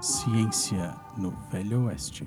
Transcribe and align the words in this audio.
Ciência 0.00 0.94
no 1.16 1.32
Velho 1.50 1.86
Oeste. 1.86 2.24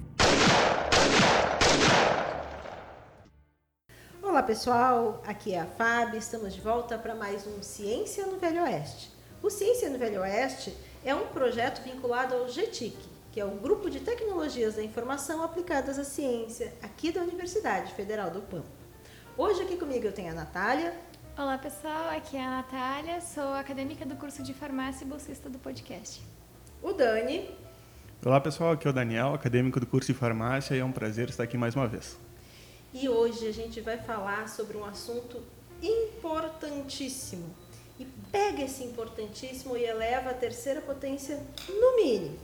Olá 4.21 4.43
pessoal, 4.43 5.23
aqui 5.25 5.53
é 5.53 5.61
a 5.61 5.65
Fábio, 5.65 6.19
estamos 6.19 6.53
de 6.53 6.59
volta 6.59 6.97
para 6.97 7.15
mais 7.15 7.47
um 7.47 7.63
Ciência 7.63 8.25
no 8.25 8.37
Velho 8.37 8.63
Oeste. 8.63 9.13
O 9.41 9.49
Ciência 9.49 9.89
no 9.89 9.97
Velho 9.97 10.19
Oeste 10.19 10.75
é 11.05 11.15
um 11.15 11.27
projeto 11.27 11.81
vinculado 11.81 12.35
ao 12.35 12.49
GTIC, 12.49 12.97
que 13.31 13.39
é 13.39 13.45
o 13.45 13.51
Grupo 13.51 13.89
de 13.89 14.01
Tecnologias 14.01 14.75
da 14.75 14.83
Informação 14.83 15.41
Aplicadas 15.41 15.97
à 15.97 16.03
Ciência, 16.03 16.73
aqui 16.81 17.09
da 17.09 17.21
Universidade 17.21 17.93
Federal 17.93 18.29
do 18.29 18.41
Pampa. 18.41 18.67
Hoje 19.37 19.61
aqui 19.61 19.77
comigo 19.77 20.05
eu 20.05 20.11
tenho 20.11 20.31
a 20.31 20.35
Natália. 20.35 20.93
Olá 21.37 21.57
pessoal, 21.57 22.09
aqui 22.09 22.35
é 22.35 22.43
a 22.43 22.49
Natália, 22.49 23.21
sou 23.21 23.53
acadêmica 23.53 24.05
do 24.05 24.17
curso 24.17 24.43
de 24.43 24.53
farmácia 24.53 25.05
e 25.05 25.07
bolsista 25.07 25.49
do 25.49 25.57
podcast. 25.57 26.21
O 26.83 26.93
Dani. 26.93 27.61
Olá 28.23 28.39
pessoal, 28.39 28.73
aqui 28.73 28.85
é 28.85 28.89
o 28.91 28.93
Daniel, 28.93 29.33
acadêmico 29.33 29.79
do 29.79 29.87
curso 29.87 30.13
de 30.13 30.19
farmácia 30.19 30.75
e 30.75 30.79
é 30.79 30.85
um 30.85 30.91
prazer 30.91 31.29
estar 31.29 31.41
aqui 31.41 31.57
mais 31.57 31.75
uma 31.75 31.87
vez. 31.87 32.15
E 32.93 33.09
hoje 33.09 33.47
a 33.47 33.51
gente 33.51 33.81
vai 33.81 33.97
falar 33.97 34.47
sobre 34.47 34.77
um 34.77 34.85
assunto 34.85 35.41
importantíssimo. 35.81 37.49
E 37.99 38.05
pega 38.31 38.61
esse 38.61 38.83
importantíssimo 38.83 39.75
e 39.75 39.83
eleva 39.83 40.29
a 40.29 40.33
terceira 40.35 40.81
potência 40.81 41.41
no 41.67 41.95
mínimo. 41.95 42.37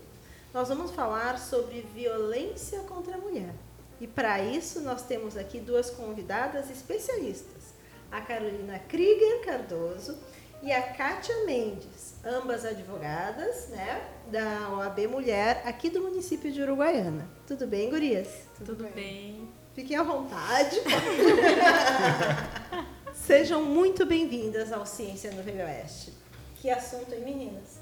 Nós 0.51 0.67
vamos 0.67 0.89
falar 0.95 1.37
sobre 1.37 1.85
violência 1.93 2.79
contra 2.79 3.13
a 3.13 3.19
mulher. 3.19 3.53
E 4.01 4.07
para 4.07 4.43
isso 4.43 4.81
nós 4.81 5.03
temos 5.03 5.37
aqui 5.37 5.59
duas 5.59 5.91
convidadas 5.91 6.71
especialistas, 6.71 7.75
a 8.11 8.19
Carolina 8.19 8.79
Krieger 8.79 9.45
Cardoso 9.45 10.17
e 10.61 10.71
a 10.71 10.81
Kátia 10.93 11.45
Mendes, 11.45 12.15
ambas 12.25 12.65
advogadas, 12.65 13.69
né, 13.69 14.09
da 14.31 14.69
OAB 14.71 15.07
Mulher 15.07 15.61
aqui 15.65 15.89
do 15.89 16.01
município 16.01 16.51
de 16.51 16.61
Uruguaiana. 16.61 17.27
Tudo 17.45 17.67
bem, 17.67 17.89
gurias? 17.89 18.27
Tudo, 18.57 18.75
Tudo 18.75 18.83
bem. 18.85 18.93
bem. 18.93 19.49
Fiquem 19.75 19.95
à 19.95 20.03
vontade. 20.03 20.77
Sejam 23.13 23.63
muito 23.63 24.05
bem-vindas 24.05 24.73
ao 24.73 24.85
Ciência 24.85 25.31
no 25.31 25.43
Velho 25.43 25.63
Oeste. 25.63 26.13
Que 26.55 26.69
assunto, 26.69 27.13
hein, 27.13 27.21
meninas? 27.23 27.79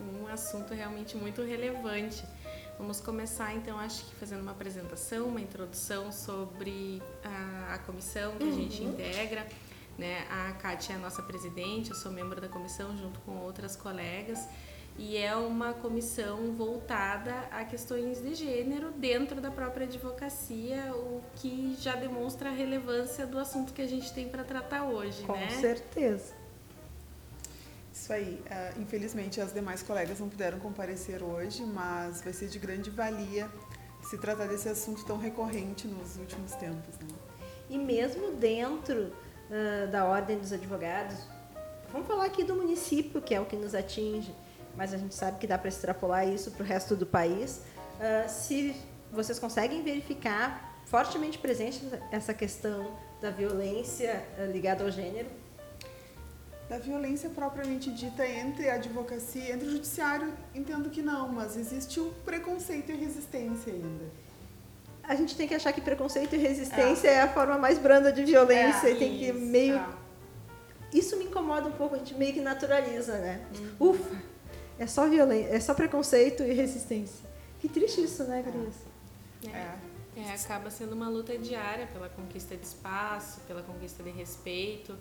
Um 0.00 0.26
assunto 0.26 0.74
realmente 0.74 1.16
muito 1.16 1.42
relevante. 1.42 2.24
Vamos 2.78 3.00
começar, 3.00 3.54
então, 3.54 3.78
acho 3.78 4.04
que 4.04 4.14
fazendo 4.16 4.40
uma 4.40 4.52
apresentação, 4.52 5.26
uma 5.26 5.40
introdução 5.40 6.10
sobre 6.10 7.00
a, 7.24 7.74
a 7.74 7.78
comissão 7.78 8.36
que 8.36 8.44
uhum. 8.44 8.50
a 8.50 8.54
gente 8.54 8.82
uhum. 8.82 8.90
integra. 8.90 9.46
Né? 9.98 10.24
A 10.30 10.52
Kátia 10.52 10.92
é 10.92 10.96
a 10.96 10.98
nossa 10.98 11.20
presidente, 11.22 11.90
eu 11.90 11.96
sou 11.96 12.12
membro 12.12 12.40
da 12.40 12.48
comissão 12.48 12.96
junto 12.96 13.18
com 13.20 13.32
outras 13.38 13.74
colegas 13.74 14.48
e 14.96 15.16
é 15.16 15.34
uma 15.34 15.72
comissão 15.74 16.52
voltada 16.52 17.32
a 17.50 17.64
questões 17.64 18.20
de 18.22 18.34
gênero 18.34 18.90
dentro 18.92 19.40
da 19.40 19.50
própria 19.50 19.86
advocacia, 19.86 20.92
o 20.94 21.22
que 21.36 21.76
já 21.80 21.94
demonstra 21.94 22.50
a 22.50 22.52
relevância 22.52 23.26
do 23.26 23.38
assunto 23.38 23.72
que 23.72 23.82
a 23.82 23.86
gente 23.86 24.12
tem 24.12 24.28
para 24.28 24.42
tratar 24.42 24.84
hoje, 24.84 25.22
Com 25.22 25.34
né? 25.34 25.50
Certeza. 25.50 26.32
Isso 27.92 28.12
aí. 28.12 28.42
Uh, 28.46 28.80
infelizmente, 28.80 29.40
as 29.40 29.52
demais 29.52 29.82
colegas 29.82 30.20
não 30.20 30.28
puderam 30.28 30.58
comparecer 30.58 31.22
hoje, 31.22 31.64
mas 31.64 32.20
vai 32.22 32.32
ser 32.32 32.48
de 32.48 32.58
grande 32.58 32.90
valia 32.90 33.50
se 34.02 34.16
tratar 34.18 34.46
desse 34.46 34.68
assunto 34.68 35.04
tão 35.04 35.18
recorrente 35.18 35.86
nos 35.86 36.16
últimos 36.16 36.52
tempos. 36.54 36.94
Né? 37.00 37.08
E 37.68 37.76
mesmo 37.76 38.32
dentro 38.32 39.12
uh, 39.50 39.88
da 39.88 40.04
Ordem 40.04 40.38
dos 40.38 40.52
Advogados. 40.52 41.16
Vamos 41.92 42.06
falar 42.06 42.26
aqui 42.26 42.44
do 42.44 42.54
município, 42.54 43.20
que 43.20 43.34
é 43.34 43.40
o 43.40 43.46
que 43.46 43.56
nos 43.56 43.74
atinge, 43.74 44.34
mas 44.76 44.92
a 44.92 44.98
gente 44.98 45.14
sabe 45.14 45.38
que 45.38 45.46
dá 45.46 45.56
para 45.56 45.68
extrapolar 45.68 46.28
isso 46.28 46.50
para 46.50 46.62
o 46.62 46.66
resto 46.66 46.94
do 46.94 47.06
país. 47.06 47.62
Uh, 47.98 48.28
se 48.28 48.76
vocês 49.10 49.38
conseguem 49.38 49.82
verificar 49.82 50.82
fortemente 50.84 51.38
presente 51.38 51.82
essa 52.10 52.32
questão 52.32 52.96
da 53.20 53.30
violência 53.30 54.24
uh, 54.38 54.50
ligada 54.52 54.84
ao 54.84 54.90
gênero? 54.90 55.28
Da 56.68 56.78
violência 56.78 57.30
propriamente 57.30 57.90
dita 57.90 58.26
entre 58.26 58.68
a 58.68 58.74
advocacia, 58.74 59.54
entre 59.54 59.66
o 59.66 59.70
judiciário, 59.70 60.34
entendo 60.54 60.90
que 60.90 61.00
não, 61.00 61.26
mas 61.28 61.56
existe 61.56 61.98
um 61.98 62.12
preconceito 62.24 62.92
e 62.92 62.94
resistência 62.94 63.72
ainda 63.72 64.27
a 65.08 65.14
gente 65.14 65.34
tem 65.34 65.48
que 65.48 65.54
achar 65.54 65.72
que 65.72 65.80
preconceito 65.80 66.34
e 66.34 66.38
resistência 66.38 67.08
é, 67.08 67.14
é 67.14 67.22
a 67.22 67.28
forma 67.28 67.56
mais 67.56 67.78
branda 67.78 68.12
de 68.12 68.22
violência 68.26 68.88
é, 68.88 68.92
e 68.92 68.96
tem 68.96 69.18
que 69.18 69.32
meio. 69.32 69.76
É. 69.76 69.88
Isso 70.92 71.16
me 71.16 71.24
incomoda 71.24 71.66
um 71.66 71.72
pouco, 71.72 71.94
a 71.94 71.98
gente 71.98 72.14
meio 72.14 72.34
que 72.34 72.40
naturaliza, 72.42 73.16
né? 73.16 73.40
Uhum. 73.80 73.90
Ufa, 73.90 74.22
é 74.78 74.86
só 74.86 75.08
violência, 75.08 75.48
é 75.48 75.60
só 75.60 75.72
preconceito 75.72 76.42
e 76.42 76.52
resistência. 76.52 77.26
Que 77.58 77.68
triste 77.68 78.02
isso, 78.02 78.24
né, 78.24 78.42
Gris? 78.42 79.50
É. 79.50 80.20
é, 80.20 80.34
acaba 80.34 80.70
sendo 80.70 80.92
uma 80.92 81.08
luta 81.08 81.36
diária 81.38 81.86
pela 81.86 82.10
conquista 82.10 82.54
de 82.54 82.66
espaço, 82.66 83.40
pela 83.48 83.62
conquista 83.62 84.02
de 84.02 84.10
respeito. 84.10 84.94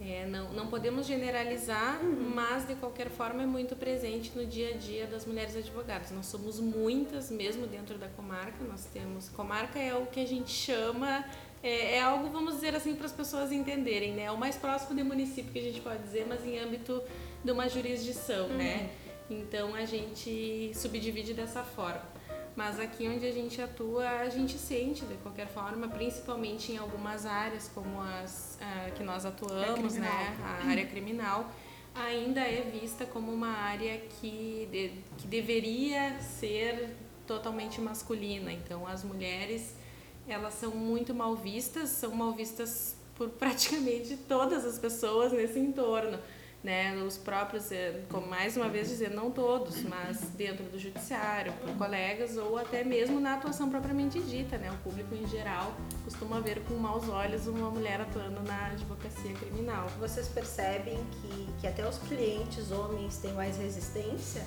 É, 0.00 0.26
não, 0.26 0.52
não 0.52 0.66
podemos 0.66 1.06
generalizar, 1.06 2.00
uhum. 2.02 2.32
mas 2.34 2.66
de 2.66 2.74
qualquer 2.74 3.08
forma 3.10 3.42
é 3.42 3.46
muito 3.46 3.76
presente 3.76 4.32
no 4.34 4.44
dia 4.44 4.70
a 4.70 4.76
dia 4.76 5.06
das 5.06 5.24
mulheres 5.24 5.56
advogadas. 5.56 6.10
Nós 6.10 6.26
somos 6.26 6.58
muitas, 6.58 7.30
mesmo 7.30 7.66
dentro 7.66 7.96
da 7.96 8.08
comarca. 8.08 8.64
Nós 8.64 8.84
temos. 8.86 9.28
Comarca 9.28 9.78
é 9.78 9.94
o 9.94 10.06
que 10.06 10.20
a 10.20 10.26
gente 10.26 10.50
chama. 10.50 11.24
É, 11.62 11.96
é 11.96 12.02
algo, 12.02 12.28
vamos 12.28 12.54
dizer 12.54 12.74
assim, 12.74 12.94
para 12.94 13.06
as 13.06 13.12
pessoas 13.12 13.52
entenderem, 13.52 14.12
né? 14.12 14.24
É 14.24 14.30
o 14.30 14.36
mais 14.36 14.56
próximo 14.56 14.96
de 14.96 15.02
município 15.02 15.52
que 15.52 15.58
a 15.58 15.62
gente 15.62 15.80
pode 15.80 16.02
dizer, 16.02 16.26
mas 16.28 16.44
em 16.44 16.58
âmbito 16.58 17.00
de 17.42 17.52
uma 17.52 17.68
jurisdição, 17.68 18.48
né? 18.48 18.52
uhum. 18.52 18.58
né? 18.58 18.90
Então 19.30 19.74
a 19.74 19.84
gente 19.84 20.72
subdivide 20.74 21.32
dessa 21.32 21.62
forma. 21.62 22.13
Mas 22.56 22.78
aqui 22.78 23.08
onde 23.08 23.26
a 23.26 23.32
gente 23.32 23.60
atua, 23.60 24.08
a 24.08 24.28
gente 24.28 24.56
sente 24.56 25.04
de 25.04 25.14
qualquer 25.16 25.48
forma, 25.48 25.88
principalmente 25.88 26.72
em 26.72 26.78
algumas 26.78 27.26
áreas 27.26 27.68
como 27.74 28.00
as 28.00 28.58
uh, 28.60 28.92
que 28.94 29.02
nós 29.02 29.26
atuamos, 29.26 29.96
é 29.96 30.00
né, 30.00 30.36
a 30.42 30.68
área 30.68 30.86
criminal, 30.86 31.50
ainda 31.94 32.40
é 32.40 32.62
vista 32.62 33.04
como 33.04 33.32
uma 33.32 33.48
área 33.48 33.98
que, 33.98 34.68
de, 34.70 34.92
que 35.18 35.26
deveria 35.26 36.20
ser 36.20 36.96
totalmente 37.26 37.80
masculina. 37.80 38.52
Então 38.52 38.86
as 38.86 39.02
mulheres 39.02 39.74
elas 40.28 40.54
são 40.54 40.70
muito 40.70 41.12
mal 41.12 41.34
vistas, 41.34 41.90
são 41.90 42.14
mal 42.14 42.32
vistas 42.32 42.96
por 43.16 43.28
praticamente 43.30 44.16
todas 44.28 44.64
as 44.64 44.78
pessoas 44.78 45.32
nesse 45.32 45.58
entorno 45.58 46.18
né, 46.64 46.96
os 46.96 47.18
próprios, 47.18 47.70
eh, 47.70 48.00
como 48.10 48.26
mais 48.26 48.56
uma 48.56 48.70
vez 48.70 48.88
dizer, 48.88 49.10
não 49.10 49.30
todos, 49.30 49.82
mas 49.82 50.18
dentro 50.30 50.64
do 50.64 50.78
judiciário, 50.78 51.52
por 51.60 51.76
colegas 51.76 52.38
ou 52.38 52.56
até 52.56 52.82
mesmo 52.82 53.20
na 53.20 53.34
atuação 53.34 53.68
propriamente 53.68 54.18
dita, 54.20 54.56
né, 54.56 54.70
o 54.70 54.76
público 54.78 55.14
em 55.14 55.26
geral 55.28 55.74
costuma 56.02 56.40
ver 56.40 56.62
com 56.64 56.74
maus 56.76 57.06
olhos 57.10 57.46
uma 57.46 57.70
mulher 57.70 58.00
atuando 58.00 58.42
na 58.42 58.68
advocacia 58.68 59.34
criminal. 59.34 59.88
Vocês 60.00 60.26
percebem 60.28 60.96
que, 61.12 61.52
que 61.60 61.66
até 61.66 61.86
os 61.86 61.98
clientes 61.98 62.70
homens 62.72 63.18
têm 63.18 63.34
mais 63.34 63.58
resistência? 63.58 64.42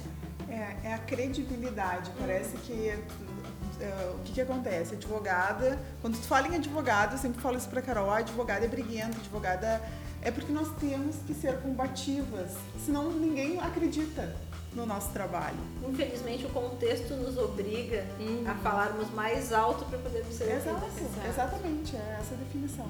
É, 0.49 0.87
é 0.87 0.93
a 0.93 0.97
credibilidade, 0.97 2.11
parece 2.17 2.57
que 2.57 2.93
Uh, 3.77 4.15
o 4.15 4.23
que, 4.23 4.33
que 4.33 4.41
acontece? 4.41 4.95
Advogada, 4.95 5.77
quando 6.01 6.15
tu 6.15 6.25
fala 6.25 6.47
em 6.47 6.55
advogado, 6.55 7.11
eu 7.11 7.19
sempre 7.19 7.39
falo 7.39 7.57
isso 7.57 7.69
pra 7.69 7.79
Carol, 7.79 8.09
a 8.09 8.17
advogada 8.17 8.65
é 8.65 8.67
briguenta, 8.67 9.19
advogada 9.19 9.79
é 10.21 10.31
porque 10.31 10.51
nós 10.51 10.67
temos 10.79 11.15
que 11.25 11.33
ser 11.33 11.59
combativas, 11.59 12.51
senão 12.85 13.11
ninguém 13.11 13.59
acredita 13.59 14.35
no 14.73 14.85
nosso 14.85 15.11
trabalho. 15.11 15.57
Infelizmente, 15.87 16.45
o 16.45 16.49
contexto 16.49 17.13
nos 17.15 17.37
obriga 17.37 18.05
uhum. 18.19 18.43
a 18.47 18.53
falarmos 18.55 19.09
mais 19.11 19.51
alto 19.51 19.85
para 19.85 19.97
podermos 19.97 20.35
ser 20.35 20.51
Exato, 20.51 20.85
exatamente, 21.27 21.95
é 21.95 22.17
essa 22.19 22.35
a 22.35 22.37
definição. 22.37 22.89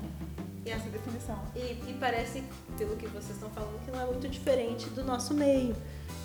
E 0.65 0.69
essa 0.69 0.89
definição. 0.89 1.39
E, 1.55 1.59
e 1.59 1.97
parece, 1.97 2.43
pelo 2.77 2.97
que 2.97 3.07
vocês 3.07 3.31
estão 3.31 3.49
falando, 3.51 3.79
que 3.85 3.91
não 3.91 4.01
é 4.01 4.05
muito 4.05 4.27
diferente 4.27 4.89
do 4.89 5.01
nosso 5.01 5.33
meio. 5.33 5.73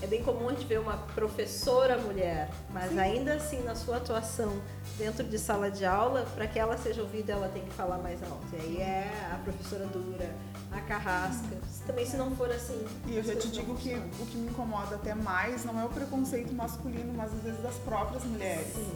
É 0.02 0.06
bem 0.08 0.20
comum 0.20 0.48
a 0.48 0.52
gente 0.52 0.66
ver 0.66 0.80
uma 0.80 0.96
professora 1.14 1.96
mulher, 1.96 2.50
mas 2.72 2.90
Sim. 2.90 2.98
ainda 2.98 3.34
assim, 3.34 3.62
na 3.62 3.76
sua 3.76 3.98
atuação 3.98 4.60
dentro 4.98 5.22
de 5.22 5.38
sala 5.38 5.70
de 5.70 5.84
aula, 5.84 6.26
para 6.34 6.48
que 6.48 6.58
ela 6.58 6.76
seja 6.76 7.02
ouvida, 7.02 7.34
ela 7.34 7.48
tem 7.48 7.62
que 7.62 7.72
falar 7.72 7.98
mais 7.98 8.20
alto. 8.24 8.44
E 8.52 8.56
aí 8.56 8.76
é 8.80 9.30
a 9.32 9.36
professora 9.36 9.86
dura, 9.86 10.28
a 10.72 10.80
carrasca. 10.80 11.56
Também 11.86 12.06
se 12.06 12.16
não 12.16 12.34
for 12.34 12.50
assim. 12.50 12.84
E 13.06 13.16
eu 13.16 13.22
já 13.22 13.34
te 13.36 13.48
digo 13.48 13.74
que 13.76 13.94
o 13.94 14.26
que 14.26 14.36
me 14.36 14.50
incomoda 14.50 14.96
até 14.96 15.14
mais 15.14 15.64
não 15.64 15.78
é 15.80 15.84
o 15.84 15.88
preconceito 15.88 16.52
masculino, 16.54 17.12
mas 17.14 17.32
às 17.32 17.42
vezes 17.42 17.60
das 17.62 17.76
próprias 17.76 18.24
mulheres. 18.24 18.72
Sim. 18.74 18.92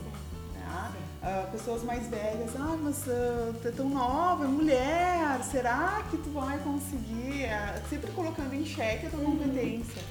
Né? 0.54 0.92
Uh, 1.22 1.50
pessoas 1.50 1.82
mais 1.82 2.06
velhas, 2.08 2.50
ah, 2.56 2.76
mas 2.80 2.98
uh, 3.06 3.54
tu 3.60 3.68
é 3.68 3.70
tão 3.72 3.88
nova, 3.88 4.44
é 4.44 4.46
mulher, 4.46 5.42
será 5.42 6.04
que 6.10 6.16
tu 6.18 6.30
vai 6.30 6.58
conseguir? 6.58 7.46
Uh, 7.46 7.88
sempre 7.88 8.12
colocando 8.12 8.54
em 8.54 8.64
xeque 8.64 9.06
a 9.06 9.10
tua 9.10 9.20
uhum. 9.20 9.36
competência. 9.38 10.02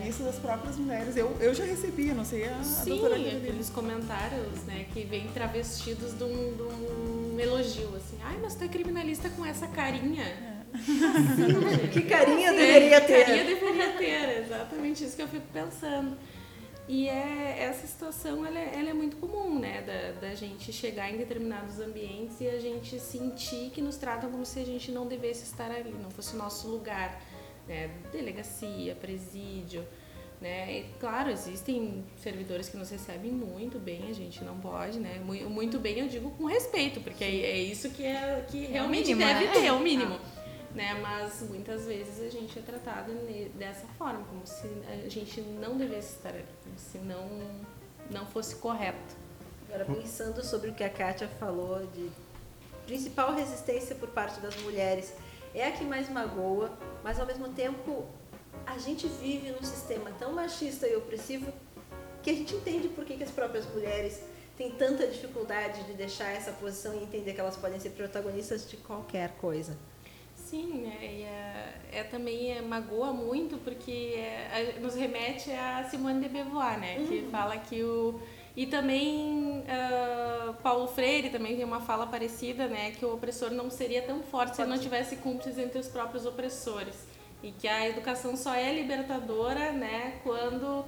É. 0.00 0.08
Isso 0.08 0.22
das 0.22 0.36
próprias 0.36 0.76
mulheres. 0.76 1.16
Eu, 1.16 1.34
eu 1.40 1.54
já 1.54 1.64
recebi, 1.64 2.12
não 2.12 2.24
sei 2.24 2.48
a, 2.48 2.62
Sim, 2.62 2.80
a 2.80 2.84
doutora 2.84 3.14
aqueles 3.16 3.70
comentários, 3.70 4.62
né, 4.64 4.86
que 4.92 5.04
vêm 5.04 5.28
travestidos 5.28 6.16
de 6.16 6.24
um, 6.24 6.56
de 6.56 6.62
um 6.62 7.36
elogio, 7.38 7.94
assim. 7.96 8.18
Ai, 8.22 8.38
mas 8.42 8.54
tu 8.54 8.64
é 8.64 8.68
criminalista 8.68 9.30
com 9.30 9.44
essa 9.44 9.66
carinha. 9.68 10.24
É 10.24 10.55
que 11.92 12.02
carinha 12.02 12.50
Sim, 12.50 12.56
deveria 12.56 13.00
ter? 13.00 13.18
Que 13.18 13.24
carinha 13.24 13.44
deveria 13.44 13.92
ter, 13.92 14.42
exatamente 14.42 15.04
isso 15.04 15.16
que 15.16 15.22
eu 15.22 15.28
fico 15.28 15.46
pensando. 15.52 16.16
E 16.88 17.08
é, 17.08 17.56
essa 17.58 17.86
situação 17.86 18.46
ela 18.46 18.58
é, 18.58 18.72
ela 18.78 18.90
é 18.90 18.94
muito 18.94 19.16
comum, 19.16 19.58
né? 19.58 19.82
Da, 19.82 20.28
da 20.28 20.34
gente 20.34 20.72
chegar 20.72 21.12
em 21.12 21.16
determinados 21.16 21.80
ambientes 21.80 22.40
e 22.40 22.46
a 22.46 22.60
gente 22.60 23.00
sentir 23.00 23.70
que 23.70 23.82
nos 23.82 23.96
tratam 23.96 24.30
como 24.30 24.46
se 24.46 24.60
a 24.60 24.64
gente 24.64 24.92
não 24.92 25.06
devesse 25.06 25.42
estar 25.42 25.70
ali, 25.70 25.92
não 25.92 26.10
fosse 26.10 26.34
o 26.34 26.38
nosso 26.38 26.68
lugar. 26.68 27.20
Né? 27.66 27.90
Delegacia, 28.12 28.94
presídio. 28.94 29.84
Né? 30.40 30.80
E, 30.80 30.84
claro, 31.00 31.30
existem 31.30 32.04
servidores 32.18 32.68
que 32.68 32.76
nos 32.76 32.90
recebem 32.90 33.32
muito 33.32 33.78
bem, 33.78 34.08
a 34.10 34.12
gente 34.12 34.44
não 34.44 34.58
pode, 34.58 35.00
né? 35.00 35.18
Muito 35.18 35.78
bem 35.78 35.98
eu 35.98 36.08
digo 36.08 36.30
com 36.32 36.44
respeito, 36.44 37.00
porque 37.00 37.24
é, 37.24 37.28
é 37.28 37.58
isso 37.58 37.90
que, 37.90 38.04
é, 38.04 38.44
que 38.46 38.66
realmente 38.66 39.14
mínimo, 39.14 39.26
deve 39.26 39.46
né? 39.46 39.52
ter, 39.52 39.64
é 39.64 39.72
o 39.72 39.80
mínimo. 39.80 40.20
Né? 40.76 40.94
Mas 41.00 41.40
muitas 41.48 41.86
vezes 41.86 42.20
a 42.20 42.28
gente 42.28 42.58
é 42.58 42.62
tratado 42.62 43.10
dessa 43.54 43.86
forma, 43.98 44.22
como 44.26 44.46
se 44.46 44.68
a 44.86 45.08
gente 45.08 45.40
não 45.40 45.78
devesse 45.78 46.16
estar 46.16 46.28
ali, 46.28 46.44
como 46.62 46.78
se 46.78 46.98
não, 46.98 47.26
não 48.10 48.26
fosse 48.26 48.56
correto. 48.56 49.16
Agora, 49.66 49.86
pensando 49.86 50.44
sobre 50.44 50.70
o 50.70 50.74
que 50.74 50.84
a 50.84 50.90
Kátia 50.90 51.28
falou 51.40 51.84
de 51.86 52.10
principal 52.84 53.34
resistência 53.34 53.96
por 53.96 54.10
parte 54.10 54.38
das 54.40 54.54
mulheres 54.62 55.12
é 55.54 55.66
a 55.66 55.72
que 55.72 55.82
mais 55.82 56.10
magoa, 56.10 56.70
mas 57.02 57.18
ao 57.18 57.26
mesmo 57.26 57.48
tempo 57.48 58.04
a 58.66 58.76
gente 58.78 59.08
vive 59.08 59.50
num 59.52 59.64
sistema 59.64 60.10
tão 60.18 60.32
machista 60.32 60.86
e 60.86 60.94
opressivo 60.94 61.50
que 62.22 62.30
a 62.30 62.34
gente 62.34 62.54
entende 62.54 62.88
por 62.88 63.04
que, 63.04 63.16
que 63.16 63.24
as 63.24 63.30
próprias 63.30 63.64
mulheres 63.72 64.20
têm 64.58 64.70
tanta 64.72 65.06
dificuldade 65.06 65.84
de 65.84 65.94
deixar 65.94 66.30
essa 66.30 66.52
posição 66.52 66.94
e 66.94 67.02
entender 67.02 67.32
que 67.32 67.40
elas 67.40 67.56
podem 67.56 67.80
ser 67.80 67.90
protagonistas 67.90 68.68
de 68.68 68.76
qualquer 68.76 69.30
coisa. 69.38 69.76
Sim? 70.50 70.86
E 71.02 71.22
é, 71.24 71.74
é 71.92 72.02
também 72.04 72.52
é, 72.52 72.62
magoa 72.62 73.12
muito 73.12 73.56
porque 73.58 74.14
é, 74.16 74.74
a- 74.76 74.80
nos 74.80 74.94
remete 74.94 75.50
a 75.50 75.84
Simone 75.90 76.20
de 76.20 76.28
Beauvoir, 76.28 76.78
né? 76.78 77.04
Que 77.08 77.26
fala 77.30 77.56
que 77.58 77.82
o 77.82 78.20
e 78.56 78.64
também 78.66 79.64
ah, 79.68 80.54
Paulo 80.62 80.86
Freire 80.88 81.28
também 81.30 81.56
tem 81.56 81.64
uma 81.64 81.80
fala 81.80 82.06
parecida, 82.06 82.66
né? 82.68 82.92
Que 82.92 83.04
o 83.04 83.14
opressor 83.14 83.50
não 83.50 83.68
seria 83.70 84.02
tão 84.02 84.22
forte 84.22 84.56
se 84.56 84.62
ele 84.62 84.70
não 84.70 84.78
tivesse 84.78 85.16
cúmplices 85.16 85.58
entre 85.58 85.78
os 85.78 85.88
próprios 85.88 86.24
opressores 86.24 86.94
e 87.42 87.50
que 87.50 87.68
a 87.68 87.86
educação 87.88 88.36
só 88.36 88.54
é 88.54 88.72
libertadora, 88.72 89.72
né? 89.72 90.20
Quando 90.22 90.84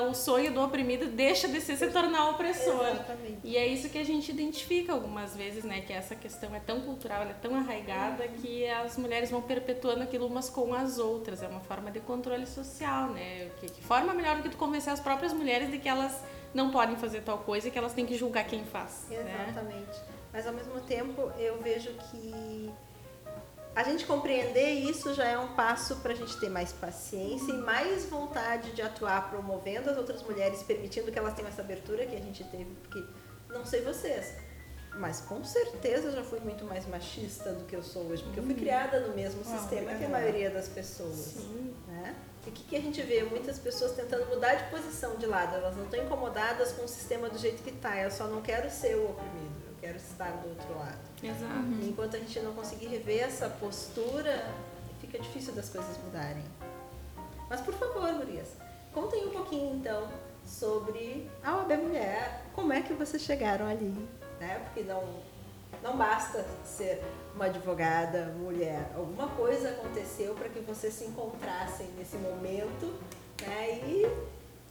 o 0.00 0.14
sonho 0.14 0.52
do 0.52 0.62
oprimido 0.62 1.06
deixa 1.06 1.48
de 1.48 1.60
ser 1.60 1.76
se 1.76 1.88
tornar 1.88 2.30
opressor. 2.30 2.86
Exatamente. 2.86 3.38
E 3.44 3.56
é 3.56 3.66
isso 3.66 3.88
que 3.88 3.98
a 3.98 4.04
gente 4.04 4.30
identifica 4.30 4.92
algumas 4.92 5.36
vezes, 5.36 5.64
né? 5.64 5.80
Que 5.80 5.92
essa 5.92 6.14
questão 6.14 6.54
é 6.54 6.60
tão 6.60 6.80
cultural, 6.80 7.22
ela 7.22 7.30
é 7.30 7.34
tão 7.34 7.54
arraigada 7.54 8.26
que 8.28 8.66
as 8.68 8.96
mulheres 8.96 9.30
vão 9.30 9.42
perpetuando 9.42 10.02
aquilo 10.02 10.26
umas 10.26 10.48
com 10.48 10.74
as 10.74 10.98
outras. 10.98 11.42
É 11.42 11.48
uma 11.48 11.60
forma 11.60 11.90
de 11.90 12.00
controle 12.00 12.46
social, 12.46 13.08
né? 13.10 13.50
Que, 13.60 13.70
que 13.70 13.82
forma 13.82 14.14
melhor 14.14 14.36
do 14.36 14.42
que 14.42 14.48
tu 14.50 14.56
convencer 14.56 14.92
as 14.92 15.00
próprias 15.00 15.32
mulheres 15.32 15.70
de 15.70 15.78
que 15.78 15.88
elas 15.88 16.22
não 16.54 16.70
podem 16.70 16.96
fazer 16.96 17.22
tal 17.22 17.38
coisa 17.38 17.68
e 17.68 17.70
que 17.70 17.78
elas 17.78 17.92
têm 17.92 18.06
que 18.06 18.16
julgar 18.16 18.44
quem 18.44 18.64
faz. 18.64 19.06
Né? 19.08 19.46
Exatamente. 19.48 20.00
Mas 20.32 20.46
ao 20.46 20.52
mesmo 20.52 20.80
tempo 20.80 21.30
eu 21.38 21.60
vejo 21.60 21.90
que 22.10 22.70
a 23.74 23.82
gente 23.82 24.04
compreender 24.04 24.70
isso 24.70 25.14
já 25.14 25.24
é 25.24 25.38
um 25.38 25.54
passo 25.54 25.96
para 25.96 26.12
a 26.12 26.14
gente 26.14 26.38
ter 26.38 26.50
mais 26.50 26.72
paciência 26.72 27.52
e 27.52 27.56
mais 27.56 28.04
vontade 28.04 28.72
de 28.72 28.82
atuar 28.82 29.30
promovendo 29.30 29.88
as 29.90 29.96
outras 29.96 30.22
mulheres, 30.22 30.62
permitindo 30.62 31.10
que 31.10 31.18
elas 31.18 31.34
tenham 31.34 31.48
essa 31.48 31.62
abertura 31.62 32.04
que 32.04 32.14
a 32.14 32.20
gente 32.20 32.44
teve, 32.44 32.74
porque 32.82 33.02
não 33.48 33.64
sei 33.64 33.80
vocês, 33.82 34.34
mas 34.96 35.22
com 35.22 35.42
certeza 35.42 36.08
eu 36.08 36.12
já 36.12 36.22
fui 36.22 36.40
muito 36.40 36.64
mais 36.66 36.86
machista 36.86 37.52
do 37.52 37.64
que 37.64 37.74
eu 37.74 37.82
sou 37.82 38.02
hoje, 38.08 38.22
porque 38.22 38.40
eu 38.40 38.44
fui 38.44 38.54
criada 38.54 39.00
no 39.00 39.14
mesmo 39.14 39.40
Ah, 39.40 39.58
sistema 39.58 39.94
que 39.94 40.04
a 40.04 40.08
maioria 40.08 40.50
das 40.50 40.68
pessoas. 40.68 41.36
Né? 41.88 42.14
E 42.46 42.50
o 42.50 42.52
que, 42.52 42.64
que 42.64 42.76
a 42.76 42.80
gente 42.80 43.00
vê? 43.02 43.22
Muitas 43.22 43.58
pessoas 43.58 43.92
tentando 43.92 44.26
mudar 44.26 44.54
de 44.54 44.70
posição 44.70 45.16
de 45.16 45.24
lado, 45.26 45.54
elas 45.56 45.76
não 45.76 45.84
estão 45.84 46.04
incomodadas 46.04 46.72
com 46.72 46.84
o 46.84 46.88
sistema 46.88 47.30
do 47.30 47.38
jeito 47.38 47.62
que 47.62 47.70
está, 47.70 47.96
eu 47.98 48.10
só 48.10 48.26
não 48.26 48.42
quero 48.42 48.68
ser 48.68 48.96
o 48.96 49.10
oprimido, 49.10 49.61
quero 49.82 49.96
estar 49.96 50.30
do 50.30 50.48
outro 50.48 50.78
lado. 50.78 51.00
Exato. 51.20 51.82
E 51.82 51.88
enquanto 51.88 52.16
a 52.16 52.20
gente 52.20 52.38
não 52.38 52.54
conseguir 52.54 52.86
rever 52.86 53.24
essa 53.24 53.48
postura, 53.48 54.48
fica 55.00 55.18
difícil 55.18 55.52
das 55.54 55.68
coisas 55.68 55.98
mudarem. 56.04 56.44
Mas 57.50 57.60
por 57.60 57.74
favor, 57.74 58.14
Gurias, 58.14 58.48
contem 58.94 59.26
um 59.26 59.30
pouquinho 59.30 59.74
então 59.74 60.08
sobre 60.46 61.28
a 61.42 61.56
OAB 61.56 61.72
Mulher, 61.78 62.44
como 62.54 62.72
é 62.72 62.80
que 62.80 62.94
vocês 62.94 63.22
chegaram 63.22 63.66
ali, 63.66 64.08
né? 64.38 64.60
Porque 64.64 64.84
não, 64.84 65.02
não 65.82 65.96
basta 65.96 66.46
ser 66.64 67.02
uma 67.34 67.46
advogada 67.46 68.26
mulher, 68.38 68.88
alguma 68.94 69.28
coisa 69.30 69.70
aconteceu 69.70 70.34
para 70.34 70.48
que 70.48 70.60
vocês 70.60 70.94
se 70.94 71.04
encontrassem 71.06 71.88
nesse 71.98 72.16
momento, 72.16 72.94
né? 73.40 73.80
E 73.84 74.06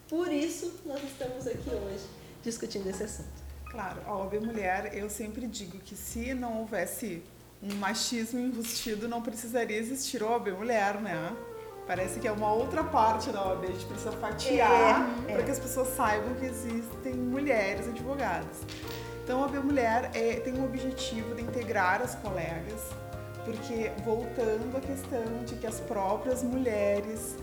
por 0.08 0.32
isso 0.32 0.80
nós 0.86 1.04
estamos 1.04 1.48
aqui 1.48 1.70
hoje 1.70 2.06
discutindo 2.42 2.88
esse 2.88 3.04
assunto. 3.04 3.41
Claro, 3.72 4.02
a 4.06 4.14
OAB 4.18 4.34
Mulher, 4.42 4.92
eu 4.94 5.10
sempre 5.10 5.48
digo 5.48 5.78
que 5.80 5.96
se 5.96 6.34
não 6.34 6.60
houvesse 6.60 7.24
um 7.64 7.74
machismo 7.76 8.38
enrustido, 8.40 9.08
não 9.08 9.22
precisaria 9.22 9.78
existir 9.78 10.22
a 10.22 10.28
OAB 10.28 10.50
Mulher, 10.52 10.96
né? 11.00 11.32
Parece 11.88 12.20
que 12.20 12.28
é 12.28 12.32
uma 12.34 12.52
outra 12.52 12.84
parte 12.84 13.30
da 13.32 13.48
OAB, 13.48 13.64
a 13.64 13.68
gente 13.68 13.86
precisa 13.86 14.12
fatiar 14.12 15.08
É, 15.28 15.32
é. 15.32 15.36
para 15.36 15.44
que 15.44 15.52
as 15.52 15.60
pessoas 15.60 15.88
saibam 15.96 16.34
que 16.36 16.46
existem 16.46 17.14
mulheres 17.14 17.88
advogadas. 17.88 18.58
Então, 19.24 19.40
a 19.40 19.46
OAB 19.46 19.56
Mulher 19.64 20.12
é, 20.14 20.36
tem 20.42 20.54
o 20.54 20.66
objetivo 20.66 21.34
de 21.34 21.42
integrar 21.44 22.02
as 22.02 22.14
colegas, 22.16 22.82
porque 23.46 23.90
voltando 24.04 24.76
à 24.78 24.82
questão 24.82 25.46
de 25.46 25.56
que 25.56 25.66
as 25.66 25.80
próprias 25.80 26.44
mulheres 26.44 27.38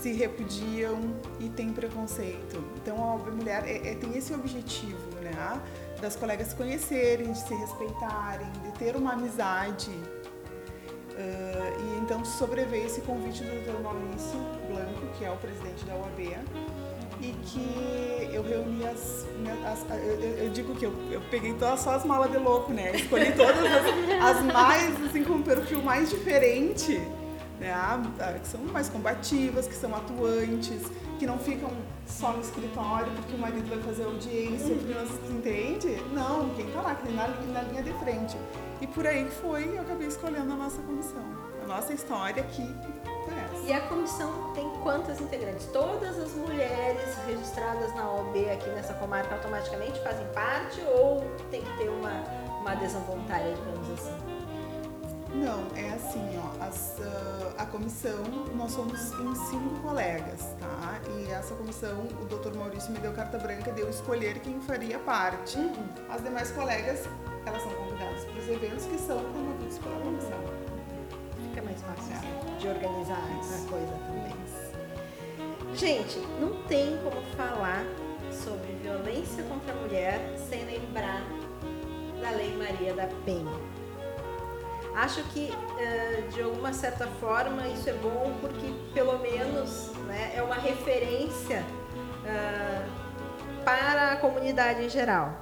se 0.00 0.12
repudiam 0.12 0.98
e 1.38 1.48
têm 1.50 1.72
preconceito. 1.72 2.62
Então 2.76 2.96
a 3.02 3.14
OAB 3.14 3.30
Mulher 3.30 3.64
é- 3.66 3.90
é- 3.92 3.94
tem 3.94 4.16
esse 4.16 4.34
objetivo, 4.34 4.98
né? 5.34 5.60
Das 6.00 6.16
colegas 6.16 6.48
se 6.48 6.54
conhecerem, 6.56 7.32
de 7.32 7.38
se 7.38 7.54
respeitarem, 7.54 8.46
de 8.64 8.72
ter 8.78 8.96
uma 8.96 9.12
amizade. 9.12 9.90
Ah, 11.16 11.76
e 11.78 11.98
então 12.02 12.24
sobreveio 12.24 12.86
esse 12.86 13.00
convite 13.02 13.42
do 13.44 13.50
Dr. 13.64 13.80
Maurício 13.82 14.38
Blanco, 14.68 15.06
que 15.18 15.24
é 15.24 15.30
o 15.30 15.36
presidente 15.36 15.84
da 15.84 15.94
OAB, 15.94 16.36
e 17.20 17.32
que 17.44 18.28
eu 18.34 18.42
reuni 18.42 18.84
as. 18.84 19.24
as- 19.64 19.86
eu, 19.90 19.96
eu- 20.20 20.44
eu 20.44 20.50
digo 20.50 20.74
que 20.74 20.84
eu, 20.84 20.92
eu 21.12 21.20
peguei 21.30 21.54
todas 21.54 21.80
só 21.80 21.90
as 21.94 22.04
malas 22.04 22.30
de 22.32 22.38
louco, 22.38 22.72
né? 22.72 22.90
Escolhi 22.96 23.32
todas 23.32 23.56
as, 23.64 24.36
as 24.36 24.42
mais, 24.52 25.04
assim, 25.06 25.22
com 25.22 25.34
um 25.34 25.42
perfil 25.42 25.80
mais 25.82 26.10
diferente, 26.10 27.00
né? 27.64 28.38
Que 28.40 28.48
são 28.48 28.60
mais 28.60 28.88
combativas, 28.88 29.66
que 29.66 29.74
são 29.74 29.94
atuantes, 29.94 30.82
que 31.18 31.26
não 31.26 31.38
ficam 31.38 31.70
só 32.06 32.32
no 32.32 32.40
escritório 32.40 33.10
porque 33.12 33.34
o 33.34 33.38
marido 33.38 33.68
vai 33.68 33.78
fazer 33.82 34.04
audiência, 34.04 34.74
porque 34.76 34.94
não 34.94 35.38
entende. 35.38 36.02
Não, 36.12 36.50
quem 36.50 36.66
tá 36.70 36.80
lá, 36.82 36.94
que 36.94 37.10
na, 37.12 37.28
na 37.28 37.62
linha 37.62 37.82
de 37.82 37.92
frente. 37.94 38.36
E 38.80 38.86
por 38.86 39.06
aí 39.06 39.28
foi, 39.40 39.76
eu 39.76 39.82
acabei 39.82 40.08
escolhendo 40.08 40.52
a 40.52 40.56
nossa 40.56 40.80
comissão. 40.82 41.22
A 41.62 41.66
nossa 41.66 41.94
história 41.94 42.42
aqui 42.42 42.68
essa. 43.54 43.66
E 43.66 43.72
a 43.72 43.80
comissão 43.88 44.52
tem 44.54 44.68
quantas 44.82 45.20
integrantes? 45.20 45.66
Todas 45.66 46.18
as 46.18 46.32
mulheres 46.34 47.16
registradas 47.26 47.94
na 47.94 48.10
OAB 48.10 48.36
aqui 48.52 48.68
nessa 48.70 48.94
comarca 48.94 49.34
automaticamente 49.34 49.98
fazem 50.00 50.26
parte 50.28 50.80
ou 50.82 51.24
tem 51.50 51.62
que 51.62 51.76
ter 51.78 51.88
uma, 51.88 52.12
uma 52.60 52.72
adesão 52.72 53.00
voluntária, 53.02 53.54
digamos 53.54 53.90
assim? 53.90 54.33
Não, 55.34 55.66
é 55.76 55.90
assim, 55.90 56.38
ó, 56.38 56.64
as, 56.64 57.00
ah, 57.00 57.62
a 57.62 57.66
comissão, 57.66 58.22
nós 58.54 58.70
somos 58.70 59.10
em 59.12 59.34
cinco 59.34 59.80
colegas, 59.82 60.54
tá? 60.60 61.00
E 61.18 61.30
essa 61.30 61.54
comissão, 61.56 62.06
o 62.22 62.24
doutor 62.26 62.54
Maurício 62.54 62.92
me 62.92 62.98
deu 63.00 63.12
carta 63.12 63.36
branca 63.38 63.72
de 63.72 63.80
eu 63.80 63.90
escolher 63.90 64.38
quem 64.38 64.60
faria 64.60 64.98
parte. 65.00 65.58
As 66.08 66.22
demais 66.22 66.52
colegas, 66.52 67.08
elas 67.44 67.62
são 67.62 67.72
convidadas 67.72 68.24
para 68.24 68.38
os 68.38 68.48
eventos 68.48 68.86
que 68.86 68.96
são 68.96 69.18
promovidos 69.18 69.78
pela 69.78 70.00
comissão. 70.00 70.40
Fica 71.48 71.62
mais 71.62 71.82
fácil 71.82 72.14
assim, 72.14 72.56
de 72.58 72.68
organizar 72.68 73.18
a 73.18 73.70
coisa 73.70 73.92
também. 74.06 74.34
Gente, 75.74 76.20
não 76.40 76.62
tem 76.68 76.96
como 76.98 77.20
falar 77.36 77.84
sobre 78.30 78.72
violência 78.80 79.42
contra 79.44 79.72
a 79.72 79.76
mulher 79.76 80.36
sem 80.48 80.64
lembrar 80.64 81.22
da 82.20 82.30
Lei 82.30 82.56
Maria 82.56 82.94
da 82.94 83.08
Penha. 83.24 83.73
Acho 84.94 85.24
que, 85.24 85.50
eh, 85.78 86.28
de 86.32 86.40
alguma 86.40 86.72
certa 86.72 87.06
forma, 87.06 87.66
isso 87.66 87.90
é 87.90 87.94
bom 87.94 88.32
porque, 88.40 88.72
pelo 88.92 89.18
menos, 89.18 89.88
né, 90.06 90.32
é 90.36 90.42
uma 90.42 90.54
referência 90.54 91.64
ah, 92.24 92.86
para 93.64 94.12
a 94.12 94.16
comunidade 94.16 94.84
em 94.84 94.88
geral. 94.88 95.32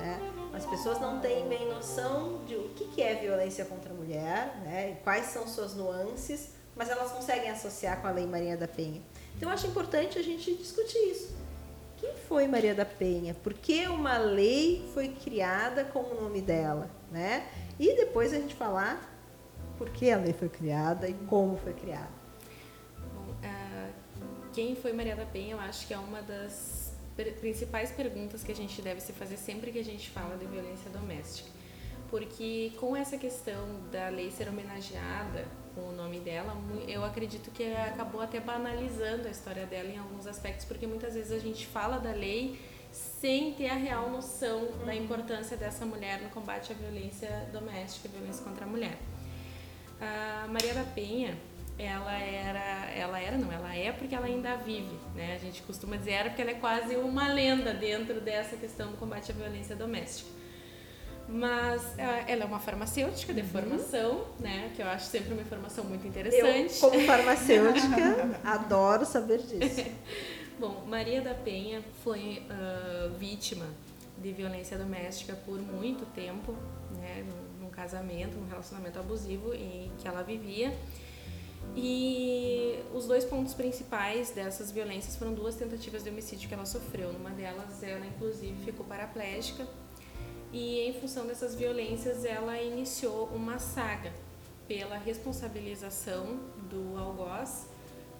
né? 0.00 0.18
As 0.54 0.64
pessoas 0.64 1.00
não 1.00 1.20
têm 1.20 1.46
bem 1.48 1.68
noção 1.68 2.44
de 2.46 2.54
o 2.54 2.68
que 2.70 3.02
é 3.02 3.14
violência 3.16 3.64
contra 3.64 3.92
a 3.92 3.94
mulher, 3.94 4.56
né, 4.64 4.96
quais 5.04 5.26
são 5.26 5.46
suas 5.46 5.74
nuances, 5.74 6.50
mas 6.76 6.88
elas 6.88 7.10
conseguem 7.10 7.50
associar 7.50 8.00
com 8.00 8.06
a 8.06 8.10
Lei 8.10 8.26
Maria 8.26 8.56
da 8.56 8.66
Penha. 8.66 9.02
Então, 9.36 9.50
acho 9.50 9.66
importante 9.66 10.18
a 10.18 10.22
gente 10.22 10.54
discutir 10.54 10.98
isso. 11.10 11.34
Quem 11.98 12.14
foi 12.28 12.46
Maria 12.46 12.74
da 12.74 12.84
Penha? 12.84 13.34
Por 13.34 13.54
que 13.54 13.86
uma 13.86 14.18
lei 14.18 14.88
foi 14.92 15.08
criada 15.08 15.84
com 15.84 16.00
o 16.00 16.22
nome 16.22 16.40
dela? 16.40 16.90
Né? 17.10 17.46
E 17.78 17.96
depois 17.96 18.32
a 18.32 18.36
gente 18.38 18.54
falar 18.54 19.10
por 19.76 19.90
que 19.90 20.10
a 20.10 20.16
lei 20.16 20.32
foi 20.32 20.48
criada 20.48 21.08
e 21.08 21.14
como 21.26 21.56
foi 21.56 21.72
criada. 21.72 22.10
Bom, 23.14 23.34
ah, 23.42 23.90
quem 24.52 24.76
foi 24.76 24.92
Maria 24.92 25.16
da 25.16 25.26
Penha, 25.26 25.52
eu 25.52 25.60
acho 25.60 25.86
que 25.86 25.94
é 25.94 25.98
uma 25.98 26.22
das 26.22 26.94
principais 27.40 27.90
perguntas 27.92 28.42
que 28.42 28.52
a 28.52 28.54
gente 28.54 28.80
deve 28.82 29.00
se 29.00 29.12
fazer 29.12 29.36
sempre 29.36 29.70
que 29.70 29.78
a 29.78 29.84
gente 29.84 30.10
fala 30.10 30.36
de 30.36 30.46
violência 30.46 30.90
doméstica. 30.90 31.48
Porque 32.10 32.72
com 32.78 32.94
essa 32.96 33.16
questão 33.18 33.66
da 33.90 34.08
lei 34.08 34.30
ser 34.30 34.48
homenageada 34.48 35.46
com 35.74 35.88
o 35.88 35.92
nome 35.92 36.20
dela, 36.20 36.56
eu 36.86 37.04
acredito 37.04 37.50
que 37.50 37.72
acabou 37.74 38.20
até 38.20 38.38
banalizando 38.38 39.26
a 39.26 39.30
história 39.30 39.66
dela 39.66 39.88
em 39.88 39.98
alguns 39.98 40.26
aspectos, 40.26 40.64
porque 40.64 40.86
muitas 40.86 41.14
vezes 41.14 41.32
a 41.32 41.38
gente 41.38 41.66
fala 41.66 41.98
da 41.98 42.12
lei 42.12 42.60
sem 42.94 43.52
ter 43.54 43.68
a 43.68 43.74
real 43.74 44.08
noção 44.08 44.68
da 44.86 44.94
importância 44.94 45.56
dessa 45.56 45.84
mulher 45.84 46.20
no 46.20 46.30
combate 46.30 46.72
à 46.72 46.76
violência 46.76 47.28
doméstica, 47.52 48.08
violência 48.08 48.44
contra 48.44 48.64
a 48.64 48.68
mulher. 48.68 48.96
A 50.00 50.46
Maria 50.48 50.74
da 50.74 50.84
Penha, 50.84 51.36
ela 51.76 52.16
era, 52.16 52.90
ela 52.92 53.20
era, 53.20 53.36
não, 53.36 53.50
ela 53.50 53.74
é 53.74 53.90
porque 53.90 54.14
ela 54.14 54.26
ainda 54.26 54.56
vive, 54.56 54.96
né? 55.16 55.34
A 55.34 55.38
gente 55.38 55.60
costuma 55.62 55.96
dizer 55.96 56.12
era 56.12 56.30
porque 56.30 56.42
ela 56.42 56.52
é 56.52 56.54
quase 56.54 56.94
uma 56.94 57.26
lenda 57.26 57.74
dentro 57.74 58.20
dessa 58.20 58.56
questão 58.56 58.92
do 58.92 58.96
combate 58.96 59.32
à 59.32 59.34
violência 59.34 59.74
doméstica. 59.74 60.30
Mas 61.26 61.82
ah, 61.98 62.24
ela 62.28 62.44
é 62.44 62.46
uma 62.46 62.60
farmacêutica 62.60 63.32
de 63.32 63.40
uhum. 63.40 63.48
formação, 63.48 64.24
né? 64.38 64.70
Que 64.76 64.82
eu 64.82 64.86
acho 64.86 65.06
sempre 65.06 65.32
uma 65.32 65.42
informação 65.42 65.82
muito 65.84 66.06
interessante. 66.06 66.74
Eu, 66.74 66.80
como 66.80 67.00
farmacêutica, 67.06 68.40
adoro 68.44 69.04
saber 69.04 69.38
disso. 69.38 69.84
Bom, 70.58 70.84
Maria 70.86 71.20
da 71.20 71.34
Penha 71.34 71.82
foi 72.04 72.40
uh, 72.48 73.12
vítima 73.18 73.66
de 74.16 74.30
violência 74.30 74.78
doméstica 74.78 75.34
por 75.34 75.60
muito 75.60 76.06
tempo, 76.14 76.52
né? 76.92 77.26
Num, 77.60 77.68
casamento, 77.70 78.36
num 78.36 78.46
relacionamento 78.46 79.00
abusivo 79.00 79.52
em 79.52 79.90
que 79.98 80.06
ela 80.06 80.22
vivia. 80.22 80.72
E 81.74 82.78
os 82.94 83.06
dois 83.06 83.24
pontos 83.24 83.52
principais 83.52 84.30
dessas 84.30 84.70
violências 84.70 85.16
foram 85.16 85.34
duas 85.34 85.56
tentativas 85.56 86.04
de 86.04 86.10
homicídio 86.10 86.48
que 86.48 86.54
ela 86.54 86.66
sofreu. 86.66 87.12
Numa 87.12 87.30
delas, 87.30 87.82
ela 87.82 88.06
inclusive 88.06 88.54
ficou 88.64 88.86
paraplégica. 88.86 89.66
E 90.52 90.82
em 90.82 90.92
função 91.00 91.26
dessas 91.26 91.56
violências, 91.56 92.24
ela 92.24 92.62
iniciou 92.62 93.26
uma 93.34 93.58
saga 93.58 94.12
pela 94.68 94.96
responsabilização 94.96 96.38
do 96.70 96.96
algoz, 96.96 97.66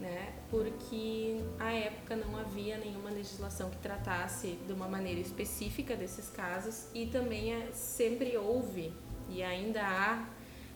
né? 0.05 0.35
Porque 0.51 1.41
à 1.59 1.73
época 1.73 2.15
não 2.15 2.37
havia 2.37 2.77
nenhuma 2.77 3.09
legislação 3.09 3.71
que 3.71 3.79
tratasse 3.79 4.59
de 4.67 4.73
uma 4.73 4.87
maneira 4.87 5.19
específica 5.19 5.97
desses 5.97 6.29
casos 6.29 6.89
e 6.93 7.07
também 7.07 7.55
é, 7.55 7.73
sempre 7.73 8.37
houve 8.37 8.93
e 9.31 9.43
ainda 9.43 9.81
há 9.83 10.29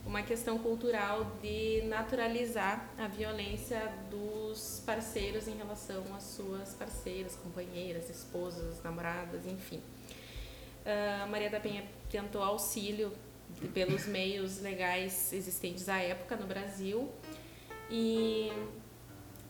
uma 0.06 0.22
questão 0.22 0.58
cultural 0.58 1.30
de 1.42 1.82
naturalizar 1.82 2.88
a 2.96 3.06
violência 3.06 3.92
dos 4.10 4.82
parceiros 4.86 5.46
em 5.46 5.56
relação 5.58 6.02
às 6.16 6.22
suas 6.22 6.72
parceiras, 6.72 7.36
companheiras, 7.36 8.08
esposas, 8.08 8.82
namoradas, 8.82 9.44
enfim. 9.44 9.82
Uh, 10.86 11.28
Maria 11.28 11.50
da 11.50 11.60
Penha 11.60 11.84
tentou 12.10 12.42
auxílio 12.42 13.12
pelos 13.74 14.06
meios 14.06 14.62
legais 14.62 15.30
existentes 15.34 15.86
à 15.90 15.98
época 15.98 16.36
no 16.36 16.46
Brasil 16.46 17.10
e 17.90 18.50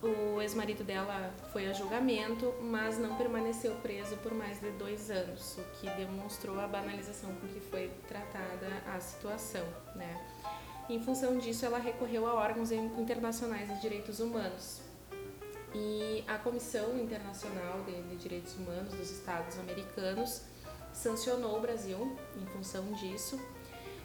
o 0.02 0.40
ex-marido 0.40 0.84
dela 0.84 1.34
foi 1.52 1.68
a 1.68 1.72
julgamento, 1.72 2.54
mas 2.62 2.98
não 2.98 3.16
permaneceu 3.16 3.74
preso 3.76 4.16
por 4.18 4.32
mais 4.32 4.60
de 4.60 4.70
dois 4.72 5.10
anos, 5.10 5.58
o 5.58 5.62
que 5.80 5.90
demonstrou 5.90 6.58
a 6.60 6.68
banalização 6.68 7.34
com 7.34 7.48
que 7.48 7.60
foi 7.60 7.90
tratada 8.06 8.68
a 8.86 9.00
situação, 9.00 9.66
né? 9.96 10.24
Em 10.88 11.02
função 11.02 11.36
disso, 11.36 11.66
ela 11.66 11.78
recorreu 11.78 12.26
a 12.26 12.34
órgãos 12.34 12.70
internacionais 12.70 13.68
de 13.68 13.80
direitos 13.80 14.20
humanos. 14.20 14.80
E 15.74 16.24
a 16.26 16.38
Comissão 16.38 16.98
Internacional 16.98 17.82
de, 17.84 18.16
Direitos 18.16 18.54
Humanos 18.56 18.94
dos 18.94 19.10
Estados 19.10 19.58
Americanos 19.58 20.42
sancionou 20.94 21.58
o 21.58 21.60
Brasil 21.60 22.16
em 22.40 22.46
função 22.46 22.90
disso 22.92 23.38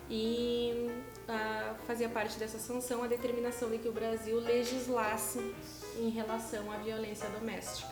e 0.10 0.92
ah, 1.28 1.76
fazia 1.88 2.10
parte 2.10 2.38
dessa 2.38 2.60
sanção 2.60 3.02
a 3.02 3.08
determinação 3.08 3.70
de 3.70 3.78
que 3.78 3.88
o 3.88 3.94
Brasil 3.94 4.40
legislasse 4.42 5.56
em 6.00 6.10
relação 6.10 6.72
à 6.72 6.78
violência 6.78 7.30
doméstica. 7.30 7.92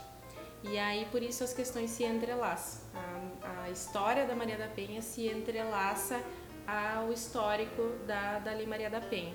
E 0.64 0.78
aí 0.78 1.08
por 1.12 1.24
isso 1.24 1.44
as 1.44 1.54
questões 1.54 1.90
se 1.90 2.04
entrelaçam. 2.04 2.82
A, 2.94 3.64
a 3.64 3.70
história 3.70 4.26
da 4.26 4.36
Maria 4.36 4.58
da 4.58 4.68
Penha 4.68 5.02
se 5.02 5.28
entrelaça 5.28 6.22
ao 6.68 7.12
histórico 7.12 7.82
da, 8.06 8.40
da 8.40 8.54
Lei 8.54 8.66
Maria 8.66 8.90
da 8.90 9.02
Penha. 9.02 9.34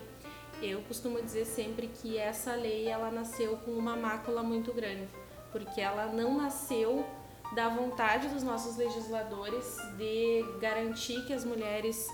Eu 0.63 0.81
costumo 0.83 1.21
dizer 1.21 1.45
sempre 1.45 1.89
que 1.89 2.17
essa 2.17 2.55
lei 2.55 2.89
ela 2.89 3.11
nasceu 3.11 3.57
com 3.59 3.73
uma 3.73 3.95
mácula 3.95 4.43
muito 4.43 4.73
grande, 4.73 5.07
porque 5.53 5.81
ela 5.81 6.07
não 6.07 6.37
nasceu 6.37 7.05
da 7.55 7.69
vontade 7.69 8.29
dos 8.29 8.43
nossos 8.43 8.77
legisladores 8.77 9.77
de 9.99 10.45
garantir 10.61 11.27
que 11.27 11.33
as 11.33 11.45
mulheres 11.45 12.09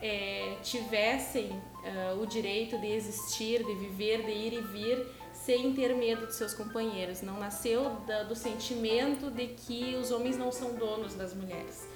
é, 0.00 0.56
tivessem 0.62 1.50
uh, 1.50 2.22
o 2.22 2.26
direito 2.26 2.78
de 2.78 2.86
existir, 2.86 3.64
de 3.64 3.74
viver, 3.74 4.22
de 4.22 4.30
ir 4.30 4.52
e 4.54 4.60
vir 4.60 5.17
sem 5.48 5.72
ter 5.72 5.94
medo 5.94 6.26
de 6.26 6.34
seus 6.34 6.52
companheiros. 6.52 7.22
Não 7.22 7.38
nasceu 7.38 7.88
da, 8.06 8.22
do 8.22 8.36
sentimento 8.36 9.30
de 9.30 9.46
que 9.46 9.96
os 9.96 10.10
homens 10.10 10.36
não 10.36 10.52
são 10.52 10.74
donos 10.74 11.14
das 11.14 11.32
mulheres 11.32 11.88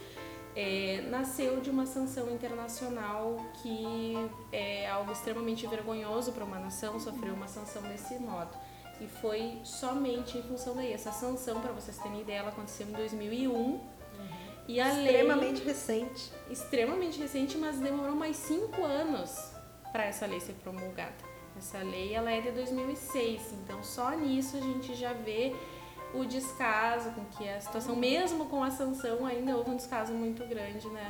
é, 0.54 1.04
nasceu 1.08 1.60
de 1.60 1.70
uma 1.70 1.86
sanção 1.86 2.30
internacional 2.30 3.36
que 3.62 4.14
é 4.52 4.88
algo 4.88 5.12
extremamente 5.12 5.66
vergonhoso 5.66 6.32
para 6.32 6.44
uma 6.44 6.58
nação 6.58 7.00
sofrer 7.00 7.32
uma 7.32 7.48
sanção 7.48 7.82
desse 7.82 8.18
modo. 8.18 8.54
E 9.00 9.06
foi 9.06 9.58
somente 9.64 10.38
em 10.38 10.42
função 10.42 10.76
daí. 10.76 10.92
Essa 10.92 11.10
sanção, 11.10 11.60
para 11.60 11.72
vocês 11.72 11.96
terem 11.98 12.20
ideia, 12.20 12.38
ela 12.38 12.50
aconteceu 12.50 12.86
em 12.86 12.92
2001. 12.92 13.50
Uhum. 13.52 13.80
E 14.68 14.80
a 14.80 14.88
extremamente 14.90 15.58
lei, 15.58 15.64
recente. 15.64 16.30
Extremamente 16.50 17.18
recente, 17.18 17.56
mas 17.56 17.80
demorou 17.80 18.14
mais 18.14 18.36
cinco 18.36 18.84
anos 18.84 19.34
para 19.90 20.04
essa 20.04 20.26
lei 20.26 20.38
ser 20.38 20.52
promulgada. 20.62 21.31
Essa 21.56 21.78
lei 21.78 22.14
ela 22.14 22.30
é 22.30 22.40
de 22.40 22.50
2006, 22.50 23.52
então 23.52 23.82
só 23.82 24.10
nisso 24.10 24.56
a 24.56 24.60
gente 24.60 24.94
já 24.94 25.12
vê 25.12 25.54
o 26.14 26.24
descaso 26.24 27.10
com 27.12 27.24
que 27.26 27.48
a 27.48 27.60
situação, 27.60 27.96
mesmo 27.96 28.46
com 28.46 28.62
a 28.62 28.70
sanção, 28.70 29.24
ainda 29.24 29.56
houve 29.56 29.70
um 29.70 29.76
descaso 29.76 30.12
muito 30.12 30.46
grande 30.46 30.88
né, 30.88 31.06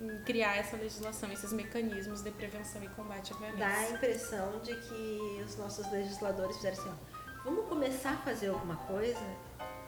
em 0.00 0.24
criar 0.24 0.56
essa 0.56 0.76
legislação, 0.76 1.30
esses 1.32 1.52
mecanismos 1.52 2.22
de 2.22 2.30
prevenção 2.30 2.82
e 2.82 2.88
combate 2.88 3.32
à 3.32 3.36
violência. 3.36 3.58
Dá 3.58 3.74
a 3.74 3.90
impressão 3.90 4.60
de 4.60 4.74
que 4.74 5.42
os 5.44 5.56
nossos 5.56 5.90
legisladores 5.92 6.56
fizeram 6.56 6.78
assim, 6.78 6.90
ó, 6.90 7.44
vamos 7.44 7.68
começar 7.68 8.12
a 8.12 8.16
fazer 8.18 8.48
alguma 8.48 8.76
coisa 8.76 9.22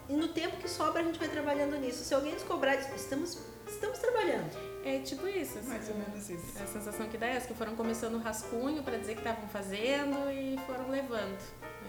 e 0.08 0.14
no 0.14 0.28
tempo 0.28 0.56
que 0.58 0.68
sobra 0.68 1.00
a 1.00 1.04
gente 1.04 1.18
vai 1.18 1.28
trabalhando 1.28 1.76
nisso. 1.78 2.04
Se 2.04 2.14
alguém 2.14 2.34
nos 2.34 2.42
cobrar, 2.42 2.74
estamos, 2.74 3.38
estamos 3.66 3.98
trabalhando. 3.98 4.73
É 4.84 4.98
tipo 4.98 5.26
isso. 5.26 5.58
Assim, 5.58 5.68
Mais 5.68 5.88
ou 5.88 5.94
menos 5.96 6.28
isso. 6.28 6.62
A 6.62 6.66
sensação 6.66 7.08
que 7.08 7.16
dá 7.16 7.26
é 7.26 7.36
essa, 7.36 7.48
que 7.48 7.54
foram 7.54 7.74
começando 7.74 8.14
o 8.14 8.18
rascunho 8.18 8.82
para 8.82 8.98
dizer 8.98 9.14
que 9.14 9.20
estavam 9.20 9.48
fazendo 9.48 10.30
e 10.30 10.58
foram 10.66 10.90
levando. 10.90 11.38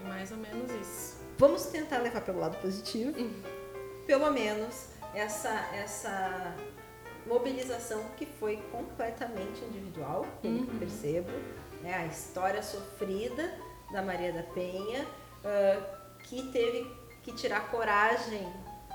É 0.02 0.08
mais 0.08 0.30
ou 0.32 0.38
menos 0.38 0.70
isso. 0.70 1.16
Vamos 1.38 1.66
tentar 1.66 1.98
levar 1.98 2.22
pelo 2.22 2.40
lado 2.40 2.56
positivo. 2.60 3.12
Pelo 4.06 4.30
menos 4.30 4.86
essa, 5.14 5.50
essa 5.74 6.56
mobilização 7.26 8.02
que 8.16 8.24
foi 8.24 8.56
completamente 8.72 9.62
individual, 9.64 10.24
pelo 10.40 10.60
uhum. 10.60 10.66
que 10.66 10.78
percebo. 10.78 11.30
Né? 11.82 11.94
A 11.94 12.06
história 12.06 12.62
sofrida 12.62 13.52
da 13.92 14.00
Maria 14.00 14.32
da 14.32 14.42
Penha, 14.42 15.04
uh, 15.04 15.96
que 16.20 16.50
teve 16.50 16.90
que 17.22 17.32
tirar 17.32 17.70
coragem 17.70 18.50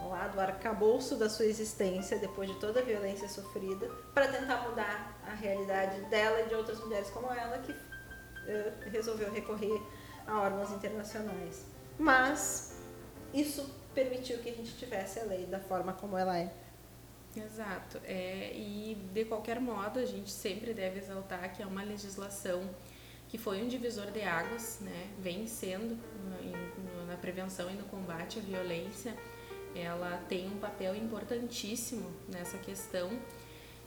lá 0.09 0.27
do 0.27 0.39
arcabouço 0.39 1.15
da 1.15 1.29
sua 1.29 1.45
existência, 1.45 2.17
depois 2.17 2.49
de 2.49 2.59
toda 2.59 2.79
a 2.79 2.83
violência 2.83 3.27
sofrida, 3.27 3.89
para 4.13 4.27
tentar 4.27 4.67
mudar 4.67 5.19
a 5.25 5.33
realidade 5.33 6.01
dela 6.09 6.41
e 6.41 6.49
de 6.49 6.55
outras 6.55 6.79
mulheres 6.79 7.09
como 7.09 7.31
ela, 7.31 7.57
que 7.59 7.71
uh, 7.71 8.89
resolveu 8.91 9.31
recorrer 9.31 9.81
a 10.27 10.39
órgãos 10.39 10.71
internacionais. 10.71 11.65
Mas 11.97 12.81
isso 13.33 13.69
permitiu 13.93 14.39
que 14.39 14.49
a 14.49 14.53
gente 14.53 14.77
tivesse 14.77 15.19
a 15.19 15.23
lei 15.23 15.45
da 15.45 15.59
forma 15.59 15.93
como 15.93 16.17
ela 16.17 16.37
é. 16.37 16.51
Exato. 17.35 17.99
É, 18.03 18.51
e 18.53 18.95
de 19.13 19.25
qualquer 19.25 19.59
modo, 19.59 19.99
a 19.99 20.05
gente 20.05 20.29
sempre 20.29 20.73
deve 20.73 20.99
exaltar 20.99 21.53
que 21.53 21.61
é 21.61 21.65
uma 21.65 21.83
legislação 21.83 22.69
que 23.29 23.37
foi 23.37 23.61
um 23.63 23.67
divisor 23.67 24.11
de 24.11 24.21
águas, 24.21 24.79
né? 24.81 25.09
vem 25.17 25.47
sendo 25.47 25.97
na 27.07 27.15
prevenção 27.15 27.69
e 27.69 27.73
no 27.73 27.85
combate 27.85 28.39
à 28.39 28.41
violência. 28.41 29.15
Ela 29.75 30.21
tem 30.27 30.47
um 30.47 30.57
papel 30.57 30.95
importantíssimo 30.95 32.09
nessa 32.27 32.57
questão. 32.57 33.09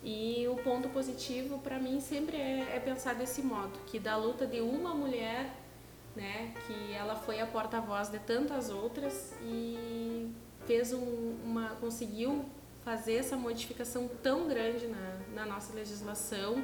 E 0.03 0.47
o 0.49 0.57
ponto 0.57 0.89
positivo 0.91 1.59
para 1.59 1.79
mim 1.79 2.01
sempre 2.01 2.37
é, 2.37 2.77
é 2.77 2.81
pensar 2.81 3.15
desse 3.15 3.43
modo, 3.43 3.79
que 3.87 3.99
da 3.99 4.17
luta 4.17 4.47
de 4.47 4.61
uma 4.61 4.95
mulher 4.95 5.51
né? 6.15 6.53
Que 6.67 6.93
ela 6.93 7.17
foi 7.17 7.41
a 7.41 7.47
porta-voz 7.47 8.09
de 8.09 8.19
tantas 8.21 8.71
outras 8.71 9.35
e 9.43 10.31
fez 10.67 10.93
um, 10.93 11.37
uma 11.45 11.71
conseguiu 11.81 12.45
fazer 12.85 13.15
essa 13.15 13.37
modificação 13.37 14.09
tão 14.23 14.47
grande 14.47 14.87
na, 14.87 15.19
na 15.35 15.47
nossa 15.47 15.73
legislação 15.73 16.63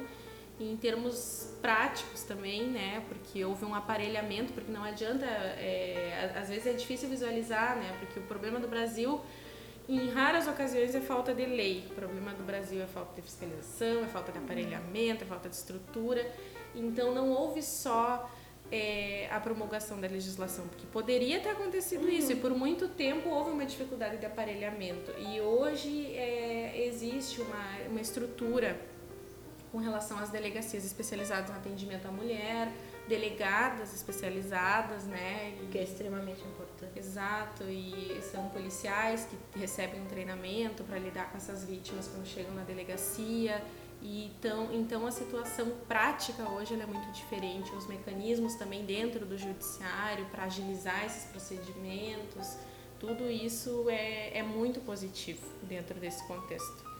em 0.63 0.77
termos 0.77 1.49
práticos 1.61 2.23
também, 2.23 2.67
né? 2.67 3.03
Porque 3.07 3.43
houve 3.43 3.65
um 3.65 3.73
aparelhamento, 3.73 4.53
porque 4.53 4.71
não 4.71 4.83
adianta, 4.83 5.25
é, 5.25 6.33
às 6.35 6.49
vezes 6.49 6.67
é 6.67 6.73
difícil 6.73 7.09
visualizar, 7.09 7.75
né? 7.77 7.95
Porque 7.99 8.19
o 8.19 8.23
problema 8.23 8.59
do 8.59 8.67
Brasil 8.67 9.21
Em 9.87 10.09
raras 10.11 10.47
ocasiões 10.47 10.95
é 10.95 11.01
falta 11.01 11.33
de 11.33 11.45
lei. 11.45 11.85
O 11.91 11.95
problema 11.95 12.33
do 12.33 12.43
Brasil 12.43 12.81
é 12.81 12.87
falta 12.87 13.13
de 13.15 13.21
fiscalização, 13.21 14.03
é 14.03 14.07
falta 14.07 14.31
de 14.31 14.37
aparelhamento, 14.37 15.23
é 15.23 15.27
falta 15.27 15.49
de 15.49 15.55
estrutura. 15.55 16.25
Então 16.73 17.13
não 17.13 17.29
houve 17.29 17.61
só 17.61 18.31
é, 18.71 19.27
a 19.29 19.39
promulgação 19.39 19.99
da 19.99 20.07
legislação, 20.07 20.65
porque 20.67 20.85
poderia 20.87 21.41
ter 21.41 21.49
acontecido 21.49 22.07
isso 22.07 22.31
e 22.31 22.35
por 22.35 22.51
muito 22.51 22.87
tempo 22.87 23.29
houve 23.29 23.51
uma 23.51 23.65
dificuldade 23.65 24.17
de 24.17 24.25
aparelhamento. 24.25 25.11
E 25.17 25.41
hoje 25.41 26.15
é, 26.15 26.85
existe 26.87 27.41
uma, 27.41 27.89
uma 27.89 27.99
estrutura 27.99 28.79
com 29.71 29.77
relação 29.77 30.19
às 30.19 30.29
delegacias 30.29 30.83
especializadas 30.83 31.49
no 31.49 31.55
atendimento 31.55 32.07
à 32.07 32.11
mulher, 32.11 32.71
delegadas 33.07 33.93
especializadas, 33.93 35.05
né? 35.05 35.57
Que 35.71 35.77
é 35.77 35.83
extremamente 35.83 36.41
importante. 36.41 36.97
Exato, 36.97 37.63
e 37.63 38.19
são 38.31 38.49
policiais 38.49 39.25
que 39.25 39.59
recebem 39.59 40.01
um 40.01 40.05
treinamento 40.05 40.83
para 40.83 40.99
lidar 40.99 41.31
com 41.31 41.37
essas 41.37 41.63
vítimas 41.63 42.07
quando 42.07 42.25
chegam 42.25 42.53
na 42.53 42.63
delegacia. 42.63 43.63
E 44.01 44.25
então, 44.25 44.69
então 44.73 45.05
a 45.05 45.11
situação 45.11 45.71
prática 45.87 46.49
hoje 46.49 46.73
ela 46.73 46.83
é 46.83 46.87
muito 46.87 47.11
diferente. 47.11 47.73
Os 47.75 47.87
mecanismos 47.87 48.55
também 48.55 48.83
dentro 48.83 49.25
do 49.25 49.37
judiciário 49.37 50.25
para 50.25 50.43
agilizar 50.43 51.05
esses 51.05 51.25
procedimentos, 51.25 52.57
tudo 52.99 53.29
isso 53.29 53.89
é, 53.89 54.37
é 54.37 54.43
muito 54.43 54.79
positivo 54.81 55.45
dentro 55.63 55.99
desse 55.99 56.25
contexto. 56.27 56.90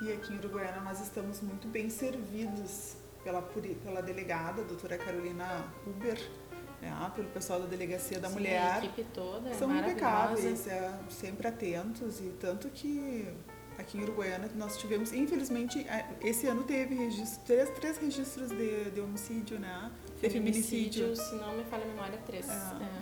E 0.00 0.12
aqui 0.12 0.32
em 0.32 0.38
Uruguaiana 0.38 0.80
nós 0.80 1.00
estamos 1.00 1.42
muito 1.42 1.68
bem 1.68 1.90
servidos 1.90 2.96
pela, 3.22 3.42
pela 3.42 4.00
delegada, 4.00 4.62
a 4.62 4.64
doutora 4.64 4.96
Carolina 4.96 5.64
Huber, 5.86 6.18
né, 6.80 7.12
pelo 7.14 7.28
pessoal 7.28 7.60
da 7.60 7.66
Delegacia 7.66 8.18
da 8.18 8.28
Sim, 8.28 8.34
Mulher. 8.34 8.72
A 8.72 8.78
equipe 8.78 9.04
toda 9.12 9.50
é 9.50 9.54
São 9.54 9.74
impecáveis, 9.76 10.66
é, 10.66 10.98
sempre 11.10 11.46
atentos 11.46 12.18
e 12.20 12.32
tanto 12.40 12.68
que 12.70 13.28
aqui 13.78 13.98
em 13.98 14.02
Uruguaiana 14.02 14.48
nós 14.54 14.78
tivemos, 14.78 15.12
infelizmente, 15.12 15.80
é, 15.80 16.06
esse 16.22 16.46
ano 16.46 16.62
teve 16.64 16.94
registro, 16.94 17.44
três, 17.44 17.70
três 17.70 17.98
registros 17.98 18.48
de, 18.50 18.90
de 18.90 19.00
homicídio, 19.00 19.58
né? 19.58 19.90
De 20.20 20.30
feminicídio. 20.30 21.16
se 21.16 21.34
não 21.34 21.56
me 21.56 21.64
falha 21.64 21.84
a 21.84 21.88
memória, 21.88 22.18
três. 22.26 22.48
É, 22.48 22.52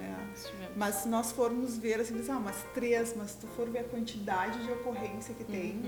É, 0.00 0.64
é. 0.64 0.70
Mas 0.76 0.96
se 0.96 1.08
nós 1.08 1.32
formos 1.32 1.78
ver 1.78 2.00
assim, 2.00 2.20
ah, 2.28 2.40
mas 2.40 2.64
três, 2.74 3.14
mas 3.16 3.32
se 3.32 3.38
tu 3.38 3.46
for 3.48 3.68
ver 3.68 3.80
a 3.80 3.84
quantidade 3.84 4.64
de 4.64 4.70
ocorrência 4.72 5.34
que 5.34 5.44
tem, 5.44 5.82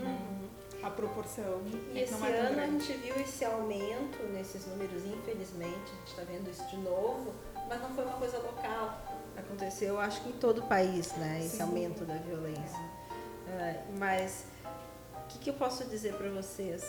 a 0.83 0.91
proporção 0.91 1.63
E 1.93 1.99
é 1.99 2.03
esse 2.03 2.13
não 2.15 2.27
é 2.27 2.33
tão 2.33 2.47
ano 2.47 2.61
a 2.61 2.67
gente 2.67 2.93
viu 2.95 3.15
esse 3.17 3.45
aumento 3.45 4.23
nesses 4.33 4.67
números, 4.67 5.05
infelizmente, 5.05 5.93
a 5.93 5.97
gente 5.97 6.09
está 6.09 6.23
vendo 6.23 6.51
isso 6.51 6.67
de 6.69 6.77
novo, 6.79 7.35
mas 7.69 7.81
não 7.81 7.91
foi 7.95 8.05
uma 8.05 8.17
coisa 8.17 8.39
local. 8.39 8.99
Aconteceu, 9.37 9.99
acho 10.01 10.23
que 10.23 10.31
em 10.31 10.33
todo 10.33 10.59
o 10.59 10.67
país, 10.67 11.13
né? 11.17 11.41
Esse 11.45 11.57
Sim. 11.57 11.63
aumento 11.63 12.05
da 12.05 12.15
violência. 12.15 12.79
Ah, 13.49 13.83
mas 13.99 14.45
o 15.15 15.29
que, 15.29 15.39
que 15.39 15.51
eu 15.51 15.55
posso 15.55 15.85
dizer 15.85 16.15
para 16.15 16.29
vocês? 16.31 16.85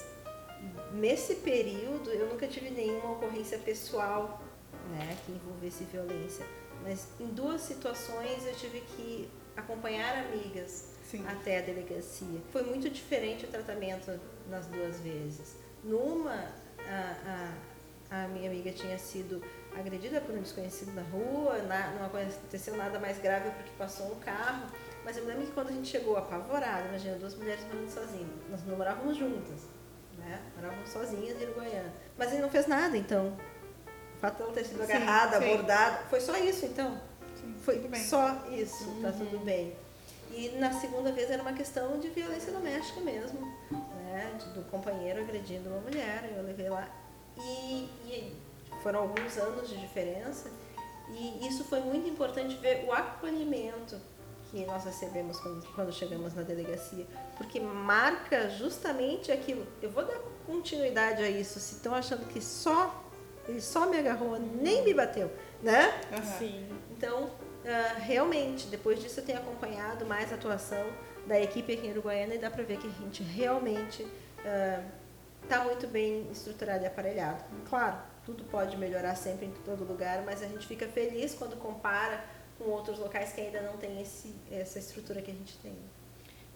Nesse 0.94 1.36
período, 1.36 2.10
eu 2.12 2.28
nunca 2.30 2.48
tive 2.48 2.70
nenhuma 2.70 3.14
ocorrência 3.14 3.58
pessoal 3.58 4.42
né, 4.90 5.18
que 5.26 5.32
envolvesse 5.32 5.84
violência. 5.86 6.46
Mas 6.84 7.08
em 7.20 7.28
duas 7.28 7.62
situações 7.62 8.46
eu 8.46 8.56
tive 8.56 8.82
que 8.82 9.30
acompanhar 9.56 10.26
amigas 10.26 10.91
Sim. 11.12 11.26
até 11.28 11.60
a 11.60 11.62
delegacia. 11.62 12.40
Foi 12.52 12.64
muito 12.64 12.90
diferente 12.90 13.46
o 13.46 13.48
tratamento 13.50 14.18
nas 14.50 14.66
duas 14.68 15.00
vezes. 15.02 15.58
Numa, 15.84 16.48
a, 16.88 17.54
a, 18.10 18.24
a 18.24 18.28
minha 18.30 18.50
amiga 18.50 18.72
tinha 18.72 18.98
sido 18.98 19.44
agredida 19.76 20.22
por 20.22 20.36
um 20.36 20.42
desconhecido 20.42 20.94
na 20.94 21.02
rua, 21.02 21.58
na, 21.64 21.92
não 21.92 22.06
aconteceu 22.06 22.76
nada 22.78 23.00
mais 23.00 23.20
grave 23.20 23.50
porque 23.52 23.72
passou 23.78 24.12
um 24.12 24.20
carro, 24.20 24.68
mas 25.04 25.18
eu 25.18 25.24
me 25.24 25.30
lembro 25.30 25.48
que 25.48 25.52
quando 25.52 25.70
a 25.70 25.72
gente 25.72 25.88
chegou 25.88 26.16
apavorada, 26.18 26.88
imagina, 26.88 27.18
duas 27.18 27.36
mulheres 27.36 27.64
morando 27.66 27.90
sozinhas, 27.90 28.30
nós 28.50 28.66
não 28.66 28.78
morávamos 28.78 29.18
juntas, 29.18 29.62
né? 30.18 30.42
Morávamos 30.56 30.90
sozinhas 30.90 31.42
em 31.42 31.46
Uruguaiana. 31.46 31.92
Mas 32.18 32.32
ele 32.32 32.42
não 32.42 32.50
fez 32.50 32.68
nada, 32.68 32.96
então. 32.98 33.38
O 34.16 34.20
fato 34.20 34.38
de 34.38 34.44
ela 34.44 34.54
ter 34.54 34.66
sido 34.66 34.84
agarrada, 34.84 35.38
abordada, 35.38 36.04
foi 36.10 36.22
só 36.22 36.38
isso, 36.38 36.66
então. 36.66 37.02
Sim, 37.36 37.56
Foi 37.64 37.82
só 37.96 38.46
isso, 38.52 39.02
tá 39.02 39.12
tudo 39.12 39.40
bem. 39.40 39.76
E 40.34 40.50
na 40.58 40.72
segunda 40.74 41.12
vez 41.12 41.30
era 41.30 41.42
uma 41.42 41.54
questão 41.54 42.00
de 42.00 42.10
violência 42.10 42.52
doméstica 42.52 43.02
mesmo, 43.02 43.40
né? 43.72 44.32
Do 44.54 44.64
companheiro 44.70 45.22
agredindo 45.22 45.70
uma 45.70 45.82
mulher, 45.82 46.34
eu 46.36 46.44
levei 46.44 46.70
lá. 46.70 46.88
E, 47.38 47.90
e 48.06 48.36
foram 48.82 49.02
alguns 49.02 49.38
anos 49.38 49.70
de 49.70 49.78
diferença, 49.80 50.50
e 51.10 51.48
isso 51.48 51.64
foi 51.66 51.82
muito 51.82 52.10
importante 52.10 52.56
ver 52.58 52.86
o 52.88 52.94
acolhimento 52.94 54.00
que 54.50 54.66
nós 54.66 54.84
recebemos 54.84 55.40
quando, 55.40 55.66
quando 55.74 55.94
chegamos 55.94 56.34
na 56.34 56.42
delegacia, 56.42 57.06
porque 57.38 57.60
marca 57.60 58.50
justamente 58.50 59.32
aquilo. 59.32 59.66
Eu 59.82 59.90
vou 59.90 60.06
dar 60.06 60.20
continuidade 60.46 61.24
a 61.24 61.30
isso, 61.30 61.60
se 61.60 61.76
estão 61.76 61.94
achando 61.94 62.28
que 62.28 62.42
só 62.42 63.02
ele 63.48 63.62
só 63.62 63.88
me 63.88 63.98
agarrou, 63.98 64.38
nem 64.40 64.84
me 64.84 64.94
bateu, 64.94 65.32
né? 65.62 66.02
Aham. 66.12 66.38
Sim. 66.38 66.70
Então, 66.92 67.30
ah, 67.66 67.98
realmente, 68.00 68.68
depois 68.68 69.00
disso 69.00 69.20
eu 69.20 69.26
tenho 69.26 69.40
acompanhado 69.40 70.06
mais 70.06 70.32
a 70.32 70.36
atuação 70.36 70.86
da 71.28 71.40
equipe 71.40 71.74
aqui 71.74 71.88
em 71.88 71.92
Uruguaiana 71.92 72.36
e 72.36 72.38
dá 72.38 72.50
para 72.50 72.64
ver 72.64 72.78
que 72.78 72.88
a 72.88 72.92
gente 72.92 73.22
realmente 73.24 74.06
está 75.44 75.64
muito 75.64 75.88
bem 75.88 76.28
estruturado 76.32 76.84
e 76.84 76.88
aparelhado. 76.88 77.44
Claro, 77.70 77.98
tudo 78.26 78.44
pode 78.46 78.78
melhorar 78.78 79.16
sempre 79.16 79.46
em 79.46 79.52
todo 79.66 79.84
lugar, 79.84 80.24
mas 80.24 80.42
a 80.42 80.48
gente 80.48 80.66
fica 80.66 80.88
feliz 80.88 81.36
quando 81.36 81.56
compara 81.58 82.24
com 82.58 82.66
outros 82.66 83.00
locais 83.00 83.34
que 83.34 83.42
ainda 83.42 83.62
não 83.62 83.78
tem 83.78 84.02
esse, 84.02 84.34
essa 84.52 84.80
estrutura 84.80 85.22
que 85.22 85.32
a 85.32 85.34
gente 85.34 85.58
tem. 85.58 85.76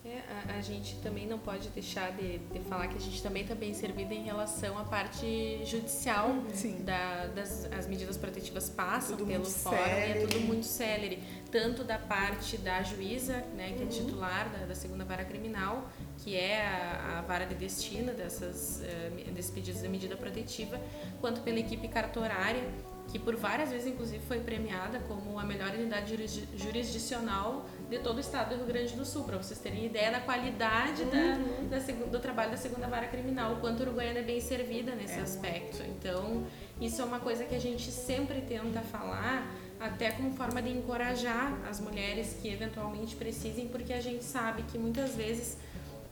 É, 0.05 0.21
a, 0.53 0.57
a 0.57 0.61
gente 0.61 0.97
também 0.97 1.25
não 1.25 1.39
pode 1.39 1.69
deixar 1.69 2.11
de, 2.11 2.37
de 2.37 2.59
falar 2.59 2.87
que 2.87 2.95
a 2.95 2.99
gente 2.99 3.23
também 3.23 3.41
está 3.41 3.55
bem 3.55 3.73
servida 3.73 4.13
em 4.13 4.23
relação 4.23 4.77
à 4.77 4.83
parte 4.83 5.65
judicial. 5.65 6.43
Sim. 6.53 6.83
Da, 6.83 7.25
das, 7.27 7.65
as 7.71 7.87
medidas 7.87 8.15
protetivas 8.15 8.69
passam 8.69 9.17
Tudo 9.17 9.27
pelo 9.27 9.45
fórum 9.45 9.75
e 9.77 9.79
é 9.79 9.83
célere. 9.85 10.27
tudo 10.27 10.39
muito 10.41 10.65
célere. 10.65 11.23
Tanto 11.51 11.83
da 11.83 11.97
parte 11.97 12.55
da 12.57 12.83
juíza, 12.83 13.37
né, 13.55 13.73
que 13.75 13.81
é 13.81 13.85
titular 13.87 14.47
da, 14.49 14.65
da 14.67 14.75
segunda 14.75 15.03
vara 15.03 15.25
criminal, 15.25 15.89
que 16.19 16.35
é 16.35 16.61
a, 16.61 17.19
a 17.19 17.21
vara 17.21 17.45
de 17.47 17.55
destino 17.55 18.13
dessas, 18.13 18.83
eh, 18.83 19.31
desses 19.33 19.49
pedidos 19.49 19.81
de 19.81 19.87
medida 19.87 20.15
protetiva, 20.15 20.79
quanto 21.19 21.41
pela 21.41 21.59
equipe 21.59 21.87
cartorária, 21.87 22.63
que 23.07 23.19
por 23.19 23.35
várias 23.35 23.69
vezes, 23.69 23.87
inclusive, 23.87 24.19
foi 24.27 24.39
premiada 24.39 24.99
como 25.07 25.39
a 25.39 25.43
melhor 25.43 25.71
unidade 25.73 26.09
juris- 26.09 26.43
jurisdicional 26.55 27.65
de 27.89 27.99
todo 27.99 28.17
o 28.17 28.19
estado 28.19 28.49
do 28.49 28.55
Rio 28.57 28.65
Grande 28.65 28.93
do 28.93 29.05
Sul, 29.05 29.23
para 29.23 29.37
vocês 29.37 29.59
terem 29.59 29.85
ideia 29.85 30.11
da 30.11 30.19
qualidade 30.19 31.05
da, 31.05 31.37
da 31.69 31.79
segu- 31.81 32.07
do 32.07 32.19
trabalho 32.19 32.51
da 32.51 32.57
segunda 32.57 32.87
vara 32.87 33.07
criminal, 33.07 33.53
o 33.53 33.55
quanto 33.57 33.81
a 33.83 33.85
Uruguaiana 33.85 34.19
é 34.19 34.23
bem 34.23 34.41
servida 34.41 34.93
nesse 34.95 35.19
aspecto. 35.19 35.81
Então, 35.83 36.45
isso 36.81 37.01
é 37.01 37.05
uma 37.05 37.19
coisa 37.19 37.45
que 37.45 37.55
a 37.55 37.59
gente 37.59 37.91
sempre 37.91 38.41
tenta 38.41 38.81
falar, 38.81 39.49
até 39.79 40.11
como 40.11 40.31
forma 40.33 40.61
de 40.61 40.69
encorajar 40.69 41.53
as 41.69 41.79
mulheres 41.79 42.37
que 42.41 42.49
eventualmente 42.49 43.15
precisem, 43.15 43.67
porque 43.67 43.93
a 43.93 44.01
gente 44.01 44.23
sabe 44.23 44.63
que 44.63 44.77
muitas 44.77 45.15
vezes 45.15 45.57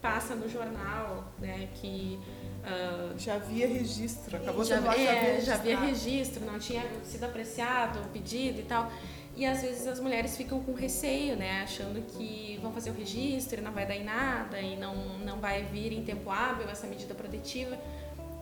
passa 0.02 0.36
no 0.36 0.50
jornal, 0.50 1.32
né, 1.40 1.70
que 1.76 2.20
ah, 2.66 3.14
Já 3.18 3.36
havia 3.36 3.68
registro, 3.68 4.38
acabou 4.38 4.64
já, 4.64 4.76
sendo 4.76 4.88
lá, 4.88 4.98
é, 4.98 5.42
já 5.42 5.56
havia 5.56 5.80
registro, 5.80 6.46
não 6.46 6.60
tinha 6.60 6.84
sido 7.04 7.24
apreciado 7.26 8.00
o 8.00 8.08
pedido 8.10 8.60
e 8.60 8.64
tal. 8.64 8.92
E 9.36 9.46
às 9.46 9.62
vezes 9.62 9.88
as 9.88 10.00
mulheres 10.00 10.38
ficam 10.38 10.62
com 10.62 10.74
receio, 10.74 11.36
né? 11.36 11.64
Achando 11.64 12.02
que 12.06 12.60
vão 12.62 12.72
fazer 12.72 12.92
o 12.92 12.94
registro 12.94 13.60
e 13.60 13.64
não 13.64 13.72
vai 13.72 13.86
dar 13.86 13.96
em 13.96 14.04
nada 14.04 14.62
e 14.62 14.76
não, 14.76 14.96
não 15.20 15.40
vai 15.40 15.64
vir 15.64 15.92
em 15.92 16.04
tempo 16.04 16.30
hábil 16.30 16.70
essa 16.70 16.86
medida 16.86 17.16
protetiva. 17.16 17.78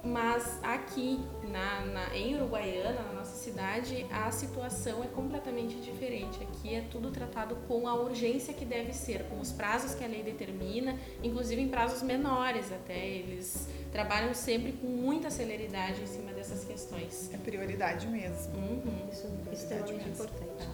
Mas 0.03 0.59
aqui 0.63 1.19
na, 1.43 1.85
na, 1.85 2.17
em 2.17 2.35
Uruguaiana, 2.35 3.03
na 3.03 3.13
nossa 3.13 3.35
cidade, 3.35 4.05
a 4.11 4.31
situação 4.31 5.03
é 5.03 5.07
completamente 5.07 5.75
diferente. 5.75 6.41
Aqui 6.41 6.73
é 6.73 6.81
tudo 6.81 7.11
tratado 7.11 7.55
com 7.67 7.87
a 7.87 7.93
urgência 7.93 8.51
que 8.51 8.65
deve 8.65 8.93
ser, 8.93 9.25
com 9.29 9.39
os 9.39 9.51
prazos 9.51 9.93
que 9.93 10.03
a 10.03 10.07
lei 10.07 10.23
determina, 10.23 10.97
inclusive 11.23 11.61
em 11.61 11.69
prazos 11.69 12.01
menores 12.01 12.71
até. 12.71 12.97
Eles 12.97 13.69
trabalham 13.91 14.33
sempre 14.33 14.71
com 14.73 14.87
muita 14.87 15.29
celeridade 15.29 16.01
em 16.01 16.07
cima 16.07 16.31
dessas 16.31 16.63
questões. 16.63 17.29
É 17.33 17.37
prioridade 17.37 18.07
mesmo. 18.07 18.55
Uhum. 18.55 19.09
Isso 19.11 19.27
é 19.49 19.53
extremamente 19.53 19.93
mesmo. 19.93 20.13
importante. 20.13 20.69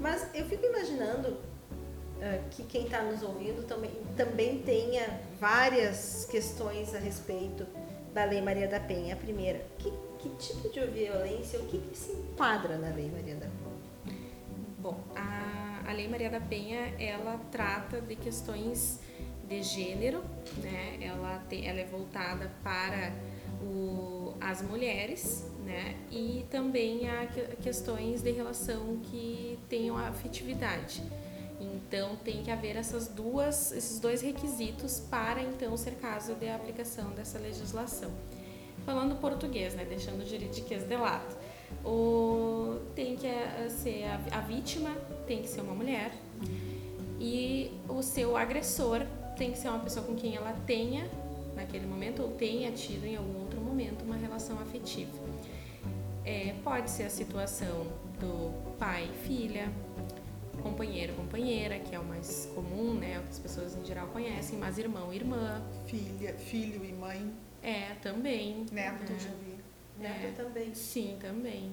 Mas 0.00 0.28
eu 0.34 0.44
fico 0.46 0.66
imaginando 0.66 1.38
ah, 2.20 2.38
que 2.50 2.64
quem 2.64 2.84
está 2.84 3.02
nos 3.02 3.22
ouvindo 3.22 3.66
também, 3.66 3.90
também 4.16 4.58
tenha 4.62 5.20
várias 5.38 6.26
questões 6.30 6.94
a 6.94 6.98
respeito 6.98 7.66
da 8.12 8.24
Lei 8.24 8.40
Maria 8.40 8.66
da 8.66 8.80
Penha. 8.80 9.14
A 9.14 9.16
primeira, 9.16 9.64
que, 9.78 9.92
que 10.18 10.28
tipo 10.30 10.68
de 10.68 10.80
violência, 10.86 11.60
o 11.60 11.66
que, 11.66 11.78
que 11.78 11.96
se 11.96 12.12
enquadra 12.12 12.76
na 12.76 12.88
Lei 12.88 13.10
Maria 13.10 13.34
da 13.36 13.46
Penha? 13.46 14.16
Bom, 14.78 15.00
a, 15.14 15.84
a 15.86 15.92
Lei 15.92 16.08
Maria 16.08 16.30
da 16.30 16.40
Penha, 16.40 16.94
ela 16.98 17.38
trata 17.50 18.00
de 18.00 18.16
questões 18.16 19.00
de 19.48 19.62
gênero, 19.62 20.22
né? 20.62 20.98
Ela, 21.00 21.42
tem, 21.48 21.66
ela 21.66 21.80
é 21.80 21.84
voltada 21.84 22.50
para 22.62 23.12
o, 23.62 24.34
as 24.40 24.62
mulheres, 24.62 25.46
né? 25.64 25.96
E 26.10 26.44
também 26.50 27.00
que- 27.32 27.56
questões 27.62 28.22
de 28.22 28.30
relação 28.30 28.98
que 29.04 29.58
tenham 29.68 29.96
afetividade. 29.96 31.02
Então 31.60 32.16
tem 32.16 32.42
que 32.42 32.50
haver 32.50 32.76
essas 32.76 33.08
duas, 33.08 33.72
esses 33.72 33.98
dois 33.98 34.20
requisitos 34.20 35.00
para 35.00 35.42
então 35.42 35.76
ser 35.76 35.92
caso 35.92 36.34
de 36.34 36.48
aplicação 36.48 37.10
dessa 37.10 37.38
legislação. 37.38 38.10
Falando 38.84 39.18
português, 39.20 39.74
né, 39.74 39.84
deixando 39.84 40.22
o 40.22 40.26
juridiquês 40.26 40.84
de 40.84 40.96
lado. 40.96 41.34
O, 41.84 42.78
tem 42.94 43.16
que 43.16 43.26
eh, 43.26 43.68
ser 43.68 44.04
a, 44.04 44.38
a 44.38 44.40
vítima 44.40 44.90
tem 45.26 45.42
que 45.42 45.48
ser 45.48 45.60
uma 45.62 45.74
mulher 45.74 46.12
e 47.18 47.72
o 47.88 48.02
seu 48.02 48.36
agressor 48.36 49.04
tem 49.36 49.52
que 49.52 49.58
ser 49.58 49.68
uma 49.68 49.78
pessoa 49.80 50.04
com 50.04 50.14
quem 50.14 50.34
ela 50.34 50.52
tenha 50.66 51.08
naquele 51.54 51.86
momento 51.86 52.22
ou 52.22 52.30
tenha 52.32 52.70
tido 52.72 53.04
em 53.06 53.16
algum 53.16 53.40
outro 53.40 53.60
momento 53.60 54.02
uma 54.02 54.16
relação 54.16 54.58
afetiva. 54.60 55.12
É, 56.24 56.54
pode 56.64 56.90
ser 56.90 57.04
a 57.04 57.10
situação 57.10 57.86
do 58.18 58.52
pai 58.78 59.08
filha, 59.24 59.70
companheiro 60.62 61.12
companheira, 61.14 61.78
que 61.78 61.94
é 61.94 61.98
o 61.98 62.04
mais 62.04 62.50
comum, 62.54 62.94
né, 62.94 63.18
o 63.20 63.22
que 63.22 63.28
as 63.28 63.38
pessoas 63.38 63.76
em 63.76 63.84
geral 63.84 64.08
conhecem, 64.08 64.58
mas 64.58 64.78
irmão 64.78 65.12
irmã. 65.12 65.62
Filha, 65.86 66.34
filho 66.34 66.84
e 66.84 66.92
mãe. 66.92 67.32
É, 67.62 67.94
também. 68.02 68.66
Neto, 68.72 69.10
né? 69.12 69.18
já 69.18 69.30
vi. 69.30 69.56
Neto 69.98 70.26
É. 70.26 70.30
também. 70.44 70.74
Sim, 70.74 71.16
também. 71.20 71.72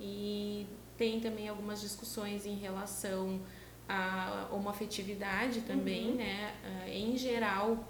E 0.00 0.66
tem 0.98 1.20
também 1.20 1.48
algumas 1.48 1.80
discussões 1.80 2.44
em 2.44 2.56
relação 2.56 3.40
à 3.88 4.48
homoafetividade 4.50 5.62
também, 5.62 6.12
né? 6.12 6.54
Ah, 6.64 6.88
Em 6.88 7.16
geral, 7.16 7.84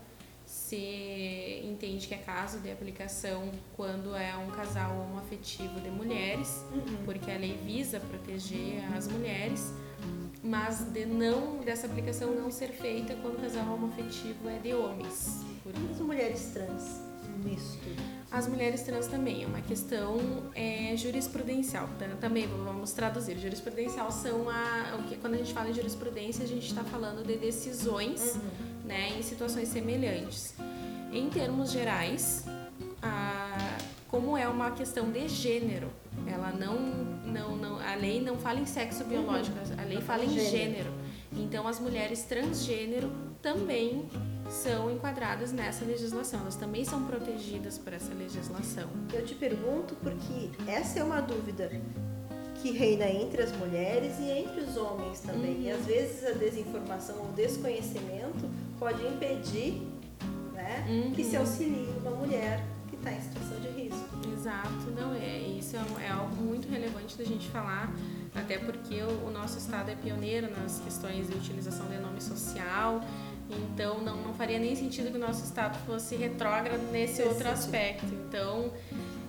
se 0.46 1.62
entende 1.64 2.07
que 2.07 2.14
é 2.14 2.18
caso 2.18 2.59
de 2.61 2.70
aplicação 2.70 3.50
quando 3.76 4.14
é 4.14 4.37
um 4.37 4.50
casal 4.50 4.98
homoafetivo 4.98 5.81
de 5.81 5.88
mulheres, 5.90 6.64
porque 7.05 7.31
a 7.31 7.38
lei 7.38 7.57
visa 7.64 8.00
proteger 8.00 8.83
as 8.94 9.09
mulheres, 9.09 9.72
mas 10.42 10.81
de 10.81 11.07
não 11.07 11.59
dessa 11.59 11.87
aplicação 11.87 12.35
não 12.35 12.50
ser 12.50 12.68
feita 12.68 13.14
quando 13.16 13.38
o 13.38 13.40
casal 13.40 13.72
homoafetivo 13.72 14.48
é 14.48 14.59
de 14.59 14.74
homens. 14.74 15.44
Por 15.62 15.72
E 15.74 15.90
as 15.92 16.00
mulheres 16.00 16.50
trans 16.52 17.00
nisso 17.44 17.78
tudo? 17.83 18.12
As 18.33 18.49
mulheres 18.49 18.83
trans 18.83 19.07
também 19.07 19.45
é 19.45 19.47
uma 19.47 19.61
questão 19.61 20.18
é, 20.55 20.97
jurisprudencial. 20.97 21.87
Tá? 21.99 22.07
Também 22.18 22.47
vamos 22.47 22.92
traduzir. 22.92 23.38
Jurisprudencial 23.38 24.11
são 24.11 24.49
a, 24.49 24.97
o 24.99 25.03
que 25.03 25.16
quando 25.16 25.35
a 25.35 25.37
gente 25.37 25.53
fala 25.53 25.68
em 25.68 25.75
jurisprudência 25.75 26.42
a 26.45 26.49
gente 26.49 26.66
está 26.66 26.83
falando 26.83 27.27
de 27.27 27.37
decisões, 27.37 28.38
né, 28.87 29.11
em 29.18 29.23
situações 29.23 29.68
semelhantes. 29.68 30.55
Em 31.12 31.29
termos 31.29 31.71
gerais, 31.71 32.47
a, 33.03 33.79
como 34.09 34.37
é 34.37 34.49
uma 34.49 34.71
questão 34.71 35.11
de 35.11 35.29
gênero, 35.29 35.90
ela 36.27 36.53
não, 36.53 36.81
não, 37.27 37.55
não, 37.55 37.79
a 37.81 37.95
lei 37.97 38.23
não 38.23 38.38
fala 38.38 38.61
em 38.61 38.66
sexo 38.66 39.05
biológico, 39.05 39.59
a 39.77 39.85
lei 39.85 40.01
fala 40.01 40.25
em 40.25 40.31
Gênero. 40.31 40.51
gênero. 40.51 40.92
Então 41.35 41.68
as 41.68 41.79
mulheres 41.79 42.23
transgênero 42.23 43.12
também 43.42 44.09
são 44.50 44.90
enquadradas 44.90 45.52
nessa 45.52 45.85
legislação, 45.85 46.40
elas 46.40 46.57
também 46.57 46.85
são 46.85 47.05
protegidas 47.05 47.78
por 47.78 47.92
essa 47.92 48.12
legislação. 48.14 48.88
Eu 49.12 49.24
te 49.24 49.35
pergunto 49.35 49.94
porque 49.96 50.50
essa 50.70 51.00
é 51.00 51.05
uma 51.05 51.20
dúvida 51.20 51.70
que 52.62 52.70
reina 52.70 53.09
entre 53.09 53.42
as 53.42 53.52
mulheres 53.57 54.18
e 54.20 54.31
entre 54.31 54.61
os 54.61 54.76
homens 54.76 55.20
também. 55.20 55.62
E 55.62 55.70
às 55.70 55.85
vezes 55.85 56.24
a 56.24 56.33
desinformação 56.33 57.16
ou 57.18 57.33
desconhecimento 57.33 58.48
pode 58.78 59.05
impedir 59.05 59.83
né, 60.52 61.12
que 61.14 61.24
se 61.24 61.37
auxilie 61.37 61.88
uma 62.00 62.12
mulher 62.12 62.62
que 62.88 62.94
está 62.94 63.11
em 63.12 63.20
situação 63.20 63.59
de 63.61 63.68
risco. 63.68 64.09
Exato, 64.33 64.90
não 64.96 65.12
é. 65.12 65.38
Isso 65.38 65.76
é, 65.76 66.05
é 66.05 66.09
algo 66.11 66.37
muito 66.37 66.68
relevante 66.68 67.18
da 67.18 67.24
gente 67.24 67.48
falar, 67.48 67.92
até 68.35 68.59
porque 68.59 69.02
o, 69.02 69.26
o 69.26 69.31
nosso 69.31 69.59
estado 69.59 69.90
é 69.90 69.96
pioneiro 69.96 70.48
nas 70.50 70.78
questões 70.78 71.28
de 71.28 71.35
utilização 71.35 71.87
de 71.87 71.98
nome 71.98 72.20
social. 72.20 73.00
Então 73.50 74.00
não, 74.00 74.16
não 74.22 74.35
faria 74.35 74.59
nem 74.59 74.74
sentido 74.74 75.11
que 75.11 75.16
o 75.16 75.20
nosso 75.20 75.44
estado 75.44 75.78
fosse 75.87 76.16
retrógrado 76.16 76.81
nesse 76.90 77.18
Nesse 77.18 77.22
outro 77.22 77.38
sentido. 77.38 77.52
aspecto. 77.52 78.07
Então, 78.07 78.72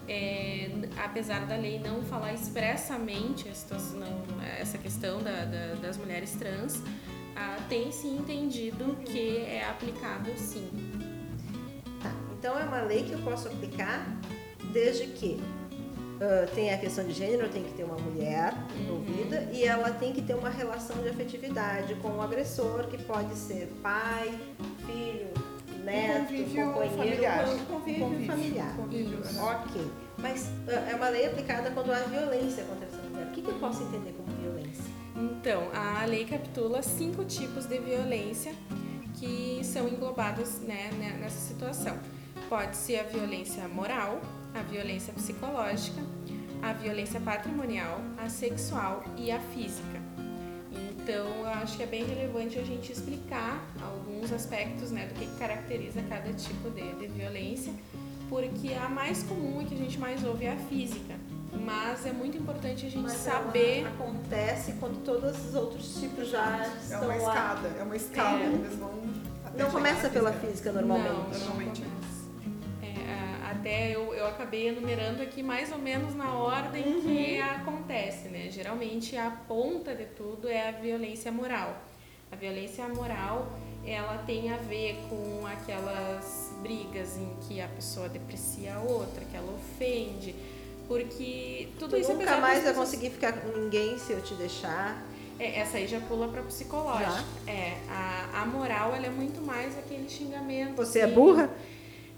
é, 0.07 0.69
apesar 1.03 1.45
da 1.45 1.55
lei 1.55 1.79
não 1.79 2.01
falar 2.03 2.33
expressamente 2.33 3.53
situação- 3.55 3.99
não, 3.99 4.41
essa 4.59 4.77
questão 4.77 5.21
da- 5.21 5.45
da- 5.45 5.75
das 5.81 5.97
mulheres 5.97 6.31
trans, 6.33 6.81
ah, 7.35 7.57
tem 7.69 7.91
se 7.91 8.07
entendido 8.07 8.95
que 9.05 9.37
é 9.39 9.65
aplicável 9.69 10.33
sim. 10.37 10.69
Tá, 12.01 12.13
então 12.37 12.57
é 12.57 12.63
uma 12.63 12.81
lei 12.81 13.03
que 13.03 13.11
eu 13.13 13.19
posso 13.19 13.47
aplicar 13.47 14.05
desde 14.71 15.07
que 15.07 15.41
ah, 16.23 16.47
tem 16.55 16.73
a 16.73 16.77
questão 16.77 17.03
de 17.05 17.11
gênero, 17.13 17.49
tem 17.49 17.63
que 17.63 17.73
ter 17.73 17.83
uma 17.83 17.97
mulher 17.97 18.53
envolvida 18.79 19.49
e 19.51 19.63
ela 19.65 19.91
tem 19.91 20.13
que 20.13 20.21
ter 20.21 20.33
uma 20.35 20.49
relação 20.49 20.95
de 21.01 21.09
afetividade 21.09 21.95
com 21.95 22.09
o 22.17 22.21
agressor, 22.21 22.87
que 22.87 22.97
pode 23.03 23.35
ser 23.35 23.67
pai, 23.81 24.33
filho, 24.85 25.27
neto, 25.83 26.27
convívio 26.27 26.65
companheiro, 26.71 26.97
familiar. 26.97 27.45
con- 27.45 27.65
convívio, 27.75 28.05
Convívio. 28.05 28.27
familiar. 28.27 28.75
Convívio, 28.77 29.19
Isso. 29.19 29.39
aham. 29.39 29.61
Ok, 29.65 29.81
mas 30.17 30.49
ah, 30.67 30.89
é 30.91 30.95
uma 30.95 31.09
lei 31.09 31.25
aplicada 31.27 31.71
quando 31.71 31.91
há 31.91 31.99
violência 31.99 32.63
contra 32.63 32.85
essa 32.87 32.97
mulher. 33.09 33.27
O 33.27 33.31
que, 33.31 33.41
que 33.41 33.49
eu 33.49 33.59
posso 33.59 33.83
entender 33.83 34.13
como 34.13 34.29
violência? 34.39 34.83
Então, 35.15 35.67
a 35.73 36.05
lei 36.05 36.25
capitula 36.25 36.81
cinco 36.81 37.23
tipos 37.25 37.65
de 37.65 37.77
violência 37.79 38.53
que 39.19 39.61
são 39.63 39.87
englobados 39.87 40.59
né, 40.61 40.89
né, 40.97 41.17
nessa 41.19 41.39
situação. 41.39 41.97
Pode 42.49 42.75
ser 42.75 42.99
a 42.99 43.03
violência 43.03 43.67
moral, 43.67 44.19
a 44.53 44.61
violência 44.61 45.13
psicológica, 45.13 46.01
a 46.61 46.73
violência 46.73 47.19
patrimonial, 47.19 47.99
a 48.17 48.29
sexual 48.29 49.03
e 49.17 49.31
a 49.31 49.39
física. 49.39 50.01
Então, 50.71 51.27
eu 51.41 51.47
acho 51.47 51.75
que 51.77 51.83
é 51.83 51.85
bem 51.85 52.05
relevante 52.05 52.57
a 52.57 52.63
gente 52.63 52.91
explicar 52.91 53.61
alguns 53.81 54.31
aspectos 54.31 54.89
né, 54.91 55.07
do 55.07 55.13
que 55.15 55.25
caracteriza 55.37 56.01
cada 56.03 56.31
tipo 56.33 56.69
de, 56.69 56.93
de 56.93 57.07
violência, 57.07 57.73
porque 58.29 58.73
a 58.73 58.87
mais 58.87 59.21
comum 59.23 59.61
e 59.61 59.65
que 59.65 59.75
a 59.75 59.77
gente 59.77 59.99
mais 59.99 60.23
ouve 60.23 60.45
é 60.45 60.53
a 60.53 60.57
física. 60.57 61.15
Mas 61.65 62.05
é 62.05 62.11
muito 62.11 62.35
importante 62.37 62.85
a 62.85 62.89
gente 62.89 63.03
Mas 63.03 63.13
saber 63.13 63.81
ela 63.81 63.89
acontece 63.89 64.73
quando 64.79 65.03
todos 65.03 65.45
os 65.49 65.53
outros 65.53 65.95
tipos 65.99 66.29
já 66.29 66.63
É 66.65 66.77
estão 66.81 67.03
uma 67.03 67.07
lá. 67.15 67.15
escada, 67.17 67.67
é 67.79 67.83
uma 67.83 67.95
escada. 67.95 68.37
É. 68.43 68.45
Eles 68.47 68.75
vão 68.75 68.91
até 69.45 69.63
Não 69.63 69.69
começa 69.71 70.09
pela 70.09 70.31
física. 70.33 70.71
normalmente. 70.71 71.09
Não 71.13 71.29
Normalmente. 71.39 71.83
Até 73.63 73.95
eu, 73.95 74.13
eu 74.13 74.27
acabei 74.27 74.67
enumerando 74.67 75.21
aqui 75.21 75.41
mais 75.41 75.71
ou 75.71 75.77
menos 75.77 76.13
na 76.15 76.33
ordem 76.33 76.83
Uhum. 76.83 77.01
que 77.01 77.39
acontece, 77.39 78.27
né? 78.27 78.49
Geralmente 78.51 79.15
a 79.15 79.29
ponta 79.47 79.95
de 79.95 80.05
tudo 80.05 80.47
é 80.49 80.67
a 80.69 80.71
violência 80.71 81.31
moral. 81.31 81.77
A 82.31 82.35
violência 82.35 82.85
moral, 82.89 83.47
ela 83.85 84.17
tem 84.25 84.51
a 84.51 84.57
ver 84.57 84.97
com 85.09 85.45
aquelas 85.47 86.51
brigas 86.61 87.15
em 87.17 87.29
que 87.47 87.61
a 87.61 87.67
pessoa 87.67 88.09
deprecia 88.09 88.75
a 88.75 88.79
outra, 88.81 89.23
que 89.23 89.37
ela 89.37 89.53
ofende, 89.53 90.35
porque 90.87 91.69
tudo 91.79 91.91
Tu 91.91 91.97
isso 91.97 92.13
nunca 92.13 92.37
mais 92.37 92.63
vai 92.63 92.73
conseguir 92.73 93.11
ficar 93.11 93.33
com 93.33 93.57
ninguém 93.57 93.97
se 93.97 94.11
eu 94.11 94.21
te 94.21 94.33
deixar. 94.33 95.01
é, 95.39 95.59
essa 95.59 95.77
aí 95.77 95.87
já 95.87 95.99
pula 96.01 96.27
para 96.27 96.41
psicológica. 96.43 97.23
É, 97.47 97.77
a, 97.89 98.41
a 98.41 98.45
moral 98.45 98.93
ela 98.95 99.05
é 99.05 99.09
muito 99.09 99.41
mais 99.41 99.77
aquele 99.77 100.09
xingamento. 100.09 100.75
Você 100.75 100.99
é 100.99 101.07
burra? 101.07 101.49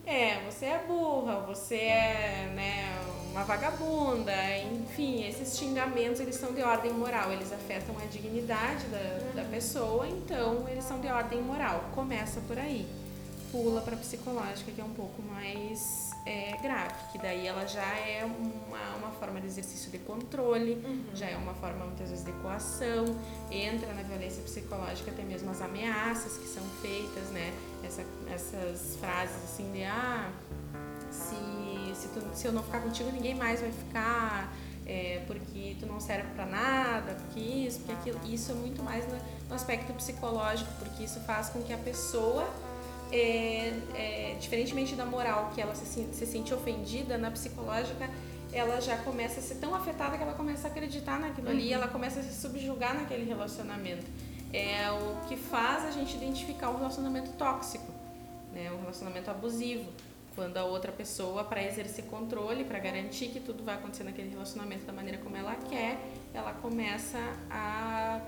É, 0.05 0.39
você 0.45 0.65
é 0.65 0.83
burra, 0.87 1.39
você 1.41 1.75
é 1.75 2.51
né, 2.55 2.95
uma 3.31 3.43
vagabunda, 3.43 4.33
enfim, 4.71 5.27
esses 5.27 5.57
xingamentos 5.57 6.19
eles 6.19 6.35
são 6.35 6.53
de 6.53 6.61
ordem 6.61 6.93
moral, 6.93 7.31
eles 7.31 7.51
afetam 7.51 7.95
a 7.97 8.05
dignidade 8.05 8.85
da, 8.85 9.41
da 9.41 9.49
pessoa, 9.49 10.07
então 10.07 10.69
eles 10.69 10.83
são 10.83 10.99
de 10.99 11.07
ordem 11.07 11.41
moral. 11.41 11.85
Começa 11.95 12.39
por 12.41 12.57
aí, 12.59 12.87
pula 13.51 13.81
para 13.81 13.97
psicológica, 13.97 14.71
que 14.71 14.79
é 14.79 14.83
um 14.83 14.93
pouco 14.93 15.23
mais 15.23 16.11
é, 16.25 16.55
grave, 16.61 16.93
que 17.11 17.17
daí 17.17 17.47
ela 17.47 17.65
já 17.65 17.97
é 17.97 18.23
uma, 18.25 18.95
uma 18.97 19.11
forma 19.11 19.41
de 19.41 19.47
exercício 19.47 19.91
de 19.91 19.97
controle, 19.99 20.81
já 21.13 21.27
é 21.27 21.35
uma 21.35 21.53
forma 21.55 21.85
muitas 21.85 22.09
vezes 22.09 22.23
de 22.23 22.31
coação, 22.33 23.05
entra 23.51 23.93
na 23.93 24.03
violência 24.03 24.43
psicológica 24.43 25.09
até 25.09 25.23
mesmo 25.23 25.49
as 25.49 25.61
ameaças 25.61 26.37
que 26.37 26.47
são 26.47 26.63
feitas, 26.81 27.29
né? 27.31 27.53
Essa, 27.85 28.03
essas 28.33 28.95
frases 28.97 29.35
assim 29.43 29.71
de 29.71 29.83
ah, 29.83 30.29
se, 31.11 31.95
se, 31.95 32.07
tu- 32.09 32.29
se 32.33 32.47
eu 32.47 32.51
não 32.51 32.63
ficar 32.63 32.81
contigo 32.81 33.11
ninguém 33.11 33.35
mais 33.35 33.61
vai 33.61 33.71
ficar, 33.71 34.53
é, 34.85 35.21
porque 35.27 35.75
tu 35.79 35.85
não 35.85 35.99
serve 35.99 36.27
para 36.35 36.45
nada, 36.45 37.13
porque 37.15 37.39
isso, 37.39 37.79
porque 37.79 37.91
aquilo. 37.93 38.19
Isso 38.31 38.51
é 38.51 38.55
muito 38.55 38.83
mais 38.83 39.05
no, 39.07 39.17
no 39.49 39.55
aspecto 39.55 39.93
psicológico, 39.93 40.71
porque 40.79 41.03
isso 41.03 41.19
faz 41.21 41.49
com 41.49 41.61
que 41.63 41.73
a 41.73 41.77
pessoa 41.77 42.47
é, 43.11 43.73
é, 43.93 44.37
diferentemente 44.39 44.95
da 44.95 45.05
moral, 45.05 45.51
que 45.53 45.61
ela 45.61 45.75
se, 45.75 45.85
se 45.85 46.25
sente 46.25 46.53
ofendida, 46.53 47.17
na 47.17 47.31
psicológica 47.31 48.09
ela 48.53 48.79
já 48.79 48.95
começa 48.97 49.39
a 49.41 49.43
ser 49.43 49.55
tão 49.55 49.75
afetada 49.75 50.15
que 50.17 50.23
ela 50.23 50.33
começa 50.33 50.67
a 50.67 50.71
acreditar 50.71 51.19
naquilo 51.19 51.49
ali, 51.49 51.73
ela 51.73 51.89
começa 51.89 52.21
a 52.21 52.23
se 52.23 52.39
subjugar 52.39 52.95
naquele 52.95 53.25
relacionamento. 53.25 54.05
É 54.55 54.89
o 54.89 55.27
que 55.27 55.35
faz 55.35 55.83
a 55.83 55.91
gente 55.91 56.15
identificar 56.15 56.69
um 56.69 56.77
relacionamento 56.77 57.31
tóxico, 57.31 57.91
né? 58.53 58.71
um 58.71 58.79
relacionamento 58.79 59.29
abusivo. 59.29 59.91
Quando 60.33 60.55
a 60.55 60.63
outra 60.63 60.93
pessoa, 60.93 61.43
para 61.43 61.61
exercer 61.61 62.05
controle, 62.05 62.63
para 62.63 62.79
garantir 62.79 63.27
que 63.27 63.39
tudo 63.41 63.63
vai 63.63 63.75
acontecer 63.75 64.05
naquele 64.05 64.29
relacionamento 64.29 64.85
da 64.85 64.93
maneira 64.93 65.17
como 65.17 65.35
ela 65.35 65.55
quer, 65.55 65.97
ela 66.33 66.53
começa 66.53 67.17
a, 67.49 68.21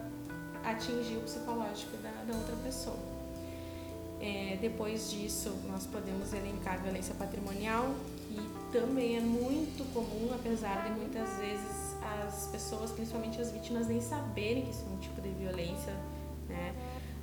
atingir 0.66 1.16
o 1.16 1.22
psicológico 1.22 1.96
da, 1.98 2.12
da 2.28 2.38
outra 2.38 2.56
pessoa. 2.58 3.00
É, 4.20 4.58
depois 4.60 5.12
disso, 5.12 5.56
nós 5.70 5.86
podemos 5.86 6.34
elencar 6.34 6.82
violência 6.82 7.16
patrimonial, 7.16 7.96
que 8.28 8.78
também 8.78 9.16
é 9.16 9.22
muito 9.22 9.86
comum, 9.94 10.30
apesar 10.34 10.84
de 10.84 10.92
muitas 10.92 11.38
vezes 11.38 11.96
as 12.26 12.48
pessoas, 12.48 12.92
principalmente 12.92 13.40
as 13.40 13.52
vítimas, 13.52 13.88
nem 13.88 14.02
saberem 14.02 14.66
que 14.66 14.72
isso 14.72 14.84
é 14.90 14.94
um 14.94 14.98
tipo 14.98 15.22
de 15.22 15.30
violência. 15.30 15.94
Né? 16.48 16.74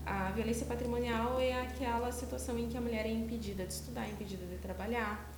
A 0.07 0.31
violência 0.33 0.67
patrimonial 0.67 1.41
é 1.41 1.63
aquela 1.63 2.13
situação 2.13 2.59
em 2.59 2.69
que 2.69 2.77
a 2.77 2.81
mulher 2.81 3.07
é 3.07 3.11
impedida 3.11 3.65
de 3.65 3.73
estudar, 3.73 4.07
impedida 4.09 4.45
de 4.45 4.57
trabalhar, 4.57 5.31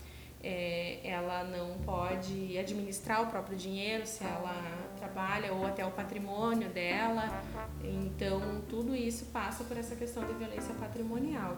é, 0.42 1.01
ela 1.03 1.44
não 1.44 1.79
pode 1.79 2.57
administrar 2.57 3.22
o 3.22 3.27
próprio 3.27 3.57
dinheiro 3.57 4.07
se 4.07 4.22
ela 4.22 4.55
trabalha 4.96 5.53
ou 5.53 5.66
até 5.66 5.85
o 5.85 5.90
patrimônio 5.90 6.68
dela. 6.68 7.42
Então, 7.83 8.62
tudo 8.68 8.94
isso 8.94 9.27
passa 9.27 9.64
por 9.64 9.77
essa 9.77 9.96
questão 9.96 10.25
de 10.25 10.35
violência 10.35 10.75
patrimonial. 10.75 11.57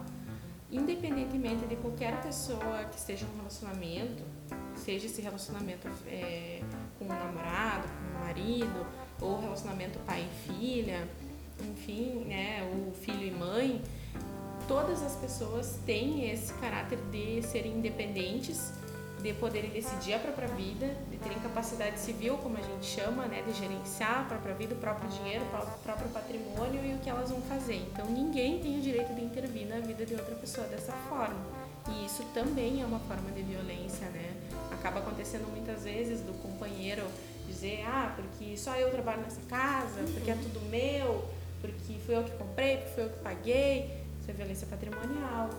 Independentemente 0.71 1.65
de 1.65 1.75
qualquer 1.75 2.21
pessoa 2.21 2.85
que 2.85 2.97
esteja 2.97 3.25
no 3.27 3.37
relacionamento, 3.37 4.23
seja 4.75 5.07
esse 5.07 5.21
relacionamento 5.21 5.87
é, 6.07 6.61
com 6.97 7.05
um 7.05 7.09
namorado, 7.09 7.87
com 7.87 8.17
um 8.17 8.23
marido, 8.23 8.87
ou 9.21 9.39
relacionamento 9.39 9.99
pai 9.99 10.25
e 10.25 10.47
filha, 10.47 11.07
enfim, 11.63 12.25
né, 12.25 12.67
o 12.73 12.91
filho 12.91 13.23
e 13.23 13.31
mãe, 13.31 13.81
todas 14.67 15.01
as 15.01 15.15
pessoas 15.15 15.79
têm 15.85 16.29
esse 16.31 16.53
caráter 16.53 16.99
de 17.11 17.41
serem 17.41 17.77
independentes 17.77 18.71
de 19.21 19.33
poderem 19.33 19.69
decidir 19.69 20.13
a 20.13 20.19
própria 20.19 20.47
vida, 20.47 20.95
de 21.11 21.17
terem 21.17 21.37
capacidade 21.39 21.99
civil, 21.99 22.37
como 22.37 22.57
a 22.57 22.61
gente 22.61 22.85
chama, 22.85 23.25
né, 23.25 23.43
de 23.45 23.53
gerenciar 23.53 24.21
a 24.21 24.23
própria 24.23 24.53
vida, 24.53 24.73
o 24.73 24.77
próprio 24.77 25.09
dinheiro, 25.09 25.43
o 25.45 25.79
próprio 25.83 26.09
patrimônio 26.09 26.85
e 26.85 26.93
o 26.93 26.99
que 26.99 27.09
elas 27.09 27.29
vão 27.29 27.41
fazer. 27.41 27.85
Então 27.91 28.05
ninguém 28.05 28.59
tem 28.59 28.77
o 28.77 28.81
direito 28.81 29.13
de 29.13 29.21
intervir 29.21 29.67
na 29.67 29.79
vida 29.79 30.05
de 30.05 30.13
outra 30.13 30.35
pessoa 30.35 30.67
dessa 30.67 30.93
forma. 31.09 31.39
E 31.89 32.05
isso 32.05 32.23
também 32.33 32.81
é 32.81 32.85
uma 32.85 32.99
forma 32.99 33.31
de 33.31 33.41
violência, 33.41 34.07
né? 34.07 34.33
Acaba 34.71 34.99
acontecendo 34.99 35.49
muitas 35.49 35.83
vezes 35.83 36.21
do 36.21 36.33
companheiro 36.41 37.03
dizer, 37.47 37.83
ah, 37.85 38.13
porque 38.15 38.55
só 38.55 38.75
eu 38.75 38.91
trabalho 38.91 39.21
nessa 39.21 39.41
casa, 39.49 40.01
porque 40.13 40.29
é 40.29 40.35
tudo 40.35 40.61
meu, 40.69 41.25
porque 41.61 41.93
fui 42.05 42.15
eu 42.15 42.23
que 42.23 42.31
comprei, 42.31 42.77
porque 42.77 42.91
fui 42.93 43.03
eu 43.05 43.09
que 43.09 43.19
paguei. 43.19 44.03
Isso 44.21 44.29
é 44.31 44.33
violência 44.33 44.67
patrimonial. 44.67 45.49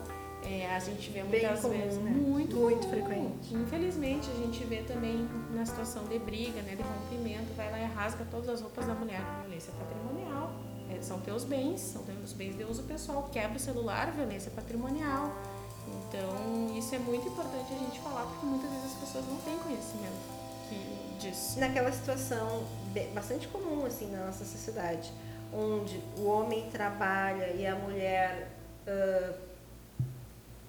É, 0.43 0.75
a 0.75 0.79
gente 0.79 1.11
vê 1.11 1.23
muitas 1.23 1.61
comum, 1.61 1.75
vezes 1.79 1.99
né? 2.03 2.11
muito, 2.11 2.57
Muito 2.57 2.89
frequente. 2.89 3.55
Infelizmente, 3.55 4.31
a 4.31 4.35
gente 4.35 4.65
vê 4.65 4.79
também 4.83 5.29
na 5.53 5.67
situação 5.67 6.05
de 6.05 6.19
briga, 6.19 6.63
né, 6.63 6.75
de 6.77 6.83
rompimento, 6.83 7.53
vai 7.55 7.71
lá 7.71 7.79
e 7.79 7.85
rasga 7.85 8.25
todas 8.31 8.49
as 8.49 8.61
roupas 8.63 8.87
da 8.87 8.95
mulher, 8.95 9.21
violência 9.43 9.71
patrimonial. 9.79 10.51
É, 10.91 11.01
são 11.03 11.21
teus 11.21 11.45
bens, 11.45 11.81
são 11.81 12.03
teus 12.05 12.33
bens 12.33 12.57
de 12.57 12.65
uso 12.65 12.83
pessoal, 12.85 13.29
quebra 13.31 13.59
o 13.59 13.61
celular, 13.61 14.11
violência 14.13 14.51
patrimonial. 14.51 15.31
Então, 15.87 16.77
isso 16.77 16.95
é 16.95 16.99
muito 16.99 17.29
importante 17.29 17.73
a 17.75 17.79
gente 17.79 18.01
falar, 18.01 18.23
porque 18.25 18.47
muitas 18.47 18.71
vezes 18.71 18.87
as 18.87 18.99
pessoas 18.99 19.25
não 19.27 19.37
têm 19.39 19.59
conhecimento 19.59 20.41
que, 20.69 21.19
disso. 21.19 21.61
Naquela 21.61 21.93
situação 21.93 22.65
bem- 22.95 23.13
bastante 23.13 23.47
comum 23.49 23.85
assim 23.85 24.11
na 24.11 24.25
nossa 24.27 24.45
sociedade, 24.45 25.13
onde 25.53 26.01
o 26.17 26.27
homem 26.27 26.69
trabalha 26.71 27.51
e 27.53 27.67
a 27.67 27.75
mulher, 27.75 28.51
ah, 28.87 29.35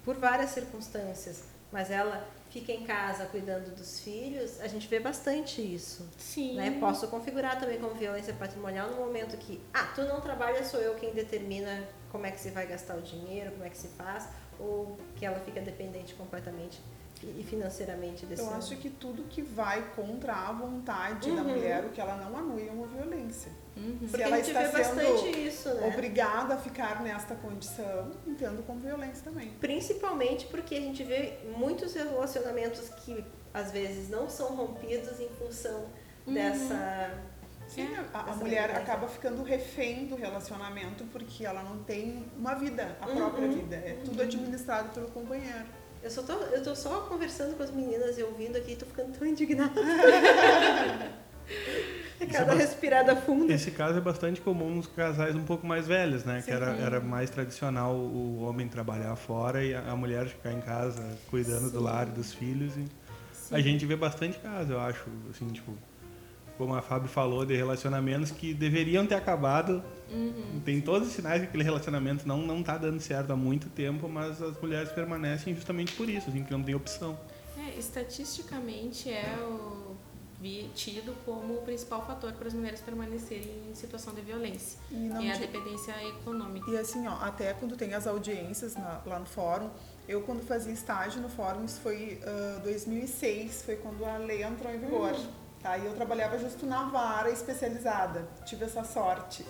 por 0.04 0.16
várias 0.16 0.50
circunstâncias, 0.50 1.44
mas 1.70 1.90
ela 1.90 2.26
fica 2.50 2.70
em 2.72 2.84
casa 2.84 3.24
cuidando 3.26 3.74
dos 3.74 4.00
filhos, 4.00 4.60
a 4.60 4.68
gente 4.68 4.86
vê 4.88 5.00
bastante 5.00 5.62
isso. 5.62 6.06
Sim. 6.18 6.56
Né? 6.56 6.76
Posso 6.78 7.08
configurar 7.08 7.58
também 7.58 7.78
como 7.78 7.94
violência 7.94 8.34
patrimonial 8.34 8.90
no 8.90 8.96
momento 8.96 9.36
que, 9.38 9.58
ah, 9.72 9.90
tu 9.94 10.02
não 10.02 10.20
trabalha, 10.20 10.62
sou 10.64 10.80
eu 10.80 10.94
quem 10.96 11.12
determina 11.14 11.82
como 12.10 12.26
é 12.26 12.30
que 12.30 12.38
se 12.40 12.50
vai 12.50 12.66
gastar 12.66 12.96
o 12.96 13.00
dinheiro, 13.00 13.52
como 13.52 13.64
é 13.64 13.70
que 13.70 13.78
se 13.78 13.88
faz, 13.88 14.28
ou 14.60 14.98
que 15.16 15.24
ela 15.24 15.38
fica 15.40 15.60
dependente 15.62 16.12
completamente 16.14 16.78
e 17.22 17.42
financeiramente 17.44 18.26
desse 18.26 18.42
Eu 18.42 18.48
homem. 18.48 18.58
acho 18.58 18.76
que 18.76 18.90
tudo 18.90 19.22
que 19.30 19.40
vai 19.40 19.80
contra 19.96 20.34
a 20.34 20.52
vontade 20.52 21.30
da 21.30 21.40
Uhum. 21.40 21.48
mulher, 21.48 21.84
o 21.84 21.88
que 21.90 22.00
ela 22.00 22.16
não 22.16 22.36
anui 22.36 22.68
é 22.68 22.70
uma 22.72 22.86
violência. 22.88 23.50
Uhum. 23.76 23.98
Se 24.02 24.06
Porque 24.08 24.22
ela 24.22 24.36
a 24.36 24.38
gente 24.38 24.48
está 24.48 24.62
vê 24.62 24.84
sendo 24.84 24.96
bastante 24.96 25.46
isso, 25.46 25.68
né? 25.74 25.88
obrigada 25.92 26.54
a 26.54 26.56
ficar 26.58 27.02
nesta 27.02 27.34
condição, 27.34 28.10
entendo 28.26 28.62
como 28.66 28.80
violência 28.80 29.22
também. 29.24 29.50
Principalmente 29.60 30.46
porque 30.46 30.74
a 30.74 30.80
gente 30.80 31.02
vê 31.02 31.38
muitos 31.56 31.94
relacionamentos 31.94 32.88
que 32.90 33.24
às 33.54 33.70
vezes 33.72 34.08
não 34.10 34.28
são 34.28 34.54
rompidos 34.54 35.18
em 35.20 35.28
função 35.30 35.86
Uhum. 36.26 36.34
dessa. 36.34 37.14
Sim, 37.66 37.82
É, 37.94 38.04
a, 38.12 38.26
a 38.26 38.30
essa 38.30 38.38
mulher 38.38 38.68
violência. 38.68 38.82
acaba 38.82 39.08
ficando 39.08 39.42
refém 39.42 40.06
do 40.06 40.14
relacionamento 40.16 41.04
porque 41.06 41.44
ela 41.46 41.62
não 41.62 41.82
tem 41.84 42.26
uma 42.36 42.54
vida, 42.54 42.96
a 43.00 43.08
Uhum, 43.08 43.16
própria 43.16 43.48
vida. 43.48 43.76
É 43.76 43.96
tudo 44.04 44.20
administrado 44.22 44.90
pelo 44.90 45.08
companheiro. 45.08 45.64
Eu 46.02 46.10
só 46.10 46.22
tô, 46.22 46.32
eu 46.34 46.62
tô 46.62 46.74
só 46.76 47.02
conversando 47.02 47.56
com 47.56 47.62
as 47.62 47.70
meninas 47.70 48.18
e 48.18 48.22
ouvindo 48.22 48.58
aqui 48.58 48.72
e 48.72 48.76
tô 48.76 48.84
ficando 48.84 49.16
tão 49.16 49.26
indignada. 49.26 49.80
É 52.20 52.26
Cada 52.26 52.52
Isso 52.52 52.62
é 52.62 52.64
respirada 52.66 53.16
funda. 53.16 53.52
Esse 53.52 53.72
caso 53.72 53.98
é 53.98 54.00
bastante 54.00 54.40
comum 54.40 54.76
nos 54.76 54.86
casais 54.86 55.34
um 55.34 55.42
pouco 55.42 55.66
mais 55.66 55.88
velhos, 55.88 56.24
né? 56.24 56.38
Que 56.38 56.46
Sim. 56.46 56.52
era, 56.52 56.66
era 56.76 57.00
mais 57.00 57.30
tradicional 57.30 57.94
o 57.94 58.42
homem 58.42 58.68
trabalhar 58.68 59.16
fora 59.16 59.64
e 59.64 59.74
a 59.74 59.96
mulher 59.96 60.26
ficar 60.26 60.52
em 60.52 60.60
casa 60.60 61.02
cuidando 61.28 61.70
do 61.70 61.78
Sim. 61.78 61.84
lar 61.84 62.08
e 62.08 62.12
dos 62.12 62.32
filhos. 62.32 62.76
E 62.76 62.84
Sim. 63.32 63.54
a 63.54 63.60
gente 63.60 63.84
vê 63.84 63.96
bastante 63.96 64.38
caso, 64.38 64.72
eu 64.72 64.80
acho, 64.80 65.04
assim, 65.30 65.48
tipo, 65.48 65.76
como 66.56 66.74
a 66.74 66.82
Fábio 66.82 67.08
falou, 67.08 67.44
de 67.44 67.56
relacionamentos 67.56 68.30
que 68.30 68.54
deveriam 68.54 69.04
ter 69.04 69.16
acabado. 69.16 69.82
Uhum. 70.08 70.60
Tem 70.64 70.80
todos 70.80 71.08
os 71.08 71.14
sinais 71.14 71.40
que 71.40 71.48
aquele 71.48 71.64
relacionamento 71.64 72.26
não 72.28 72.38
não 72.38 72.62
tá 72.62 72.78
dando 72.78 73.00
certo 73.00 73.32
há 73.32 73.36
muito 73.36 73.68
tempo, 73.68 74.08
mas 74.08 74.40
as 74.40 74.60
mulheres 74.60 74.92
permanecem 74.92 75.54
justamente 75.54 75.92
por 75.94 76.08
isso, 76.08 76.30
assim, 76.30 76.40
porque 76.40 76.54
não 76.54 76.62
tem 76.62 76.74
opção. 76.74 77.18
É, 77.58 77.78
estatisticamente 77.78 79.10
é 79.10 79.36
o 79.40 79.91
tido 80.74 81.14
como 81.24 81.54
o 81.54 81.62
principal 81.62 82.04
fator 82.06 82.32
para 82.32 82.48
as 82.48 82.54
mulheres 82.54 82.80
permanecerem 82.80 83.70
em 83.70 83.74
situação 83.74 84.12
de 84.14 84.20
violência. 84.22 84.78
E 84.90 84.94
não 84.94 85.20
é 85.22 85.32
a 85.32 85.36
dependência 85.38 85.92
econômica. 86.08 86.70
E 86.70 86.76
assim, 86.76 87.06
ó, 87.06 87.14
até 87.20 87.52
quando 87.54 87.76
tem 87.76 87.94
as 87.94 88.06
audiências 88.06 88.74
na- 88.74 89.00
lá 89.06 89.18
no 89.18 89.26
fórum, 89.26 89.70
eu 90.08 90.22
quando 90.22 90.44
fazia 90.46 90.72
estágio 90.72 91.20
no 91.20 91.28
fórum, 91.28 91.64
isso 91.64 91.80
foi 91.80 92.20
ah, 92.26 92.60
2006, 92.62 93.62
foi 93.62 93.76
quando 93.76 94.04
a 94.04 94.16
lei 94.16 94.42
entrou 94.42 94.72
em 94.72 94.78
vigor. 94.78 95.14
Tá? 95.62 95.78
E 95.78 95.86
eu 95.86 95.94
trabalhava 95.94 96.36
justo 96.38 96.66
na 96.66 96.84
vara 96.88 97.30
especializada. 97.30 98.26
Tive 98.44 98.64
essa 98.64 98.82
sorte. 98.82 99.46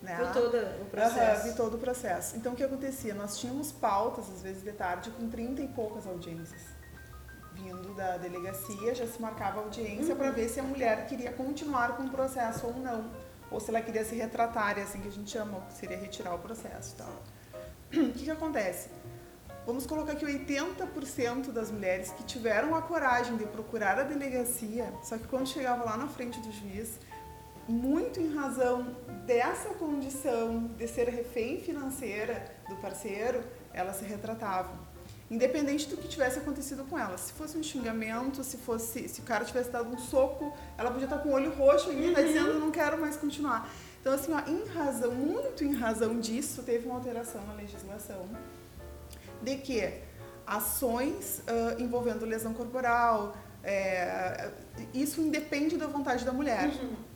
Né? 0.00 0.16
Viu 0.16 0.32
todo 0.32 0.56
o 0.82 0.84
processo. 0.86 1.44
vi 1.48 1.54
todo 1.54 1.74
o 1.74 1.78
processo. 1.78 2.36
Então, 2.36 2.54
o 2.54 2.56
que 2.56 2.64
acontecia? 2.64 3.14
Nós 3.14 3.38
tínhamos 3.38 3.70
pautas, 3.70 4.28
às 4.34 4.42
vezes 4.42 4.64
de 4.64 4.72
tarde, 4.72 5.10
com 5.10 5.28
30 5.28 5.62
e 5.62 5.68
poucas 5.68 6.06
audiências. 6.06 6.71
Vindo 7.62 7.94
da 7.94 8.16
delegacia, 8.16 8.94
já 8.94 9.06
se 9.06 9.22
marcava 9.22 9.60
audiência 9.60 10.16
para 10.16 10.30
ver 10.30 10.48
se 10.48 10.58
a 10.58 10.62
mulher 10.62 11.06
queria 11.06 11.30
continuar 11.32 11.96
com 11.96 12.02
o 12.02 12.10
processo 12.10 12.66
ou 12.66 12.74
não. 12.74 13.10
Ou 13.50 13.60
se 13.60 13.70
ela 13.70 13.80
queria 13.80 14.04
se 14.04 14.16
retratar, 14.16 14.78
é 14.78 14.82
assim 14.82 15.00
que 15.00 15.08
a 15.08 15.10
gente 15.12 15.30
chama, 15.30 15.60
que 15.68 15.74
seria 15.74 15.96
retirar 15.96 16.34
o 16.34 16.38
processo 16.38 16.96
tal. 16.96 17.22
O 17.92 18.12
que, 18.12 18.24
que 18.24 18.30
acontece? 18.30 18.88
Vamos 19.64 19.86
colocar 19.86 20.16
que 20.16 20.26
80% 20.26 21.52
das 21.52 21.70
mulheres 21.70 22.10
que 22.10 22.24
tiveram 22.24 22.74
a 22.74 22.82
coragem 22.82 23.36
de 23.36 23.46
procurar 23.46 23.96
a 23.96 24.02
delegacia, 24.02 24.92
só 25.04 25.16
que 25.16 25.28
quando 25.28 25.46
chegava 25.46 25.84
lá 25.84 25.96
na 25.96 26.08
frente 26.08 26.40
do 26.40 26.50
juiz, 26.50 26.98
muito 27.68 28.18
em 28.18 28.34
razão 28.34 28.96
dessa 29.24 29.68
condição 29.74 30.66
de 30.76 30.88
ser 30.88 31.08
refém 31.08 31.60
financeira 31.60 32.44
do 32.68 32.74
parceiro, 32.76 33.44
elas 33.72 33.96
se 33.96 34.04
retratavam. 34.04 34.91
Independente 35.32 35.88
do 35.88 35.96
que 35.96 36.06
tivesse 36.06 36.38
acontecido 36.38 36.84
com 36.84 36.98
ela. 36.98 37.16
Se 37.16 37.32
fosse 37.32 37.56
um 37.56 37.62
xingamento, 37.62 38.44
se 38.44 38.58
fosse, 38.58 39.08
se 39.08 39.20
o 39.20 39.24
cara 39.24 39.46
tivesse 39.46 39.70
dado 39.70 39.88
um 39.88 39.98
soco, 39.98 40.52
ela 40.76 40.90
podia 40.90 41.06
estar 41.06 41.18
com 41.18 41.30
o 41.30 41.32
olho 41.32 41.50
roxo 41.54 41.88
ainda, 41.88 42.22
dizendo 42.22 42.48
eu 42.48 42.60
não 42.60 42.70
quero 42.70 43.00
mais 43.00 43.16
continuar. 43.16 43.66
Então, 43.98 44.12
assim, 44.12 44.30
ó, 44.32 44.40
em 44.46 44.66
razão, 44.66 45.12
muito 45.12 45.64
em 45.64 45.72
razão 45.72 46.20
disso, 46.20 46.62
teve 46.62 46.86
uma 46.86 46.96
alteração 46.96 47.40
na 47.46 47.54
legislação 47.54 48.28
de 49.40 49.56
que 49.56 49.90
ações 50.46 51.40
ah, 51.46 51.76
envolvendo 51.78 52.26
lesão 52.26 52.52
corporal, 52.52 53.34
é, 53.64 54.50
isso 54.92 55.20
independe 55.20 55.76
da 55.78 55.86
vontade 55.86 56.24
da 56.26 56.32
mulher. 56.32 56.70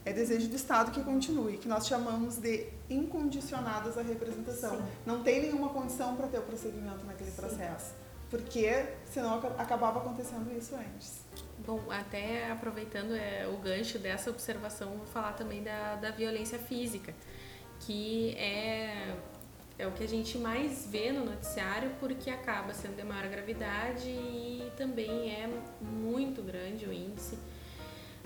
É 0.05 0.13
desejo 0.13 0.49
do 0.49 0.57
Estado 0.57 0.91
que 0.93 1.03
continue, 1.03 1.59
que 1.59 1.69
nós 1.69 1.87
chamamos 1.87 2.37
de 2.37 2.69
incondicionadas 2.89 3.99
à 3.99 4.03
representação. 4.03 4.77
Sim. 4.77 4.85
Não 5.05 5.23
tem 5.23 5.43
nenhuma 5.43 5.69
condição 5.71 6.15
para 6.17 6.29
ter 6.29 6.39
o 6.39 6.43
prosseguimento 6.43 7.05
naquele 7.05 7.31
Sim. 7.31 7.37
processo. 7.37 8.06
Porque 8.31 8.87
senão 9.05 9.39
aca- 9.39 9.55
acabava 9.57 10.01
acontecendo 10.01 10.51
isso 10.57 10.75
antes. 10.75 11.25
Bom, 11.59 11.81
até 11.91 12.51
aproveitando 12.51 13.15
é, 13.15 13.47
o 13.47 13.57
gancho 13.59 13.99
dessa 13.99 14.31
observação, 14.31 14.97
vou 14.97 15.07
falar 15.07 15.33
também 15.33 15.63
da, 15.63 15.95
da 15.97 16.11
violência 16.11 16.59
física, 16.59 17.15
que 17.81 18.35
é, 18.37 19.15
é 19.79 19.87
o 19.87 19.93
que 19.93 20.05
a 20.05 20.09
gente 20.09 20.39
mais 20.39 20.87
vê 20.91 21.13
no 21.13 21.25
noticiário 21.25 21.91
porque 22.01 22.29
acaba 22.31 22.75
sendo 22.75 22.97
de 22.97 23.05
maior 23.05 23.29
gravidade 23.29 24.09
e 24.09 24.71
também 24.77 25.33
é 25.33 25.49
muito 25.81 26.43
grande 26.43 26.85
o 26.87 26.93
índice. 26.93 27.39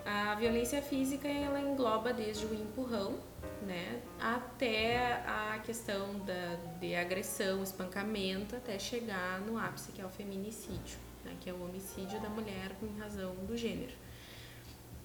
A 0.05 0.35
violência 0.35 0.81
física 0.83 1.29
ela 1.29 1.61
engloba 1.61 2.13
desde 2.13 2.47
o 2.47 2.55
empurrão, 2.55 3.19
né, 3.63 4.01
até 4.19 5.23
a 5.27 5.61
questão 5.65 6.19
da, 6.21 6.57
de 6.81 6.95
agressão, 6.95 7.63
espancamento, 7.63 8.57
até 8.57 8.79
chegar 8.79 9.41
no 9.41 9.59
ápice 9.59 9.93
que 9.93 10.01
é 10.01 10.05
o 10.05 10.09
feminicídio, 10.09 10.99
né, 11.25 11.37
que 11.41 11.51
é 11.51 11.53
o 11.53 11.63
homicídio 11.63 12.21
da 12.21 12.29
mulher 12.29 12.73
em 12.83 12.99
razão 12.99 13.35
do 13.47 13.57
gênero. 13.57 13.93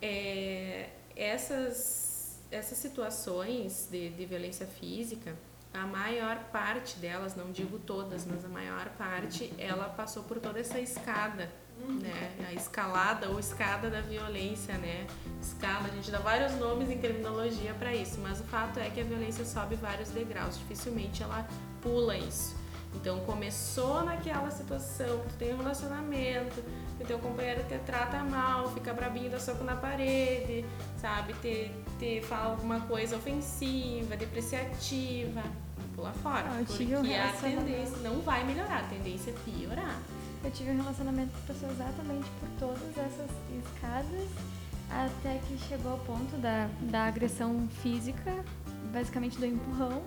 É, 0.02 0.90
essas, 1.16 2.40
essas 2.52 2.78
situações 2.78 3.88
de, 3.92 4.10
de 4.10 4.26
violência 4.26 4.66
física, 4.66 5.36
a 5.74 5.86
maior 5.86 6.38
parte 6.52 6.98
delas, 7.00 7.36
não 7.36 7.52
digo 7.52 7.80
todas, 7.80 8.26
mas 8.26 8.46
a 8.46 8.48
maior 8.48 8.90
parte, 8.98 9.54
ela 9.58 9.90
passou 9.90 10.24
por 10.24 10.40
toda 10.40 10.60
essa 10.60 10.80
escada, 10.80 11.52
né? 11.80 12.32
A 12.48 12.54
escalada 12.54 13.30
ou 13.30 13.40
escada 13.40 13.90
da 13.90 14.02
violência, 14.02 14.78
né? 14.78 15.06
Escala, 15.42 15.88
a 15.88 15.96
gente 15.96 16.12
dá 16.12 16.20
vários 16.20 16.54
nomes 16.56 16.90
em 16.90 16.98
criminologia 16.98 17.74
para 17.74 17.94
isso, 17.96 18.20
mas 18.22 18.40
o 18.40 18.44
fato 18.44 18.80
é 18.80 18.90
que 18.90 19.02
a 19.02 19.04
violência 19.04 19.46
sobe 19.46 19.76
vários 19.76 20.10
degraus, 20.10 20.58
dificilmente 20.58 21.22
ela 21.22 21.48
pula 21.82 22.18
isso. 22.18 22.56
Então 22.96 23.20
começou 23.22 24.04
naquela 24.04 24.50
situação, 24.50 25.20
tu 25.28 25.36
tem 25.38 25.54
um 25.54 25.58
relacionamento, 25.58 26.64
que 26.98 27.04
teu 27.04 27.20
companheiro 27.20 27.64
te 27.66 27.78
trata 27.80 28.24
mal, 28.24 28.72
fica 28.72 28.94
brabinho, 28.94 29.30
dá 29.30 29.40
soco 29.40 29.64
na 29.64 29.76
parede, 29.76 30.66
sabe? 30.98 31.34
Te, 31.42 31.72
te 32.00 32.22
fala 32.22 32.52
alguma 32.52 32.80
coisa 32.82 33.18
ofensiva, 33.18 34.16
depreciativa, 34.16 35.44
pula 35.96 36.14
fora. 36.14 36.46
Ah, 36.48 36.64
porque 36.66 36.96
um 36.96 37.00
a 37.00 37.34
tendência 37.34 37.98
não 37.98 38.22
vai 38.22 38.44
melhorar, 38.46 38.80
a 38.80 38.88
tendência 38.88 39.32
é 39.32 39.34
piorar. 39.44 40.00
Eu 40.46 40.52
tive 40.52 40.70
um 40.70 40.78
relacionamento 40.78 41.32
que 41.34 41.48
passou 41.48 41.72
exatamente 41.72 42.30
por 42.40 42.48
todas 42.60 42.96
essas 42.96 43.32
escadas, 43.66 44.30
até 44.92 45.40
que 45.40 45.58
chegou 45.68 45.94
ao 45.94 45.98
ponto 45.98 46.38
da, 46.38 46.70
da 46.82 47.06
agressão 47.06 47.68
física, 47.82 48.46
basicamente 48.94 49.40
do 49.40 49.46
empurrão. 49.48 50.04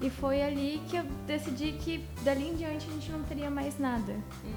E 0.00 0.08
foi 0.08 0.42
ali 0.42 0.80
que 0.88 0.96
eu 0.96 1.04
decidi 1.26 1.72
que 1.72 2.02
dali 2.22 2.48
em 2.48 2.54
diante 2.54 2.88
a 2.88 2.92
gente 2.92 3.10
não 3.10 3.22
teria 3.24 3.50
mais 3.50 3.78
nada. 3.78 4.16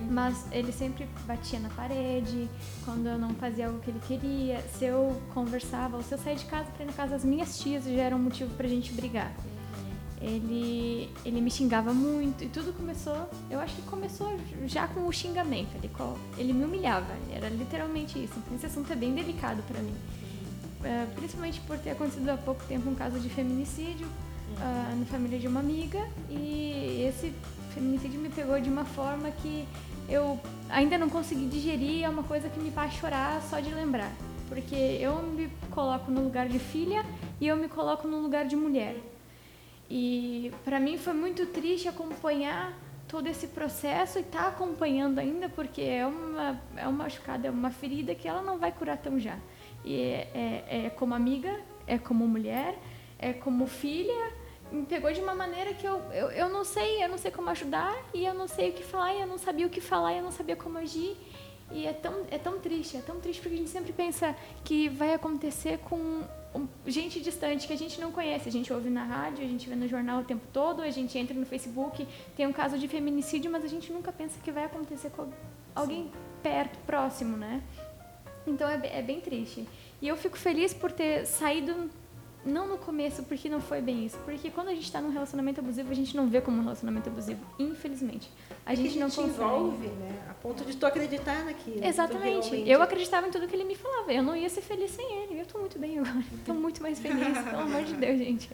Mas 0.10 0.46
ele 0.50 0.72
sempre 0.72 1.10
batia 1.26 1.60
na 1.60 1.70
parede, 1.70 2.48
quando 2.86 3.08
eu 3.08 3.18
não 3.18 3.32
fazia 3.32 3.68
algo 3.68 3.80
que 3.80 3.90
ele 3.90 4.02
queria. 4.08 4.62
Se 4.78 4.86
eu 4.86 5.22
conversava, 5.34 5.98
ou 5.98 6.04
se 6.04 6.14
eu 6.14 6.20
saía 6.20 6.38
de 6.38 6.46
casa 6.46 6.72
pra 6.72 6.84
ir 6.84 6.88
na 6.88 6.94
casa 6.94 7.12
das 7.12 7.26
minhas 7.26 7.60
tias, 7.60 7.84
já 7.84 8.02
era 8.02 8.16
um 8.16 8.20
motivo 8.20 8.56
pra 8.56 8.66
gente 8.66 8.94
brigar. 8.94 9.34
Ele, 10.22 11.10
ele 11.26 11.42
me 11.42 11.50
xingava 11.50 11.92
muito 11.94 12.44
e 12.44 12.48
tudo 12.48 12.72
começou, 12.74 13.28
eu 13.50 13.60
acho 13.60 13.76
que 13.76 13.82
começou 13.84 14.38
já 14.68 14.88
com 14.88 15.08
o 15.08 15.12
xingamento. 15.12 15.70
Ele, 15.76 15.90
ele 16.38 16.54
me 16.54 16.64
humilhava, 16.64 17.12
era 17.34 17.50
literalmente 17.50 18.24
isso. 18.24 18.34
Então 18.38 18.56
esse 18.56 18.68
assunto 18.68 18.92
é 18.94 18.96
bem 18.96 19.16
delicado 19.16 19.64
pra 19.64 19.82
mim. 19.82 19.96
É, 20.84 21.08
principalmente 21.16 21.60
por 21.62 21.78
ter 21.78 21.92
acontecido 21.92 22.30
há 22.30 22.38
pouco 22.38 22.64
tempo 22.66 22.90
um 22.90 22.96
caso 22.96 23.20
de 23.20 23.30
feminicídio 23.30 24.08
ah, 24.60 24.96
na 24.98 25.06
família 25.06 25.38
de 25.38 25.48
uma 25.48 25.60
amiga 25.60 26.08
e 26.30 27.06
esse 27.08 27.34
feminicídio 27.74 28.20
me 28.20 28.30
pegou 28.30 28.60
de 28.60 28.70
uma 28.70 28.84
forma 28.84 29.30
que 29.30 29.68
eu 30.10 30.40
ainda 30.70 30.98
não 30.98 31.10
consegui 31.10 31.48
digerir, 31.48 32.04
é 32.04 32.10
uma 32.10 32.24
coisa 32.24 32.50
que 32.50 32.60
me 32.60 32.70
faz 32.70 32.94
chorar 32.94 33.42
só 33.50 33.60
de 33.60 33.74
lembrar. 33.74 34.12
Porque 34.50 34.76
eu 34.76 35.22
me 35.22 35.50
coloco 35.70 36.12
no 36.12 36.22
lugar 36.22 36.50
de 36.50 36.60
filha 36.60 37.06
e 37.40 37.48
eu 37.48 37.56
me 37.56 37.70
coloco 37.70 38.08
no 38.08 38.20
lugar 38.20 38.46
de 38.46 38.56
mulher. 38.56 38.96
E 39.94 40.54
para 40.64 40.80
mim 40.80 40.98
foi 40.98 41.12
muito 41.12 41.46
triste 41.48 41.90
acompanhar 41.90 42.72
todo 43.10 43.28
esse 43.28 43.48
processo 43.48 44.20
e 44.20 44.22
estar 44.22 44.48
acompanhando 44.48 45.20
ainda, 45.20 45.50
porque 45.50 45.82
é 45.82 46.08
uma, 46.08 46.62
é 46.78 46.88
uma 46.88 47.04
machucada, 47.04 47.50
é 47.50 47.52
uma 47.52 47.72
ferida 47.72 48.16
que 48.16 48.26
ela 48.26 48.42
não 48.42 48.58
vai 48.58 48.72
curar 48.72 48.96
tão 48.96 49.20
já. 49.20 49.38
E 49.84 50.00
é, 50.00 50.30
é, 50.34 50.86
é 50.86 50.90
como 50.92 51.14
amiga, 51.14 51.60
é 51.86 51.98
como 51.98 52.26
mulher, 52.26 52.80
é 53.20 53.34
como 53.34 53.68
filha, 53.68 54.32
me 54.72 54.86
pegou 54.86 55.12
de 55.12 55.20
uma 55.20 55.36
maneira 55.36 55.74
que 55.74 55.86
eu, 55.86 55.98
eu, 56.14 56.32
eu 56.32 56.48
não 56.48 56.64
sei, 56.64 57.04
eu 57.04 57.10
não 57.10 57.18
sei 57.18 57.30
como 57.30 57.50
ajudar, 57.50 57.94
e 58.14 58.26
eu 58.26 58.34
não 58.34 58.48
sei 58.48 58.70
o 58.70 58.74
que 58.74 58.84
falar, 58.84 59.14
e 59.14 59.20
eu 59.20 59.28
não 59.28 59.38
sabia 59.38 59.68
o 59.68 59.70
que 59.70 59.82
falar, 59.82 60.14
e 60.14 60.20
eu 60.20 60.24
não 60.24 60.32
sabia 60.32 60.56
como 60.56 60.78
agir. 60.78 61.18
E 61.74 61.86
é 61.86 61.94
tão, 61.94 62.26
é 62.30 62.38
tão 62.38 62.60
triste, 62.60 62.98
é 62.98 63.02
tão 63.02 63.20
triste 63.20 63.42
porque 63.42 63.56
a 63.56 63.58
gente 63.58 63.70
sempre 63.70 63.94
pensa 63.94 64.36
que 64.64 64.90
vai 64.90 65.14
acontecer 65.14 65.78
com 65.80 66.24
gente 66.86 67.22
distante 67.22 67.66
que 67.66 67.74
a 67.74 67.78
gente 67.78 68.00
não 68.00 68.12
conhece. 68.12 68.50
A 68.50 68.52
gente 68.52 68.72
ouve 68.74 68.90
na 68.90 69.04
rádio, 69.04 69.44
a 69.44 69.48
gente 69.48 69.70
vê 69.70 69.76
no 69.76 69.88
jornal 69.88 70.22
o 70.22 70.24
tempo 70.24 70.46
todo, 70.52 70.82
a 70.82 70.90
gente 70.90 71.18
entra 71.18 71.34
no 71.34 71.46
Facebook, 71.46 72.08
tem 72.36 72.46
um 72.46 72.54
caso 72.54 72.78
de 72.78 72.88
feminicídio, 72.88 73.50
mas 73.52 73.64
a 73.64 73.68
gente 73.68 73.92
nunca 73.92 74.12
pensa 74.12 74.40
que 74.44 74.52
vai 74.52 74.66
acontecer 74.66 75.10
com 75.12 75.30
alguém 75.74 76.12
perto, 76.44 76.78
próximo, 76.80 77.38
né? 77.38 77.62
Então 78.46 78.68
é, 78.68 78.80
é 79.00 79.02
bem 79.02 79.22
triste. 79.22 79.68
E 80.02 80.08
eu 80.08 80.18
fico 80.18 80.38
feliz 80.38 80.74
por 80.74 80.92
ter 80.92 81.26
saído, 81.26 81.90
não 82.44 82.68
no 82.68 82.78
começo, 82.78 83.24
porque 83.24 83.48
não 83.50 83.62
foi 83.62 83.82
bem 83.82 84.06
isso. 84.06 84.18
Porque 84.26 84.50
quando 84.50 84.70
a 84.70 84.74
gente 84.74 84.86
está 84.86 85.00
num 85.00 85.10
relacionamento 85.12 85.60
abusivo, 85.60 85.92
a 85.92 85.94
gente 85.94 86.16
não 86.18 86.28
vê 86.28 86.42
como 86.42 86.58
um 86.58 86.64
relacionamento 86.64 87.08
abusivo, 87.10 87.40
infelizmente. 87.60 88.30
A 88.66 88.74
gente 88.74 88.94
que 88.94 89.00
não 89.00 89.10
te 89.10 89.18
consegue. 89.18 89.36
envolve, 89.44 89.88
né? 89.88 90.26
A 90.30 90.34
ponto 90.34 90.66
de 90.66 90.76
tu 90.76 90.86
acreditar 90.86 91.46
naquilo. 91.46 91.84
Exatamente. 91.86 92.50
realmente- 92.50 92.70
Eu 92.70 92.82
acreditava 92.82 93.28
em 93.28 93.32
tudo 93.32 93.48
que 93.48 93.56
ele 93.56 93.64
me 93.64 93.76
falava. 93.76 94.12
Eu 94.12 94.24
não 94.24 94.36
ia 94.36 94.50
ser 94.50 94.62
feliz 94.62 94.92
sem 94.92 95.06
ele. 95.24 95.40
Eu 95.40 95.46
tô 95.46 95.60
muito 95.60 95.78
bem 95.78 96.00
agora. 96.00 96.24
Tô 96.46 96.54
muito 96.54 96.82
mais 96.82 97.00
feliz. 97.00 97.38
Pelo 97.44 97.62
amor 97.62 97.84
de 97.84 97.94
Deus, 97.94 98.18
gente. 98.18 98.50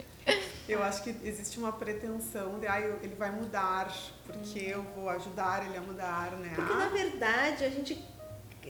Eu 0.68 0.84
acho 0.84 1.02
que 1.04 1.16
existe 1.24 1.58
uma 1.58 1.72
pretensão 1.72 2.60
de, 2.60 2.68
ah, 2.68 2.82
ele 2.82 3.16
vai 3.16 3.32
mudar, 3.32 3.94
porque 4.26 4.60
eu 4.60 4.84
vou 4.96 5.10
ajudar 5.10 5.66
ele 5.66 5.78
a 5.78 5.82
mudar, 5.82 6.32
né? 6.34 6.52
Porque 6.56 6.74
na 6.74 6.86
Ah, 6.86 6.90
verdade 6.90 7.64
a 7.64 7.70
gente 7.70 7.98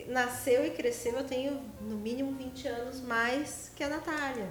nasceu 0.07 0.63
e 0.65 0.69
cresceu, 0.69 1.13
eu 1.13 1.23
tenho 1.23 1.59
no 1.81 1.95
mínimo 1.97 2.31
20 2.33 2.67
anos 2.67 3.01
mais 3.01 3.71
que 3.75 3.83
a 3.83 3.89
Natália. 3.89 4.47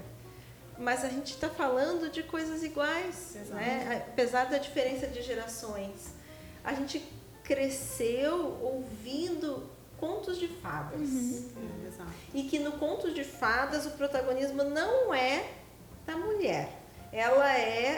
Mas 0.79 1.05
a 1.05 1.09
gente 1.09 1.33
está 1.35 1.49
falando 1.49 2.11
de 2.11 2.23
coisas 2.23 2.63
iguais, 2.63 3.37
né? 3.51 4.05
apesar 4.11 4.45
da 4.51 4.59
diferença 4.59 5.07
de 5.07 5.23
gerações. 5.23 6.15
A 6.63 6.75
gente 6.75 7.03
cresceu 7.43 8.59
ouvindo 8.63 9.69
contos 9.99 10.39
de 10.39 10.49
fadas. 10.49 11.01
é, 11.01 11.87
exato. 11.89 12.11
E 12.35 12.43
que 12.45 12.59
no 12.59 12.73
conto 12.73 13.13
de 13.13 13.25
fadas 13.25 13.87
o 13.87 13.91
protagonismo 13.93 14.63
não 14.65 15.15
é 15.15 15.45
da 16.05 16.17
mulher. 16.17 16.71
Ela 17.13 17.51
é 17.57 17.97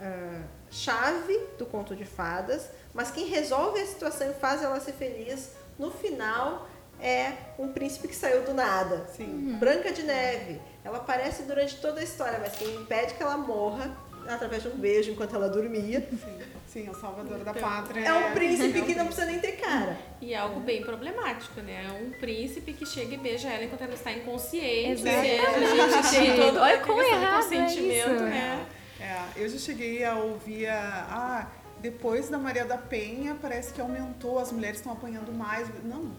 a, 0.00 0.04
a- 0.04 0.06
a 0.06 0.42
chave 0.70 1.36
do 1.58 1.66
conto 1.66 1.96
de 1.96 2.04
fadas, 2.04 2.68
mas 2.94 3.10
quem 3.10 3.26
resolve 3.26 3.80
a 3.80 3.86
situação 3.86 4.30
e 4.30 4.34
faz 4.34 4.62
ela 4.62 4.78
ser 4.80 4.92
feliz 4.92 5.50
no 5.78 5.90
final 5.90 6.68
é 7.00 7.32
um 7.58 7.72
príncipe 7.72 8.08
que 8.08 8.14
saiu 8.16 8.42
do 8.44 8.54
nada. 8.54 9.06
Sim. 9.16 9.56
Branca 9.58 9.92
de 9.92 10.02
Neve. 10.02 10.60
Ela 10.86 10.98
aparece 10.98 11.42
durante 11.42 11.76
toda 11.78 11.98
a 11.98 12.04
história, 12.04 12.38
mas 12.38 12.54
quem 12.54 12.72
impede 12.76 13.14
que 13.14 13.22
ela 13.22 13.36
morra 13.36 13.90
através 14.28 14.62
de 14.62 14.68
um 14.68 14.76
beijo 14.76 15.10
enquanto 15.10 15.34
ela 15.34 15.48
dormia 15.48 16.00
Sim, 16.00 16.38
sim, 16.68 16.86
é 16.86 16.90
o 16.90 16.94
salvador 16.94 17.38
da 17.40 17.52
pátria. 17.52 18.06
é 18.06 18.12
um 18.12 18.32
príncipe 18.32 18.78
é 18.78 18.82
um 18.82 18.86
que 18.86 18.94
não 18.94 19.06
precisa 19.06 19.26
nem 19.26 19.40
ter 19.40 19.52
cara. 19.56 19.98
E 20.20 20.32
é 20.32 20.36
algo 20.36 20.60
bem 20.60 20.82
problemático, 20.82 21.60
né? 21.60 21.86
É 21.88 21.92
um 21.92 22.12
príncipe 22.20 22.72
que 22.72 22.86
chega 22.86 23.14
e 23.14 23.16
beija 23.16 23.48
ela 23.48 23.64
enquanto 23.64 23.82
ela 23.82 23.94
está 23.94 24.12
inconsciente. 24.12 25.02
Exatamente. 25.02 25.80
A 25.80 26.02
gente 26.02 26.10
tem 26.10 26.36
todo 26.36 26.58
Olha 26.60 26.78
como 26.78 27.02
errado 27.02 27.24
é 27.24 27.42
consentimento, 27.42 28.10
isso. 28.12 28.22
né? 28.22 28.66
É, 29.00 29.24
eu 29.34 29.48
já 29.48 29.58
cheguei 29.58 30.04
a 30.04 30.14
ouvir 30.14 30.68
a, 30.68 31.06
ah, 31.10 31.46
depois 31.80 32.28
da 32.28 32.38
Maria 32.38 32.64
da 32.64 32.78
Penha 32.78 33.36
parece 33.42 33.72
que 33.72 33.80
aumentou, 33.80 34.38
as 34.38 34.52
mulheres 34.52 34.78
estão 34.78 34.92
apanhando 34.92 35.32
mais. 35.32 35.68
Não, 35.82 36.12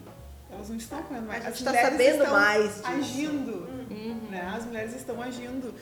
elas 0.50 0.68
não 0.68 0.76
estão 0.76 0.98
apanhando 0.98 1.26
mais. 1.26 1.44
A 1.46 1.50
gente 1.50 1.54
as 1.54 1.58
está 1.58 1.70
mulheres 1.70 1.92
sabendo 1.92 2.22
estão 2.24 2.32
mais 2.40 2.74
disso. 2.74 2.86
agindo, 2.86 3.52
Uhum. 3.90 4.20
né? 4.30 4.52
As 4.56 4.64
mulheres 4.64 4.94
estão 4.94 5.22
agindo. 5.22 5.74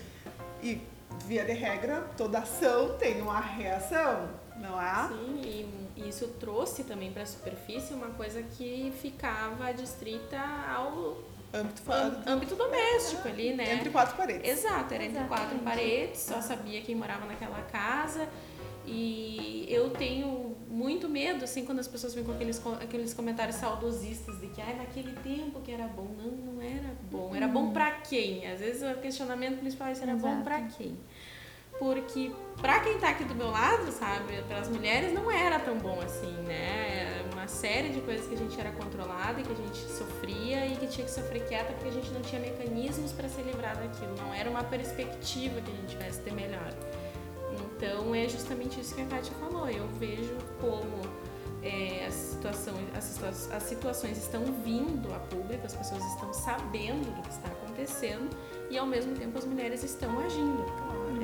E, 0.62 0.80
via 1.26 1.44
de 1.44 1.52
regra, 1.52 2.06
toda 2.16 2.38
ação 2.40 2.96
tem 2.98 3.20
uma 3.22 3.40
reação, 3.40 4.28
não 4.56 4.80
é? 4.80 5.08
Sim, 5.08 5.40
e 5.96 6.08
isso 6.08 6.28
trouxe 6.40 6.84
também 6.84 7.12
para 7.12 7.22
a 7.22 7.26
superfície 7.26 7.94
uma 7.94 8.08
coisa 8.08 8.42
que 8.42 8.92
ficava 9.00 9.72
distrita 9.72 10.38
ao 10.68 11.16
Âmbito 11.54 11.54
âmbito, 11.54 11.82
falado 11.82 12.28
âmbito 12.28 12.54
doméstico 12.56 13.28
ali, 13.28 13.54
né? 13.54 13.74
entre 13.74 13.88
quatro 13.90 14.14
paredes. 14.16 14.46
Exato, 14.50 14.92
era 14.92 15.04
entre 15.04 15.24
quatro 15.24 15.44
Exatamente. 15.54 15.64
paredes, 15.64 16.20
só 16.20 16.42
sabia 16.42 16.82
quem 16.82 16.94
morava 16.94 17.24
naquela 17.24 17.62
casa. 17.62 18.28
E 18.86 19.66
eu 19.68 19.90
tenho 19.90 20.56
muito 20.68 21.08
medo, 21.08 21.44
assim, 21.44 21.64
quando 21.64 21.80
as 21.80 21.88
pessoas 21.88 22.14
vêm 22.14 22.22
com 22.22 22.32
aqueles, 22.32 22.62
aqueles 22.80 23.14
comentários 23.14 23.56
saudosistas 23.56 24.40
de 24.40 24.48
que, 24.48 24.60
ai, 24.60 24.76
naquele 24.76 25.12
tempo 25.22 25.60
que 25.60 25.72
era 25.72 25.86
bom. 25.86 26.08
Não, 26.18 26.30
não 26.30 26.62
era 26.62 26.94
bom. 27.10 27.34
Era 27.34 27.48
bom 27.48 27.72
pra 27.72 27.90
quem? 27.92 28.46
Às 28.46 28.60
vezes 28.60 28.82
o 28.82 29.00
questionamento 29.00 29.58
principal 29.58 29.88
é 29.88 29.94
se 29.94 30.02
era 30.02 30.14
bom 30.14 30.28
Exato. 30.28 30.44
pra 30.44 30.62
quem. 30.62 30.96
Porque 31.78 32.32
pra 32.60 32.80
quem 32.80 32.98
tá 32.98 33.10
aqui 33.10 33.24
do 33.24 33.34
meu 33.34 33.50
lado, 33.50 33.90
sabe, 33.92 34.42
para 34.48 34.60
as 34.60 34.68
mulheres 34.68 35.12
não 35.12 35.30
era 35.30 35.58
tão 35.58 35.76
bom 35.76 36.00
assim, 36.00 36.32
né? 36.46 37.18
Era 37.20 37.34
Uma 37.34 37.48
série 37.48 37.90
de 37.90 38.00
coisas 38.00 38.26
que 38.26 38.34
a 38.34 38.38
gente 38.38 38.58
era 38.58 38.72
controlada 38.72 39.40
e 39.40 39.44
que 39.44 39.52
a 39.52 39.56
gente 39.56 39.78
sofria 39.78 40.66
e 40.66 40.76
que 40.76 40.86
tinha 40.86 41.04
que 41.04 41.10
sofrer 41.10 41.46
quieta 41.46 41.72
porque 41.74 41.88
a 41.88 41.92
gente 41.92 42.10
não 42.12 42.22
tinha 42.22 42.40
mecanismos 42.40 43.12
para 43.12 43.28
se 43.28 43.42
livrar 43.42 43.76
daquilo. 43.76 44.14
Não 44.16 44.32
era 44.32 44.48
uma 44.48 44.64
perspectiva 44.64 45.60
que 45.60 45.70
a 45.70 45.74
gente 45.74 45.88
tivesse 45.88 46.20
ter 46.22 46.32
melhor. 46.32 46.72
Então 47.76 48.14
é 48.14 48.28
justamente 48.28 48.80
isso 48.80 48.94
que 48.94 49.02
a 49.02 49.06
Kátia 49.06 49.32
falou. 49.38 49.68
Eu 49.68 49.86
vejo 49.98 50.34
como 50.60 51.02
é, 51.62 52.06
a 52.06 52.10
situação, 52.10 52.74
as, 52.94 53.50
as 53.52 53.62
situações 53.64 54.16
estão 54.18 54.44
vindo 54.64 55.12
a 55.14 55.18
público, 55.18 55.66
as 55.66 55.74
pessoas 55.74 56.02
estão 56.04 56.32
sabendo 56.32 57.14
do 57.14 57.22
que 57.22 57.30
está 57.30 57.48
acontecendo 57.48 58.30
e 58.70 58.78
ao 58.78 58.86
mesmo 58.86 59.14
tempo 59.14 59.36
as 59.38 59.44
mulheres 59.44 59.82
estão 59.82 60.18
agindo. 60.20 60.64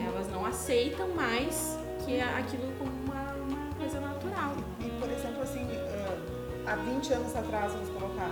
Elas 0.06 0.28
não 0.30 0.44
aceitam 0.44 1.08
mais 1.10 1.78
que 2.04 2.20
aquilo 2.20 2.72
como 2.78 2.90
uma, 3.04 3.32
uma 3.34 3.74
coisa 3.74 4.00
natural. 4.00 4.54
E, 4.80 4.90
por 5.00 5.08
exemplo, 5.10 5.42
assim, 5.42 5.64
uh, 5.64 6.42
há 6.66 6.76
20 6.76 7.12
anos 7.12 7.36
atrás, 7.36 7.72
vamos 7.72 7.88
colocar, 7.90 8.30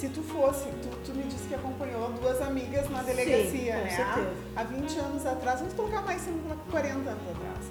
se 0.00 0.08
tu 0.08 0.22
fosse, 0.22 0.64
tu, 0.82 0.88
tu, 1.04 1.12
me 1.14 1.22
disse 1.24 1.46
que 1.46 1.54
acompanhou 1.54 2.10
duas 2.12 2.40
amigas 2.40 2.88
na 2.88 3.02
delegacia, 3.02 3.50
Sim, 3.50 3.82
né? 3.84 3.90
certeza. 3.90 4.30
Há 4.56 4.62
20 4.64 4.98
anos 4.98 5.26
atrás, 5.26 5.58
vamos 5.60 5.74
colocar 5.74 6.00
mais 6.02 6.22
40 6.70 6.88
anos 6.88 7.08
atrás. 7.08 7.64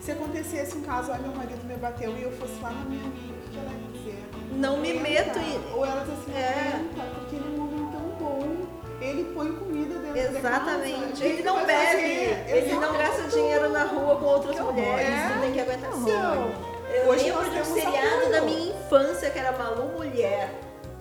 Se 0.00 0.12
acontecesse 0.12 0.76
um 0.78 0.82
caso, 0.82 1.10
olha, 1.12 1.20
meu 1.20 1.32
marido 1.34 1.62
me 1.66 1.74
bateu 1.76 2.16
e 2.16 2.22
eu 2.22 2.32
fosse 2.32 2.54
lá 2.62 2.70
na 2.70 2.84
minha 2.84 3.04
amiga, 3.04 3.34
o 3.46 3.50
que 3.50 3.58
ela 3.58 3.70
ia 3.70 3.98
dizer? 3.98 4.24
Não 4.52 4.78
me 4.78 4.94
meto 4.94 5.38
em. 5.38 5.74
Ou 5.74 5.84
ela 5.84 6.04
diz 6.04 6.12
assim, 6.14 6.34
É. 6.34 6.80
entra, 6.80 7.04
porque 7.14 7.36
ele 7.36 7.44
é 7.44 7.50
um 7.58 7.62
homem 7.62 7.92
tão 7.92 8.08
bom, 8.18 8.66
ele 9.00 9.24
põe 9.34 9.52
comida 9.52 9.98
dentro 9.98 10.32
da 10.34 10.40
casa. 10.40 10.56
Exatamente. 10.56 11.12
o 11.12 11.16
que 11.16 11.24
Ele 11.24 11.42
não 11.42 11.54
vai 11.54 11.66
bebe, 11.66 11.84
fazer? 11.92 12.56
ele 12.56 12.74
não 12.74 12.92
gasta 12.92 13.22
dinheiro 13.28 13.68
na 13.70 13.84
rua 13.84 14.16
com 14.16 14.24
outras 14.24 14.58
mulheres. 14.60 15.08
É. 15.08 15.28
Tu 15.34 15.40
tem 15.40 15.52
que 15.52 15.60
aguentar 15.60 15.90
Então. 15.90 16.52
Eu 16.94 17.08
hoje 17.10 17.24
lembro 17.24 17.50
de 17.50 17.58
um 17.58 17.64
seriado 17.64 18.30
da 18.30 18.40
minha 18.42 18.70
infância 18.74 19.28
que 19.30 19.38
era 19.38 19.52
Malu 19.52 19.88
Mulher, 19.98 20.50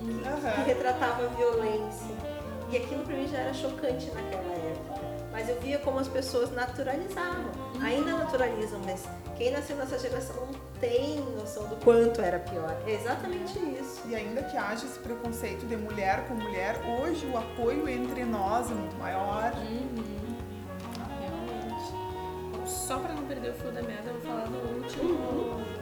que 0.03 0.27
Aham. 0.27 0.63
retratava 0.65 1.23
a 1.25 1.27
violência. 1.27 2.15
E 2.69 2.77
aquilo 2.77 3.03
pra 3.03 3.15
mim 3.15 3.27
já 3.27 3.37
era 3.39 3.53
chocante 3.53 4.07
naquela 4.07 4.53
época. 4.53 5.01
Mas 5.31 5.49
eu 5.49 5.59
via 5.61 5.79
como 5.79 5.99
as 5.99 6.07
pessoas 6.07 6.51
naturalizavam. 6.51 7.51
Ainda 7.81 8.11
naturalizam, 8.17 8.79
mas 8.85 9.03
quem 9.35 9.51
nasceu 9.51 9.75
nessa 9.75 9.97
geração 9.97 10.35
não 10.35 10.53
tem 10.79 11.19
noção 11.37 11.67
do 11.67 11.75
quanto 11.77 12.21
era 12.21 12.39
pior. 12.39 12.75
É 12.85 12.91
exatamente 12.93 13.57
isso. 13.59 14.01
E 14.07 14.15
ainda 14.15 14.43
que 14.43 14.55
haja 14.55 14.85
esse 14.85 14.99
preconceito 14.99 15.65
de 15.65 15.75
mulher 15.75 16.27
com 16.27 16.35
mulher, 16.35 16.79
hoje 16.99 17.25
o 17.25 17.37
apoio 17.37 17.87
entre 17.89 18.23
nós 18.23 18.69
é 18.69 18.73
muito 18.75 18.95
maior. 18.97 19.53
Uhum. 19.55 20.13
Realmente. 21.19 21.91
Bom, 22.57 22.65
só 22.67 22.99
para 22.99 23.13
não 23.13 23.25
perder 23.25 23.51
o 23.51 23.53
fio 23.53 23.71
da 23.71 23.81
meada, 23.81 24.09
eu 24.09 24.13
vou 24.13 24.21
falar 24.21 24.45
do 24.45 24.57
último 24.77 25.61
é, 25.61 25.72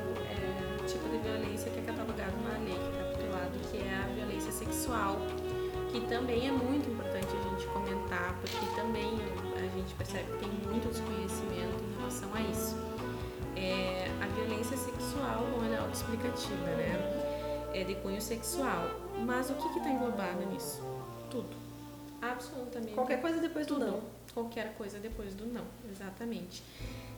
que 5.92 6.02
também 6.08 6.48
é 6.48 6.52
muito 6.52 6.90
importante 6.90 7.28
a 7.28 7.50
gente 7.50 7.68
comentar, 7.68 8.36
porque 8.40 8.66
também 8.76 9.20
a 9.56 9.78
gente 9.78 9.94
percebe 9.96 10.32
que 10.32 10.38
tem 10.40 10.50
muito 10.50 10.88
desconhecimento 10.90 11.84
em 11.84 11.98
relação 11.98 12.34
a 12.34 12.42
isso. 12.42 12.76
É, 13.56 14.10
a 14.22 14.28
violência 14.28 14.78
sexual, 14.78 15.46
é 15.72 15.78
autoexplicativa, 15.78 16.66
né? 16.66 17.70
É 17.74 17.84
de 17.84 17.96
cunho 17.96 18.22
sexual. 18.22 18.88
Mas 19.26 19.50
o 19.50 19.54
que 19.54 19.78
está 19.78 19.90
englobado 19.90 20.46
nisso? 20.48 20.82
Tudo. 21.30 21.50
Absolutamente 22.22 22.94
Qualquer 22.94 23.22
coisa 23.22 23.40
depois 23.40 23.68
do 23.68 23.76
tudo. 23.76 23.86
não. 23.86 24.02
Qualquer 24.34 24.74
coisa 24.76 24.98
depois 25.00 25.34
do 25.34 25.46
não, 25.46 25.66
exatamente. 25.92 26.64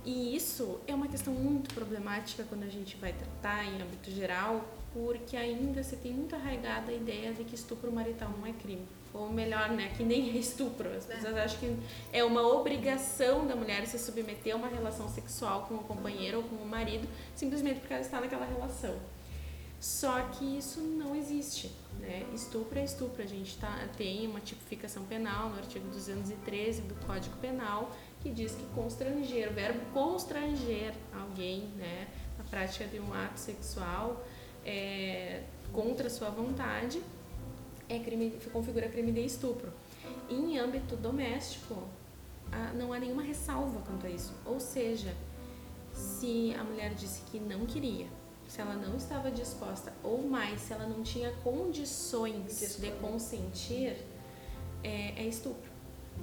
E 0.04 0.36
isso 0.36 0.80
é 0.88 0.96
uma 0.96 1.08
questão 1.08 1.34
muito 1.34 1.74
problemática 1.74 2.44
quando 2.50 2.64
a 2.64 2.70
gente 2.70 2.98
vai 2.98 3.14
tratar 3.14 3.64
em 3.66 3.82
âmbito 3.82 4.10
geral, 4.12 4.66
porque 4.94 5.36
ainda 5.36 5.84
se 5.84 5.96
tem 5.98 6.14
muito 6.14 6.36
arraigada 6.36 6.92
a 6.92 6.96
ideia 6.96 7.34
de 7.34 7.44
que 7.44 7.56
estupro 7.56 7.92
marital 7.92 8.30
não 8.38 8.46
é 8.46 8.54
crime. 8.54 8.88
Ou 9.14 9.30
melhor, 9.30 9.70
né, 9.70 9.92
que 9.96 10.04
nem 10.04 10.32
é 10.32 10.38
estupro. 10.40 10.90
As 10.90 11.06
pessoas 11.06 11.36
acham 11.36 11.60
que 11.60 11.78
é 12.12 12.24
uma 12.24 12.42
obrigação 12.42 13.46
da 13.46 13.56
mulher 13.56 13.86
se 13.86 14.00
submeter 14.00 14.54
a 14.54 14.58
uma 14.58 14.68
relação 14.68 15.10
sexual 15.10 15.64
com 15.68 15.76
o 15.76 15.84
companheiro 15.84 16.38
ou 16.38 16.44
com 16.44 16.56
o 16.56 16.66
marido, 16.66 17.08
simplesmente 17.36 17.80
porque 17.80 17.94
ela 17.94 18.02
está 18.02 18.22
naquela 18.22 18.46
relação. 18.46 18.96
Só 19.80 20.22
que 20.30 20.58
isso 20.58 20.80
não 20.80 21.14
existe, 21.14 21.70
né? 22.00 22.26
Estupro 22.34 22.80
é 22.80 22.86
estupro. 22.86 23.22
A 23.22 23.26
gente 23.26 23.58
tá, 23.58 23.86
tem 23.98 24.26
uma 24.26 24.40
tipificação 24.40 25.04
penal 25.04 25.50
no 25.50 25.58
artigo 25.58 25.86
213 25.90 26.84
do 26.84 26.96
Código 27.06 27.36
Penal 27.38 27.92
que 28.24 28.30
diz 28.30 28.54
que 28.56 28.66
constranger, 28.68 29.50
o 29.50 29.54
verbo 29.54 29.80
constranger 29.92 30.94
alguém, 31.14 31.68
né, 31.76 32.08
na 32.38 32.46
prática 32.46 32.88
de 32.88 32.98
um 32.98 33.14
ato 33.14 33.38
sexual 33.38 34.26
é, 34.66 35.44
contra 35.72 36.10
sua 36.10 36.30
vontade 36.30 37.02
é 37.90 38.00
crime, 38.00 38.32
configura 38.52 38.88
crime 38.90 39.12
de 39.12 39.26
estupro. 39.26 39.72
Em 40.30 40.58
âmbito 40.58 40.96
doméstico, 40.96 41.84
ah, 42.52 42.72
não 42.76 42.94
há 42.94 43.00
nenhuma 43.00 43.22
ressalva 43.22 43.82
quanto 43.82 44.06
a 44.06 44.10
isso. 44.10 44.34
Ou 44.46 44.60
seja, 44.60 45.14
se 45.94 46.56
a 46.60 46.64
mulher 46.64 46.94
disse 46.94 47.22
que 47.32 47.40
não 47.40 47.66
queria, 47.66 48.08
se 48.48 48.62
ela 48.62 48.76
não 48.76 48.96
estava 48.96 49.32
disposta, 49.32 49.92
ou 50.04 50.22
mais, 50.22 50.62
se 50.62 50.74
ela 50.74 50.86
não 50.86 51.04
tinha 51.04 51.32
condições 51.44 52.78
de 52.80 52.92
consentir, 53.02 53.98
é, 54.84 55.14
é 55.18 55.28
estupro. 55.28 55.72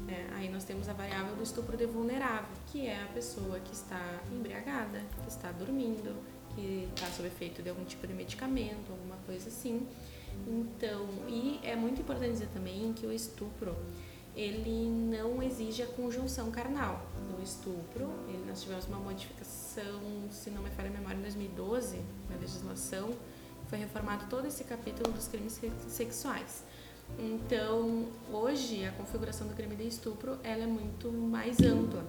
né? 0.07 0.28
aí 0.34 0.49
nós 0.49 0.64
temos 0.64 0.88
a 0.88 0.93
variável 0.93 1.34
do 1.34 1.43
estupro 1.43 1.76
de 1.76 1.86
vulnerável, 1.86 2.51
que 2.68 2.86
é 2.86 3.03
a 3.03 3.07
pessoa 3.07 3.59
que 3.61 3.72
está 3.72 4.20
embriagada, 4.30 5.03
que 5.22 5.28
está 5.28 5.51
dormindo, 5.53 6.14
que 6.61 6.88
está 6.94 7.06
sob 7.08 7.26
efeito 7.28 7.62
de 7.62 7.70
algum 7.70 7.84
tipo 7.84 8.06
de 8.06 8.12
medicamento, 8.12 8.90
alguma 8.90 9.16
coisa 9.26 9.48
assim. 9.48 9.86
Então, 10.46 11.06
e 11.28 11.58
é 11.62 11.74
muito 11.74 12.00
importante 12.00 12.32
dizer 12.32 12.48
também 12.52 12.92
que 12.92 13.06
o 13.06 13.12
estupro, 13.12 13.74
ele 14.36 14.88
não 14.88 15.42
exige 15.42 15.82
a 15.82 15.86
conjunção 15.86 16.50
carnal. 16.50 17.04
No 17.36 17.42
estupro, 17.42 18.08
ele, 18.28 18.44
nós 18.46 18.62
tivemos 18.62 18.86
uma 18.86 18.98
modificação, 18.98 20.00
se 20.30 20.50
não 20.50 20.62
me 20.62 20.70
falha 20.70 20.88
a 20.88 20.92
memória, 20.92 21.18
em 21.18 21.22
2012, 21.22 21.98
na 22.28 22.36
legislação, 22.36 23.11
foi 23.68 23.78
reformado 23.78 24.26
todo 24.28 24.46
esse 24.46 24.64
capítulo 24.64 25.12
dos 25.12 25.26
crimes 25.28 25.52
se- 25.54 25.72
sexuais. 25.88 26.64
Então, 27.18 28.06
hoje, 28.32 28.84
a 28.84 28.92
configuração 28.92 29.48
do 29.48 29.54
crime 29.54 29.74
de 29.74 29.86
estupro, 29.88 30.38
ela 30.44 30.62
é 30.62 30.66
muito 30.66 31.11
mais 31.11 31.61
ampla. 31.61 32.04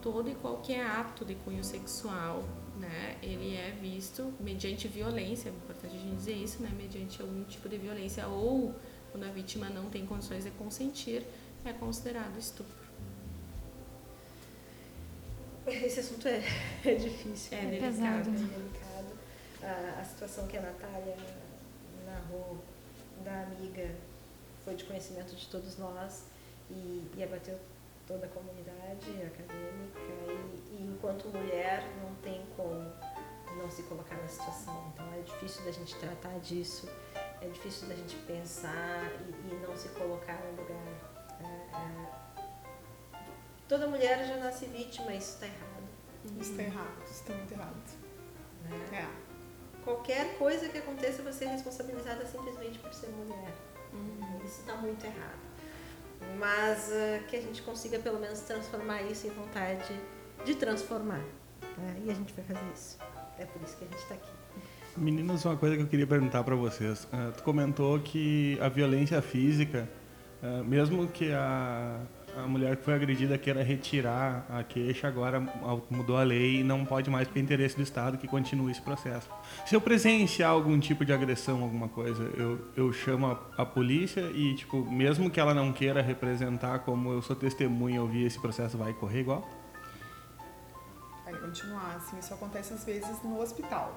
Todo 0.00 0.30
e 0.30 0.34
qualquer 0.34 0.84
ato 0.86 1.26
de 1.26 1.34
cunho 1.34 1.62
sexual, 1.62 2.42
né, 2.78 3.16
ele 3.22 3.56
é 3.56 3.76
visto 3.80 4.32
mediante 4.40 4.88
violência, 4.88 5.48
é 5.48 5.52
importante 5.52 5.96
a 5.96 5.98
gente 5.98 6.16
dizer 6.16 6.34
isso, 6.34 6.62
né, 6.62 6.70
mediante 6.76 7.20
algum 7.20 7.44
tipo 7.44 7.68
de 7.68 7.78
violência 7.78 8.26
ou 8.26 8.74
quando 9.10 9.24
a 9.24 9.30
vítima 9.30 9.68
não 9.68 9.90
tem 9.90 10.06
condições 10.06 10.44
de 10.44 10.50
consentir, 10.52 11.24
é 11.64 11.72
considerado 11.72 12.38
estupro. 12.38 12.80
Esse 15.66 16.00
assunto 16.00 16.26
é, 16.26 16.42
é 16.84 16.94
difícil. 16.94 17.56
É 17.56 17.62
né? 17.62 17.70
delicado. 17.80 18.28
É 18.28 18.32
delicado. 18.32 19.18
A, 19.62 20.00
a 20.00 20.04
situação 20.04 20.46
que 20.46 20.56
a 20.56 20.62
Natália 20.62 21.16
narrou 22.06 22.58
da 23.24 23.42
amiga 23.42 23.90
foi 24.64 24.74
de 24.74 24.84
conhecimento 24.84 25.34
de 25.36 25.46
todos 25.46 25.76
nós 25.78 26.24
e, 26.70 27.04
e 27.16 27.22
abateu 27.22 27.58
toda 28.06 28.26
a 28.26 28.28
comunidade 28.30 29.10
acadêmica 29.22 30.00
e, 30.28 30.74
e 30.74 30.92
enquanto 30.92 31.28
mulher 31.28 31.84
não 32.02 32.09
tem 32.22 32.44
como 32.56 32.92
não 33.56 33.70
se 33.70 33.82
colocar 33.84 34.16
na 34.16 34.28
situação. 34.28 34.92
Então 34.92 35.06
é 35.14 35.22
difícil 35.22 35.64
da 35.64 35.72
gente 35.72 35.94
tratar 35.96 36.38
disso, 36.40 36.88
é 37.40 37.48
difícil 37.48 37.88
da 37.88 37.94
gente 37.94 38.16
pensar 38.26 39.10
e, 39.28 39.54
e 39.54 39.66
não 39.66 39.76
se 39.76 39.88
colocar 39.90 40.40
no 40.44 40.62
lugar. 40.62 40.76
É, 41.40 41.54
é, 41.76 43.22
toda 43.68 43.86
mulher 43.86 44.26
já 44.26 44.36
nasce 44.36 44.66
vítima, 44.66 45.12
isso 45.14 45.34
está 45.34 45.46
errado. 45.46 45.88
Isso 46.38 46.54
tá 46.54 46.62
errado, 46.62 47.02
isso 47.10 47.24
tá 47.24 47.32
muito 47.34 47.52
errado. 47.52 47.98
Né? 48.64 48.98
É. 48.98 49.30
Qualquer 49.84 50.36
coisa 50.36 50.68
que 50.68 50.78
aconteça, 50.78 51.22
você 51.22 51.46
é 51.46 51.48
responsabilizada 51.48 52.26
simplesmente 52.26 52.78
por 52.78 52.92
ser 52.92 53.08
mulher. 53.08 53.54
Isso 54.44 54.60
está 54.60 54.74
muito 54.74 55.04
errado. 55.04 55.38
Mas 56.38 56.90
ah, 56.92 57.22
que 57.28 57.36
a 57.36 57.40
gente 57.40 57.62
consiga 57.62 57.98
pelo 57.98 58.18
menos 58.18 58.40
transformar 58.40 59.02
isso 59.02 59.26
em 59.26 59.30
vontade 59.30 59.98
de 60.44 60.54
transformar. 60.54 61.24
Né? 61.80 61.96
E 62.04 62.10
a 62.10 62.14
gente 62.14 62.32
vai 62.34 62.44
fazer 62.44 62.60
isso. 62.74 62.98
É 63.38 63.44
por 63.44 63.62
isso 63.62 63.76
que 63.76 63.84
a 63.84 63.86
gente 63.88 63.98
está 63.98 64.14
aqui. 64.14 64.30
Meninas, 64.96 65.44
uma 65.44 65.56
coisa 65.56 65.76
que 65.76 65.82
eu 65.82 65.86
queria 65.86 66.06
perguntar 66.06 66.42
para 66.44 66.54
vocês. 66.54 67.06
Ah, 67.12 67.32
tu 67.36 67.42
comentou 67.42 67.98
que 68.00 68.58
a 68.60 68.68
violência 68.68 69.22
física, 69.22 69.88
ah, 70.42 70.62
mesmo 70.64 71.06
que 71.06 71.32
a, 71.32 72.00
a 72.36 72.46
mulher 72.46 72.76
que 72.76 72.84
foi 72.84 72.94
agredida 72.94 73.38
queira 73.38 73.62
retirar 73.62 74.46
a 74.50 74.62
queixa, 74.62 75.08
agora 75.08 75.40
mudou 75.88 76.16
a 76.16 76.22
lei 76.22 76.60
e 76.60 76.64
não 76.64 76.84
pode 76.84 77.08
mais 77.08 77.28
é 77.34 77.38
interesse 77.38 77.76
do 77.76 77.82
Estado 77.82 78.18
que 78.18 78.26
continue 78.26 78.72
esse 78.72 78.82
processo. 78.82 79.28
Se 79.64 79.74
eu 79.74 79.80
presenciar 79.80 80.50
algum 80.50 80.78
tipo 80.78 81.04
de 81.04 81.12
agressão, 81.12 81.62
alguma 81.62 81.88
coisa, 81.88 82.22
eu, 82.36 82.58
eu 82.76 82.92
chamo 82.92 83.26
a, 83.26 83.62
a 83.62 83.66
polícia 83.66 84.22
e, 84.34 84.54
tipo, 84.54 84.84
mesmo 84.90 85.30
que 85.30 85.40
ela 85.40 85.54
não 85.54 85.72
queira 85.72 86.02
representar, 86.02 86.80
como 86.80 87.12
eu 87.12 87.22
sou 87.22 87.36
testemunha 87.36 87.96
eu 87.96 88.06
vi 88.06 88.24
esse 88.24 88.40
processo, 88.40 88.76
vai 88.76 88.92
correr 88.92 89.20
igual? 89.20 89.59
Vai 91.30 91.40
continuar, 91.40 91.94
assim, 91.96 92.18
isso 92.18 92.34
acontece 92.34 92.74
às 92.74 92.84
vezes 92.84 93.22
no 93.22 93.40
hospital. 93.40 93.94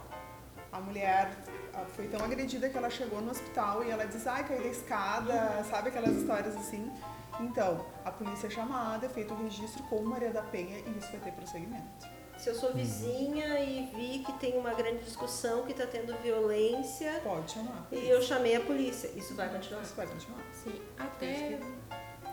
A 0.72 0.80
mulher 0.80 1.36
ah, 1.74 1.84
foi 1.96 2.08
tão 2.08 2.24
agredida 2.24 2.70
que 2.70 2.78
ela 2.78 2.90
chegou 2.92 3.22
no 3.22 3.32
hospital 3.32 3.84
e 3.84 3.90
ela 3.90 4.06
diz, 4.06 4.28
ai, 4.28 4.44
caí 4.48 4.60
da 4.60 4.68
escada, 4.68 5.64
sabe 5.68 5.90
aquelas 5.90 6.16
histórias 6.16 6.56
assim? 6.56 6.92
Então, 7.40 7.84
a 8.06 8.12
polícia 8.12 8.46
é 8.46 8.50
chamada, 8.52 9.08
é 9.08 9.10
feito 9.10 9.34
o 9.34 9.44
registro 9.44 9.82
com 9.84 10.02
Maria 10.04 10.32
da 10.32 10.44
Penha 10.44 10.78
e 10.78 10.98
isso 10.98 11.10
vai 11.12 11.22
ter 11.22 11.32
prosseguimento. 11.32 12.08
Se 12.38 12.50
eu 12.50 12.56
sou 12.56 12.74
vizinha 12.74 13.60
e 13.60 13.90
vi 13.96 14.24
que 14.24 14.34
tem 14.34 14.58
uma 14.58 14.74
grande 14.74 15.04
discussão, 15.04 15.64
que 15.64 15.72
está 15.72 15.88
tendo 15.88 16.16
violência, 16.22 17.20
Pode 17.24 17.52
chamar. 17.52 17.88
e 17.92 18.10
eu 18.10 18.22
chamei 18.22 18.56
a 18.56 18.60
polícia, 18.60 19.10
isso 19.16 19.34
vai 19.36 19.50
continuar? 19.50 19.82
Isso 19.82 19.96
vai 19.96 20.06
continuar. 20.06 20.40
Sim, 20.52 20.82
até 21.00 21.60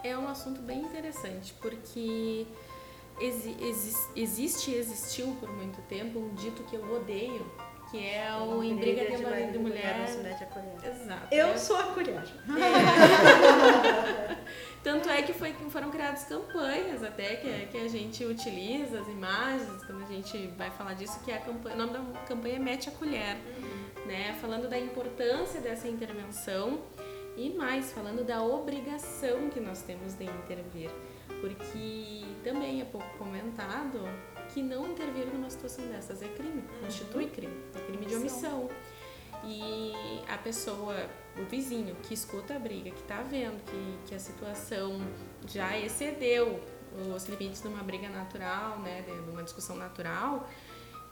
é 0.02 0.16
um 0.16 0.28
assunto 0.28 0.60
bem 0.60 0.80
interessante, 0.80 1.54
porque 1.60 2.46
exi 3.20 3.56
exis- 3.60 4.08
existe 4.16 4.70
e 4.70 4.74
existiu 4.76 5.36
por 5.40 5.50
muito 5.54 5.80
tempo 5.82 6.18
um 6.18 6.34
dito 6.34 6.62
que 6.64 6.76
eu 6.76 6.94
odeio, 6.94 7.44
que 7.90 7.98
é 7.98 8.30
o 8.40 8.62
em 8.62 8.76
briga 8.76 9.04
de 9.16 9.22
marido 9.22 9.56
e 9.56 9.58
mulher. 9.58 9.98
não 9.98 10.06
se 10.06 10.18
mete 10.18 10.44
a 10.44 10.46
colher. 10.46 10.76
Exato. 10.84 11.34
Eu 11.34 11.48
é- 11.48 11.56
sou 11.56 11.76
a 11.76 11.82
colher. 11.84 12.22
Tanto 14.82 15.10
é 15.10 15.20
que 15.22 15.34
foi, 15.34 15.52
foram 15.68 15.90
criadas 15.90 16.24
campanhas 16.24 17.02
até 17.04 17.36
que, 17.36 17.66
que 17.66 17.76
a 17.76 17.86
gente 17.88 18.24
utiliza, 18.24 19.00
as 19.00 19.08
imagens, 19.08 19.84
quando 19.84 20.02
a 20.04 20.06
gente 20.06 20.46
vai 20.56 20.70
falar 20.70 20.94
disso, 20.94 21.20
que 21.22 21.30
é 21.30 21.36
a 21.36 21.40
campanha, 21.40 21.74
o 21.74 21.78
nome 21.78 21.92
da 21.92 22.20
campanha 22.20 22.56
é 22.56 22.58
Mete 22.58 22.88
a 22.88 22.92
Colher, 22.92 23.36
né? 24.06 24.34
Falando 24.40 24.70
da 24.70 24.78
importância 24.78 25.60
dessa 25.60 25.86
intervenção 25.86 26.80
e 27.36 27.50
mais, 27.50 27.92
falando 27.92 28.24
da 28.24 28.42
obrigação 28.42 29.50
que 29.50 29.60
nós 29.60 29.82
temos 29.82 30.14
de 30.14 30.24
intervir. 30.24 30.88
Porque 31.42 32.24
também 32.42 32.80
é 32.80 32.84
pouco 32.84 33.06
comentado 33.18 34.00
que 34.52 34.62
não 34.62 34.88
intervir 34.88 35.26
numa 35.26 35.48
situação 35.48 35.86
dessas 35.86 36.22
é 36.22 36.28
crime, 36.28 36.64
constitui 36.80 37.26
crime, 37.28 37.56
é 37.74 37.80
crime 37.86 38.06
de 38.06 38.16
omissão. 38.16 38.68
E 39.44 39.92
a 40.28 40.36
pessoa, 40.36 40.94
o 41.38 41.44
vizinho 41.44 41.94
que 42.02 42.12
escuta 42.12 42.56
a 42.56 42.58
briga, 42.58 42.90
que 42.90 43.02
tá 43.04 43.22
vendo 43.22 43.62
que, 43.64 44.08
que 44.08 44.14
a 44.14 44.18
situação 44.18 45.00
já 45.46 45.78
excedeu 45.78 46.60
os 47.14 47.24
limites 47.26 47.62
de 47.62 47.68
uma 47.68 47.82
briga 47.82 48.08
natural, 48.08 48.80
né, 48.80 49.02
de 49.02 49.30
uma 49.30 49.42
discussão 49.42 49.76
natural, 49.76 50.48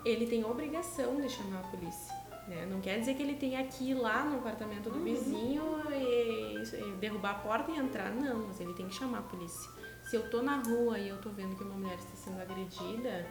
ele 0.05 0.26
tem 0.26 0.45
obrigação 0.45 1.20
de 1.20 1.29
chamar 1.29 1.61
a 1.61 1.68
polícia. 1.68 2.14
Né? 2.49 2.66
Não 2.66 2.81
quer 2.81 2.99
dizer 2.99 3.14
que 3.14 3.22
ele 3.22 3.35
tenha 3.35 3.62
que 3.66 3.91
ir 3.91 3.95
lá 3.95 4.24
no 4.24 4.39
apartamento 4.39 4.91
do 4.91 5.01
vizinho 5.01 5.62
e, 5.91 6.62
e 6.62 6.93
derrubar 6.97 7.33
a 7.33 7.35
porta 7.35 7.70
e 7.70 7.76
entrar, 7.76 8.11
não, 8.11 8.47
mas 8.47 8.61
ele 8.61 8.72
tem 8.74 8.89
que 8.89 8.95
chamar 8.95 9.18
a 9.18 9.22
polícia. 9.22 9.70
Se 10.09 10.16
eu 10.16 10.28
tô 10.30 10.40
na 10.42 10.56
rua 10.62 10.98
e 10.98 11.09
eu 11.09 11.18
tô 11.18 11.28
vendo 11.30 11.54
que 11.56 11.62
uma 11.62 11.74
mulher 11.76 11.98
está 11.98 12.14
sendo 12.16 12.40
agredida, 12.40 13.26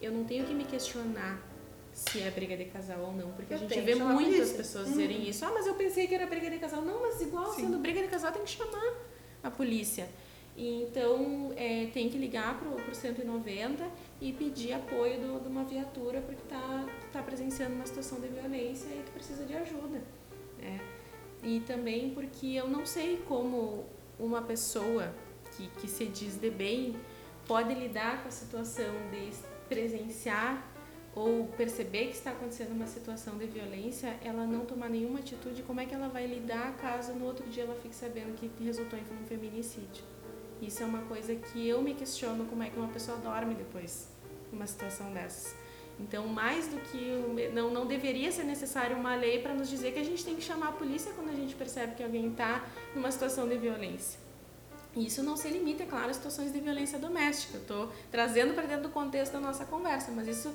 eu 0.00 0.12
não 0.12 0.24
tenho 0.24 0.44
que 0.44 0.52
me 0.54 0.64
questionar 0.64 1.40
se 1.92 2.20
é 2.20 2.30
briga 2.30 2.56
de 2.56 2.66
casal 2.66 3.00
ou 3.00 3.12
não, 3.12 3.32
porque 3.32 3.52
Eu 3.54 3.56
a 3.56 3.60
gente 3.60 3.80
vê 3.80 3.94
muitas 3.94 4.52
pessoas 4.52 4.88
dizerem 4.88 5.28
isso. 5.28 5.44
Ah, 5.44 5.50
mas 5.52 5.66
eu 5.66 5.74
pensei 5.74 6.06
que 6.06 6.14
era 6.14 6.26
briga 6.26 6.50
de 6.50 6.58
casal. 6.58 6.82
Não, 6.82 7.00
mas 7.00 7.20
igual 7.20 7.52
Sim. 7.54 7.62
sendo 7.62 7.78
briga 7.78 8.02
de 8.02 8.08
casal 8.08 8.30
tem 8.30 8.42
que 8.42 8.50
chamar 8.50 8.94
a 9.42 9.50
polícia. 9.50 10.08
Então 10.56 11.52
é, 11.56 11.86
tem 11.94 12.08
que 12.10 12.18
ligar 12.18 12.58
pro, 12.58 12.72
pro 12.72 12.94
190 12.94 13.88
e 14.20 14.32
pedir 14.32 14.72
apoio 14.74 15.18
do- 15.20 15.40
de 15.40 15.48
uma 15.48 15.64
viatura 15.64 16.20
porque 16.20 16.42
tá, 16.48 16.84
tá 17.12 17.22
presenciando 17.22 17.74
uma 17.76 17.86
situação 17.86 18.20
de 18.20 18.28
violência 18.28 18.88
e 18.88 19.02
tu 19.06 19.12
precisa 19.12 19.44
de 19.44 19.54
ajuda. 19.54 20.02
Né? 20.58 20.80
E 21.42 21.60
também 21.60 22.10
porque 22.10 22.48
eu 22.48 22.68
não 22.68 22.84
sei 22.84 23.22
como 23.28 23.86
uma 24.18 24.42
pessoa 24.42 25.14
que, 25.58 25.68
que 25.80 25.88
se 25.88 26.06
diz 26.06 26.36
de 26.36 26.50
bem 26.50 26.94
pode 27.46 27.74
lidar 27.74 28.22
com 28.22 28.28
a 28.28 28.30
situação 28.30 28.92
de 29.10 29.30
presenciar 29.68 30.64
ou 31.14 31.46
perceber 31.56 32.06
que 32.06 32.12
está 32.12 32.30
acontecendo 32.30 32.72
uma 32.72 32.86
situação 32.86 33.36
de 33.36 33.46
violência, 33.46 34.16
ela 34.22 34.46
não 34.46 34.64
tomar 34.64 34.88
nenhuma 34.88 35.18
atitude, 35.18 35.62
como 35.62 35.80
é 35.80 35.86
que 35.86 35.94
ela 35.94 36.08
vai 36.08 36.26
lidar 36.26 36.76
caso 36.76 37.12
no 37.14 37.24
outro 37.24 37.48
dia 37.48 37.64
ela 37.64 37.74
fique 37.74 37.94
sabendo 37.94 38.36
que 38.36 38.50
resultou 38.62 38.96
em 38.96 39.02
um 39.02 39.26
feminicídio? 39.26 40.04
Isso 40.62 40.82
é 40.82 40.86
uma 40.86 41.02
coisa 41.02 41.34
que 41.34 41.66
eu 41.66 41.82
me 41.82 41.94
questiono 41.94 42.44
como 42.44 42.62
é 42.62 42.70
que 42.70 42.78
uma 42.78 42.88
pessoa 42.88 43.18
dorme 43.18 43.54
depois 43.54 44.08
numa 44.52 44.66
situação 44.66 45.12
dessas. 45.12 45.56
Então, 45.98 46.28
mais 46.28 46.68
do 46.68 46.76
que 46.80 47.50
não 47.52 47.72
não 47.72 47.84
deveria 47.84 48.30
ser 48.30 48.44
necessário 48.44 48.96
uma 48.96 49.16
lei 49.16 49.40
para 49.40 49.54
nos 49.54 49.68
dizer 49.68 49.92
que 49.92 49.98
a 49.98 50.04
gente 50.04 50.24
tem 50.24 50.36
que 50.36 50.42
chamar 50.42 50.68
a 50.68 50.72
polícia 50.72 51.12
quando 51.12 51.30
a 51.30 51.34
gente 51.34 51.56
percebe 51.56 51.96
que 51.96 52.02
alguém 52.04 52.30
está 52.30 52.64
numa 52.94 53.10
situação 53.10 53.48
de 53.48 53.58
violência. 53.58 54.27
E 54.98 55.06
Isso 55.06 55.22
não 55.22 55.36
se 55.36 55.48
limita, 55.48 55.84
é 55.84 55.86
claro, 55.86 56.10
a 56.10 56.12
situações 56.12 56.52
de 56.52 56.58
violência 56.60 56.98
doméstica. 56.98 57.56
Eu 57.56 57.60
estou 57.62 57.92
trazendo 58.10 58.52
para 58.54 58.64
dentro 58.66 58.84
do 58.84 58.88
contexto 58.88 59.32
da 59.34 59.40
nossa 59.40 59.64
conversa, 59.64 60.10
mas 60.10 60.26
isso 60.26 60.52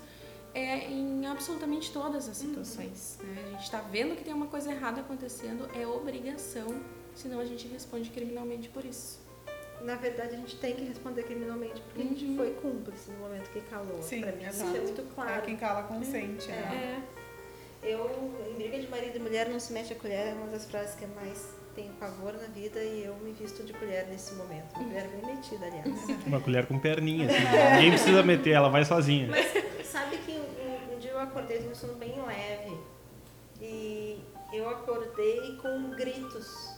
é 0.54 0.90
em 0.90 1.26
absolutamente 1.26 1.92
todas 1.92 2.28
as 2.28 2.38
situações. 2.38 3.18
Né? 3.24 3.44
A 3.48 3.50
gente 3.52 3.64
está 3.64 3.80
vendo 3.80 4.16
que 4.16 4.24
tem 4.24 4.34
uma 4.34 4.48
coisa 4.48 4.72
errada 4.72 5.02
acontecendo, 5.02 5.68
é 5.74 5.88
obrigação, 5.88 6.68
senão 7.16 7.40
a 7.40 7.46
gente 7.46 7.68
responde 7.70 8.10
criminalmente 8.10 8.68
por 8.70 8.84
isso. 8.86 9.20
Na 9.82 9.96
verdade, 9.96 10.36
a 10.36 10.38
gente 10.38 10.56
tem 10.58 10.76
que 10.76 10.84
responder 10.84 11.24
criminalmente, 11.24 11.82
porque 11.82 12.02
a 12.02 12.06
gente 12.06 12.26
Uhum. 12.26 12.38
foi 12.38 12.52
cúmplice 12.52 13.12
no 13.12 13.18
momento 13.20 13.50
que 13.50 13.62
calou. 13.62 14.02
Sim, 14.02 14.22
pra 14.22 14.32
mim, 14.32 14.44
isso 14.48 14.62
é 14.64 14.66
muito 14.80 15.02
É 15.02 15.06
claro. 15.16 15.42
quem 15.42 15.58
cala 15.58 15.84
consente, 15.84 16.48
né? 16.50 17.02
É. 17.82 17.88
Eu, 17.94 18.10
em 18.52 18.56
briga 18.56 18.80
de 18.80 18.88
marido 18.88 19.18
e 19.18 19.20
mulher, 19.20 19.50
não 19.50 19.60
se 19.60 19.74
mexe 19.74 19.92
a 19.94 19.96
colher, 19.98 20.28
é 20.28 20.34
uma 20.34 20.48
das 20.48 20.66
frases 20.66 20.96
que 20.96 21.04
eu 21.04 21.10
mais 21.10 21.50
tenho 21.76 21.94
pavor 21.94 22.34
na 22.34 22.48
vida 22.48 22.82
e 22.84 23.04
eu 23.06 23.16
me 23.18 23.32
visto 23.34 23.64
de 23.64 23.74
colher 23.74 24.08
nesse 24.08 24.34
momento. 24.36 24.76
Uma 24.76 24.86
colher 24.86 25.08
bem 25.08 25.36
metida, 25.36 25.66
aliás. 25.66 25.86
Uma 26.26 26.42
colher 26.42 26.66
com 26.68 26.80
perninha, 26.80 27.28
assim. 27.28 27.76
Ninguém 27.76 27.92
precisa 27.92 28.24
meter, 28.24 28.52
ela 28.52 28.70
vai 28.70 28.86
sozinha. 28.86 29.30
Sabe 29.84 30.18
que 30.18 30.32
um, 30.32 30.96
um 30.96 31.00
dia 31.00 31.12
eu 31.12 31.20
acordei 31.20 31.60
com 31.60 31.70
um 31.70 31.76
sono 31.76 31.96
bem 31.96 32.14
leve 32.26 32.78
e 33.62 34.24
eu 34.52 34.70
acordei 34.70 35.58
com 35.58 35.92
gritos 35.92 36.78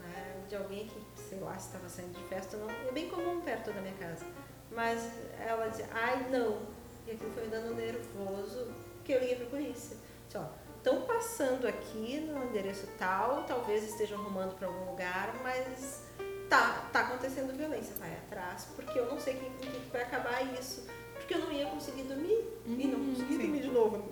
né, 0.00 0.44
de 0.48 0.56
alguém 0.56 0.86
que, 0.86 1.20
sei 1.20 1.38
lá, 1.40 1.56
estava 1.56 1.88
saindo 1.88 2.12
de 2.12 2.24
festa. 2.24 2.56
Não, 2.56 2.70
é 2.70 2.92
bem 2.92 3.08
comum 3.08 3.40
perto 3.40 3.72
da 3.72 3.80
minha 3.80 3.94
casa. 3.94 4.26
Mas 4.70 5.10
ela 5.40 5.68
dizia, 5.68 5.88
ai 5.92 6.28
não. 6.30 6.60
E 7.06 7.12
aquilo 7.12 7.32
foi 7.32 7.44
me 7.44 7.48
dando 7.48 7.72
um 7.72 7.76
nervoso 7.76 8.68
que 9.04 9.12
eu 9.12 9.20
liguei 9.20 9.36
para 9.36 9.46
a 9.46 9.50
polícia. 9.50 9.96
Disse, 10.26 10.38
ó, 10.38 10.44
estão 10.82 11.02
passando 11.02 11.68
aqui 11.68 12.20
no 12.20 12.42
endereço 12.44 12.88
tal, 12.98 13.44
talvez 13.44 13.84
estejam 13.84 14.18
arrumando 14.20 14.56
para 14.56 14.66
algum 14.66 14.90
lugar, 14.90 15.32
mas 15.40 16.02
tá, 16.50 16.88
tá 16.92 17.00
acontecendo 17.02 17.56
violência. 17.56 17.94
Vai 18.00 18.12
atrás, 18.14 18.66
porque 18.74 18.98
eu 18.98 19.06
não 19.06 19.18
sei 19.20 19.34
quem, 19.34 19.50
com 19.52 19.80
que 19.80 19.90
vai 19.92 20.02
acabar 20.02 20.42
isso. 20.58 20.84
Porque 21.14 21.34
eu 21.34 21.38
não 21.38 21.52
ia 21.52 21.66
conseguir 21.66 22.02
dormir. 22.02 22.44
E 22.66 22.86
não 22.88 22.98
consegui 22.98 23.32
Sim. 23.34 23.38
dormir 23.38 23.60
de 23.62 23.68
novo, 23.70 24.02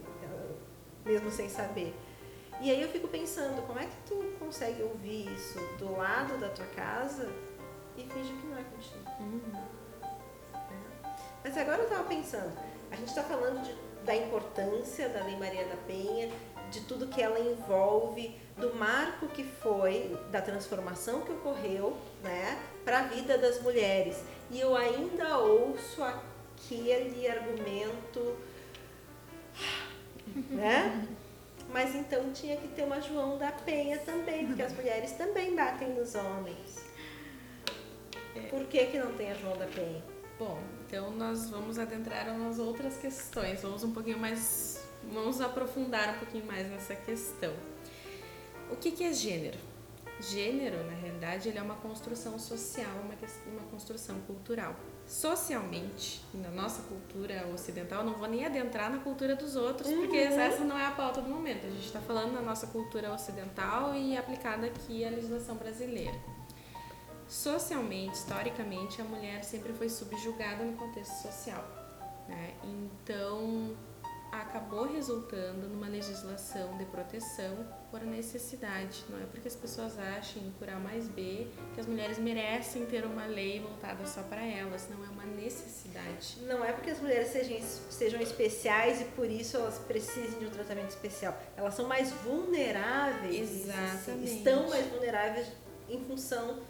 mesmo 1.04 1.28
sem 1.30 1.48
saber. 1.48 1.92
E 2.60 2.70
aí 2.70 2.80
eu 2.80 2.88
fico 2.88 3.08
pensando, 3.08 3.66
como 3.66 3.80
é 3.80 3.86
que 3.86 3.96
tu 4.06 4.14
consegue 4.38 4.80
ouvir 4.82 5.32
isso 5.34 5.58
do 5.78 5.96
lado 5.96 6.38
da 6.38 6.50
tua 6.50 6.66
casa 6.66 7.28
e 7.96 8.02
finge 8.04 8.32
que 8.32 8.46
não 8.46 8.56
é 8.58 8.62
contigo? 8.62 8.98
né? 9.18 9.64
Mas 11.42 11.56
agora 11.56 11.82
eu 11.82 11.88
tava 11.88 12.04
pensando, 12.04 12.52
a 12.92 12.96
gente 12.96 13.08
está 13.08 13.22
falando 13.22 13.62
de- 13.64 13.90
da 14.04 14.14
importância 14.14 15.08
da 15.08 15.24
Lei 15.24 15.36
Maria 15.36 15.64
da 15.66 15.76
Penha, 15.86 16.30
de 16.70 16.80
tudo 16.82 17.06
que 17.08 17.20
ela 17.20 17.38
envolve, 17.38 18.34
do 18.56 18.74
marco 18.74 19.26
que 19.28 19.42
foi, 19.42 20.16
da 20.30 20.40
transformação 20.40 21.22
que 21.22 21.32
ocorreu, 21.32 21.96
né, 22.22 22.60
para 22.84 23.00
a 23.00 23.02
vida 23.04 23.38
das 23.38 23.60
mulheres. 23.62 24.22
E 24.50 24.60
eu 24.60 24.76
ainda 24.76 25.38
ouço 25.38 26.02
aquele 26.02 27.28
argumento, 27.28 28.36
né? 30.50 31.08
Mas 31.72 31.94
então 31.94 32.32
tinha 32.32 32.56
que 32.56 32.68
ter 32.68 32.82
uma 32.82 33.00
João 33.00 33.38
da 33.38 33.52
Penha 33.52 33.98
também, 33.98 34.46
porque 34.46 34.62
as 34.62 34.72
mulheres 34.72 35.12
também 35.12 35.54
batem 35.54 35.90
nos 35.90 36.14
homens. 36.14 36.84
Por 38.50 38.64
que, 38.66 38.86
que 38.86 38.98
não 38.98 39.12
tem 39.12 39.30
a 39.30 39.34
João 39.34 39.56
da 39.56 39.66
Penha? 39.66 40.02
Bom, 40.38 40.58
então 40.86 41.10
nós 41.12 41.50
vamos 41.50 41.78
adentrar 41.78 42.26
nas 42.36 42.58
outras 42.58 42.96
questões. 42.96 43.62
Vamos 43.62 43.84
um 43.84 43.92
pouquinho 43.92 44.18
mais. 44.18 44.79
Vamos 45.04 45.40
aprofundar 45.40 46.14
um 46.14 46.18
pouquinho 46.18 46.46
mais 46.46 46.68
nessa 46.68 46.94
questão. 46.94 47.52
O 48.70 48.76
que, 48.76 48.90
que 48.90 49.04
é 49.04 49.12
gênero? 49.12 49.58
Gênero, 50.20 50.84
na 50.84 50.92
realidade, 50.92 51.48
ele 51.48 51.58
é 51.58 51.62
uma 51.62 51.76
construção 51.76 52.38
social, 52.38 52.90
uma, 53.02 53.14
uma 53.52 53.70
construção 53.70 54.20
cultural. 54.20 54.76
Socialmente, 55.06 56.22
na 56.34 56.50
nossa 56.50 56.82
cultura 56.82 57.48
ocidental, 57.52 58.04
não 58.04 58.12
vou 58.14 58.28
nem 58.28 58.44
adentrar 58.44 58.90
na 58.90 58.98
cultura 58.98 59.34
dos 59.34 59.56
outros, 59.56 59.90
porque 59.90 60.18
essa 60.18 60.62
não 60.62 60.78
é 60.78 60.86
a 60.86 60.92
pauta 60.92 61.20
do 61.20 61.28
momento. 61.28 61.66
A 61.66 61.70
gente 61.70 61.86
está 61.86 62.00
falando 62.00 62.32
na 62.32 62.42
nossa 62.42 62.66
cultura 62.66 63.12
ocidental 63.12 63.94
e 63.94 64.16
aplicada 64.16 64.66
aqui 64.66 65.04
à 65.04 65.10
legislação 65.10 65.56
brasileira. 65.56 66.16
Socialmente, 67.26 68.16
historicamente, 68.16 69.00
a 69.00 69.04
mulher 69.04 69.42
sempre 69.42 69.72
foi 69.72 69.88
subjugada 69.88 70.64
no 70.64 70.76
contexto 70.76 71.22
social. 71.22 71.64
Né? 72.28 72.54
Então, 72.62 73.74
acabou 74.32 74.92
resultando 74.92 75.68
numa 75.68 75.88
legislação 75.88 76.76
de 76.78 76.84
proteção 76.86 77.66
por 77.90 78.00
necessidade. 78.02 79.04
Não 79.08 79.18
é 79.18 79.24
porque 79.24 79.48
as 79.48 79.56
pessoas 79.56 79.98
achem, 79.98 80.52
por 80.58 80.68
A 80.68 80.78
mais 80.78 81.08
B, 81.08 81.48
que 81.74 81.80
as 81.80 81.86
mulheres 81.86 82.18
merecem 82.18 82.86
ter 82.86 83.04
uma 83.04 83.26
lei 83.26 83.60
voltada 83.60 84.06
só 84.06 84.22
para 84.22 84.44
elas. 84.44 84.88
Não 84.88 85.04
é 85.04 85.08
uma 85.08 85.24
necessidade. 85.24 86.38
Não 86.42 86.64
é 86.64 86.72
porque 86.72 86.90
as 86.90 87.00
mulheres 87.00 87.28
sejam, 87.28 87.60
sejam 87.90 88.20
especiais 88.20 89.00
e 89.00 89.04
por 89.04 89.28
isso 89.28 89.56
elas 89.56 89.78
precisem 89.78 90.38
de 90.38 90.46
um 90.46 90.50
tratamento 90.50 90.90
especial. 90.90 91.36
Elas 91.56 91.74
são 91.74 91.88
mais 91.88 92.12
vulneráveis. 92.12 93.64
Exatamente. 93.64 94.36
Estão 94.36 94.68
mais 94.68 94.86
vulneráveis 94.86 95.48
em 95.88 96.04
função 96.04 96.60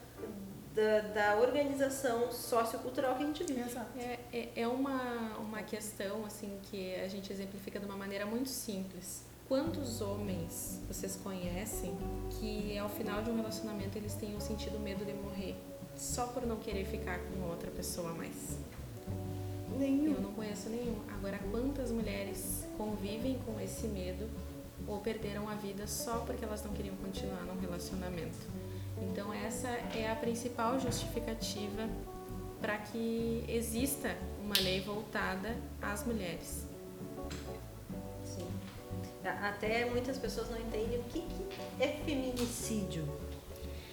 da, 0.75 1.01
da 1.01 1.41
organização 1.41 2.31
sociocultural 2.31 3.16
que 3.16 3.23
a 3.23 3.27
gente 3.27 3.45
vive. 3.45 3.61
Exato. 3.61 3.99
É, 3.99 4.18
é, 4.33 4.49
é 4.57 4.68
uma, 4.68 5.37
uma 5.39 5.62
questão 5.62 6.25
assim 6.25 6.59
que 6.64 6.95
a 6.95 7.09
gente 7.09 7.33
exemplifica 7.33 7.79
de 7.79 7.87
uma 7.87 7.97
maneira 7.97 8.25
muito 8.25 8.49
simples. 8.49 9.25
Quantos 9.49 10.01
homens 10.01 10.81
vocês 10.87 11.16
conhecem 11.16 11.99
que 12.39 12.79
ao 12.79 12.89
final 12.89 13.21
de 13.21 13.31
um 13.31 13.37
relacionamento 13.37 13.99
eles 13.99 14.14
tenham 14.14 14.39
sentido 14.39 14.79
medo 14.79 15.05
de 15.05 15.12
morrer 15.12 15.57
só 15.97 16.29
por 16.29 16.47
não 16.47 16.57
querer 16.57 16.85
ficar 16.85 17.18
com 17.18 17.49
outra 17.49 17.68
pessoa 17.71 18.12
mais? 18.12 18.57
Nenhum. 19.77 20.14
Eu 20.14 20.21
não 20.21 20.33
conheço 20.35 20.68
nenhum. 20.68 21.01
Agora, 21.09 21.39
quantas 21.51 21.91
mulheres 21.91 22.64
convivem 22.77 23.41
com 23.45 23.61
esse 23.61 23.89
medo 23.89 24.29
ou 24.87 25.01
perderam 25.01 25.49
a 25.49 25.55
vida 25.55 25.87
só 25.87 26.18
porque 26.21 26.45
elas 26.45 26.64
não 26.64 26.73
queriam 26.73 26.95
continuar 26.97 27.43
num 27.43 27.59
relacionamento? 27.61 28.39
Então, 29.03 29.32
essa 29.32 29.68
é 29.68 30.11
a 30.11 30.14
principal 30.16 30.78
justificativa 30.78 31.88
para 32.61 32.76
que 32.78 33.44
exista 33.48 34.14
uma 34.44 34.55
lei 34.61 34.80
voltada 34.80 35.57
às 35.80 36.05
mulheres. 36.07 36.66
Sim. 38.24 38.46
A- 39.24 39.48
Até 39.48 39.84
muitas 39.86 40.18
pessoas 40.18 40.51
não 40.51 40.59
entendem 40.61 40.98
o 40.98 41.03
que, 41.05 41.20
que 41.20 41.46
é 41.82 41.88
feminicídio. 42.05 43.09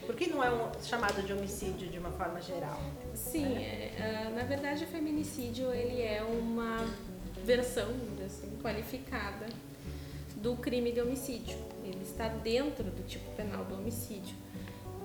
Por 0.05 0.15
que 0.15 0.27
não 0.29 0.43
é 0.43 0.49
um, 0.49 0.69
chamado 0.83 1.21
de 1.21 1.33
homicídio 1.33 1.89
de 1.89 1.97
uma 1.99 2.11
forma 2.11 2.41
geral? 2.41 2.79
Sim, 3.13 3.57
é, 3.57 3.91
ah, 3.99 4.29
na 4.29 4.43
verdade, 4.43 4.83
o 4.85 4.87
feminicídio 4.87 5.71
ele 5.73 6.01
é 6.01 6.21
uma 6.23 6.85
versão 7.43 7.89
assim, 8.25 8.49
qualificada 8.61 9.47
do 10.37 10.55
crime 10.55 10.91
de 10.93 11.01
homicídio. 11.01 11.57
Ele 11.83 12.03
está 12.03 12.27
dentro 12.29 12.85
do 12.85 13.05
tipo 13.05 13.29
penal 13.35 13.65
do 13.65 13.75
homicídio. 13.75 14.35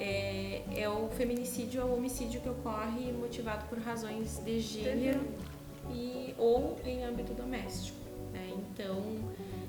É, 0.05 0.62
é 0.74 0.88
o 0.88 1.09
feminicídio 1.11 1.80
é 1.80 1.84
o 1.84 1.94
homicídio 1.94 2.40
que 2.40 2.48
ocorre 2.48 3.12
motivado 3.12 3.66
por 3.66 3.78
razões 3.78 4.42
de 4.44 4.59
gênero 4.59 5.20
e 5.90 6.34
ou 6.36 6.76
em 6.84 7.05
âmbito 7.05 7.32
doméstico. 7.34 7.96
né? 8.32 8.53
Então, 8.57 9.00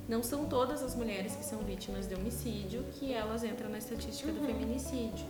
não 0.10 0.24
são 0.24 0.46
todas 0.46 0.82
as 0.82 0.96
mulheres 0.96 1.36
que 1.36 1.46
são 1.46 1.60
vítimas 1.60 2.08
de 2.08 2.16
homicídio 2.16 2.84
que 2.94 3.14
elas 3.14 3.44
entram 3.44 3.70
na 3.70 3.78
estatística 3.78 4.32
do 4.32 4.44
feminicídio. 4.44 5.26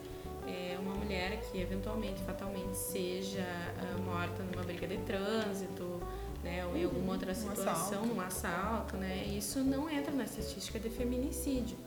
É 0.47 0.77
uma 0.79 0.95
mulher 0.95 1.41
que 1.41 1.59
eventualmente, 1.59 2.21
fatalmente, 2.23 2.75
seja 2.75 3.45
ah, 3.79 3.97
morta 4.01 4.41
numa 4.43 4.63
briga 4.63 4.87
de 4.87 4.97
trânsito, 4.99 6.01
né, 6.43 6.65
ou 6.65 6.77
em 6.77 6.83
alguma 6.85 7.13
outra 7.13 7.33
situação, 7.33 7.71
assalto. 7.71 8.13
um 8.13 8.21
assalto, 8.21 8.97
né, 8.97 9.25
isso 9.27 9.59
não 9.59 9.89
entra 9.89 10.13
na 10.13 10.23
estatística 10.23 10.79
de 10.79 10.89
feminicídio. 10.89 11.77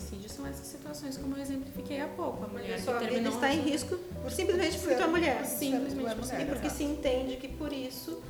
Feminicídio 0.00 0.30
são 0.30 0.46
essas 0.46 0.66
situações 0.66 1.16
como 1.16 1.36
eu 1.36 1.42
exemplifiquei 1.42 2.00
há 2.00 2.08
pouco. 2.08 2.44
A 2.44 2.48
mulher 2.48 2.74
A 2.74 2.78
que 2.78 3.06
terminou 3.06 3.32
está 3.32 3.52
em 3.52 3.60
risco 3.60 3.96
por 3.96 4.30
simplesmente 4.30 4.78
porque 4.78 4.94
tu 4.94 5.02
é 5.02 5.06
mulher. 5.06 5.44
Simplesmente 5.44 5.94
Tu 5.94 6.08
é 6.08 6.14
por 6.14 6.26
mulher, 6.26 6.40
E 6.40 6.44
porque 6.46 6.70
se 6.70 6.84
entende 6.84 7.36
que 7.36 7.48
por 7.48 7.72
isso 7.72 8.20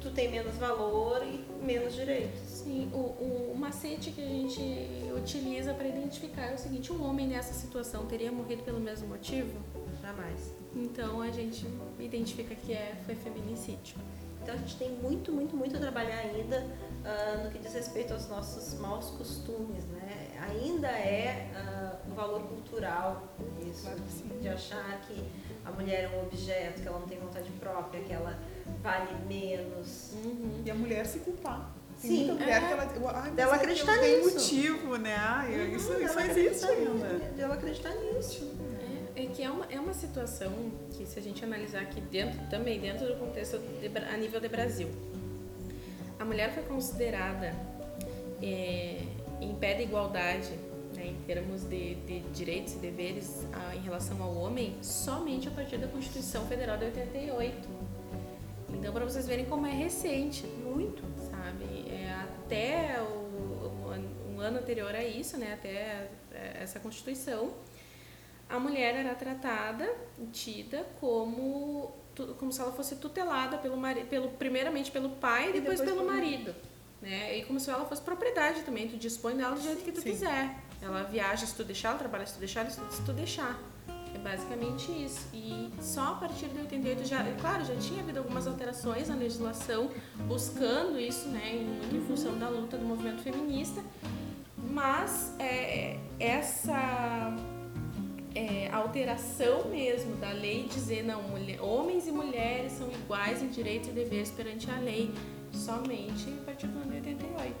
tu 0.00 0.10
tem 0.10 0.30
menos 0.30 0.56
valor 0.56 1.22
e 1.24 1.44
menos 1.64 1.94
direitos. 1.94 2.40
Sim, 2.46 2.90
o, 2.92 2.96
o, 2.96 3.52
o 3.54 3.56
macete 3.56 4.10
que 4.10 4.22
a 4.22 4.26
gente 4.26 4.60
utiliza 5.16 5.74
para 5.74 5.88
identificar 5.88 6.46
é 6.46 6.54
o 6.54 6.58
seguinte: 6.58 6.92
um 6.92 7.04
homem 7.04 7.28
nessa 7.28 7.52
situação 7.52 8.06
teria 8.06 8.32
morrido 8.32 8.62
pelo 8.62 8.80
mesmo 8.80 9.08
motivo? 9.08 9.58
Jamais. 10.00 10.52
Então 10.74 11.20
a 11.20 11.30
gente 11.30 11.66
identifica 11.98 12.54
que 12.54 12.72
é, 12.72 12.96
foi 13.04 13.14
feminicídio. 13.14 13.96
Então 14.42 14.54
a 14.54 14.58
gente 14.58 14.76
tem 14.76 14.90
muito, 14.90 15.32
muito, 15.32 15.56
muito 15.56 15.74
a 15.76 15.80
trabalhar 15.80 16.18
ainda 16.18 16.66
ah, 17.02 17.42
no 17.44 17.50
que 17.50 17.58
diz 17.58 17.72
respeito 17.72 18.12
aos 18.12 18.28
nossos 18.28 18.78
maus 18.78 19.10
costumes, 19.10 19.84
né? 19.86 20.23
Ainda 20.48 20.88
é 20.88 21.50
ah, 21.56 21.96
um 22.08 22.14
valor 22.14 22.42
cultural 22.42 23.22
isso, 23.68 23.88
de 24.40 24.48
achar 24.48 25.00
que 25.06 25.24
a 25.64 25.70
mulher 25.70 26.04
é 26.04 26.08
um 26.16 26.22
objeto, 26.22 26.82
que 26.82 26.88
ela 26.88 26.98
não 26.98 27.06
tem 27.06 27.18
vontade 27.18 27.50
própria, 27.52 28.02
que 28.02 28.12
ela 28.12 28.38
vale 28.82 29.14
menos. 29.26 30.12
Uhum. 30.12 30.62
E 30.64 30.70
a 30.70 30.74
mulher 30.74 31.06
se 31.06 31.20
culpar. 31.20 31.72
Tem 32.00 32.10
Sim, 32.10 32.16
muita 32.26 32.34
mulher 32.34 32.62
é. 32.62 32.66
que 32.66 32.72
ela. 32.72 33.12
mas 33.12 33.32
Dela 33.34 33.52
é 33.52 33.56
acreditar 33.56 33.98
tenho 33.98 34.24
nisso. 34.24 34.34
motivo, 34.34 34.96
né? 34.96 35.14
Ai, 35.16 35.74
isso, 35.74 35.92
isso 35.92 36.18
Ela 36.18 36.26
existe 36.26 36.64
acreditar 36.64 36.68
ainda. 36.68 37.08
nisso, 37.14 37.34
de 37.34 37.40
ela 37.40 37.54
acreditar 37.54 37.94
nisso. 37.94 38.52
É, 39.16 39.22
é 39.22 39.26
que 39.26 39.42
é 39.42 39.50
uma, 39.50 39.64
é 39.70 39.80
uma 39.80 39.94
situação 39.94 40.52
que, 40.90 41.06
se 41.06 41.18
a 41.18 41.22
gente 41.22 41.44
analisar 41.44 41.82
aqui 41.82 42.00
dentro, 42.00 42.38
também 42.50 42.80
dentro 42.80 43.06
do 43.06 43.16
contexto 43.16 43.58
de 43.58 43.90
a 43.98 44.16
nível 44.16 44.40
de 44.40 44.48
Brasil, 44.48 44.88
a 46.18 46.24
mulher 46.24 46.52
foi 46.52 46.64
considerada 46.64 47.54
é, 48.42 49.00
em 49.40 49.54
pé 49.54 49.74
de 49.74 49.82
igualdade 49.82 50.52
né, 50.94 51.06
em 51.08 51.14
termos 51.26 51.64
de, 51.64 51.94
de 51.96 52.20
direitos 52.32 52.74
e 52.74 52.78
deveres 52.78 53.46
ah, 53.52 53.74
em 53.74 53.80
relação 53.80 54.22
ao 54.22 54.34
homem 54.36 54.76
somente 54.82 55.48
a 55.48 55.50
partir 55.50 55.76
da 55.78 55.88
Constituição 55.88 56.46
Federal 56.46 56.78
de 56.78 56.84
88. 56.86 57.68
Então, 58.72 58.92
para 58.92 59.04
vocês 59.04 59.26
verem 59.26 59.44
como 59.44 59.66
é 59.66 59.72
recente, 59.72 60.46
muito, 60.46 61.02
sabe? 61.30 61.88
É, 61.88 62.12
até 62.12 63.00
o, 63.00 64.34
um 64.34 64.40
ano 64.40 64.58
anterior 64.58 64.94
a 64.94 65.02
isso, 65.02 65.36
né, 65.36 65.54
até 65.54 66.10
é, 66.32 66.62
essa 66.62 66.80
Constituição, 66.80 67.52
a 68.48 68.58
mulher 68.58 68.94
era 68.94 69.14
tratada, 69.14 69.90
tida 70.32 70.86
como 71.00 71.92
como 72.38 72.52
se 72.52 72.60
ela 72.60 72.70
fosse 72.70 72.94
tutelada 72.94 73.58
pelo 73.58 73.76
marido, 73.76 74.06
pelo 74.06 74.28
primeiramente 74.28 74.88
pelo 74.88 75.10
pai 75.10 75.48
e 75.48 75.52
depois, 75.54 75.80
depois 75.80 75.80
pelo 75.80 76.06
pelo 76.06 76.06
marido, 76.06 76.54
né? 77.04 77.38
E 77.38 77.44
como 77.44 77.60
se 77.60 77.70
ela 77.70 77.84
fosse 77.84 78.00
propriedade 78.00 78.62
também, 78.62 78.88
tu 78.88 78.96
dispõe 78.96 79.36
dela 79.36 79.54
do 79.54 79.60
jeito 79.60 79.84
que 79.84 79.92
tu 79.92 80.00
Sim. 80.00 80.10
quiser. 80.10 80.56
Ela 80.80 81.02
viaja 81.02 81.46
se 81.46 81.54
tu 81.54 81.62
deixar, 81.62 81.90
ela 81.90 81.98
trabalha 81.98 82.26
se 82.26 82.34
tu 82.34 82.38
deixar, 82.38 82.60
ela 82.60 82.70
estuda 82.70 82.90
se 82.90 83.02
tu 83.02 83.12
deixar. 83.12 83.58
É 84.14 84.18
basicamente 84.18 84.90
isso. 84.90 85.28
E 85.32 85.70
só 85.80 86.12
a 86.12 86.14
partir 86.14 86.48
de 86.48 86.58
88 86.58 87.04
já, 87.04 87.22
claro, 87.40 87.64
já 87.64 87.76
tinha 87.76 88.02
havido 88.02 88.18
algumas 88.20 88.46
alterações 88.46 89.08
na 89.08 89.16
legislação 89.16 89.90
buscando 90.26 90.98
isso, 90.98 91.28
né, 91.28 91.50
em, 91.52 91.96
em 91.96 92.00
função 92.06 92.38
da 92.38 92.48
luta 92.48 92.78
do 92.78 92.84
movimento 92.84 93.22
feminista. 93.22 93.82
Mas 94.56 95.34
é, 95.38 95.98
essa 96.18 97.36
é, 98.34 98.70
alteração 98.72 99.68
mesmo 99.68 100.16
da 100.16 100.32
lei 100.32 100.68
dizer 100.68 101.02
não, 101.02 101.22
mulher, 101.22 101.60
homens 101.60 102.06
e 102.06 102.12
mulheres 102.12 102.72
são 102.72 102.90
iguais 102.90 103.42
em 103.42 103.48
direitos 103.48 103.88
e 103.90 103.92
deveres 103.92 104.30
perante 104.30 104.70
a 104.70 104.78
lei 104.78 105.12
somente 105.56 106.28
a 106.40 106.44
partir 106.44 106.66
do 106.66 106.78
ano 106.78 106.90
de 106.90 107.08
88. 107.08 107.54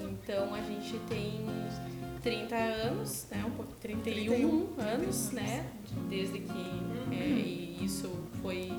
Então 0.00 0.54
a 0.54 0.60
gente 0.62 0.98
tem 1.08 1.44
30 2.22 2.54
anos, 2.54 3.26
né, 3.30 3.44
um 3.46 3.50
pouco, 3.50 3.72
31, 3.80 4.02
31 4.02 4.80
anos, 4.80 5.30
né, 5.32 5.70
desde 6.08 6.38
que 6.38 6.82
é, 7.12 7.14
e 7.14 7.84
isso 7.84 8.10
foi 8.40 8.72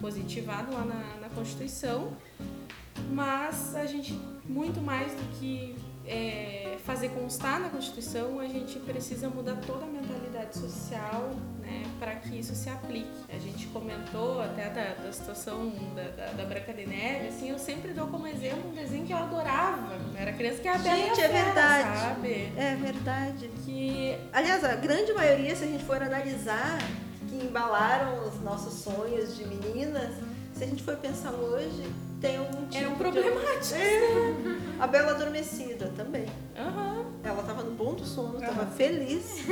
positivado 0.00 0.72
lá 0.72 0.84
na, 0.84 1.20
na 1.20 1.28
Constituição, 1.28 2.12
mas 3.12 3.74
a 3.76 3.86
gente, 3.86 4.18
muito 4.44 4.80
mais 4.80 5.12
do 5.12 5.38
que 5.38 5.76
é, 6.08 6.76
fazer 6.84 7.10
constar 7.10 7.60
na 7.60 7.68
Constituição, 7.68 8.40
a 8.40 8.46
gente 8.46 8.78
precisa 8.78 9.28
mudar 9.28 9.56
toda 9.66 9.84
a 9.84 9.88
mentalidade 9.88 10.56
social 10.56 11.30
né, 11.60 11.84
para 11.98 12.14
que 12.16 12.38
isso 12.38 12.54
se 12.54 12.70
aplique. 12.70 13.06
A 13.28 13.38
gente 13.38 13.66
comentou 13.66 14.40
até 14.40 14.70
da, 14.70 15.02
da 15.02 15.12
situação 15.12 15.70
da, 15.94 16.02
da, 16.04 16.32
da 16.32 16.44
Branca 16.44 16.72
de 16.72 16.86
Neve, 16.86 17.28
assim, 17.28 17.50
eu 17.50 17.58
sempre 17.58 17.92
dou 17.92 18.06
como 18.06 18.26
exemplo 18.26 18.70
um 18.70 18.74
desenho 18.74 19.06
que 19.06 19.12
eu 19.12 19.18
adorava. 19.18 19.94
Eu 20.14 20.16
era 20.18 20.32
criança 20.32 20.62
que 20.62 20.68
era 20.68 20.78
a 20.78 20.82
Bela 20.82 20.96
Gente, 20.96 21.20
é 21.20 21.28
verdade. 21.28 21.98
sabe? 21.98 22.52
É 22.56 22.76
verdade. 22.80 23.50
Que 23.64 24.18
Aliás, 24.32 24.64
a 24.64 24.74
grande 24.76 25.12
maioria, 25.12 25.54
se 25.54 25.64
a 25.64 25.66
gente 25.66 25.84
for 25.84 26.02
analisar, 26.02 26.78
que 27.28 27.36
embalaram 27.36 28.26
os 28.26 28.40
nossos 28.40 28.72
sonhos 28.82 29.36
de 29.36 29.44
meninas, 29.44 30.14
se 30.54 30.64
a 30.64 30.66
gente 30.66 30.82
for 30.82 30.96
pensar 30.96 31.32
hoje, 31.32 31.84
tem 32.20 32.36
algum 32.36 32.66
tipo 32.66 32.76
eram 32.76 32.92
de- 32.92 32.98
problemáticos. 32.98 33.72
É. 33.72 34.00
A 34.80 34.86
Bela 34.86 35.12
Adormecida 35.12 35.92
também. 35.96 36.26
Aham. 36.56 37.04
Ela 37.24 37.42
tava 37.42 37.62
no 37.64 37.72
bom 37.72 37.94
do 37.94 38.04
sono, 38.04 38.38
tava 38.40 38.62
Aham. 38.62 38.70
feliz. 38.72 39.44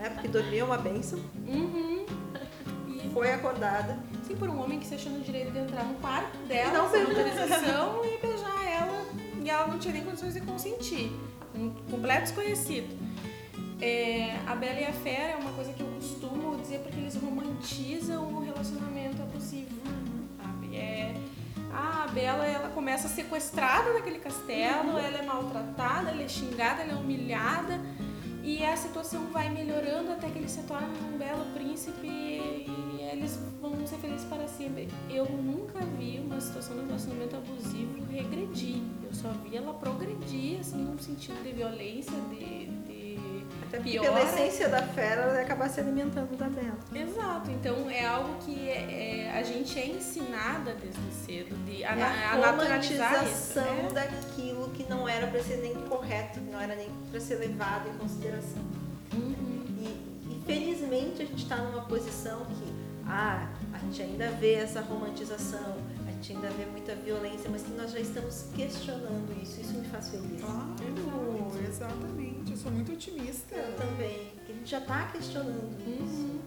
é, 0.00 0.08
porque 0.10 0.28
dormir 0.28 0.58
é 0.58 0.64
uma 0.64 0.78
bênção. 0.78 1.18
Uhum. 1.46 2.06
E 2.88 3.10
Foi 3.12 3.32
acordada. 3.32 3.98
Assim, 4.22 4.36
por 4.36 4.48
um 4.48 4.60
homem 4.62 4.78
que 4.78 4.86
se 4.86 4.94
achou 4.94 5.10
no 5.12 5.20
direito 5.20 5.50
de 5.52 5.58
entrar 5.58 5.84
no 5.84 5.94
quarto 5.94 6.36
dela, 6.46 6.78
E 6.78 6.80
um 6.82 6.90
sem 6.90 7.02
autorização 7.02 8.04
e 8.04 8.18
beijar 8.18 8.66
ela. 8.68 9.04
E 9.42 9.50
ela 9.50 9.66
não 9.66 9.78
tinha 9.78 9.94
nem 9.94 10.04
condições 10.04 10.34
de 10.34 10.40
consentir. 10.42 11.12
Um 11.54 11.70
completo 11.90 12.22
desconhecido. 12.22 12.96
É, 13.80 14.36
a 14.46 14.54
Bela 14.54 14.78
e 14.78 14.84
a 14.84 14.92
Fera 14.92 15.32
é 15.32 15.36
uma 15.36 15.52
coisa 15.52 15.72
que 15.72 15.80
eu 15.82 15.86
costumo 15.88 16.56
dizer 16.58 16.80
porque 16.80 16.98
eles 17.00 17.16
romantizam 17.16 18.24
o 18.32 18.44
relacionamento 18.44 19.20
abusivo. 19.22 19.70
É, 20.72 21.14
a 21.72 22.06
Bela 22.08 22.44
ela 22.44 22.68
começa 22.70 23.08
sequestrada 23.08 23.92
naquele 23.92 24.18
castelo, 24.18 24.98
ela 24.98 25.18
é 25.18 25.22
maltratada, 25.22 26.10
ela 26.10 26.22
é 26.22 26.28
xingada, 26.28 26.82
ela 26.82 26.92
é 26.92 26.96
humilhada. 26.96 27.80
E 28.42 28.64
a 28.64 28.76
situação 28.76 29.26
vai 29.26 29.50
melhorando 29.50 30.12
até 30.12 30.28
que 30.28 30.38
ele 30.38 30.48
se 30.48 30.62
torna 30.62 30.88
um 31.12 31.18
belo 31.18 31.44
príncipe 31.52 32.06
e 32.06 33.00
eles 33.12 33.38
vão 33.60 33.86
ser 33.86 33.98
felizes 33.98 34.24
para 34.24 34.48
sempre. 34.48 34.88
Eu 35.10 35.26
nunca 35.26 35.78
vi 35.98 36.18
uma 36.18 36.40
situação 36.40 36.76
de 36.76 36.86
relacionamento 36.86 37.36
abusivo 37.36 38.04
regredir. 38.10 38.82
Eu 39.04 39.12
só 39.12 39.28
vi 39.44 39.56
ela 39.56 39.74
progredir, 39.74 40.60
assim, 40.60 40.78
num 40.78 40.98
sentido 40.98 41.42
de 41.42 41.52
violência, 41.52 42.14
de 42.30 42.70
Até 43.70 43.78
porque 43.78 43.92
piora. 44.00 44.08
pela 44.08 44.24
essência 44.24 44.68
da 44.68 44.82
fera, 44.82 45.22
ela 45.22 45.32
vai 45.32 45.44
acabar 45.44 45.70
se 45.70 45.78
alimentando 45.78 46.36
da 46.36 46.48
bela. 46.48 46.76
Exato, 46.92 47.50
então 47.52 47.88
é 47.88 48.04
algo 48.04 48.36
que 48.40 48.68
é, 48.68 49.28
é, 49.28 49.38
a 49.38 49.44
gente 49.44 49.78
é 49.78 49.86
ensinada 49.86 50.74
desde 50.74 51.00
cedo 51.24 51.54
de, 51.64 51.84
a, 51.84 51.96
É 51.96 52.02
a 52.02 52.32
a 52.32 52.36
naturalizar 52.36 53.24
isso. 53.24 53.60
romantização 53.60 53.82
né? 53.82 53.88
daquilo 53.94 54.70
que 54.70 54.90
não 54.90 55.08
era 55.08 55.28
para 55.28 55.40
ser 55.40 55.58
nem 55.58 55.74
correto, 55.88 56.40
que 56.40 56.50
não 56.50 56.60
era 56.60 56.74
nem 56.74 56.88
para 57.12 57.20
ser 57.20 57.36
levado 57.36 57.88
em 57.88 57.96
consideração. 57.96 58.62
Uhum. 59.14 59.64
E, 59.78 60.34
e 60.34 60.42
felizmente 60.44 61.22
a 61.22 61.26
gente 61.26 61.44
está 61.44 61.56
numa 61.58 61.82
posição 61.82 62.44
que 62.46 62.74
ah, 63.06 63.48
a 63.72 63.78
gente 63.78 64.02
ainda 64.02 64.30
vê 64.32 64.54
essa 64.54 64.80
romantização, 64.80 65.76
gente 66.20 66.34
ainda 66.34 66.50
vê 66.50 66.66
muita 66.66 66.94
violência, 66.94 67.48
mas 67.50 67.62
que 67.62 67.70
nós 67.72 67.92
já 67.92 67.98
estamos 67.98 68.44
questionando 68.54 69.42
isso. 69.42 69.60
Isso 69.60 69.72
me 69.72 69.86
faz 69.88 70.08
feliz. 70.08 70.40
Claro, 70.40 70.74
exatamente. 71.66 72.50
Eu 72.50 72.56
sou 72.56 72.70
muito 72.70 72.92
otimista. 72.92 73.54
Eu 73.54 73.76
também. 73.76 74.32
Que 74.44 74.52
a 74.52 74.54
gente 74.54 74.70
já 74.70 74.78
está 74.78 75.06
questionando 75.06 75.76
isso. 75.80 76.20
Uhum. 76.22 76.40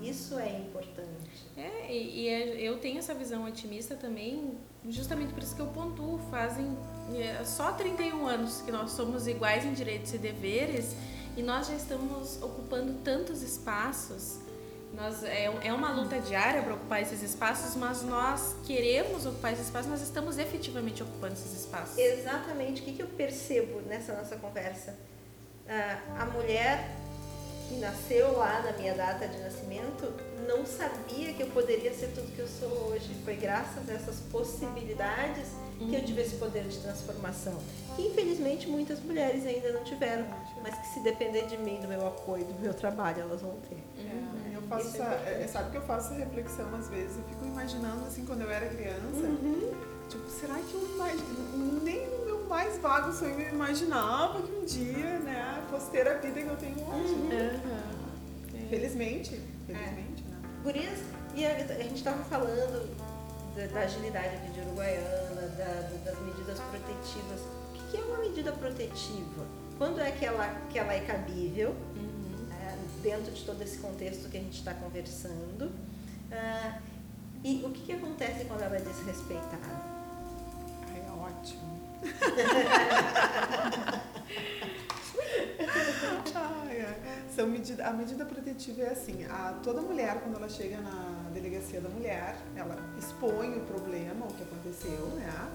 E 0.00 0.08
Isso 0.08 0.38
é 0.38 0.58
importante. 0.60 1.08
É, 1.56 1.92
e, 1.94 2.20
e 2.22 2.28
é- 2.28 2.60
eu 2.62 2.78
tenho 2.78 2.98
essa 2.98 3.12
visão 3.14 3.44
otimista 3.44 3.96
também, 3.96 4.56
justamente 4.88 5.34
por 5.34 5.42
isso 5.42 5.54
que 5.54 5.60
eu 5.60 5.66
pontuo. 5.66 6.18
Fazem 6.30 6.78
é, 7.14 7.44
só 7.44 7.72
31 7.72 8.26
anos 8.26 8.62
que 8.62 8.70
nós 8.70 8.92
somos 8.92 9.26
iguais 9.26 9.64
em 9.64 9.72
direitos 9.72 10.14
e 10.14 10.18
deveres 10.18 10.94
e 11.36 11.42
nós 11.42 11.66
já 11.66 11.74
estamos 11.74 12.40
ocupando 12.40 12.94
tantos 13.04 13.42
espaços. 13.42 14.38
Nós, 14.94 15.22
é, 15.22 15.44
é 15.62 15.72
uma 15.72 15.92
luta 15.92 16.18
diária 16.18 16.62
para 16.62 16.74
ocupar 16.74 17.02
esses 17.02 17.22
espaços, 17.22 17.76
mas 17.76 18.02
nós 18.02 18.56
queremos 18.66 19.26
ocupar 19.26 19.52
esses 19.52 19.66
espaços, 19.66 19.90
nós 19.90 20.00
estamos 20.00 20.38
efetivamente 20.38 21.02
ocupando 21.02 21.34
esses 21.34 21.60
espaços. 21.60 21.98
Exatamente. 21.98 22.82
O 22.82 22.84
que, 22.84 22.94
que 22.94 23.02
eu 23.02 23.06
percebo 23.06 23.80
nessa 23.82 24.14
nossa 24.14 24.36
conversa? 24.36 24.96
Ah, 25.68 25.98
a 26.20 26.24
mulher 26.26 26.88
que 27.68 27.76
nasceu 27.76 28.36
lá 28.38 28.62
na 28.62 28.72
minha 28.72 28.94
data 28.94 29.28
de 29.28 29.38
nascimento 29.38 30.10
não 30.48 30.64
sabia 30.64 31.34
que 31.34 31.42
eu 31.42 31.48
poderia 31.48 31.92
ser 31.92 32.08
tudo 32.14 32.34
que 32.34 32.38
eu 32.38 32.48
sou 32.48 32.88
hoje. 32.88 33.14
Foi 33.24 33.36
graças 33.36 33.88
a 33.88 33.92
essas 33.92 34.20
possibilidades 34.32 35.48
que 35.78 35.94
eu 35.94 36.02
tive 36.02 36.22
esse 36.22 36.36
poder 36.36 36.64
de 36.64 36.78
transformação. 36.78 37.58
Que 37.94 38.02
infelizmente 38.02 38.66
muitas 38.68 39.00
mulheres 39.00 39.46
ainda 39.46 39.70
não 39.72 39.84
tiveram, 39.84 40.26
mas 40.62 40.74
que 40.74 40.86
se 40.94 41.00
depender 41.00 41.46
de 41.46 41.58
mim, 41.58 41.78
do 41.80 41.86
meu 41.86 42.06
apoio, 42.06 42.44
do 42.44 42.58
meu 42.58 42.72
trabalho, 42.72 43.20
elas 43.20 43.42
vão 43.42 43.56
ter. 43.68 43.76
É, 43.98 44.47
faço 44.68 44.86
Isso 44.88 44.96
é 44.96 45.00
essa, 45.00 45.30
é, 45.30 45.46
sabe 45.48 45.70
que 45.70 45.76
eu 45.76 45.82
faço 45.82 46.12
essa 46.12 46.24
reflexão 46.24 46.66
às 46.78 46.88
vezes? 46.88 47.16
Eu 47.16 47.24
fico 47.24 47.44
imaginando 47.44 48.04
assim 48.06 48.24
quando 48.24 48.42
eu 48.42 48.50
era 48.50 48.66
criança. 48.68 49.00
Uhum. 49.26 49.72
Tipo, 50.08 50.28
será 50.30 50.54
que 50.54 50.74
eu 50.74 50.88
imagino, 50.94 51.80
nem 51.82 52.08
no 52.10 52.24
meu 52.24 52.44
mais 52.48 52.78
vago 52.78 53.12
sonho 53.12 53.38
eu 53.40 53.48
imaginava 53.52 54.40
que 54.42 54.52
um 54.52 54.64
dia, 54.64 55.18
né, 55.18 55.62
fosse 55.70 55.90
ter 55.90 56.08
a 56.08 56.14
vida 56.14 56.40
que 56.40 56.48
eu 56.48 56.56
tenho 56.56 56.76
hoje. 56.80 57.12
Uhum. 57.14 57.30
Aham. 57.32 57.98
Felizmente, 58.70 59.40
felizmente, 59.66 60.22
né? 60.28 60.36
Gurias, 60.62 60.98
e 61.34 61.46
a, 61.46 61.50
a 61.56 61.82
gente 61.82 61.96
estava 61.96 62.22
falando 62.24 62.94
da, 63.56 63.66
da 63.66 63.80
agilidade 63.80 64.34
aqui 64.36 64.50
de 64.50 64.60
Uruguaiana, 64.60 65.08
da- 65.56 65.64
da- 65.64 66.10
das 66.10 66.18
medidas 66.20 66.58
protetivas. 66.58 67.40
O 67.40 67.72
que, 67.74 67.90
que 67.90 67.96
é 67.96 68.00
uma 68.04 68.18
medida 68.18 68.52
protetiva? 68.52 69.44
Quando 69.78 70.00
é 70.00 70.10
que 70.10 70.24
ela, 70.24 70.46
que 70.70 70.78
ela 70.78 70.92
é 70.92 71.00
cabível, 71.00 71.70
Uhum. 71.70 71.87
Dentro 73.02 73.32
de 73.32 73.44
todo 73.44 73.60
esse 73.62 73.78
contexto 73.78 74.28
que 74.28 74.36
a 74.36 74.40
gente 74.40 74.58
está 74.58 74.74
conversando? 74.74 75.72
Ah, 76.30 76.78
e 77.44 77.62
o 77.64 77.70
que, 77.70 77.82
que 77.82 77.92
acontece 77.92 78.44
quando 78.44 78.62
ela 78.62 78.76
é 78.76 78.80
desrespeitada? 78.80 79.58
Ai, 80.88 81.00
é 81.00 81.10
ótimo. 81.10 81.78
Ai, 86.34 86.80
ai. 86.80 87.24
São 87.34 87.46
medida, 87.46 87.86
a 87.86 87.92
medida 87.92 88.24
protetiva 88.24 88.82
é 88.82 88.90
assim, 88.90 89.24
a, 89.24 89.54
toda 89.62 89.80
mulher, 89.80 90.20
quando 90.20 90.36
ela 90.36 90.48
chega 90.48 90.80
na 90.80 91.30
delegacia 91.32 91.80
da 91.80 91.88
mulher, 91.88 92.36
ela 92.56 92.76
expõe 92.98 93.56
o 93.56 93.60
problema, 93.60 94.26
o 94.26 94.34
que 94.34 94.42
aconteceu, 94.42 95.06
né? 95.14 95.48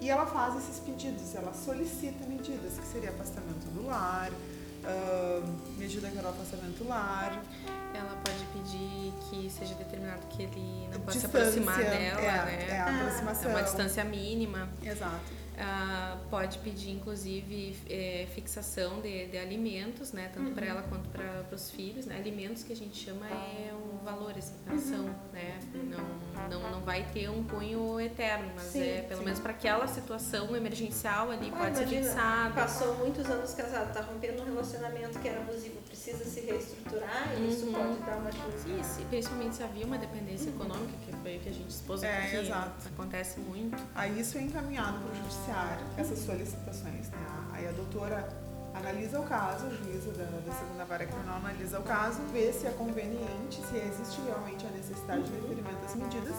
E 0.00 0.10
ela 0.10 0.26
faz 0.26 0.56
esses 0.56 0.78
pedidos, 0.80 1.34
ela 1.34 1.52
solicita 1.52 2.26
medidas, 2.26 2.78
que 2.78 2.86
seria 2.86 3.10
afastamento 3.10 3.66
do 3.74 3.86
lar, 3.86 4.30
medida 5.78 6.08
que 6.10 6.18
era 6.18 6.26
o 6.28 6.30
afastamento 6.30 6.78
do 6.78 6.88
lar, 6.88 7.42
Ela 7.94 8.14
pode 8.24 8.44
pedir 8.52 9.12
que 9.30 9.48
seja 9.50 9.74
determinado 9.74 10.26
que 10.28 10.42
ele 10.42 10.88
não 10.92 11.00
possa 11.00 11.18
se 11.20 11.26
aproximar 11.26 11.78
dela, 11.78 12.20
é, 12.20 12.44
né? 12.44 12.66
É, 12.68 12.78
a 12.80 12.84
Ah, 12.86 13.00
aproximação. 13.00 13.50
É 13.50 13.54
uma 13.54 13.62
distância 13.62 14.04
mínima. 14.04 14.68
Exato. 14.82 15.32
Ah, 15.58 16.18
pode 16.28 16.58
pedir, 16.58 16.90
inclusive, 16.90 17.74
é, 17.88 18.26
fixação 18.34 19.00
de, 19.00 19.26
de 19.28 19.38
alimentos, 19.38 20.12
né? 20.12 20.30
Tanto 20.34 20.50
para 20.52 20.66
ela 20.66 20.82
quanto 20.82 21.08
para 21.08 21.46
os 21.54 21.70
filhos. 21.70 22.04
Né? 22.04 22.16
Alimentos 22.16 22.62
que 22.62 22.72
a 22.74 22.76
gente 22.76 23.02
chama 23.02 23.26
é 23.26 23.72
um 23.72 23.95
valor, 24.06 24.32
assim, 24.38 24.54
ação, 24.72 25.04
né? 25.32 25.58
Não, 25.74 26.48
não, 26.60 26.70
não 26.70 26.80
vai 26.82 27.02
ter 27.12 27.28
um 27.28 27.42
cunho 27.42 28.00
eterno, 28.00 28.48
mas 28.54 28.64
Sim, 28.66 28.82
é 28.88 29.02
pelo 29.02 29.18
sim. 29.18 29.24
menos 29.24 29.40
para 29.40 29.50
aquela 29.50 29.86
situação 29.88 30.54
emergencial 30.54 31.30
ali 31.32 31.52
Ah, 31.54 31.58
pode 31.58 31.76
ser 31.78 31.86
fixado. 31.88 32.54
Passou 32.54 32.94
muitos 32.98 33.26
anos 33.26 33.52
casado, 33.54 33.88
está 33.88 34.00
rompendo 34.02 34.42
um 34.42 34.44
relacionamento 34.46 35.18
que 35.18 35.28
era 35.28 35.40
abusivo, 35.40 35.80
precisa 35.82 36.24
se 36.24 36.40
reestruturar 36.40 37.34
e 37.36 37.48
isso 37.52 37.66
Uhum. 37.66 37.72
pode 37.72 37.98
dar 38.06 38.16
uma 38.18 38.28
ajuda. 38.28 38.80
Isso, 38.80 39.00
principalmente 39.10 39.56
se 39.56 39.62
havia 39.64 39.84
uma 39.84 39.98
dependência 39.98 40.50
econômica, 40.50 40.92
que 41.04 41.12
foi 41.16 41.36
o 41.36 41.40
que 41.40 41.48
a 41.48 41.52
gente 41.52 41.70
expôs 41.70 42.02
É, 42.04 42.16
aqui, 42.26 42.36
exato. 42.36 42.88
acontece 42.94 43.40
muito. 43.40 43.76
Aí 43.94 44.20
isso 44.20 44.38
é 44.38 44.42
encaminhado 44.42 44.98
para 45.00 45.12
o 45.12 45.16
judiciário, 45.16 45.84
essas 45.96 46.18
solicitações, 46.20 47.10
né? 47.10 47.18
Aí 47.52 47.66
a 47.66 47.72
doutora 47.72 48.28
analisa 48.78 49.20
o 49.20 49.24
caso, 49.24 49.66
a 49.66 49.70
juíza 49.70 50.10
da, 50.12 50.24
da 50.24 50.52
segunda 50.58 50.84
vara 50.84 51.06
criminal 51.06 51.36
analisa 51.36 51.78
o 51.80 51.82
caso, 51.82 52.20
vê 52.32 52.52
se 52.52 52.66
é 52.66 52.70
conveniente, 52.70 53.60
se 53.70 53.76
existe 53.76 54.20
realmente 54.26 54.66
a 54.66 54.70
necessidade 54.70 55.24
de 55.24 55.30
deferimento 55.32 55.76
das 55.82 55.94
medidas. 55.94 56.36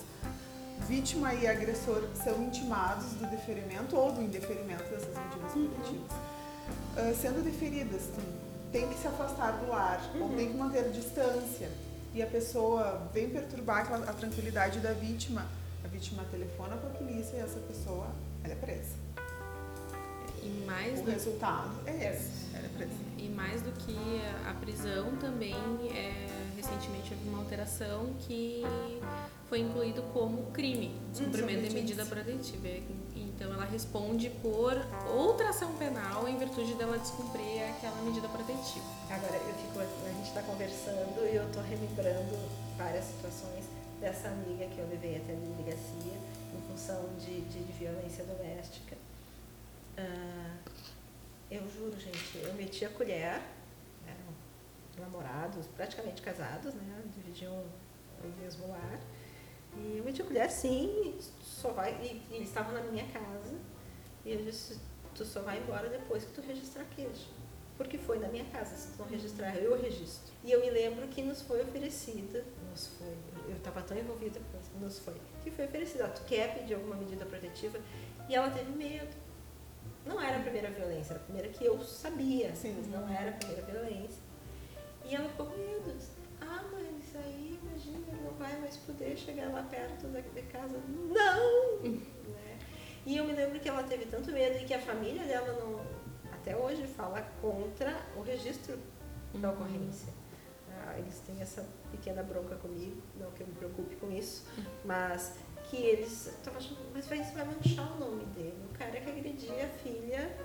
Vítima 0.87 1.33
e 1.33 1.47
agressor 1.47 2.03
são 2.23 2.41
intimados 2.43 3.13
do 3.13 3.27
deferimento 3.27 3.95
ou 3.97 4.11
do 4.11 4.21
indeferimento 4.21 4.83
dessas 4.83 5.07
medidas 5.17 5.51
protetivas. 5.51 6.11
Ah, 6.95 7.13
sendo 7.19 7.43
deferidas, 7.43 8.03
tem- 8.71 8.87
que 8.87 8.95
se 8.99 9.07
afastar 9.07 9.53
do 9.53 9.67
lar 9.69 9.99
ou 10.21 10.29
tem 10.35 10.51
que 10.51 10.57
manter 10.57 10.89
distância 10.91 11.69
e 12.13 12.21
a 12.21 12.27
pessoa 12.27 13.09
vem 13.13 13.29
perturbar 13.29 13.79
aquela- 13.79 14.09
a 14.09 14.13
tranquilidade 14.13 14.79
da 14.79 14.91
vítima, 14.93 15.45
a 15.83 15.87
vítima 15.87 16.23
telefona 16.29 16.75
para 16.77 16.89
a 16.89 16.93
polícia 16.93 17.37
e 17.37 17.39
essa 17.39 17.59
pessoa 17.61 18.07
ela 18.43 18.53
é 18.53 18.55
presa. 18.55 19.06
E 20.47 20.65
mais 20.65 20.99
O 20.99 21.03
do 21.03 21.11
resultado 21.11 21.71
é 21.85 22.13
esse. 22.13 22.47
E 23.17 23.27
mais 23.29 23.61
do 23.61 23.71
que 23.73 23.97
a 24.47 24.53
prisão, 24.53 25.15
também 25.17 25.55
é, 25.93 26.27
recentemente 26.55 27.13
houve 27.13 27.27
uma 27.27 27.39
alteração 27.39 28.13
que 28.19 28.63
foi 29.49 29.59
incluído 29.59 30.01
como 30.13 30.51
crime, 30.51 30.95
descumprimento 31.11 31.67
de 31.67 31.73
medida 31.73 32.05
protetiva. 32.05 32.67
Então 33.15 33.53
ela 33.53 33.65
responde 33.65 34.29
por 34.41 34.73
outra 35.07 35.49
ação 35.49 35.73
penal 35.75 36.27
em 36.27 36.37
virtude 36.37 36.73
dela 36.75 36.97
descumprir 36.97 37.63
aquela 37.69 38.01
medida 38.01 38.27
protetiva. 38.27 38.85
Agora, 39.09 39.35
eu 39.35 39.53
fico, 39.53 39.79
a 39.79 40.09
gente 40.13 40.27
está 40.27 40.41
conversando 40.41 41.27
e 41.31 41.35
eu 41.35 41.45
estou 41.45 41.61
relembrando 41.63 42.35
várias 42.77 43.05
situações 43.05 43.65
dessa 43.99 44.29
amiga 44.29 44.65
que 44.67 44.79
eu 44.79 44.87
levei 44.87 45.17
até 45.17 45.33
a 45.33 45.35
delegacia 45.35 46.17
em 46.55 46.61
função 46.71 47.09
de, 47.19 47.41
de, 47.41 47.63
de 47.63 47.73
violência 47.73 48.23
doméstica. 48.23 48.97
Ah, 49.97 50.57
eu 51.49 51.67
juro, 51.69 51.99
gente, 51.99 52.37
eu 52.37 52.53
meti 52.53 52.85
a 52.85 52.89
colher, 52.89 53.41
eram 54.05 54.33
namorados, 54.99 55.65
praticamente 55.67 56.21
casados, 56.21 56.73
né? 56.73 57.03
Dividiam 57.15 57.53
o 58.23 58.27
mesmo 58.39 58.67
lar. 58.67 58.99
E 59.75 59.97
eu 59.97 60.03
meti 60.03 60.21
a 60.21 60.25
colher, 60.25 60.49
sim, 60.49 61.17
só 61.41 61.71
vai. 61.71 61.93
E, 62.01 62.21
e 62.31 62.35
eles 62.35 62.47
estavam 62.47 62.73
na 62.73 62.81
minha 62.81 63.05
casa. 63.07 63.55
E 64.23 64.33
eu 64.33 64.43
disse, 64.43 64.79
tu 65.15 65.25
só 65.25 65.41
vai 65.41 65.57
embora 65.59 65.89
depois 65.89 66.23
que 66.25 66.31
tu 66.31 66.41
registrar 66.41 66.83
queijo. 66.95 67.27
Porque 67.77 67.97
foi 67.97 68.17
na 68.17 68.27
minha 68.27 68.45
casa, 68.45 68.75
se 68.75 68.91
tu 68.91 68.99
não 68.99 69.07
registrar, 69.07 69.55
eu 69.55 69.79
registro. 69.79 70.33
E 70.43 70.51
eu 70.51 70.59
me 70.59 70.69
lembro 70.69 71.07
que 71.07 71.21
nos 71.21 71.43
foi 71.43 71.61
oferecida, 71.61 72.43
nos 72.71 72.87
foi, 72.87 73.15
eu 73.47 73.55
estava 73.55 73.81
tão 73.83 73.95
envolvida 73.95 74.41
nos 74.81 74.97
foi, 74.99 75.13
que 75.43 75.51
foi 75.51 75.65
oferecida, 75.65 76.05
ah, 76.05 76.09
tu 76.09 76.23
quer 76.25 76.55
pedir 76.55 76.73
alguma 76.73 76.95
medida 76.95 77.23
protetiva? 77.25 77.79
E 78.27 78.33
ela 78.33 78.49
teve 78.49 78.71
medo. 78.71 79.15
Não 80.07 80.21
era 80.21 80.37
a 80.37 80.41
primeira 80.41 80.69
violência, 80.69 81.13
era 81.13 81.21
a 81.21 81.23
primeira 81.23 81.49
que 81.49 81.65
eu 81.65 81.83
sabia, 81.83 82.55
Sim. 82.55 82.75
mas 82.77 82.87
não 82.87 83.07
era 83.09 83.29
a 83.29 83.33
primeira 83.33 83.61
violência. 83.63 84.21
E 85.05 85.15
ela 85.15 85.27
ficou 85.29 85.47
com 85.47 85.57
medo. 85.57 85.95
Ah, 86.41 86.63
mas 86.71 87.15
aí, 87.23 87.59
imagina, 87.61 87.99
não 88.23 88.31
vai 88.33 88.57
mais 88.59 88.77
poder 88.77 89.17
chegar 89.17 89.49
lá 89.49 89.63
perto 89.63 90.07
da, 90.07 90.19
da 90.19 90.41
casa. 90.43 90.79
Não! 90.87 91.79
né? 91.83 92.59
E 93.05 93.17
eu 93.17 93.25
me 93.25 93.33
lembro 93.33 93.59
que 93.59 93.67
ela 93.67 93.83
teve 93.83 94.05
tanto 94.05 94.31
medo 94.31 94.57
e 94.57 94.65
que 94.65 94.73
a 94.73 94.79
família 94.79 95.23
dela 95.23 95.53
não, 95.53 95.81
até 96.31 96.55
hoje 96.55 96.85
fala 96.87 97.21
contra 97.41 97.95
o 98.15 98.21
registro 98.21 98.77
da 99.33 99.51
ocorrência. 99.51 100.13
Ah, 100.69 100.97
eles 100.99 101.19
têm 101.19 101.41
essa 101.41 101.65
pequena 101.91 102.23
bronca 102.23 102.55
comigo, 102.55 103.01
não 103.19 103.31
que 103.31 103.41
eu 103.41 103.47
me 103.47 103.53
preocupe 103.53 103.95
com 103.95 104.11
isso, 104.11 104.45
mas 104.85 105.35
que 105.69 105.77
eles 105.77 106.27
estavam 106.27 106.59
achando, 106.59 106.77
mas 106.93 107.07
vai, 107.07 107.19
isso 107.21 107.33
vai 107.33 107.45
manchar 107.45 107.91
o 107.95 107.99
nome 107.99 108.25
dele. 108.27 108.55
O 108.73 108.77
cara 108.77 108.91
que 108.99 109.09
agredia 109.09 109.65
a 109.65 109.69
filha 109.69 110.35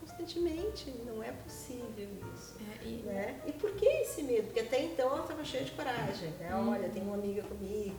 constantemente. 0.00 0.90
Não 1.06 1.22
é 1.22 1.32
possível 1.32 2.08
isso. 2.34 2.56
É, 2.60 2.84
e- 2.86 3.02
Né? 3.04 3.40
E 3.46 3.52
por 3.52 3.70
que 3.72 3.86
esse 3.86 4.22
medo? 4.22 4.44
Porque 4.46 4.60
até 4.60 4.82
então 4.84 5.10
ela 5.10 5.22
estava 5.22 5.44
cheia 5.44 5.64
de 5.64 5.70
coragem. 5.72 6.30
Né? 6.38 6.54
Uhum. 6.54 6.70
Olha, 6.72 6.88
tem 6.88 7.02
uma 7.02 7.14
amiga 7.14 7.42
comigo, 7.42 7.96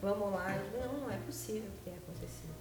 vamos 0.00 0.32
lá. 0.32 0.48
Não, 0.78 1.00
não 1.00 1.10
é 1.10 1.16
possível 1.18 1.70
que 1.76 1.84
tenha 1.84 1.96
acontecido. 1.98 2.52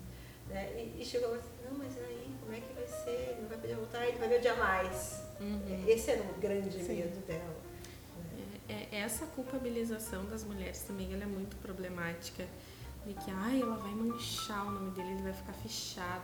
Né? 0.49 0.71
E, 0.97 1.01
e 1.01 1.05
chegou 1.05 1.33
assim, 1.33 1.49
não, 1.69 1.77
mas 1.77 1.97
aí, 1.97 2.29
como 2.41 2.53
é 2.53 2.59
que 2.59 2.73
vai 2.73 2.87
ser? 2.87 3.37
Não 3.41 3.47
vai 3.49 3.57
poder 3.57 3.75
voltar, 3.75 4.05
ele 4.07 4.17
vai 4.17 4.27
me 4.27 4.37
odiar 4.37 4.57
mais. 4.57 5.21
Uhum. 5.39 5.85
Esse 5.87 6.11
era 6.11 6.21
o 6.23 6.33
grande 6.39 6.71
Sim. 6.83 6.95
medo 6.95 7.25
dela. 7.25 7.55
É, 8.69 8.95
é- 8.97 8.99
essa 9.01 9.25
culpabilização 9.27 10.25
das 10.25 10.43
mulheres 10.43 10.81
também 10.83 11.13
ela 11.13 11.23
é 11.23 11.27
muito 11.27 11.55
problemática. 11.57 12.45
De 13.05 13.13
que, 13.15 13.31
ai, 13.31 13.61
ela 13.61 13.77
vai 13.77 13.91
manchar 13.93 14.65
o 14.67 14.71
nome 14.71 14.91
dele, 14.91 15.11
ele 15.13 15.23
vai 15.23 15.33
ficar 15.33 15.53
fechado. 15.53 16.23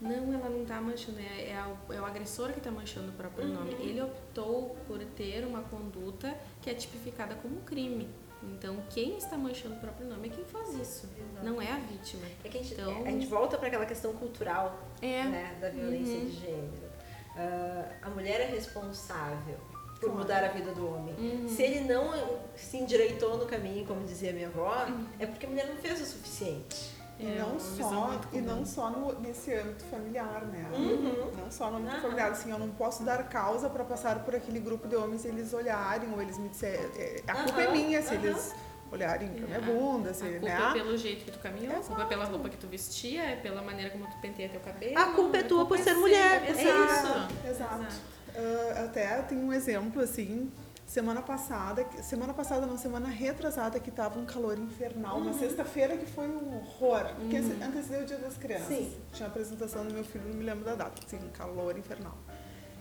Não, 0.00 0.32
ela 0.34 0.48
não 0.48 0.64
tá 0.64 0.80
manchando, 0.80 1.18
é, 1.20 1.50
é, 1.50 1.56
a- 1.56 1.94
é 1.94 2.00
o 2.00 2.04
agressor 2.04 2.52
que 2.52 2.60
tá 2.60 2.70
manchando 2.70 3.10
o 3.10 3.12
próprio 3.12 3.46
nome. 3.46 3.72
Ele 3.74 4.00
optou 4.02 4.76
por 4.86 4.98
ter 5.16 5.44
uma 5.46 5.60
conduta 5.62 6.34
que 6.60 6.68
é 6.70 6.74
tipificada 6.74 7.34
como 7.36 7.60
crime. 7.60 8.08
Então, 8.42 8.76
quem 8.90 9.16
está 9.16 9.38
manchando 9.38 9.76
o 9.76 9.78
próprio 9.78 10.06
nome 10.06 10.28
é 10.28 10.30
quem 10.30 10.44
faz 10.44 10.74
isso, 10.74 11.08
não 11.42 11.62
é 11.62 11.70
a 11.72 11.78
vítima. 11.78 12.22
É 12.44 12.48
que 12.48 12.58
a 12.58 12.62
gente, 12.62 12.74
Então- 12.74 13.02
a 13.04 13.10
gente 13.10 13.26
volta 13.26 13.56
para 13.56 13.68
aquela 13.68 13.86
questão 13.86 14.12
cultural 14.14 14.78
É, 15.00 15.22
né, 15.24 15.56
da 15.60 15.70
violência 15.70 16.16
Uhum. 16.18 16.24
de 16.26 16.32
gênero. 16.32 16.90
Ah, 17.36 17.88
a 18.02 18.10
mulher 18.10 18.40
é 18.42 18.46
responsável 18.46 19.58
por 20.04 20.12
Claro. 20.12 20.18
mudar 20.18 20.44
a 20.44 20.48
vida 20.48 20.72
do 20.72 20.86
homem. 20.86 21.14
Uhum. 21.18 21.48
Se 21.48 21.62
ele 21.62 21.80
não 21.92 22.12
se 22.56 22.76
endireitou 22.76 23.36
no 23.38 23.46
caminho, 23.46 23.84
como 23.86 24.02
dizia 24.04 24.32
minha 24.32 24.48
avó, 24.48 24.86
é 25.18 25.26
porque 25.26 25.46
a 25.46 25.48
mulher 25.48 25.66
não 25.68 25.76
fez 25.76 26.00
o 26.00 26.04
suficiente. 26.06 26.94
E 27.18 27.26
É 27.26 27.38
não 27.38 27.60
só, 27.60 28.20
e 28.32 28.40
não 28.40 28.66
só 28.66 28.90
no- 28.90 29.20
nesse 29.20 29.54
âmbito 29.54 29.84
familiar, 29.84 30.42
né? 30.46 30.66
Uhum. 30.76 31.30
Não 31.44 31.48
só 31.50 31.70
no 31.70 31.76
âmbito 31.76 31.92
Aham. 31.94 32.02
familiar, 32.02 32.32
assim, 32.32 32.50
eu 32.50 32.58
não 32.58 32.70
posso 32.70 33.04
dar 33.04 33.28
causa 33.28 33.70
para 33.70 33.84
passar 33.84 34.24
por 34.24 34.34
aquele 34.34 34.58
grupo 34.58 34.88
de 34.88 34.96
homens 34.96 35.24
e 35.24 35.28
eles 35.28 35.54
olharem 35.54 36.12
ou 36.12 36.20
eles 36.20 36.36
me 36.38 36.48
disserem, 36.48 36.84
é, 36.98 37.22
a 37.28 37.34
culpa 37.44 37.62
é 37.62 37.70
minha 37.70 38.02
se 38.02 38.14
eles 38.14 38.52
olharem 38.90 39.28
pra 39.28 39.46
minha 39.46 39.58
É, 39.58 39.60
bunda, 39.60 40.12
se, 40.12 40.24
A 40.24 40.30
culpa 40.30 40.46
né? 40.46 40.68
é 40.70 40.72
pelo 40.72 40.96
jeito 40.98 41.24
que 41.24 41.30
tu 41.30 41.38
caminhou, 41.38 41.76
a 41.76 41.80
culpa 41.80 42.02
é 42.02 42.06
pela 42.06 42.22
Exato. 42.22 42.32
roupa 42.36 42.48
que 42.50 42.56
tu 42.56 42.66
vestia, 42.66 43.22
é 43.22 43.36
pela 43.36 43.62
maneira 43.62 43.90
como 43.90 44.06
tu 44.08 44.16
penteia 44.20 44.48
teu 44.48 44.60
cabelo. 44.60 44.98
A 44.98 45.04
culpa 45.12 45.36
é 45.36 45.42
tua 45.44 45.66
por 45.66 45.78
ser 45.78 45.94
mulher, 45.94 46.42
é 46.44 46.50
Exato. 46.50 47.34
Exato. 47.48 47.94
Ah, 48.36 48.84
até 48.84 49.22
tem 49.22 49.38
um 49.38 49.52
exemplo 49.52 50.02
assim, 50.02 50.50
semana 50.86 51.22
passada, 51.22 51.86
semana 52.02 52.34
passada 52.34 52.66
não, 52.66 52.76
semana 52.76 53.08
retrasada 53.08 53.78
que 53.78 53.90
tava 53.90 54.18
um 54.18 54.24
calor 54.24 54.58
infernal, 54.58 55.18
uma 55.18 55.32
sexta-feira 55.32 55.96
que 55.96 56.06
foi 56.06 56.26
um 56.28 56.56
horror, 56.56 57.14
porque 57.14 57.36
esse- 57.36 57.52
antecedeu 57.62 58.02
o 58.02 58.06
Dia 58.06 58.18
das 58.18 58.36
Crianças. 58.36 58.66
Sim. 58.68 58.96
Tinha 59.12 59.28
a 59.28 59.30
apresentação 59.30 59.86
do 59.86 59.94
meu 59.94 60.04
filho, 60.04 60.24
não 60.28 60.34
me 60.34 60.44
lembro 60.44 60.64
da 60.64 60.74
data, 60.74 61.00
assim, 61.06 61.18
calor 61.32 61.78
infernal. 61.78 62.16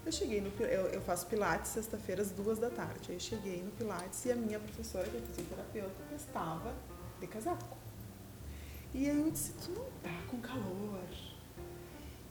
Eu 0.05 0.11
cheguei 0.11 0.41
no 0.41 0.49
eu, 0.65 0.87
eu 0.87 1.01
faço 1.01 1.27
pilates 1.27 1.71
sexta-feira 1.71 2.21
às 2.21 2.31
duas 2.31 2.59
da 2.59 2.69
tarde. 2.69 3.09
Aí 3.09 3.15
eu 3.15 3.19
cheguei 3.21 3.61
no 3.63 3.71
pilates 3.71 4.25
e 4.25 4.31
a 4.33 4.35
minha 4.35 4.59
professora, 4.59 5.05
que 5.05 5.15
é 5.15 5.21
fisioterapeuta, 5.21 5.95
estava 6.15 6.73
de 7.21 7.27
casaco. 7.27 7.77
E 8.93 9.09
aí 9.09 9.17
eu 9.17 9.31
disse, 9.31 9.53
tu 9.53 9.71
não 9.71 9.85
tá 10.03 10.09
com 10.29 10.39
calor? 10.39 10.99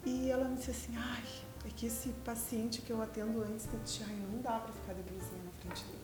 E 0.05 0.31
ela 0.31 0.45
me 0.49 0.57
disse 0.57 0.71
assim, 0.71 0.95
ai, 0.99 1.23
é 1.65 1.69
que 1.75 1.87
esse 1.87 2.09
paciente 2.25 2.83
que 2.83 2.91
eu 2.93 3.01
atendo 3.03 3.43
antes 3.43 3.67
de 3.71 3.77
ti, 3.79 4.05
ai, 4.07 4.15
não 4.31 4.41
dá 4.41 4.59
pra 4.59 4.73
ficar 4.73 4.95
de 4.95 5.03
blusinha 5.03 5.43
na 5.45 5.53
frente 5.61 5.85
dele. 5.87 5.99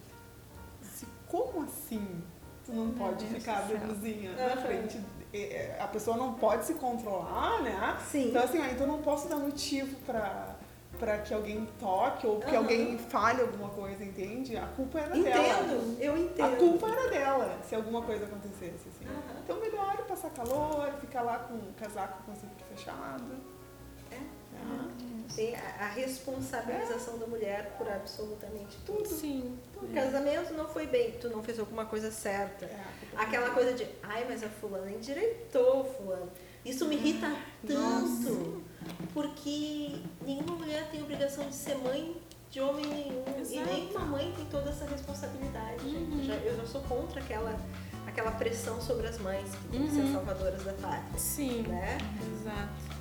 Disse, 0.83 1.07
como 1.27 1.63
assim? 1.65 2.23
Tu 2.65 2.73
não 2.73 2.87
Meu 2.87 2.95
pode 2.95 3.25
Deus 3.25 3.43
ficar 3.43 3.63
do 3.63 3.67
de 3.75 3.79
céu. 3.79 3.87
blusinha 3.89 4.33
na 4.33 4.57
frente. 4.63 5.01
é, 5.33 5.39
é, 5.39 5.81
A 5.81 5.89
pessoa 5.89 6.17
não 6.17 6.35
pode 6.35 6.65
se 6.65 6.75
controlar, 6.75 7.63
né? 7.63 7.97
Sim. 8.11 8.29
Então 8.29 8.43
assim, 8.45 8.59
ah, 8.59 8.71
então 8.71 8.87
eu 8.87 8.93
não 8.93 9.03
posso 9.03 9.27
dar 9.29 9.37
motivo 9.37 9.97
pra, 10.07 10.55
pra 10.99 11.19
que 11.19 11.33
alguém 11.35 11.67
toque 11.81 12.27
ou 12.27 12.39
que 12.41 12.47
Aham. 12.51 12.59
alguém 12.59 12.99
fale 12.99 13.41
alguma 13.41 13.71
coisa, 13.71 14.05
entende? 14.05 14.57
A 14.57 14.67
culpa 14.69 15.01
era 15.01 15.11
dela. 15.19 15.63
Entendo, 15.65 15.97
eu 16.01 16.17
entendo. 16.17 16.53
A 16.55 16.57
culpa 16.57 16.89
era 16.89 17.11
dela, 17.11 17.59
se 17.67 17.75
alguma 17.75 18.03
coisa 18.03 18.25
acontecesse, 18.27 18.89
assim. 18.89 19.07
Aham. 19.07 19.41
Então 19.43 19.59
melhor 19.61 19.97
passar 20.07 20.31
calor, 20.31 20.93
ficar 21.01 21.23
lá 21.23 21.39
com 21.39 21.55
o 21.55 21.73
casaco 21.81 22.23
com 22.25 22.33
o 22.33 22.35
zíper 22.37 22.67
fechado. 22.77 23.25
É. 24.11 24.15
né? 24.17 24.89
Tem 25.35 25.55
a, 25.55 25.85
a 25.85 25.89
responsabilização 25.89 27.19
da 27.19 27.27
mulher 27.27 27.75
por 27.79 27.89
absolutamente 27.89 28.77
tudo. 28.85 29.07
Sim. 29.07 29.57
O 29.77 29.87
casamento 29.89 30.53
não 30.55 30.67
foi 30.69 30.87
bem, 30.87 31.13
tu 31.21 31.29
não 31.29 31.43
fez 31.43 31.59
alguma 31.59 31.85
coisa 31.85 32.11
certa. 32.11 32.65
É, 32.65 32.81
Aquela 33.17 33.51
coisa 33.51 33.73
de, 33.75 33.87
ai, 34.03 34.25
mas 34.29 34.43
a 34.43 34.49
fulana 34.49 34.91
endireitou, 34.91 35.85
fulano. 35.97 36.31
Isso 36.65 36.87
me 36.87 36.97
irrita 36.97 37.35
tanto, 37.67 38.63
porque 39.15 39.97
nenhuma 40.23 40.57
mulher 40.57 40.89
tem 40.91 41.03
obrigação 41.03 41.49
de 41.49 41.55
ser 41.55 41.77
mãe 41.77 42.17
de 42.51 42.61
homem 42.61 42.87
nenhum. 42.87 43.25
E 43.39 43.43
Exato. 43.59 43.73
nenhuma 43.73 44.01
mãe 44.01 44.33
tem 44.37 44.45
toda 44.47 44.71
essa 44.71 44.85
responsabilidade, 44.87 45.89
gente. 45.91 46.19
Eu 46.19 46.25
já, 46.25 46.35
eu 46.37 46.57
já 46.57 46.67
sou 46.67 46.81
contra 46.83 47.21
aquela, 47.21 47.55
aquela 48.07 48.31
pressão 48.33 48.81
sobre 48.81 49.07
as 49.07 49.19
mães, 49.19 49.49
que 49.55 49.69
tem 49.69 49.87
que 49.87 49.93
ser 49.93 50.01
Uhum. 50.01 50.13
salvadoras 50.15 50.63
da 50.65 50.73
pátria. 50.75 51.19
Sim. 51.19 51.63
Né? 51.63 51.99
Exato. 52.33 52.98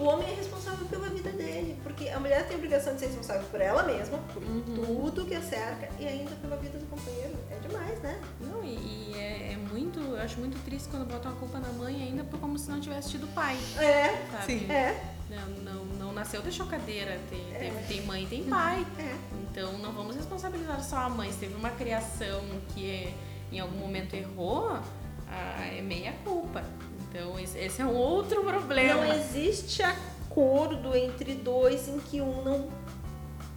O 0.00 0.04
homem 0.04 0.28
é 0.30 0.34
responsável 0.34 0.86
pela 0.86 1.08
vida 1.08 1.30
dele, 1.32 1.76
porque 1.82 2.08
a 2.08 2.18
mulher 2.20 2.44
tem 2.46 2.54
a 2.54 2.58
obrigação 2.58 2.94
de 2.94 3.00
ser 3.00 3.06
responsável 3.06 3.42
por 3.50 3.60
ela 3.60 3.82
mesma, 3.82 4.18
por 4.32 4.42
Uhum. 4.42 4.62
tudo 5.10 5.24
que 5.26 5.34
a 5.34 5.42
cerca 5.42 5.88
e 5.98 6.06
ainda 6.06 6.30
pela 6.36 6.56
vida 6.56 6.78
do 6.78 6.86
companheiro. 6.86 7.34
É 7.50 7.56
demais, 7.66 7.98
né? 8.00 8.20
Não, 8.40 8.62
e, 8.64 8.74
e 8.76 9.14
é, 9.16 9.52
é 9.52 9.56
muito. 9.56 9.98
Eu 10.00 10.20
acho 10.20 10.38
muito 10.38 10.62
triste 10.64 10.88
quando 10.88 11.06
botam 11.06 11.32
a 11.32 11.34
culpa 11.34 11.58
na 11.58 11.68
mãe 11.72 12.02
ainda 12.02 12.24
por 12.24 12.38
como 12.38 12.58
se 12.58 12.70
não 12.70 12.80
tivesse 12.80 13.10
tido 13.10 13.26
pai. 13.34 13.56
É, 13.78 14.26
Sabe? 14.30 14.44
Sim. 14.46 14.70
é, 14.70 15.00
Não, 15.28 15.48
não, 15.74 15.84
não 15.84 16.12
nasceu 16.12 16.40
de 16.40 16.50
chocadeira. 16.52 17.18
Tem, 17.28 17.44
teve- 17.58 17.82
tem 17.86 18.02
mãe 18.06 18.24
e 18.24 18.26
tem 18.26 18.44
pai. 18.44 18.86
é. 18.98 19.16
Então 19.50 19.76
não 19.78 19.92
vamos 19.92 20.16
responsabilizar 20.16 20.82
só 20.82 20.96
a 20.98 21.08
mãe. 21.08 21.30
Se 21.32 21.38
teve 21.38 21.54
uma 21.54 21.70
criação 21.70 22.42
que 22.74 22.88
é- 22.90 23.14
em 23.52 23.58
algum 23.60 23.76
momento 23.78 24.14
errou, 24.14 24.78
ah, 25.28 25.66
é 25.76 25.82
meia 25.82 26.12
culpa. 26.24 26.62
Então 27.10 27.38
esse, 27.38 27.80
é 27.80 27.84
um 27.84 27.94
outro 27.94 28.42
problema. 28.44 29.04
Não 29.06 29.14
existe 29.14 29.82
acordo 29.82 30.94
entre 30.96 31.34
dois 31.34 31.88
em 31.88 31.98
que 31.98 32.20
um 32.20 32.42
não, 32.42 32.68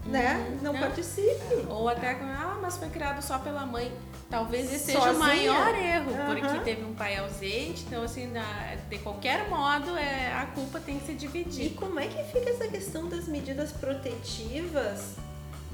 né, 0.06 0.36
Uhum. 0.49 0.58
não 0.64 0.74
Não. 0.74 0.80
participe. 0.80 1.66
Ou 1.70 1.88
até, 1.89 2.12
ah, 2.12 2.58
mas 2.62 2.78
foi 2.78 2.89
criado 2.89 3.22
só 3.22 3.38
pela 3.39 3.66
mãe. 3.66 3.91
Talvez 4.30 4.72
esse 4.74 4.86
seja 4.93 5.12
o 5.12 5.20
maior 5.20 5.76
erro, 5.76 6.14
Aham. 6.14 6.34
porque 6.36 6.60
teve 6.60 6.86
um 6.86 6.93
pai 6.93 7.18
ausente. 7.18 7.84
Então, 7.86 8.02
assim, 8.02 8.32
da- 8.32 8.76
de 8.89 8.97
qualquer 8.99 9.49
modo, 9.49 9.97
é, 9.97 10.32
a 10.34 10.45
culpa 10.56 10.80
tem 10.80 10.97
que 10.99 11.06
se 11.06 11.12
E 11.12 11.16
dividir. 11.16 11.74
como 11.76 11.99
é 11.99 12.08
que 12.08 12.24
fica 12.32 12.49
essa 12.49 12.66
questão 12.70 13.10
das 13.10 13.28
medidas 13.28 13.74
protetivas 13.74 15.16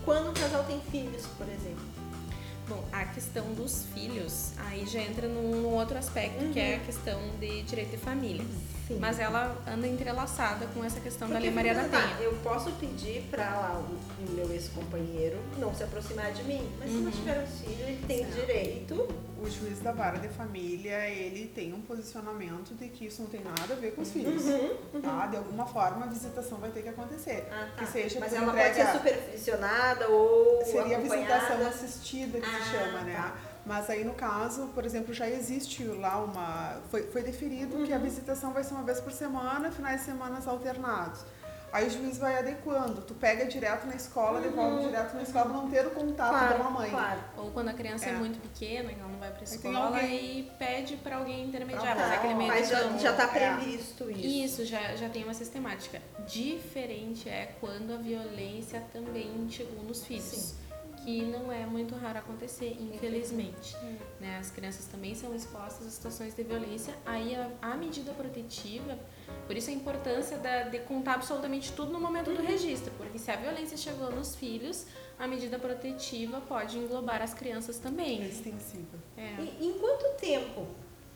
quando 0.04 0.30
o 0.30 0.34
casal 0.34 0.64
tem 0.64 0.82
filhos, 0.90 1.28
por 1.38 1.48
exemplo? 1.48 1.86
Bom, 2.68 2.84
a 2.91 3.05
questão 3.05 3.45
dos 3.53 3.86
filhos, 3.93 4.51
aí 4.57 4.86
já 4.86 4.99
entra 5.01 5.28
num, 5.28 5.61
num 5.61 5.74
outro 5.76 5.97
aspecto, 5.97 6.43
que 6.51 6.59
é 6.59 6.76
a 6.76 6.80
questão 6.80 7.18
de 7.39 7.61
direito 7.63 7.91
de 7.91 7.97
família. 7.97 8.43
Sim. 8.88 8.97
Mas 8.99 9.20
ela 9.20 9.55
anda 9.68 9.88
entrelaçada 9.88 10.65
com 10.68 10.84
essa 10.84 10.99
questão 10.99 11.28
da 11.30 11.36
Porque, 11.36 11.47
Lei 11.47 11.55
Maria 11.55 11.74
da 11.76 11.84
tá, 11.88 12.01
Penha. 12.01 12.18
Eu 12.22 12.34
posso 12.43 12.72
pedir 12.72 13.22
para 13.32 13.43
lá 13.49 13.80
o, 13.80 14.24
o 14.24 14.32
meu 14.32 14.51
ex-companheiro 14.51 15.38
não 15.57 15.74
se 15.74 15.84
aproximar 15.84 16.32
de 16.34 16.43
mim, 16.43 16.65
mas 16.80 16.89
se 16.89 16.95
Uhum. 16.97 17.03
nós 17.03 17.15
tivermos 17.15 17.49
filho, 17.61 17.84
ele 17.88 18.05
tem 18.07 18.20
Certo. 18.26 18.36
direito. 18.36 19.07
O 19.40 19.48
juiz 19.50 19.80
da 19.80 19.92
vara 19.92 20.18
de 20.18 20.28
família, 20.30 21.08
ele 21.10 21.48
tem 21.54 21.72
um 21.74 21.82
posicionamento 21.82 22.74
de 22.74 22.90
que 22.90 23.06
isso 23.06 23.22
não 23.22 23.30
tem 23.30 23.42
nada 23.42 23.74
a 23.74 23.76
ver 23.78 23.92
com 23.94 24.02
os 24.02 24.12
filhos. 24.12 24.44
Uhum, 24.46 25.02
Tá? 25.02 25.28
De 25.28 25.38
alguma 25.38 25.66
forma, 25.68 26.06
a 26.06 26.10
visitação 26.10 26.58
vai 26.58 26.72
ter 26.72 26.82
que 26.82 26.90
acontecer. 26.90 27.48
Ah, 27.52 27.68
tá. 27.76 27.84
Que 27.86 27.92
seja 27.92 28.20
mas 28.20 28.34
ela 28.34 28.48
entrega- 28.48 28.74
pode 28.74 28.92
ser 28.92 28.98
supervisionada 28.98 30.08
ou 30.10 30.66
Seria 30.66 30.98
a 30.98 31.00
visitação 31.02 31.68
assistida 31.68 32.40
que 32.40 32.46
Ah, 32.46 32.64
se 32.64 32.72
chama, 32.72 33.02
né? 33.02 33.14
tá. 33.16 33.36
Mas 33.66 33.90
aí 33.90 34.04
no 34.06 34.14
caso, 34.14 34.68
por 34.74 34.86
exemplo, 34.86 35.14
já 35.14 35.30
existe 35.30 35.84
lá 35.84 36.18
uma. 36.24 36.82
Foi, 36.90 37.04
foi 37.04 37.22
deferido 37.22 37.84
que 37.86 37.94
a 37.94 37.98
Uhum. 37.98 38.04
visitação 38.04 38.54
vai 38.54 38.64
ser 38.64 38.74
uma 38.74 38.84
vez 38.84 39.00
por 39.02 39.12
semana, 39.12 39.70
finais 39.72 40.00
de 40.00 40.06
semana 40.06 40.40
alternados. 40.48 41.26
Aí 41.78 41.86
o 41.88 41.90
juiz 41.92 42.18
vai 42.18 42.40
adequando. 42.40 43.02
Tu 43.02 43.14
pega 43.14 43.46
direto 43.46 43.86
na 43.86 43.96
escola, 43.96 44.42
devolve 44.42 44.86
direto 44.86 45.14
na 45.16 45.22
escola, 45.22 45.46
não 45.54 45.70
ter 45.70 45.86
o 45.86 45.92
contato 45.92 46.34
Uhum. 46.34 46.40
Claro, 46.40 46.58
com 46.58 46.64
a 46.68 46.72
mãe. 46.72 46.90
claro. 46.90 47.20
Ou 47.38 47.52
quando 47.52 47.68
a 47.70 47.74
criança 47.74 48.08
é, 48.08 48.10
É. 48.10 48.14
muito 48.14 48.40
pequena, 48.42 48.92
ela 48.92 49.08
não 49.08 49.20
vai 49.20 49.30
pra 49.32 49.44
escola 49.44 49.78
alguém- 49.98 50.40
e 50.40 50.44
pede 50.58 50.96
pra 50.98 51.18
alguém 51.18 51.46
intermediar, 51.46 51.96
Pra 51.96 52.14
aquele 52.16 52.34
meio 52.34 52.50
Mas 52.50 52.68
já, 52.70 52.82
já 52.98 53.14
tá 53.14 53.24
É. 53.26 53.28
previsto 53.56 54.10
isso. 54.10 54.26
Isso, 54.64 54.66
já, 54.66 54.96
já 54.96 55.08
tem 55.08 55.24
uma 55.24 55.36
sistemática. 55.36 56.02
Diferente 56.28 57.30
é 57.30 57.54
quando 57.60 57.94
a 57.94 57.98
violência 57.98 58.84
também 58.92 59.48
chegou 59.50 59.84
nos 59.84 60.04
filhos. 60.04 60.24
Sim. 60.26 60.56
Que 61.04 61.22
não 61.22 61.52
é 61.52 61.66
muito 61.66 61.96
raro 61.96 62.18
acontecer, 62.20 62.76
infelizmente. 62.82 63.78
Né? 64.20 64.38
As 64.40 64.50
crianças 64.50 64.86
também 64.88 65.14
são 65.14 65.34
expostas 65.36 65.86
a 65.88 65.90
situações 65.92 66.34
de 66.34 66.44
violência. 66.44 66.94
Aí 67.06 67.36
a, 67.36 67.50
a 67.62 67.76
medida 67.76 68.12
protetiva, 68.14 68.98
por 69.46 69.56
isso 69.56 69.70
a 69.70 69.74
importância 69.74 70.38
da- 70.38 70.64
de 70.64 70.80
contar 70.80 71.14
absolutamente 71.16 71.72
tudo 71.74 71.92
no 71.92 72.00
momento 72.00 72.32
do 72.34 72.42
registro. 72.42 72.92
Porque 72.98 73.18
se 73.18 73.30
a 73.32 73.36
violência 73.36 73.78
chegou 73.78 74.12
nos 74.12 74.36
filhos, 74.36 74.86
a 75.18 75.28
medida 75.28 75.58
protetiva 75.58 76.42
pode 76.42 76.78
englobar 76.78 77.22
as 77.22 77.34
crianças 77.34 77.78
também. 77.80 78.22
É 78.24 78.28
extensiva. 78.28 78.98
É. 79.18 79.36
E 79.42 79.68
em 79.68 79.74
quanto 79.80 80.18
tempo 80.20 80.68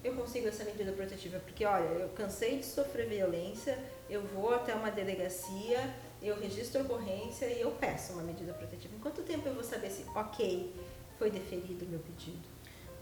eu 0.03 0.16
consigo 0.16 0.47
essa 0.47 0.64
medida 0.64 0.91
protetiva? 0.91 1.39
Porque, 1.39 1.66
olha, 1.66 1.84
eu 1.84 2.09
cansei 2.09 2.57
de 2.57 2.66
sofrer 2.66 3.07
violência, 3.07 3.78
eu 4.09 4.22
vou 4.24 4.53
até 4.53 4.74
uma 4.74 4.89
delegacia 4.89 5.93
eu 6.22 6.39
registro 6.39 6.82
a 6.82 6.84
ocorrência 6.84 7.47
e 7.47 7.62
eu 7.62 7.72
peço 7.72 8.14
uma 8.14 8.22
medida 8.22 8.53
protetiva. 8.53 8.95
Em 8.95 8.99
quanto 8.99 9.24
tempo 9.24 9.47
eu 9.47 9.55
vou 9.55 9.64
saber 9.64 9.89
se, 9.89 10.05
ok, 10.16 10.72
foi 11.18 11.32
deferido 11.32 11.84
o 11.86 11.89
meu 11.89 11.99
pedido? 11.99 12.38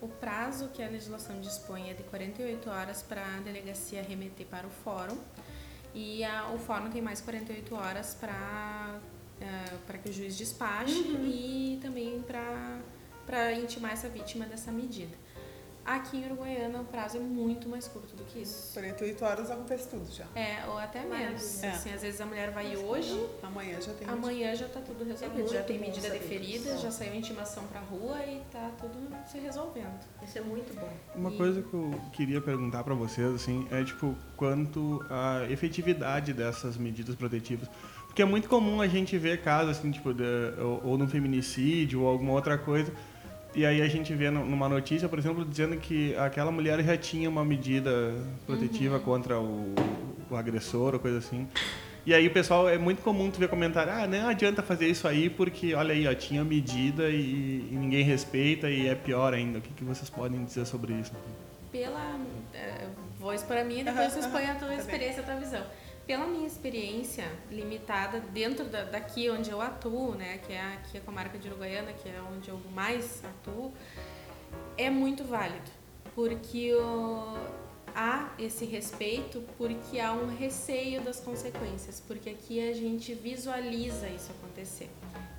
O 0.01 0.07
prazo 0.07 0.69
que 0.69 0.81
a 0.81 0.87
legislação 0.87 1.39
dispõe 1.41 1.89
é 1.89 1.93
de 1.93 2.03
48 2.03 2.69
horas 2.69 3.03
para 3.03 3.21
a 3.21 3.39
delegacia 3.39 4.01
remeter 4.01 4.45
para 4.47 4.65
o 4.65 4.69
fórum 4.69 5.17
e 5.93 6.23
a, 6.23 6.49
o 6.51 6.57
fórum 6.57 6.89
tem 6.89 7.01
mais 7.01 7.19
48 7.19 7.75
horas 7.75 8.15
para 8.15 8.99
uh, 9.41 9.77
para 9.85 9.97
que 9.97 10.09
o 10.09 10.13
juiz 10.13 10.37
despache 10.37 10.93
uhum. 10.93 11.25
e 11.25 11.79
também 11.81 12.23
para 13.25 13.53
intimar 13.53 13.91
essa 13.91 14.07
vítima 14.07 14.45
dessa 14.45 14.71
medida. 14.71 15.15
Aqui 15.86 16.17
em 16.17 16.25
Uruguaiana 16.25 16.82
o 16.82 16.86
prazo 16.86 17.17
é 17.17 17.19
muito 17.19 17.67
mais 17.67 17.88
curto 17.88 18.15
do 18.15 18.23
que 18.23 18.39
isso. 18.39 18.73
48 18.73 19.25
horas 19.25 19.49
acontece 19.51 19.89
tudo 19.89 20.05
já. 20.11 20.25
É, 20.36 20.63
ou 20.67 20.77
até 20.77 21.03
menos. 21.03 21.63
É. 21.63 21.69
Assim, 21.69 21.91
às 21.91 22.01
vezes 22.01 22.21
a 22.21 22.25
mulher 22.25 22.51
vai 22.51 22.77
hoje, 22.77 23.27
amanhã 23.41 23.82
já 23.82 23.93
tem. 23.93 24.07
Amanhã 24.07 24.55
já 24.55 24.67
tá 24.67 24.82
tudo 24.82 25.03
resolvido. 25.03 25.45
É 25.45 25.53
já 25.53 25.63
tem 25.63 25.80
medida 25.80 26.09
deferida, 26.09 26.77
já 26.77 26.91
saiu 26.91 27.15
intimação 27.15 27.63
pra 27.67 27.80
rua 27.80 28.23
e 28.25 28.41
tá 28.51 28.71
tudo 28.80 28.99
se 29.27 29.39
resolvendo. 29.39 29.99
Isso 30.23 30.38
é 30.38 30.41
muito 30.41 30.73
bom. 30.80 30.91
Uma 31.15 31.32
e... 31.32 31.38
coisa 31.38 31.61
que 31.61 31.73
eu 31.73 31.99
queria 32.13 32.41
perguntar 32.41 32.84
para 32.84 32.93
vocês 32.93 33.34
assim, 33.34 33.67
é 33.71 33.84
tipo 33.84 34.15
quanto 34.38 35.03
a 35.09 35.45
efetividade 35.49 36.34
dessas 36.34 36.77
medidas 36.77 37.15
protetivas. 37.15 37.67
Porque 38.05 38.21
é 38.21 38.25
muito 38.25 38.49
comum 38.49 38.82
a 38.82 38.88
gente 38.88 39.17
ver 39.17 39.41
casos 39.41 39.77
assim, 39.77 39.91
tipo, 39.91 40.13
de, 40.13 40.23
ou, 40.59 40.82
ou 40.84 40.97
no 40.97 41.07
feminicídio 41.07 42.01
ou 42.01 42.07
alguma 42.07 42.34
outra 42.34 42.57
coisa 42.57 42.91
e 43.55 43.65
aí 43.65 43.81
a 43.81 43.87
gente 43.87 44.13
vê 44.13 44.29
numa 44.29 44.69
notícia, 44.69 45.09
por 45.09 45.17
exemplo, 45.17 45.43
dizendo 45.43 45.77
que 45.77 46.15
aquela 46.15 46.51
mulher 46.51 46.83
já 46.83 46.95
tinha 46.95 47.29
uma 47.29 47.43
medida 47.43 48.13
protetiva 48.45 48.97
uhum. 48.97 49.01
contra 49.01 49.39
o, 49.39 49.73
o, 50.29 50.35
agressor 50.35 50.93
ou 50.93 50.99
coisa 50.99 51.17
assim. 51.17 51.47
E 52.05 52.13
aí 52.13 52.27
o 52.27 52.31
pessoal, 52.31 52.69
é 52.69 52.77
muito 52.77 53.01
comum 53.01 53.29
tu 53.29 53.39
ver 53.39 53.49
comentário, 53.49 53.91
ah, 53.91 54.07
não 54.07 54.29
adianta 54.29 54.61
fazer 54.61 54.87
isso 54.87 55.07
aí 55.07 55.29
porque, 55.29 55.73
olha 55.73 55.93
aí, 55.93 56.07
ó, 56.07 56.13
tinha 56.13 56.43
medida 56.43 57.09
e, 57.09 57.67
e 57.71 57.75
ninguém 57.75 58.03
respeita 58.03 58.69
e 58.69 58.87
é 58.87 58.95
pior 58.95 59.33
ainda. 59.33 59.59
O 59.59 59.61
que, 59.61 59.73
que 59.73 59.83
vocês 59.83 60.09
podem 60.09 60.43
dizer 60.43 60.65
sobre 60.65 60.93
isso? 60.93 61.11
Pela... 61.71 62.19
É, 62.53 62.87
vou 63.19 63.33
expor 63.33 63.57
a 63.57 63.63
minha, 63.63 63.83
depois 63.83 64.13
uhum, 64.13 64.21
você 64.21 64.27
expõe 64.27 64.45
a 64.45 64.55
tua 64.55 64.69
tá 64.69 64.75
experiência, 64.75 65.21
a 65.21 65.25
tua 65.25 65.35
visão 65.35 65.63
pela 66.10 66.26
minha 66.26 66.47
experiência 66.47 67.32
limitada 67.51 68.20
dentro 68.20 68.66
da, 68.66 68.84
daqui 68.84 69.30
onde 69.30 69.51
eu 69.51 69.62
atuo, 69.62 70.16
né, 70.16 70.39
que 70.39 70.51
é 70.51 70.74
aqui 70.74 70.97
a 70.97 71.01
comarca 71.01 71.38
de 71.38 71.47
Uruguaiana, 71.47 71.93
que 71.93 72.10
é 72.10 72.20
onde 72.36 72.49
eu 72.49 72.60
mais 72.74 73.24
atuo, 73.24 73.72
é 74.76 74.89
muito 74.89 75.24
válido, 75.24 75.70
porque 76.16 76.74
o, 76.74 77.38
há 77.95 78.34
esse 78.39 78.66
respeito, 78.66 79.43
porque 79.55 79.99
há 79.99 80.12
um 80.12 80.36
receio 80.36 80.99
das 81.01 81.20
consequências, 81.20 81.99
porque 82.07 82.32
aqui 82.32 82.68
a 82.68 82.74
gente 82.74 83.14
visualiza 83.14 84.10
isso 84.10 84.32
acontecer. 84.32 84.89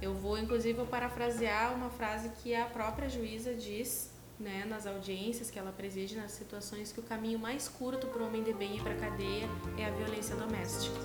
Eu 0.01 0.15
vou, 0.15 0.39
inclusive, 0.39 0.75
vou 0.75 0.87
parafrasear 0.87 1.75
uma 1.75 1.91
frase 1.91 2.31
que 2.45 2.55
a 2.55 2.67
própria 2.67 3.09
juíza 3.09 3.53
diz 3.55 4.10
né, 4.41 4.65
nas 4.67 4.87
audiências 4.87 5.51
que 5.51 5.59
ela 5.59 5.71
preside, 5.71 6.17
nas 6.17 6.33
situações 6.33 6.91
que 6.91 6.99
o 6.99 7.03
caminho 7.03 7.39
mais 7.39 7.69
curto 7.69 8.07
para 8.07 8.23
o 8.23 8.27
homem 8.27 8.43
de 8.43 8.55
bem 8.55 8.77
ir 8.77 8.83
para 8.83 8.93
a 8.93 8.97
cadeia 8.97 9.47
é 9.77 9.85
a 9.85 9.91
violência 9.91 10.35
doméstica. 10.35 10.99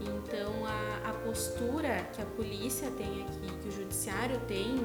Então, 0.00 0.52
a, 0.64 1.10
a 1.10 1.12
postura 1.24 2.08
que 2.14 2.22
a 2.22 2.26
polícia 2.26 2.88
tem 2.92 3.24
aqui, 3.24 3.58
que 3.60 3.68
o 3.68 3.72
judiciário 3.72 4.38
tem, 4.46 4.78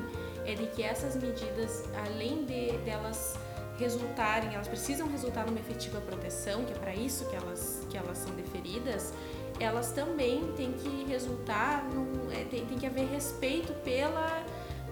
é 0.45 0.56
de 0.56 0.66
que 0.68 0.82
essas 0.82 1.16
medidas, 1.16 1.84
além 2.08 2.43
de 2.45 2.76
delas 2.80 3.36
resultarem, 3.78 4.54
elas 4.54 4.68
precisam 4.68 5.08
resultar 5.08 5.45
numa 5.45 5.60
efetiva 5.60 6.02
proteção, 6.02 6.66
que 6.66 6.74
é 6.74 6.76
para 6.76 6.95
isso 6.95 7.26
que 7.30 7.36
elas, 7.36 7.86
que 7.89 7.97
elas 7.97 8.18
são 8.18 8.34
deferidas, 8.36 9.14
elas 9.60 9.91
também 9.91 10.52
têm 10.54 10.72
que 10.74 11.06
resultar, 11.06 11.84
num, 11.86 12.32
é, 12.32 12.43
tem, 12.45 12.66
tem 12.66 12.80
que 12.80 12.86
haver 12.86 13.06
respeito 13.08 13.74
pela 13.84 14.43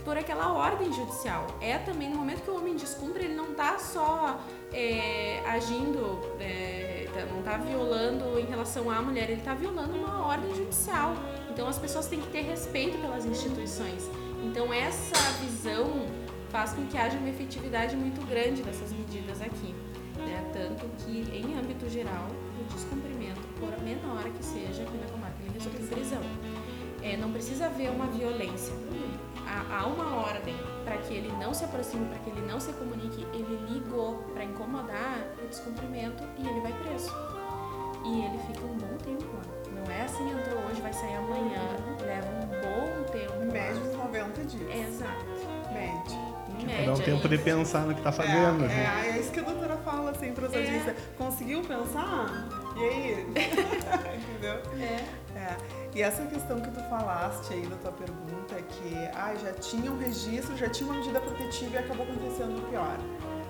por 0.03 0.17
aquela 0.17 0.53
ordem 0.53 0.91
judicial. 0.91 1.47
É 1.61 1.77
também 1.77 2.09
no 2.09 2.17
momento 2.17 2.41
que 2.41 2.49
o 2.49 2.55
homem 2.55 2.75
descumpre, 2.75 3.25
ele 3.25 3.35
não 3.35 3.51
está 3.51 3.77
só 3.77 4.39
é, 4.73 5.41
agindo, 5.47 6.19
é, 6.39 7.07
tá, 7.13 7.25
não 7.25 7.39
está 7.39 7.57
violando 7.57 8.39
em 8.39 8.45
relação 8.45 8.89
à 8.89 9.01
mulher, 9.01 9.29
ele 9.29 9.39
está 9.39 9.53
violando 9.53 9.95
uma 9.95 10.25
ordem 10.25 10.53
judicial. 10.55 11.13
Então 11.49 11.67
as 11.67 11.77
pessoas 11.77 12.07
têm 12.07 12.21
que 12.21 12.27
ter 12.29 12.41
respeito 12.41 12.97
pelas 12.99 13.25
instituições. 13.25 14.09
Então 14.43 14.73
essa 14.73 15.17
visão 15.41 16.07
faz 16.49 16.73
com 16.73 16.85
que 16.87 16.97
haja 16.97 17.17
uma 17.17 17.29
efetividade 17.29 17.95
muito 17.95 18.25
grande 18.27 18.61
dessas 18.63 18.91
medidas 18.91 19.41
aqui. 19.41 19.75
Né? 20.17 20.51
Tanto 20.51 20.85
que, 20.97 21.21
em 21.31 21.57
âmbito 21.57 21.89
geral, 21.89 22.27
o 22.59 22.73
descumprimento, 22.73 23.41
por 23.59 23.71
menor 23.83 24.23
que 24.23 24.43
seja, 24.43 24.83
aqui 24.83 24.97
na 24.97 25.07
comarca, 25.07 25.37
ele 25.41 25.53
resulta 25.53 25.81
em 25.81 25.87
prisão. 25.87 26.21
É, 27.01 27.15
não 27.15 27.31
precisa 27.31 27.67
haver 27.67 27.89
uma 27.89 28.07
violência 28.07 28.73
há 29.71 29.85
uma 29.85 30.15
ordem 30.15 30.55
para 30.83 30.97
que 30.97 31.13
ele 31.13 31.31
não 31.37 31.53
se 31.53 31.65
aproxime, 31.65 32.05
para 32.07 32.19
que 32.19 32.29
ele 32.29 32.41
não 32.41 32.59
se 32.59 32.71
comunique, 32.73 33.25
ele 33.33 33.65
ligou 33.69 34.23
para 34.33 34.43
incomodar 34.43 35.25
o 35.43 35.47
descumprimento 35.47 36.23
e 36.37 36.47
ele 36.47 36.59
vai 36.61 36.73
preso. 36.73 37.11
E 38.05 38.25
ele 38.25 38.39
fica 38.47 38.65
um 38.65 38.77
bom 38.77 38.97
tempo 39.03 39.25
lá. 39.35 39.59
Não 39.73 39.91
é 39.91 40.03
assim, 40.03 40.29
entrou 40.31 40.59
hoje, 40.65 40.81
vai 40.81 40.93
sair 40.93 41.15
amanhã. 41.15 41.61
Leva 42.01 42.27
um 42.27 42.47
bom 42.47 43.03
tempo. 43.11 43.51
Média 43.51 43.81
de 43.81 43.97
90 43.97 44.43
dias. 44.45 44.87
exato. 44.87 45.25
Média. 45.73 46.39
Média, 46.65 46.85
dá 46.85 46.93
um 46.93 46.99
tempo 46.99 47.29
de 47.29 47.37
pensar 47.37 47.85
no 47.85 47.93
que 47.93 47.99
está 47.99 48.11
fazendo. 48.11 48.65
É, 48.65 48.67
assim. 48.67 49.07
é, 49.09 49.09
é, 49.09 49.19
isso 49.19 49.31
que 49.31 49.39
a 49.39 49.43
doutora 49.43 49.77
fala 49.77 50.11
assim 50.11 50.33
para 50.33 50.47
os 50.47 50.53
é. 50.53 50.95
Conseguiu 51.17 51.61
pensar? 51.61 52.47
E 52.79 52.83
aí? 52.83 53.25
Entendeu? 54.15 54.61
É. 54.79 55.37
é. 55.37 55.57
E 55.93 56.01
essa 56.01 56.25
questão 56.25 56.61
que 56.61 56.71
tu 56.71 56.79
falaste 56.89 57.53
aí 57.53 57.67
na 57.67 57.75
tua 57.77 57.91
pergunta, 57.91 58.55
é 58.55 58.61
que 58.61 58.95
ah, 59.13 59.35
já 59.35 59.51
tinha 59.53 59.91
um 59.91 59.97
registro, 59.97 60.55
já 60.55 60.69
tinha 60.69 60.89
uma 60.89 60.97
medida 60.97 61.19
protetiva 61.19 61.75
e 61.75 61.77
acabou 61.77 62.05
acontecendo 62.05 62.57
o 62.57 62.69
pior. 62.69 62.97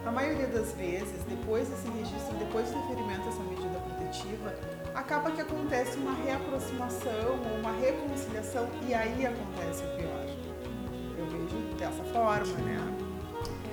Na 0.03 0.11
maioria 0.11 0.47
das 0.47 0.71
vezes, 0.73 1.23
depois 1.27 1.67
desse 1.67 1.87
registro, 1.89 2.35
depois 2.37 2.71
do 2.71 2.79
deferimento 2.81 3.25
dessa 3.25 3.43
medida 3.43 3.79
protetiva, 3.79 4.55
acaba 4.95 5.29
que 5.29 5.41
acontece 5.41 5.97
uma 5.97 6.15
reaproximação 6.23 7.39
ou 7.45 7.59
uma 7.59 7.71
reconciliação 7.73 8.67
e 8.87 8.93
aí 8.93 9.25
acontece 9.25 9.83
o 9.83 9.95
pior. 9.97 10.25
Eu 11.17 11.25
vejo 11.27 11.57
dessa 11.77 12.03
forma, 12.05 12.57
né? 12.63 12.77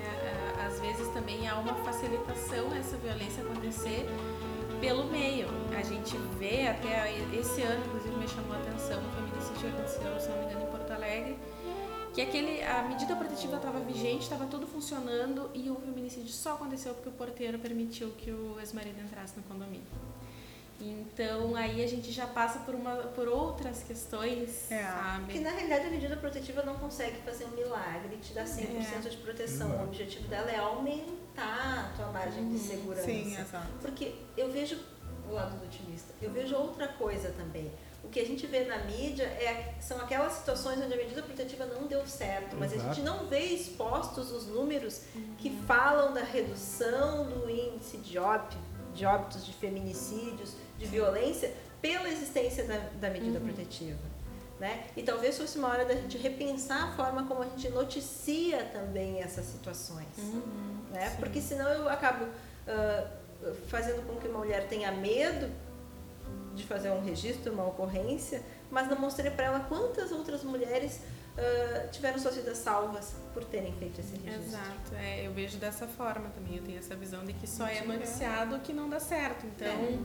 É, 0.02 0.60
é 0.60 0.66
às 0.66 0.80
vezes 0.80 1.08
também 1.14 1.48
há 1.48 1.56
uma 1.56 1.74
facilitação 1.76 2.74
essa 2.74 2.96
violência 2.96 3.42
acontecer 3.42 4.06
pelo 4.80 5.04
meio. 5.04 5.48
A 5.76 5.82
gente 5.82 6.16
vê 6.38 6.68
até 6.68 7.12
esse 7.32 7.62
ano, 7.62 7.84
inclusive 7.86 8.16
me 8.16 8.28
chamou 8.28 8.52
a 8.54 8.58
atenção, 8.58 8.98
o 8.98 9.10
feminicídio 9.14 9.60
que 9.60 9.66
aconteceu, 9.66 10.20
se 10.20 10.28
não 10.28 10.38
me 10.38 10.44
engano, 10.44 10.66
em 10.66 10.70
Porto 10.70 10.90
Alegre, 10.90 11.38
que 12.14 12.20
aquele, 12.22 12.62
a 12.62 12.82
medida 12.82 13.14
protetiva 13.14 13.56
estava 13.56 13.78
vigente, 13.80 14.22
estava 14.22 14.46
tudo 14.46 14.66
funcionando 14.66 15.50
e 15.52 15.68
o 15.70 15.76
feminicídio 15.76 16.30
só 16.30 16.54
aconteceu 16.54 16.94
porque 16.94 17.08
o 17.08 17.12
porteiro 17.12 17.58
permitiu 17.58 18.10
que 18.16 18.30
o 18.30 18.58
ex-marido 18.58 19.00
entrasse 19.00 19.36
no 19.36 19.42
condomínio. 19.42 20.05
Então 20.80 21.56
aí 21.56 21.82
a 21.82 21.88
gente 21.88 22.12
já 22.12 22.26
passa 22.26 22.58
por, 22.60 22.74
uma, 22.74 22.96
por 22.96 23.28
outras 23.28 23.82
questões, 23.82 24.70
é. 24.70 24.82
sabe? 24.82 25.32
Que 25.32 25.40
na 25.40 25.50
realidade 25.50 25.86
a 25.86 25.90
medida 25.90 26.16
protetiva 26.16 26.62
não 26.62 26.74
consegue 26.76 27.16
fazer 27.22 27.46
um 27.46 27.50
milagre, 27.50 28.16
te 28.18 28.32
dar 28.34 28.44
100% 28.44 29.06
é. 29.06 29.08
de 29.08 29.16
proteção. 29.18 29.70
O 29.70 29.84
objetivo 29.84 30.28
dela 30.28 30.50
é 30.50 30.58
aumentar 30.58 31.92
a 31.92 31.96
tua 31.96 32.12
margem 32.12 32.48
de 32.48 32.56
uhum. 32.56 32.58
segurança. 32.58 33.06
Sim, 33.06 33.36
exato. 33.38 33.68
Porque 33.80 34.14
eu 34.36 34.50
vejo 34.52 34.78
o 35.28 35.32
lado 35.32 35.58
do 35.58 35.64
otimista, 35.64 36.12
eu 36.20 36.30
vejo 36.30 36.54
outra 36.54 36.88
coisa 36.88 37.30
também. 37.30 37.70
O 38.04 38.08
que 38.08 38.20
a 38.20 38.24
gente 38.24 38.46
vê 38.46 38.64
na 38.64 38.78
mídia 38.84 39.24
é, 39.24 39.74
são 39.80 39.98
aquelas 39.98 40.34
situações 40.34 40.78
onde 40.80 40.94
a 40.94 40.96
medida 40.96 41.22
protetiva 41.22 41.66
não 41.66 41.88
deu 41.88 42.06
certo, 42.06 42.54
mas 42.56 42.72
Exato. 42.72 42.90
a 42.90 42.92
gente 42.92 43.04
não 43.04 43.26
vê 43.26 43.40
expostos 43.40 44.30
os 44.30 44.46
números 44.46 45.02
uhum. 45.12 45.34
que 45.38 45.50
falam 45.66 46.14
da 46.14 46.22
redução 46.22 47.28
do 47.28 47.50
índice 47.50 47.96
de 47.96 48.16
óbito 48.16 48.56
de 48.96 49.04
óbitos, 49.04 49.44
de 49.44 49.52
feminicídios, 49.52 50.54
de 50.78 50.86
violência, 50.86 51.52
pela 51.80 52.08
existência 52.08 52.64
da, 52.64 52.78
da 53.00 53.10
medida 53.10 53.38
uhum. 53.38 53.46
protetiva. 53.46 54.16
Né? 54.58 54.86
E 54.96 55.02
talvez 55.02 55.36
fosse 55.36 55.58
uma 55.58 55.68
hora 55.68 55.84
da 55.84 55.94
gente 55.94 56.16
repensar 56.16 56.84
a 56.84 56.96
forma 56.96 57.26
como 57.26 57.42
a 57.42 57.46
gente 57.46 57.68
noticia 57.68 58.64
também 58.64 59.20
essas 59.20 59.44
situações. 59.44 60.06
Uhum, 60.16 60.78
né? 60.92 61.14
Porque 61.18 61.42
senão 61.42 61.68
eu 61.68 61.88
acabo 61.90 62.24
uh, 62.24 63.54
fazendo 63.68 64.06
com 64.06 64.18
que 64.18 64.26
uma 64.28 64.38
mulher 64.38 64.66
tenha 64.66 64.90
medo 64.92 65.50
de 66.54 66.64
fazer 66.64 66.90
um 66.90 67.04
registro, 67.04 67.52
uma 67.52 67.66
ocorrência, 67.66 68.42
mas 68.70 68.88
não 68.88 68.98
mostrei 68.98 69.30
para 69.30 69.44
ela 69.44 69.60
quantas 69.60 70.10
outras 70.10 70.42
mulheres 70.42 71.00
uh, 71.36 71.90
tiveram 71.90 72.18
suas 72.18 72.36
vidas 72.36 72.56
salvas 72.58 73.14
por 73.34 73.44
terem 73.44 73.72
feito 73.74 74.00
esse 74.00 74.16
registro. 74.16 74.42
Exato, 74.42 74.94
é, 74.94 75.26
eu 75.26 75.32
vejo 75.32 75.58
dessa 75.58 75.86
forma 75.86 76.30
também. 76.30 76.56
Eu 76.56 76.62
tenho 76.62 76.78
essa 76.78 76.96
visão 76.96 77.24
de 77.24 77.34
que 77.34 77.46
só 77.46 77.66
é 77.66 77.82
noticiado 77.82 78.58
que 78.60 78.72
não 78.72 78.88
dá 78.88 78.98
certo. 78.98 79.46
Então, 79.46 79.68
é. 79.68 79.98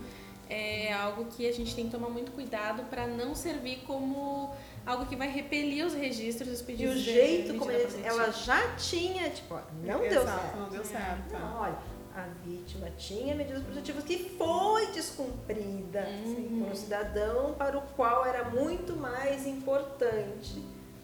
É 0.52 0.92
algo 0.92 1.26
que 1.26 1.48
a 1.48 1.54
gente 1.54 1.74
tem 1.74 1.86
que 1.86 1.92
tomar 1.92 2.10
muito 2.10 2.34
cuidado 2.34 2.84
para 2.90 3.08
não 3.08 3.34
servir 3.34 3.84
como 3.88 4.54
algo 4.86 5.06
que 5.06 5.16
vai 5.16 5.30
repelir 5.30 5.86
os 5.86 5.94
registros, 5.94 6.50
os 6.52 6.62
pedidos. 6.62 6.96
E 6.96 7.00
o 7.00 7.02
jeito 7.02 7.54
como 7.58 7.72
ele, 7.72 7.88
ela 8.04 8.30
já 8.32 8.76
tinha, 8.76 9.30
tipo, 9.30 9.58
não 9.82 10.04
Exato, 10.04 10.10
deu 10.10 10.26
certo. 10.26 10.58
Não 10.58 10.70
deu 10.70 10.84
certo. 10.84 11.34
Não, 11.34 11.62
olha, 11.62 11.78
a 12.14 12.28
vítima 12.46 12.90
tinha 12.98 13.34
medidas 13.34 13.64
protetivas 13.64 14.04
que 14.04 14.18
foi 14.38 14.88
descumprida 14.88 16.02
assim, 16.02 16.58
por 16.60 16.72
um 16.72 16.76
cidadão 16.76 17.54
para 17.54 17.78
o 17.78 17.82
qual 17.96 18.26
era 18.26 18.50
muito 18.50 18.96
mais 18.98 19.48
importante 19.48 20.62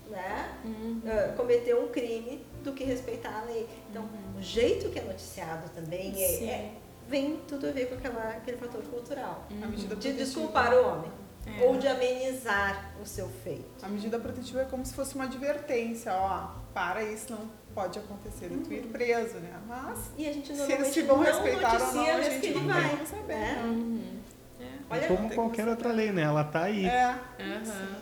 né, 0.10 0.58
ah, 1.06 1.34
cometer 1.36 1.76
um 1.76 1.88
crime 1.88 2.46
do 2.64 2.74
que 2.74 2.84
respeitar 2.84 3.42
a 3.42 3.46
lei. 3.46 3.68
Então, 3.90 4.10
o 4.38 4.42
jeito 4.42 4.90
que 4.90 5.00
é 5.00 5.04
noticiado 5.04 5.70
também 5.70 6.14
é, 6.22 6.44
é- 6.44 6.74
vem 7.08 7.38
tudo 7.48 7.68
a 7.68 7.72
ver 7.72 7.88
com 7.90 7.96
aquela, 7.96 8.30
aquele 8.30 8.58
fator 8.58 8.82
cultural. 8.84 9.46
A 9.62 9.68
medida 9.68 9.96
De 9.96 10.14
desculpar 10.14 10.74
o 10.74 10.88
homem. 10.88 11.12
É. 11.46 11.64
Ou 11.66 11.78
de 11.78 11.88
amenizar 11.88 12.92
o 13.02 13.06
seu 13.06 13.30
feito. 13.30 13.66
A 13.86 13.88
medida 13.88 14.20
protetiva 14.20 14.62
é 14.62 14.66
como 14.66 14.86
se 14.86 14.94
fosse 14.94 15.16
uma 15.16 15.24
advertência, 15.24 16.12
ó, 16.14 16.52
para 16.74 17.02
isso 17.04 17.32
não 17.32 17.50
pode 17.74 17.98
acontecer 18.00 18.50
de 18.50 18.58
tu 18.58 18.74
ir 18.74 18.82
preso, 18.88 19.38
né? 19.38 19.58
Mas 19.66 20.12
E 20.18 20.28
a 20.28 20.34
gente 20.34 20.54
se 20.54 20.70
eles 20.74 20.88
se 20.90 21.02
vão 21.04 21.18
não 21.18 21.24
respeitar 21.24 21.82
ou 21.82 21.94
não, 21.94 22.06
a 22.18 22.22
gente 22.22 22.50
não 22.54 22.68
vai. 22.68 22.82
tem 22.82 22.98
como 22.98 23.08
saber. 23.08 23.36
né? 23.36 23.62
Uhum. 23.66 24.20
É. 24.60 24.66
Olha, 24.90 25.08
Como 25.08 25.30
qualquer 25.34 25.68
outra 25.70 25.92
lei, 25.94 26.12
né? 26.12 26.24
Ela 26.24 26.44
tá 26.44 26.64
aí. 26.64 26.86
É, 26.86 27.16
Aham. 27.40 27.98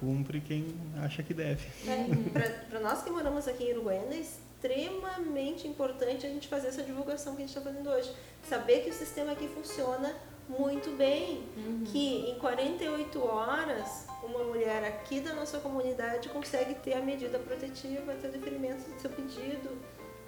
Cumpre 0.00 0.40
quem 0.40 0.74
acha 1.02 1.22
que 1.22 1.32
deve. 1.32 1.64
para 2.68 2.80
nós 2.80 3.02
que 3.02 3.10
moramos 3.10 3.46
aqui 3.46 3.64
em 3.64 3.72
Uruguaiana, 3.74 4.14
é 4.14 4.18
extremamente 4.64 5.68
importante 5.68 6.26
a 6.26 6.28
gente 6.30 6.48
fazer 6.48 6.68
essa 6.68 6.82
divulgação 6.82 7.36
que 7.36 7.42
a 7.42 7.46
gente 7.46 7.56
está 7.56 7.60
fazendo 7.60 7.90
hoje. 7.90 8.10
Saber 8.48 8.80
que 8.82 8.90
o 8.90 8.92
sistema 8.92 9.32
aqui 9.32 9.46
funciona 9.48 10.14
muito 10.48 10.96
bem. 10.96 11.46
Que 11.86 12.30
em 12.30 12.38
48 12.38 13.22
horas, 13.22 14.06
uma 14.22 14.42
mulher 14.44 14.84
aqui 14.84 15.20
da 15.20 15.34
nossa 15.34 15.58
comunidade 15.58 16.30
consegue 16.30 16.74
ter 16.76 16.94
a 16.94 17.00
medida 17.00 17.38
protetiva, 17.38 18.14
ter 18.14 18.28
o 18.28 18.32
deferimento 18.32 18.90
do 18.90 19.00
seu 19.00 19.10
pedido, 19.10 19.70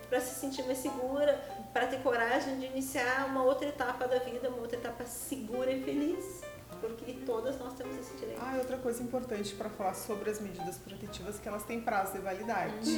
para 0.09 0.21
se 0.21 0.39
sentir 0.39 0.63
mais 0.65 0.79
segura, 0.79 1.35
para 1.73 1.87
ter 1.87 2.01
coragem 2.03 2.59
de 2.61 2.67
iniciar 2.67 3.27
uma 3.27 3.43
outra 3.43 3.69
etapa 3.69 4.07
da 4.07 4.19
vida, 4.19 4.49
uma 4.49 4.59
outra 4.59 4.77
etapa 4.77 5.05
segura 5.05 5.71
e 5.73 5.83
feliz. 5.83 6.43
Porque 6.87 7.13
todas 7.25 7.59
nós 7.59 7.75
temos 7.75 7.97
esse 7.99 8.17
direito. 8.17 8.41
Ah, 8.43 8.55
e 8.57 8.59
outra 8.59 8.77
coisa 8.79 9.03
importante 9.03 9.55
para 9.55 9.69
falar 9.71 9.95
sobre 9.95 10.31
as 10.31 10.41
medidas 10.41 10.79
protetivas 10.79 11.39
que 11.39 11.49
elas 11.49 11.63
têm 11.65 11.81
prazo 11.81 12.13
de 12.13 12.19
validade. 12.19 12.91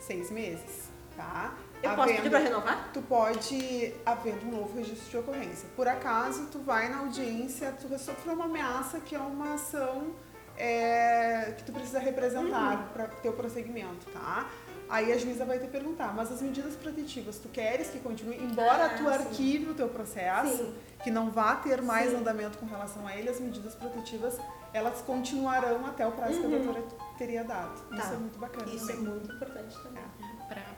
Seis 0.00 0.30
meses, 0.30 0.90
tá? 1.16 1.54
Eu 1.82 1.94
posso 1.94 2.08
pedir 2.08 2.18
Havendo- 2.20 2.30
para 2.30 2.38
renovar? 2.40 2.90
Tu 2.92 3.02
pode 3.02 3.94
haver 4.04 4.34
um 4.44 4.50
novo 4.50 4.76
registro 4.78 5.10
de 5.10 5.16
ocorrência. 5.18 5.68
Por 5.76 5.86
acaso, 5.86 6.46
tu 6.46 6.58
vai 6.60 6.88
na 6.88 6.98
audiência, 7.00 7.72
tu 7.72 7.88
sofreu 7.98 8.34
uma 8.34 8.46
ameaça 8.46 8.98
que 9.00 9.14
é 9.14 9.18
uma 9.18 9.54
ação 9.54 10.14
é, 10.58 11.52
que 11.56 11.64
tu 11.64 11.72
precisa 11.72 11.98
representar 11.98 12.90
para 12.94 13.08
teu 13.08 13.32
prosseguimento, 13.34 14.06
tá? 14.10 14.48
Aí 14.88 15.12
a 15.12 15.18
juíza 15.18 15.44
vai 15.44 15.58
te 15.58 15.66
perguntar, 15.66 16.14
mas 16.14 16.30
as 16.30 16.40
medidas 16.40 16.74
protetivas, 16.76 17.38
tu 17.38 17.48
queres 17.48 17.88
que 17.90 17.98
continue, 17.98 18.36
embora 18.36 18.86
Ah, 18.86 18.88
tu 18.90 19.02
sim. 19.04 19.08
arquive 19.08 19.70
o 19.70 19.74
teu 19.74 19.88
processo, 19.88 20.56
Sim. 20.58 20.74
que 21.02 21.10
não 21.10 21.30
vá 21.30 21.56
ter 21.56 21.82
mais 21.82 22.10
Sim. 22.10 22.16
andamento 22.18 22.56
com 22.58 22.66
relação 22.66 23.06
a 23.06 23.16
ele, 23.16 23.28
as 23.28 23.40
medidas 23.40 23.74
protetivas, 23.74 24.38
elas 24.72 25.00
continuarão 25.02 25.84
até 25.86 26.06
o 26.06 26.12
prazo 26.12 26.38
que 26.40 26.46
a 26.46 26.48
doutora 26.48 26.82
teria 27.18 27.42
dado. 27.42 27.80
Tá. 27.88 27.96
Isso 27.96 28.12
é 28.12 28.16
muito 28.16 28.38
bacana 28.38 28.72
Isso 28.72 28.90
é 28.90 28.94
também. 28.94 29.10
muito 29.12 29.32
importante 29.32 29.76
também. 29.82 30.04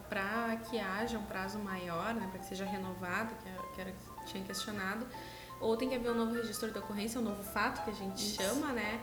Para 0.08 0.56
que 0.70 0.78
haja 0.78 1.18
um 1.18 1.24
prazo 1.26 1.58
maior, 1.58 2.14
né, 2.14 2.26
para 2.30 2.38
que 2.40 2.46
seja 2.46 2.64
renovado, 2.64 3.34
que 3.42 3.48
era, 3.48 3.62
que 3.74 3.80
era 3.80 3.92
que 3.92 4.24
tinha 4.32 4.42
questionado, 4.44 5.06
ou 5.60 5.76
tem 5.76 5.88
que 5.90 5.96
haver 5.96 6.10
um 6.10 6.14
novo 6.14 6.32
registro 6.34 6.70
de 6.70 6.78
ocorrência, 6.78 7.20
um 7.20 7.24
novo 7.24 7.42
fato 7.42 7.84
que 7.84 7.90
a 7.90 7.94
gente 7.94 8.20
chama, 8.20 8.72
né, 8.72 9.00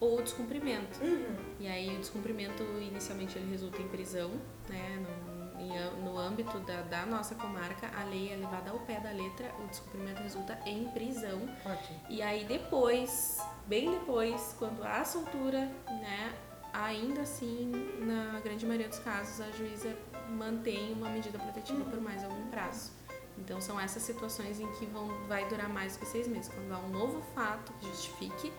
ou 0.00 0.18
o 0.18 0.22
descumprimento. 0.22 1.04
Uhum. 1.04 1.36
E 1.60 1.68
aí 1.68 1.94
o 1.94 1.98
descumprimento 1.98 2.62
inicialmente 2.80 3.38
ele 3.38 3.50
resulta 3.50 3.80
em 3.80 3.88
prisão, 3.88 4.30
né, 4.68 4.98
no, 4.98 5.60
em 5.60 6.02
no 6.02 6.18
âmbito 6.18 6.58
da, 6.60 6.80
da 6.82 7.04
nossa 7.04 7.34
comarca, 7.34 7.90
a 7.94 8.04
lei 8.04 8.32
é 8.32 8.36
levada 8.36 8.70
ao 8.70 8.78
pé 8.80 8.98
da 8.98 9.10
letra, 9.10 9.52
o 9.62 9.68
descumprimento 9.68 10.22
resulta 10.22 10.58
em 10.64 10.88
prisão. 10.88 11.42
Ótimo. 11.64 12.00
E 12.08 12.22
aí 12.22 12.44
depois, 12.44 13.38
bem 13.66 13.90
depois, 13.90 14.56
quando 14.58 14.82
há 14.82 15.04
soltura, 15.04 15.70
né, 15.86 16.34
ainda 16.72 17.20
assim, 17.20 17.70
na 17.98 18.40
grande 18.40 18.64
maioria 18.64 18.88
dos 18.88 19.00
casos, 19.00 19.40
a 19.40 19.50
juíza 19.50 19.94
mantém 20.30 20.92
uma 20.92 21.10
medida 21.10 21.38
protetiva 21.38 21.84
por 21.84 22.00
mais 22.00 22.24
algum 22.24 22.46
prazo. 22.48 22.92
Então 23.38 23.60
são 23.60 23.80
essas 23.80 24.02
situações 24.02 24.60
em 24.60 24.70
que 24.72 24.86
vão, 24.86 25.08
vai 25.26 25.48
durar 25.48 25.68
mais 25.68 25.94
do 25.94 26.00
que 26.00 26.06
seis 26.06 26.28
meses, 26.28 26.48
quando 26.48 26.72
há 26.72 26.78
um 26.78 26.88
novo 26.88 27.22
fato 27.34 27.72
que 27.80 27.86
justifique 27.86 28.52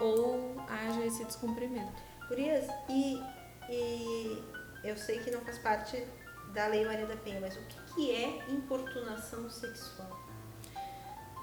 ou 0.00 0.56
haja 0.68 1.04
esse 1.04 1.24
descumprimento. 1.24 2.02
Gurias, 2.28 2.66
e, 2.88 3.22
e 3.68 4.42
eu 4.84 4.96
sei 4.96 5.18
que 5.20 5.30
não 5.30 5.40
faz 5.42 5.58
parte 5.58 6.04
da 6.52 6.66
Lei 6.66 6.84
Maria 6.84 7.06
da 7.06 7.16
Penha, 7.16 7.40
mas 7.40 7.56
o 7.56 7.60
que, 7.60 7.94
que 7.94 8.10
é 8.10 8.50
importunação 8.50 9.48
sexual? 9.48 10.18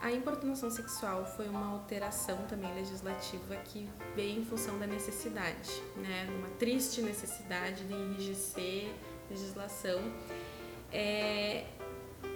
A 0.01 0.11
importunação 0.11 0.69
sexual 0.69 1.25
foi 1.25 1.47
uma 1.47 1.71
alteração 1.71 2.37
também 2.47 2.73
legislativa 2.75 3.55
que 3.57 3.89
veio 4.15 4.39
em 4.39 4.45
função 4.45 4.77
da 4.77 4.85
necessidade, 4.85 5.71
né? 5.95 6.27
Uma 6.37 6.49
triste 6.57 7.01
necessidade 7.01 7.83
de 7.83 7.93
enrijecer 7.93 8.93
legislação. 9.29 9.99
É, 10.91 11.65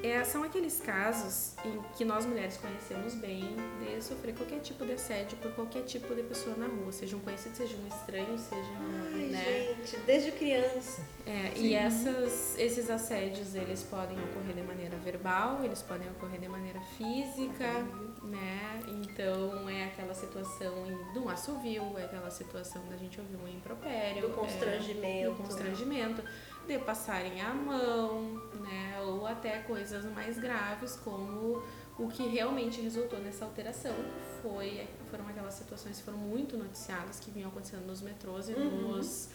é, 0.03 0.23
são 0.23 0.43
aqueles 0.43 0.79
casos 0.79 1.53
em 1.63 1.79
que 1.95 2.03
nós 2.03 2.25
mulheres 2.25 2.57
conhecemos 2.57 3.13
bem 3.15 3.55
de 3.79 4.03
sofrer 4.03 4.33
qualquer 4.33 4.59
tipo 4.59 4.85
de 4.85 4.93
assédio 4.93 5.37
por 5.37 5.51
qualquer 5.53 5.83
tipo 5.83 6.13
de 6.15 6.23
pessoa 6.23 6.55
na 6.55 6.67
rua, 6.67 6.91
seja 6.91 7.15
um 7.15 7.19
conhecido, 7.19 7.55
seja 7.55 7.75
um 7.77 7.87
estranho, 7.87 8.37
seja 8.37 8.71
Ai, 9.13 9.27
né? 9.27 9.75
gente, 9.75 9.97
desde 10.05 10.31
criança. 10.31 11.01
É, 11.25 11.57
e 11.57 11.73
essas, 11.73 12.57
esses 12.57 12.89
assédios, 12.89 13.53
eles 13.53 13.83
podem 13.83 14.17
ocorrer 14.17 14.55
de 14.55 14.63
maneira 14.63 14.97
verbal, 14.97 15.63
eles 15.63 15.81
podem 15.81 16.09
ocorrer 16.09 16.39
de 16.39 16.47
maneira 16.47 16.79
física, 16.97 17.85
né? 18.23 18.79
Então, 18.87 19.69
é 19.69 19.85
aquela 19.85 20.13
situação 20.13 20.73
de 21.13 21.19
um 21.19 21.29
assovio, 21.29 21.97
é 21.97 22.05
aquela 22.05 22.31
situação 22.31 22.83
da 22.89 22.97
gente 22.97 23.19
ouvir 23.19 23.35
um 23.35 23.47
impropério. 23.47 24.21
Do 24.21 24.27
é, 24.27 24.35
constrangimento. 24.35 25.29
do 25.31 25.35
constrangimento, 25.37 26.23
de 26.67 26.77
passarem 26.79 27.41
a 27.41 27.53
mão, 27.53 28.41
né? 28.61 28.99
Ou 29.01 29.25
até 29.27 29.59
coisas 29.59 30.05
mais 30.05 30.37
graves, 30.39 30.95
como 31.03 31.61
o 31.99 32.07
que 32.07 32.27
realmente 32.27 32.81
resultou 32.81 33.19
nessa 33.19 33.45
alteração 33.45 33.93
foi, 34.41 34.87
foram 35.09 35.27
aquelas 35.27 35.53
situações 35.53 35.97
que 35.97 36.03
foram 36.03 36.17
muito 36.17 36.57
noticiadas, 36.57 37.19
que 37.19 37.29
vinham 37.31 37.49
acontecendo 37.49 37.85
nos 37.85 38.01
metrôs 38.01 38.49
e 38.49 38.53
Uhum. 38.53 38.93
nos 38.97 39.29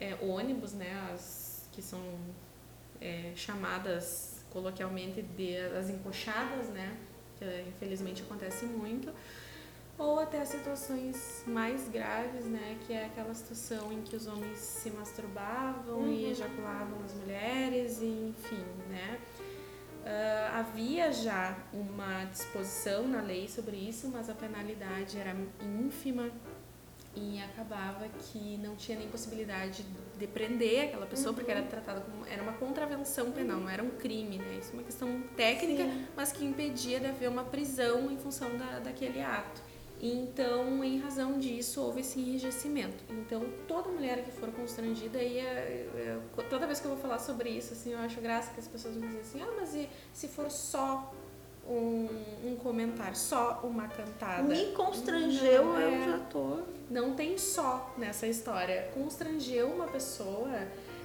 é, 0.00 0.14
ônibus, 0.22 0.72
né? 0.72 1.10
As, 1.12 1.68
que 1.72 1.80
são 1.82 2.00
é, 3.00 3.32
chamadas 3.34 4.44
coloquialmente 4.50 5.22
de 5.22 5.56
as 5.56 5.88
encoxadas, 5.90 6.68
né? 6.68 6.96
Que 7.38 7.44
é, 7.44 7.64
infelizmente 7.68 8.22
acontece 8.22 8.64
muito. 8.66 9.12
Ou 9.96 10.18
até 10.18 10.44
situações 10.44 11.44
mais 11.46 11.88
graves, 11.88 12.44
né? 12.46 12.78
Que 12.86 12.92
é 12.92 13.06
aquela 13.06 13.32
situação 13.32 13.92
em 13.92 14.02
que 14.02 14.16
os 14.16 14.26
homens 14.26 14.58
se 14.58 14.90
masturbavam 14.90 16.08
e 16.08 16.30
ejaculavam 16.30 16.98
nas 17.00 17.14
mulheres, 17.14 18.00
e, 18.00 18.34
enfim, 18.34 18.64
né? 18.90 19.20
Ah, 20.04 20.58
havia 20.58 21.10
já 21.12 21.56
uma 21.72 22.24
disposição 22.24 23.08
na 23.08 23.22
lei 23.22 23.48
sobre 23.48 23.76
isso, 23.76 24.08
mas 24.08 24.28
a 24.28 24.34
penalidade 24.34 25.18
era 25.18 25.34
ínfima 25.62 26.30
e 27.16 27.40
acabava 27.40 28.06
que 28.08 28.58
não 28.58 28.74
tinha 28.76 28.98
nem 28.98 29.08
possibilidade 29.08 29.84
de 30.18 30.26
prender 30.26 30.88
aquela 30.88 31.06
pessoa 31.06 31.32
porque 31.32 31.50
era 31.50 31.62
tratada 31.62 32.00
como 32.00 32.26
era 32.26 32.42
uma 32.42 32.52
contravenção 32.54 33.30
penal, 33.30 33.60
não 33.60 33.68
era 33.68 33.82
um 33.82 33.90
crime, 33.90 34.36
né? 34.38 34.58
Isso 34.60 34.72
é 34.72 34.74
uma 34.74 34.82
questão 34.82 35.22
técnica, 35.36 35.84
mas 36.14 36.32
que 36.32 36.44
impedia 36.44 37.00
de 37.00 37.06
haver 37.06 37.30
uma 37.30 37.44
prisão 37.44 38.10
em 38.10 38.18
função 38.18 38.58
da, 38.58 38.80
daquele 38.80 39.22
ato. 39.22 39.62
Então, 40.06 40.84
em 40.84 40.98
razão 40.98 41.38
disso, 41.38 41.80
houve 41.80 42.02
esse 42.02 42.20
enrijecimento. 42.20 43.02
Então, 43.08 43.42
toda 43.66 43.88
mulher 43.88 44.22
que 44.22 44.30
for 44.30 44.50
constrangida, 44.52 45.18
aí, 45.18 45.38
é- 45.38 45.88
é- 45.96 46.42
toda 46.50 46.66
vez 46.66 46.78
que 46.78 46.84
eu 46.84 46.90
vou 46.90 47.00
falar 47.00 47.18
sobre 47.18 47.48
isso, 47.48 47.72
assim, 47.72 47.92
eu 47.92 47.98
acho 48.00 48.20
graça 48.20 48.52
que 48.52 48.60
as 48.60 48.68
pessoas 48.68 48.96
vão 48.96 49.06
dizer 49.08 49.20
assim, 49.20 49.40
ah, 49.40 49.50
mas 49.56 49.74
e 49.74 49.88
se 50.12 50.28
for 50.28 50.50
só 50.50 51.10
um, 51.66 52.06
um 52.44 52.56
comentário, 52.56 53.16
só 53.16 53.60
uma 53.64 53.88
cantada? 53.88 54.42
Me 54.42 54.72
constrangeu, 54.72 55.64
Não, 55.64 55.80
é. 55.80 55.94
eu 56.06 56.10
já 56.12 56.18
tô. 56.26 56.58
Não 56.90 57.14
tem 57.14 57.38
só 57.38 57.94
nessa 57.96 58.26
história. 58.26 58.90
Constrangeu 58.92 59.68
uma 59.68 59.86
pessoa, 59.86 60.50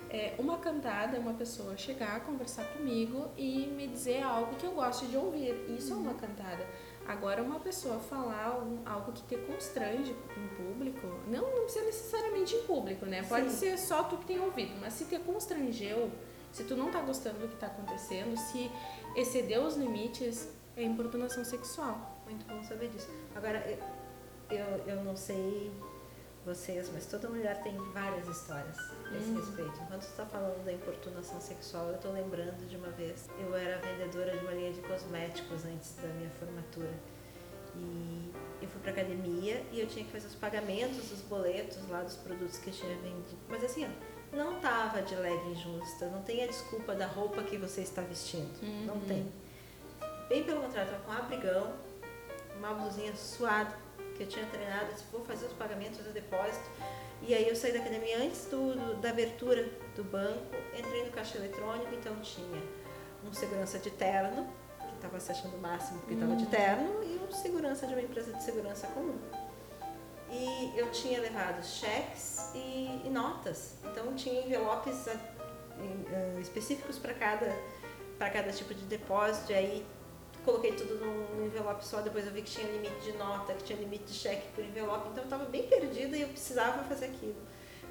é, 0.10 0.34
uma 0.38 0.58
cantada, 0.58 1.18
uma 1.18 1.34
pessoa 1.34 1.78
chegar, 1.78 2.20
conversar 2.26 2.66
comigo 2.74 3.30
e 3.38 3.68
me 3.68 3.88
dizer 3.88 4.22
algo 4.24 4.56
que 4.58 4.66
eu 4.66 4.72
gosto 4.72 5.06
de 5.06 5.16
ouvir. 5.16 5.56
Isso 5.78 5.94
é 5.94 5.96
uma 5.96 6.16
cantada. 6.16 6.66
Agora, 7.10 7.42
uma 7.42 7.60
pessoa 7.60 8.00
falar 8.00 8.56
algo 8.86 9.12
que 9.14 9.24
te 9.24 9.36
constrange 9.36 10.16
em 10.38 10.48
público, 10.56 11.08
não, 11.26 11.42
não 11.42 11.64
precisa 11.64 11.84
necessariamente 11.86 12.56
em 12.56 12.62
público, 12.68 13.04
né? 13.04 13.24
Pode 13.24 13.50
Sim. 13.50 13.58
ser 13.58 13.80
só 13.80 14.04
tu 14.04 14.16
que 14.18 14.28
tem 14.28 14.40
ouvido, 14.40 14.76
mas 14.80 14.94
se 14.94 15.06
te 15.06 15.18
constrangeu, 15.18 16.12
se 16.52 16.64
tu 16.66 16.76
não 16.76 16.92
tá 16.92 17.02
gostando 17.02 17.40
do 17.40 17.48
que 17.48 17.56
tá 17.56 17.66
acontecendo, 17.66 18.38
se 18.38 18.70
excedeu 19.16 19.64
os 19.64 19.76
limites, 19.76 20.50
é 20.78 20.84
importunação 20.84 21.44
sexual. 21.44 22.22
Muito 22.26 22.46
bom 22.46 22.62
saber 22.64 22.90
disso. 22.90 23.10
Agora, 23.36 23.58
eu, 24.52 24.66
eu 24.86 25.04
não 25.04 25.16
sei 25.16 25.72
vocês, 26.46 26.92
mas 26.94 27.08
toda 27.08 27.28
mulher 27.28 27.60
tem 27.64 27.76
várias 27.92 28.28
histórias 28.28 28.78
a 29.12 29.18
esse 29.18 29.32
respeito. 29.32 29.80
Enquanto 29.82 30.02
você 30.02 30.12
está 30.12 30.26
falando 30.26 30.64
da 30.64 30.72
importunação 30.72 31.40
sexual, 31.42 31.90
eu 31.90 31.96
estou 31.96 32.12
lembrando 32.12 32.68
de 32.68 32.76
uma 32.76 32.90
vez, 32.90 33.30
eu 33.40 33.56
era 33.56 33.80
vendedora 33.80 34.38
de 34.38 34.44
uma 34.44 34.54
linha 34.54 34.72
de 34.72 34.82
cosméticos 34.82 35.66
antes 35.66 35.96
da 35.96 36.08
minha 36.10 36.30
formatura. 36.32 36.94
E 37.76 38.32
eu 38.62 38.68
fui 38.68 38.82
para 38.82 38.92
academia 38.92 39.64
e 39.72 39.80
eu 39.80 39.88
tinha 39.88 40.04
que 40.04 40.12
fazer 40.12 40.28
os 40.28 40.36
pagamentos 40.36 41.10
dos 41.10 41.22
boletos 41.22 41.88
lá 41.90 42.02
dos 42.02 42.16
produtos 42.16 42.58
que 42.58 42.70
eu 42.70 42.74
tinha 42.74 42.96
vendido. 42.98 43.38
Mas 43.48 43.64
assim, 43.64 43.86
ó, 43.86 44.36
não 44.36 44.60
tava 44.60 45.02
de 45.02 45.16
legging 45.16 45.56
justa, 45.56 46.08
não 46.08 46.22
tem 46.22 46.44
a 46.44 46.48
desculpa 46.48 46.94
da 46.94 47.08
roupa 47.08 47.44
que 47.44 47.58
você 47.58 47.82
está 47.82 48.02
vestindo. 48.02 48.52
Não 48.86 49.00
tem. 49.02 49.26
Bem 50.28 50.44
pelo 50.44 50.62
contrário, 50.62 50.92
tava 50.92 51.04
com 51.04 51.12
um 51.12 51.16
abrigão, 51.16 51.74
uma 52.58 52.74
blusinha 52.74 53.16
suada, 53.16 53.76
que 54.16 54.24
eu 54.24 54.28
tinha 54.28 54.46
treinado, 54.46 54.92
disse, 54.94 55.06
vou 55.12 55.24
fazer 55.26 55.46
os 55.46 55.54
pagamentos 55.54 56.00
do 56.00 56.12
depósito. 56.12 56.70
E 57.22 57.34
aí 57.34 57.48
eu 57.48 57.56
saí 57.56 57.72
da 57.74 57.80
academia 57.80 58.18
antes 58.18 58.46
do, 58.46 58.74
do- 58.76 58.96
da 58.96 59.10
abertura 59.10 59.70
do 59.96 60.04
banco, 60.04 60.56
entrei 60.78 61.04
no 61.06 61.12
caixa 61.12 61.38
eletrônico, 61.38 61.94
então 61.94 62.16
tinha 62.22 62.62
um 63.28 63.32
segurança 63.34 63.78
de 63.78 63.92
terno, 63.92 64.48
que 64.80 64.96
estava 64.96 65.20
se 65.20 65.32
achando 65.32 65.56
o 65.56 65.60
máximo 65.60 66.00
porque 66.00 66.14
estava 66.16 66.36
de 66.36 66.46
terno, 66.48 67.04
e 67.04 67.20
um 67.28 67.32
segurança 67.32 67.86
de 67.86 67.94
uma 67.94 68.02
empresa 68.02 68.32
de 68.34 68.44
segurança 68.44 68.88
comum. 68.88 69.18
E 70.32 70.74
eu 70.78 70.92
tinha 70.92 71.20
levado 71.20 71.64
cheques 71.66 72.52
e, 72.54 73.02
e 73.04 73.10
notas. 73.10 73.74
Então 73.84 74.14
tinha 74.16 74.42
envelopes 74.46 75.08
ah, 75.08 75.16
em- 75.80 76.06
ah, 76.38 76.40
específicos 76.40 76.98
para 77.00 77.14
cada, 77.16 77.54
cada 78.20 78.52
tipo 78.52 78.74
de 78.74 78.86
depósito. 78.86 79.52
E 79.52 79.56
aí 79.56 79.86
coloquei 80.50 80.72
tudo 80.74 80.96
num 80.96 81.46
envelope 81.46 81.86
só. 81.86 82.02
Depois 82.02 82.26
eu 82.26 82.32
vi 82.32 82.42
que 82.42 82.52
tinha 82.52 82.68
limite 82.68 83.00
de 83.02 83.14
nota, 83.14 83.54
que 83.54 83.64
tinha 83.64 83.80
limite 83.80 84.06
de 84.06 84.14
cheque 84.14 84.48
por 84.54 84.64
envelope. 84.64 85.10
Então 85.10 85.24
eu 85.24 85.26
estava 85.26 85.46
bem 85.46 85.68
perdida 85.68 86.18
e 86.18 86.22
eu 86.22 86.28
precisava 86.30 86.84
fazer 86.84 87.06
aquilo. 87.06 87.36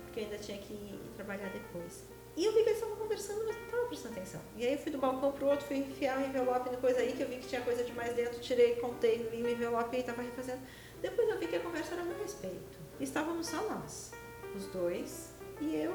Porque 0.05 0.21
eu 0.21 0.25
ainda 0.25 0.39
tinha 0.39 0.59
que 0.59 0.73
ir 0.73 1.01
trabalhar 1.15 1.49
depois. 1.51 2.05
E 2.37 2.45
eu 2.45 2.53
vi 2.53 2.63
que 2.63 2.71
eles 2.71 2.79
estavam 2.79 2.97
conversando, 2.97 3.45
mas 3.47 3.57
não 3.57 3.65
estava 3.65 3.87
prestando 3.87 4.15
atenção. 4.15 4.41
E 4.57 4.67
aí 4.67 4.73
eu 4.73 4.79
fui 4.79 4.93
do 4.93 4.99
balcão 4.99 5.33
pro 5.33 5.47
outro, 5.47 5.67
fui 5.67 5.79
enfiar 5.79 6.19
o 6.19 6.25
envelope 6.25 6.71
no 6.71 6.79
coisa 6.79 7.01
aí, 7.01 7.13
que 7.13 7.23
eu 7.23 7.29
vi 7.29 7.37
que 7.37 7.49
tinha 7.49 7.61
coisa 7.63 7.83
demais 7.83 8.15
dentro, 8.15 8.41
tirei, 8.41 8.77
contei, 8.77 9.29
li 9.33 9.43
o 9.43 9.49
envelope 9.49 9.97
e 9.97 10.01
estava 10.01 10.23
refazendo. 10.23 10.61
Depois 11.01 11.29
eu 11.29 11.39
vi 11.39 11.47
que 11.47 11.57
a 11.57 11.61
conversa 11.61 11.95
era 11.95 12.03
a 12.03 12.05
meu 12.05 12.19
respeito. 12.19 12.79
Estávamos 13.01 13.49
só 13.49 13.63
nós, 13.69 14.13
os 14.55 14.67
dois 14.67 15.33
e 15.61 15.77
eu. 15.77 15.95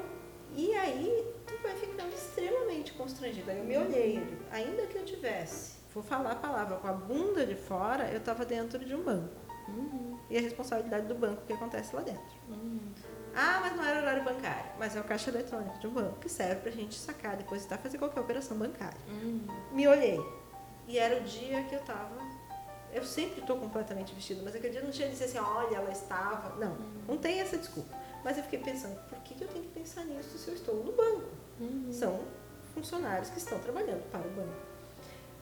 E 0.54 0.74
aí 0.74 1.34
tu 1.46 1.54
vai 1.62 1.74
ficando 1.76 2.14
extremamente 2.14 2.92
constrangida. 2.92 3.52
Aí 3.52 3.58
eu 3.58 3.64
me 3.64 3.76
olhei, 3.78 4.22
ainda 4.50 4.86
que 4.86 4.96
eu 4.96 5.04
tivesse, 5.04 5.73
vou 5.94 6.02
falar 6.02 6.32
a 6.32 6.36
palavra, 6.36 6.76
com 6.76 6.88
a 6.88 6.92
bunda 6.92 7.46
de 7.46 7.54
fora, 7.54 8.10
eu 8.10 8.18
estava 8.18 8.44
dentro 8.44 8.84
de 8.84 8.94
um 8.94 9.02
banco. 9.02 9.34
E 10.28 10.36
a 10.36 10.40
responsabilidade 10.40 11.06
do 11.06 11.14
banco 11.14 11.42
que 11.46 11.52
acontece 11.52 11.94
lá 11.94 12.02
dentro. 12.02 12.22
Ah, 13.34 13.58
mas 13.62 13.76
não 13.76 13.84
era 13.84 14.00
horário 14.00 14.24
bancário. 14.24 14.70
Mas 14.78 14.94
é 14.96 15.00
o 15.00 15.04
caixa 15.04 15.30
eletrônico 15.30 15.78
de 15.78 15.86
um 15.86 15.90
banco 15.90 16.18
que 16.18 16.28
serve 16.28 16.62
pra 16.62 16.70
gente 16.70 16.94
sacar, 16.96 17.36
depositar, 17.36 17.78
fazer 17.78 17.98
qualquer 17.98 18.20
operação 18.20 18.56
bancária. 18.56 18.98
Me 19.72 19.86
olhei. 19.88 20.20
E 20.86 20.98
era 20.98 21.20
o 21.20 21.24
dia 21.24 21.62
que 21.64 21.74
eu 21.74 21.80
tava. 21.80 22.14
Eu 22.92 23.02
sempre 23.04 23.40
estou 23.40 23.56
completamente 23.58 24.14
vestida, 24.14 24.40
mas 24.44 24.54
aquele 24.54 24.72
dia 24.72 24.82
não 24.82 24.90
tinha 24.90 25.08
de 25.08 25.14
dizer 25.14 25.24
assim, 25.24 25.38
olha, 25.38 25.76
ela 25.76 25.90
estava. 25.90 26.56
Não, 26.56 26.76
não 27.08 27.16
tem 27.16 27.40
essa 27.40 27.56
desculpa. 27.56 27.92
Mas 28.22 28.36
eu 28.36 28.44
fiquei 28.44 28.58
pensando, 28.60 28.96
por 29.08 29.18
que, 29.18 29.34
que 29.34 29.42
eu 29.42 29.48
tenho 29.48 29.64
que 29.64 29.70
pensar 29.70 30.04
nisso 30.04 30.38
se 30.38 30.48
eu 30.48 30.54
estou 30.54 30.76
no 30.76 30.92
banco? 30.92 31.28
São 31.92 32.20
funcionários 32.74 33.30
que 33.30 33.38
estão 33.38 33.58
trabalhando 33.58 34.08
para 34.10 34.20
o 34.26 34.30
banco. 34.30 34.73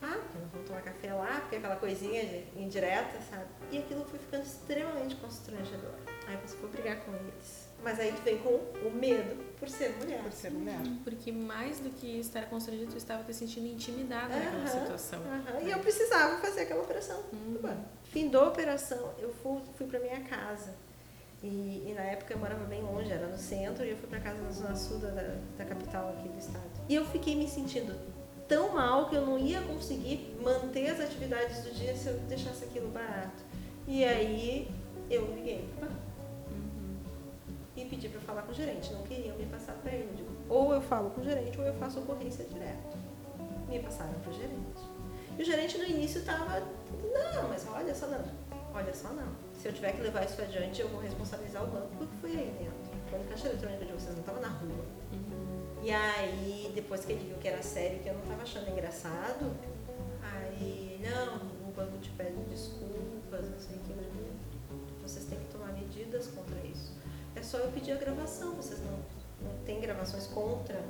Ah, 0.02 0.18
vamos 0.52 0.66
tomar 0.68 0.82
café 0.82 1.12
lá, 1.14 1.38
porque 1.40 1.56
é 1.56 1.58
aquela 1.58 1.76
coisinha 1.76 2.24
de- 2.24 2.44
indireta, 2.60 3.18
sabe? 3.30 3.44
E 3.70 3.78
aquilo 3.78 4.04
foi 4.04 4.18
ficando 4.18 4.42
extremamente 4.44 5.14
constrangedor. 5.16 5.94
Aí 6.26 6.36
você 6.44 6.56
foi 6.56 6.68
brigar 6.70 6.96
com 7.00 7.12
eles. 7.14 7.70
Mas 7.84 7.98
aí 7.98 8.12
tu 8.12 8.22
vem 8.22 8.38
com 8.38 8.48
o 8.86 8.90
medo 8.94 9.42
por 9.58 9.68
ser 9.68 9.90
mulher. 9.98 10.22
Por 10.22 10.32
ser 10.32 10.50
mulher. 10.50 10.78
Porque 11.02 11.32
mais 11.32 11.80
do 11.80 11.90
que 11.90 12.20
estar 12.20 12.46
constrangido, 12.48 12.92
tu 12.92 12.96
estava 12.96 13.24
te 13.24 13.34
sentindo 13.34 13.66
intimidada 13.66 14.28
naquela 14.36 14.66
situação. 14.66 15.20
E 15.62 15.70
eu 15.70 15.78
precisava 15.80 16.38
fazer 16.40 16.60
aquela 16.62 16.82
operação 16.82 17.20
do 17.32 17.60
banco. 17.60 17.84
Fim 18.04 18.28
da 18.28 18.46
operação, 18.46 19.12
eu 19.18 19.32
fui, 19.34 19.60
fui 19.76 19.86
para 19.86 19.98
minha 19.98 20.20
casa. 20.20 20.74
E, 21.42 21.88
e 21.88 21.92
na 21.96 22.02
época 22.02 22.32
eu 22.34 22.38
morava 22.38 22.64
bem 22.66 22.82
longe, 22.82 23.10
era 23.10 23.26
no 23.26 23.36
centro, 23.36 23.84
e 23.84 23.90
eu 23.90 23.96
fui 23.96 24.08
para 24.08 24.20
casa 24.20 24.40
na 24.40 24.50
zona 24.52 24.76
sul 24.76 24.98
da, 24.98 25.10
da 25.10 25.64
capital 25.64 26.10
aqui 26.10 26.28
do 26.28 26.38
estado. 26.38 26.70
E 26.88 26.94
eu 26.94 27.04
fiquei 27.06 27.34
me 27.34 27.48
sentindo 27.48 27.92
tão 28.52 28.68
mal 28.74 29.08
que 29.08 29.16
eu 29.16 29.24
não 29.24 29.38
ia 29.38 29.62
conseguir 29.62 30.36
manter 30.44 30.90
as 30.90 31.00
atividades 31.00 31.62
do 31.62 31.70
dia 31.70 31.96
se 31.96 32.08
eu 32.08 32.18
deixasse 32.28 32.64
aquilo 32.64 32.90
barato. 32.90 33.42
E 33.88 34.04
aí 34.04 34.70
eu 35.08 35.34
liguei 35.34 35.66
pro 35.78 35.88
banco 35.88 36.02
e 37.74 37.86
pedi 37.86 38.10
para 38.10 38.20
falar 38.20 38.42
com 38.42 38.52
o 38.52 38.54
gerente. 38.54 38.92
Não 38.92 39.02
queriam 39.04 39.34
me 39.38 39.46
passar 39.46 39.72
para 39.76 39.92
ele. 39.92 40.10
Eu 40.10 40.16
digo, 40.16 40.30
ou 40.50 40.74
eu 40.74 40.82
falo 40.82 41.08
com 41.12 41.22
o 41.22 41.24
gerente 41.24 41.58
ou 41.58 41.64
eu 41.64 41.72
faço 41.74 42.00
ocorrência 42.00 42.44
direto. 42.44 42.94
Me 43.70 43.78
passaram 43.78 44.12
para 44.20 44.30
o 44.30 44.34
gerente. 44.34 44.82
E 45.38 45.42
o 45.42 45.44
gerente 45.46 45.78
no 45.78 45.84
início 45.86 46.20
estava, 46.20 46.60
não, 46.60 47.48
mas 47.48 47.66
olha 47.66 47.94
só 47.94 48.06
não. 48.06 48.22
Olha 48.74 48.92
só 48.92 49.08
não. 49.14 49.32
Se 49.54 49.68
eu 49.68 49.72
tiver 49.72 49.92
que 49.92 50.02
levar 50.02 50.26
isso 50.26 50.42
adiante, 50.42 50.82
eu 50.82 50.88
vou 50.90 51.00
responsabilizar 51.00 51.64
o 51.64 51.68
banco 51.68 51.88
porque 51.96 52.16
foi 52.20 52.30
aí 52.32 52.54
dentro. 52.58 52.81
Quando 53.12 53.26
o 53.26 53.28
caixa 53.28 53.48
eletrônico 53.48 53.84
de 53.84 53.92
vocês 53.92 54.14
não 54.14 54.20
estava 54.20 54.40
na 54.40 54.48
rua. 54.48 54.84
E 55.82 55.90
aí, 55.90 56.72
depois 56.74 57.04
que 57.04 57.12
ele 57.12 57.26
viu 57.26 57.36
que 57.36 57.46
era 57.46 57.62
sério, 57.62 57.98
que 57.98 58.08
eu 58.08 58.14
não 58.14 58.22
estava 58.22 58.42
achando 58.42 58.70
engraçado, 58.70 59.52
aí, 60.22 60.98
não, 61.02 61.68
o 61.68 61.72
banco 61.72 61.98
te 61.98 62.08
pede 62.10 62.42
desculpas, 62.48 63.50
não 63.50 63.58
sei 63.58 63.76
o 63.76 63.80
que, 63.80 63.92
vocês 65.02 65.26
têm 65.26 65.38
que 65.38 65.52
tomar 65.52 65.72
medidas 65.74 66.28
contra 66.28 66.58
isso. 66.64 66.94
É 67.36 67.42
só 67.42 67.58
eu 67.58 67.70
pedir 67.70 67.92
a 67.92 67.96
gravação, 67.96 68.54
vocês 68.54 68.80
não, 68.80 68.98
não 69.42 69.58
têm 69.64 69.78
gravações 69.78 70.26
contra 70.28 70.80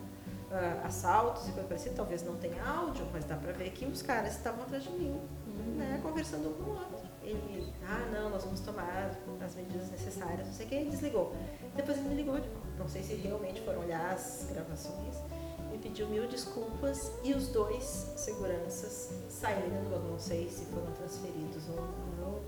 ah, 0.53 0.83
assaltos 0.85 1.49
e 1.49 1.53
coisa 1.53 1.67
parecida, 1.67 1.97
talvez 1.97 2.23
não 2.23 2.37
tenha 2.37 2.63
áudio, 2.63 3.05
mas 3.13 3.25
dá 3.25 3.35
pra 3.35 3.53
ver 3.53 3.71
que 3.71 3.85
os 3.85 4.01
caras 4.01 4.37
estavam 4.37 4.63
atrás 4.63 4.85
de 4.85 4.91
mim, 4.91 5.21
né, 5.77 5.99
conversando 6.01 6.51
um 6.51 6.53
com 6.53 6.71
o 6.71 6.75
outro. 6.75 7.02
Ele, 7.25 7.73
ah, 7.87 8.09
não, 8.13 8.31
nós 8.31 8.45
vamos 8.45 8.61
tomar 8.61 9.11
as 9.45 9.55
medidas 9.55 9.91
necessárias, 9.91 10.47
não 10.47 10.55
sei 10.55 10.67
o 10.67 10.69
que, 10.69 10.85
desligou. 10.85 11.35
Depois 11.75 11.99
ele 11.99 12.09
me 12.09 12.15
ligou 12.17 12.41
de 12.41 12.49
volta, 12.49 12.69
não 12.79 12.89
sei 12.89 13.03
se 13.03 13.15
realmente 13.15 13.61
foram 13.63 13.81
olhar 13.81 14.13
as 14.13 14.47
gravações, 14.51 15.17
me 15.71 15.79
pediu 15.79 16.09
mil 16.09 16.27
desculpas 16.27 17.13
e 17.23 17.33
os 17.33 17.49
dois 17.49 17.85
seguranças 18.17 19.11
saíram 19.29 19.85
banco, 19.91 20.09
não 20.09 20.19
sei 20.19 20.49
se 20.49 20.65
foram 20.67 20.91
transferidos 20.93 21.69
ou 21.69 21.77
não, 22.19 22.41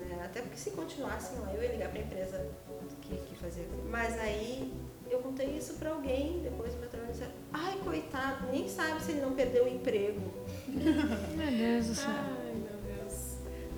né? 0.00 0.24
até 0.24 0.42
porque 0.42 0.56
se 0.56 0.70
continuassem 0.72 1.38
lá 1.38 1.54
eu 1.54 1.62
ia 1.62 1.72
ligar 1.72 1.90
para 1.90 2.00
a 2.00 2.02
empresa 2.02 2.50
que, 3.02 3.16
que 3.16 3.34
fazia. 3.36 3.64
Mas 3.88 4.18
aí 4.18 4.72
eu 5.10 5.20
contei 5.20 5.56
isso 5.56 5.74
para 5.74 5.90
alguém 5.90 6.40
depois 6.42 6.74
do 6.74 6.80
meu 6.80 6.88
trabalho 6.88 7.12
disseram, 7.12 7.32
ai 7.52 7.78
coitado, 7.82 8.46
nem 8.50 8.68
sabe 8.68 9.02
se 9.02 9.12
ele 9.12 9.22
não 9.22 9.32
perdeu 9.32 9.64
o 9.64 9.68
emprego. 9.68 10.20
Meu 10.66 11.50
Deus 11.50 11.86
do 11.86 11.94
céu. 11.94 12.37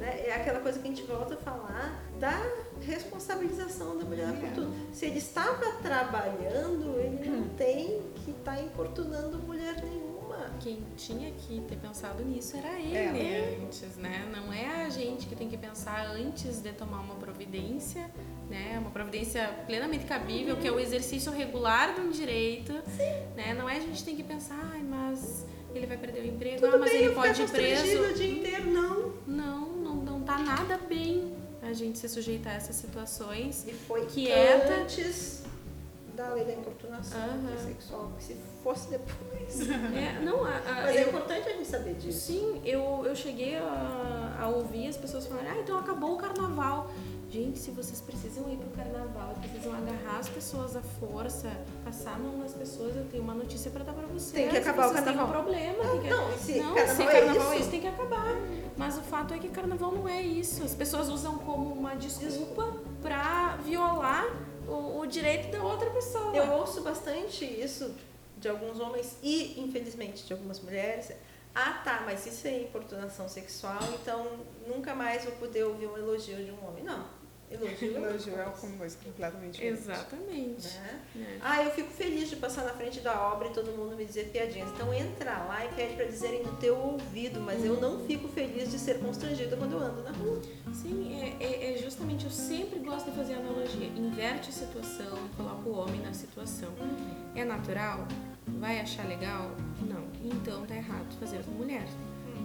Né? 0.00 0.22
É 0.26 0.34
aquela 0.34 0.60
coisa 0.60 0.78
que 0.78 0.86
a 0.88 0.90
gente 0.90 1.02
volta 1.02 1.34
a 1.34 1.36
falar 1.36 2.02
da 2.18 2.40
responsabilização 2.80 3.98
da 3.98 4.04
mulher 4.04 4.32
por 4.40 4.48
tudo. 4.50 4.72
Se 4.92 5.06
ele 5.06 5.18
estava 5.18 5.72
trabalhando, 5.82 6.98
ele 6.98 7.28
não 7.28 7.48
tem 7.50 8.00
que 8.24 8.30
estar 8.30 8.60
importunando 8.62 9.38
mulher 9.38 9.74
nenhuma. 9.82 10.50
Quem 10.60 10.82
tinha 10.96 11.30
que 11.32 11.60
ter 11.68 11.76
pensado 11.76 12.24
nisso 12.24 12.56
era 12.56 12.78
ele 12.78 12.96
É. 12.96 13.58
antes, 13.62 13.96
né? 13.96 14.26
Não 14.34 14.52
é 14.52 14.84
a 14.84 14.88
gente 14.88 15.26
que 15.26 15.34
tem 15.36 15.48
que 15.48 15.56
pensar 15.58 16.06
antes 16.06 16.60
de 16.62 16.72
tomar 16.72 17.00
uma 17.00 17.16
providência, 17.16 18.10
né? 18.48 18.78
Uma 18.80 18.90
providência 18.90 19.48
plenamente 19.66 20.06
cabível, 20.06 20.56
que 20.56 20.66
é 20.66 20.72
o 20.72 20.78
exercício 20.80 21.30
regular 21.32 21.94
de 21.94 22.00
um 22.00 22.10
direito, 22.10 22.72
né? 23.36 23.54
Não 23.54 23.68
é 23.68 23.76
a 23.76 23.80
gente 23.80 23.98
que 23.98 24.04
tem 24.04 24.16
que 24.16 24.22
pensar, 24.24 24.58
ai, 24.72 24.82
mas 24.82 25.44
ele 25.74 25.86
vai 25.86 25.96
perder 25.96 26.22
o 26.22 26.26
emprego, 26.26 26.66
ah, 26.66 26.78
mas 26.78 26.90
bem, 26.90 27.02
ele 27.02 27.14
pode 27.14 27.42
ir 27.42 27.48
preso. 27.50 28.02
o 28.02 28.14
dia 28.14 28.30
inteiro, 28.30 28.70
não. 28.70 28.90
Não, 29.26 29.60
não, 29.60 29.60
não 29.68 29.69
tá 30.36 30.38
nada 30.38 30.78
bem 30.88 31.34
a 31.62 31.72
gente 31.72 31.98
se 31.98 32.08
sujeitar 32.08 32.52
a 32.54 32.56
essas 32.56 32.76
situações. 32.76 33.64
E 33.66 33.72
foi 33.72 34.06
Quieta. 34.06 34.74
antes 34.82 35.42
da 36.16 36.32
lei 36.34 36.44
da 36.44 36.52
importunação 36.52 37.20
Aham. 37.20 37.56
sexual. 37.66 38.12
Se 38.18 38.36
fosse 38.62 38.88
depois. 38.90 39.20
É, 39.96 40.20
não, 40.22 40.44
a, 40.44 40.56
a- 40.58 40.82
Mas 40.86 40.96
é 40.96 41.04
eu- 41.04 41.08
importante 41.08 41.48
a 41.48 41.52
gente 41.52 41.66
saber 41.66 41.94
disso. 41.94 42.20
Sim, 42.26 42.60
eu, 42.64 43.02
eu 43.04 43.16
cheguei 43.16 43.56
a, 43.56 44.38
a 44.40 44.48
ouvir 44.48 44.86
as 44.86 44.96
pessoas 44.96 45.26
falarem, 45.26 45.50
ah, 45.50 45.58
então 45.60 45.76
acabou 45.78 46.14
o 46.14 46.16
carnaval. 46.18 46.88
Gente, 47.30 47.60
se 47.60 47.70
vocês 47.70 48.00
precisam 48.00 48.50
ir 48.50 48.56
pro 48.56 48.70
carnaval, 48.70 49.36
precisam 49.40 49.72
agarrar 49.72 50.18
as 50.18 50.28
pessoas 50.28 50.74
à 50.74 50.82
força, 50.82 51.48
passar 51.84 52.16
a 52.16 52.18
mão 52.18 52.38
nas 52.38 52.52
pessoas, 52.52 52.96
eu 52.96 53.04
tenho 53.04 53.22
uma 53.22 53.34
notícia 53.34 53.70
pra 53.70 53.84
dar 53.84 53.92
pra 53.92 54.04
vocês. 54.08 54.32
Tem 54.32 54.48
que 54.48 54.56
acabar 54.56 54.88
o 54.88 54.92
vocês 54.92 55.04
carnaval. 55.04 55.26
têm 55.28 55.36
um 55.36 55.42
problema. 55.44 55.84
Não, 55.84 55.92
tem 55.92 56.00
que... 56.00 56.10
não, 56.10 56.38
se 56.38 56.58
não, 56.58 56.74
carnaval 56.74 56.96
se 56.96 57.02
é 57.02 57.06
carnaval 57.06 57.52
é 57.52 57.54
isso? 57.54 57.60
isso, 57.62 57.70
tem 57.70 57.80
que 57.82 57.86
acabar. 57.86 58.34
Mas 58.76 58.98
o 58.98 59.02
fato 59.02 59.32
é 59.32 59.38
que 59.38 59.48
carnaval 59.48 59.92
não 59.92 60.08
é 60.08 60.20
isso. 60.20 60.64
As 60.64 60.74
pessoas 60.74 61.08
usam 61.08 61.38
como 61.38 61.72
uma 61.72 61.94
desculpa 61.94 62.74
pra 63.00 63.58
violar 63.64 64.26
o, 64.66 64.98
o 64.98 65.06
direito 65.06 65.52
da 65.52 65.62
outra 65.62 65.88
pessoa. 65.90 66.34
Eu 66.34 66.50
ouço 66.54 66.82
bastante 66.82 67.44
isso 67.44 67.94
de 68.38 68.48
alguns 68.48 68.80
homens 68.80 69.16
e, 69.22 69.60
infelizmente, 69.60 70.26
de 70.26 70.32
algumas 70.32 70.58
mulheres. 70.58 71.12
Ah, 71.54 71.80
tá, 71.84 72.02
mas 72.04 72.26
isso 72.26 72.48
é 72.48 72.62
importunação 72.62 73.28
sexual, 73.28 73.78
então 74.02 74.40
nunca 74.66 74.94
mais 74.96 75.24
vou 75.24 75.34
poder 75.34 75.62
ouvir 75.62 75.86
um 75.86 75.96
elogio 75.96 76.44
de 76.44 76.50
um 76.50 76.66
homem. 76.66 76.82
Não. 76.82 77.19
Elogio. 77.50 77.96
Elogio 77.96 78.34
é 78.38 78.44
uma 78.44 78.52
coisa 78.52 78.96
completamente 79.04 79.54
diferente. 79.54 79.78
Exatamente. 79.80 80.68
Né? 80.78 81.00
É. 81.16 81.38
Ah, 81.40 81.64
eu 81.64 81.70
fico 81.72 81.90
feliz 81.90 82.30
de 82.30 82.36
passar 82.36 82.64
na 82.64 82.70
frente 82.72 83.00
da 83.00 83.28
obra 83.32 83.48
e 83.48 83.52
todo 83.52 83.72
mundo 83.76 83.96
me 83.96 84.04
dizer 84.04 84.26
piadinhas. 84.30 84.70
Então 84.70 84.92
entra 84.94 85.38
lá 85.44 85.64
e 85.64 85.68
pede 85.74 85.94
pra 85.96 86.04
dizerem 86.04 86.42
no 86.44 86.52
teu 86.56 86.76
ouvido, 86.78 87.40
mas 87.40 87.64
eu 87.64 87.80
não 87.80 88.06
fico 88.06 88.28
feliz 88.28 88.70
de 88.70 88.78
ser 88.78 88.98
constrangida 89.00 89.56
quando 89.56 89.72
eu 89.72 89.80
ando 89.80 90.02
na 90.02 90.12
rua. 90.12 90.40
Sim, 90.72 91.20
é, 91.20 91.36
é- 91.44 91.74
é 91.74 91.78
justamente, 91.78 92.24
eu 92.24 92.30
sempre 92.30 92.78
gosto 92.78 93.10
de 93.10 93.16
fazer 93.16 93.34
analogia. 93.34 93.86
Inverte 93.88 94.50
a 94.50 94.52
situação 94.52 95.18
e 95.26 95.36
coloca 95.36 95.68
o 95.68 95.72
homem 95.76 96.00
na 96.00 96.12
situação. 96.12 96.72
É 97.34 97.44
natural? 97.44 98.06
Vai 98.46 98.80
achar 98.80 99.06
legal? 99.08 99.50
Não. 99.82 100.04
Então 100.24 100.64
tá 100.66 100.76
errado 100.76 101.06
fazer 101.18 101.42
com 101.44 101.50
mulher, 101.52 101.86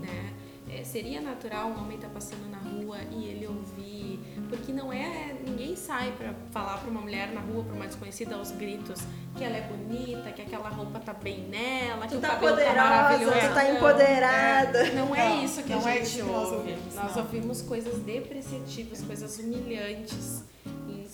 né? 0.02 0.34
É, 0.68 0.84
seria 0.84 1.22
natural 1.22 1.68
um 1.70 1.80
homem 1.80 1.96
estar 1.96 2.10
passando 2.10 2.50
na 2.50 2.58
rua 2.58 2.98
e 3.12 3.26
ele 3.26 3.46
ouvir, 3.46 4.20
porque 4.50 4.72
não 4.72 4.92
é 4.92 5.34
ninguém 5.46 5.76
sai 5.76 6.12
pra 6.18 6.34
falar 6.52 6.78
pra 6.78 6.90
uma 6.90 7.02
mulher 7.02 7.32
na 7.32 7.42
rua, 7.42 7.64
pra 7.64 7.74
uma 7.74 7.86
desconhecida 7.88 8.36
aos 8.36 8.52
gritos 8.52 9.02
que 9.36 9.44
ela 9.44 9.58
é 9.58 9.62
bonita, 9.62 10.32
que 10.32 10.42
aquela 10.42 10.70
roupa 10.70 11.00
tá 11.00 11.14
bem 11.14 11.42
nela, 11.50 12.04
que 12.08 12.14
Tu 12.14 12.18
o 12.18 12.22
tá 12.22 12.30
cabelo 12.30 12.56
tá 12.56 12.62
poderosa, 12.64 12.90
maravilhoso. 12.90 13.36
tu 13.40 13.54
tá 13.54 13.64
Não. 13.64 13.76
empoderada. 13.76 14.84
Não 14.94 15.16
é 15.16 15.30
Não, 15.30 15.44
isso 15.44 15.64
que 15.64 15.70
não 15.74 15.86
a 15.86 15.90
é 15.96 15.98
gente 16.06 16.16
que 16.16 16.22
nós 16.24 16.52
ouve. 16.52 16.56
ouvimos, 16.72 16.96
nós 16.96 17.18
ouvimos 17.18 17.62
coisas 17.62 17.98
depreciativas, 18.00 19.02
coisas 19.02 19.38
humilhantes. 19.40 20.44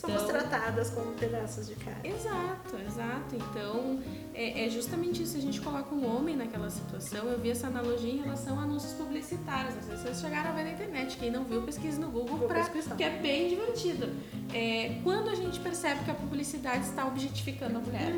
Então, 0.03 0.17
Somos 0.17 0.31
tratadas 0.31 0.89
como 0.89 1.11
pedaços 1.13 1.67
de 1.67 1.75
carne. 1.75 2.09
Exato, 2.09 2.75
exato. 2.87 3.35
Então, 3.35 3.99
é, 4.33 4.65
é 4.65 4.69
justamente 4.69 5.21
isso. 5.21 5.37
A 5.37 5.41
gente 5.41 5.61
coloca 5.61 5.93
um 5.93 6.15
homem 6.15 6.35
naquela 6.35 6.69
situação. 6.69 7.25
Eu 7.27 7.39
vi 7.39 7.51
essa 7.51 7.67
analogia 7.67 8.11
em 8.11 8.17
relação 8.17 8.59
a 8.59 8.63
anúncios 8.63 8.93
publicitários. 8.93 9.77
Às 9.77 9.85
vezes 9.85 10.01
vocês 10.01 10.21
chegaram 10.21 10.49
a 10.49 10.53
ver 10.53 10.63
na 10.63 10.71
internet. 10.71 11.17
Quem 11.17 11.29
não 11.29 11.43
viu, 11.43 11.61
pesquise 11.61 11.99
no 11.99 12.09
Google, 12.09 12.47
pra, 12.47 12.63
que 12.65 13.03
é 13.03 13.19
bem 13.19 13.49
divertido. 13.49 14.09
É, 14.53 14.99
quando 15.03 15.29
a 15.29 15.35
gente 15.35 15.59
percebe 15.59 16.03
que 16.03 16.11
a 16.11 16.15
publicidade 16.15 16.85
está 16.85 17.05
objetificando 17.05 17.77
a 17.77 17.81
mulher, 17.81 18.13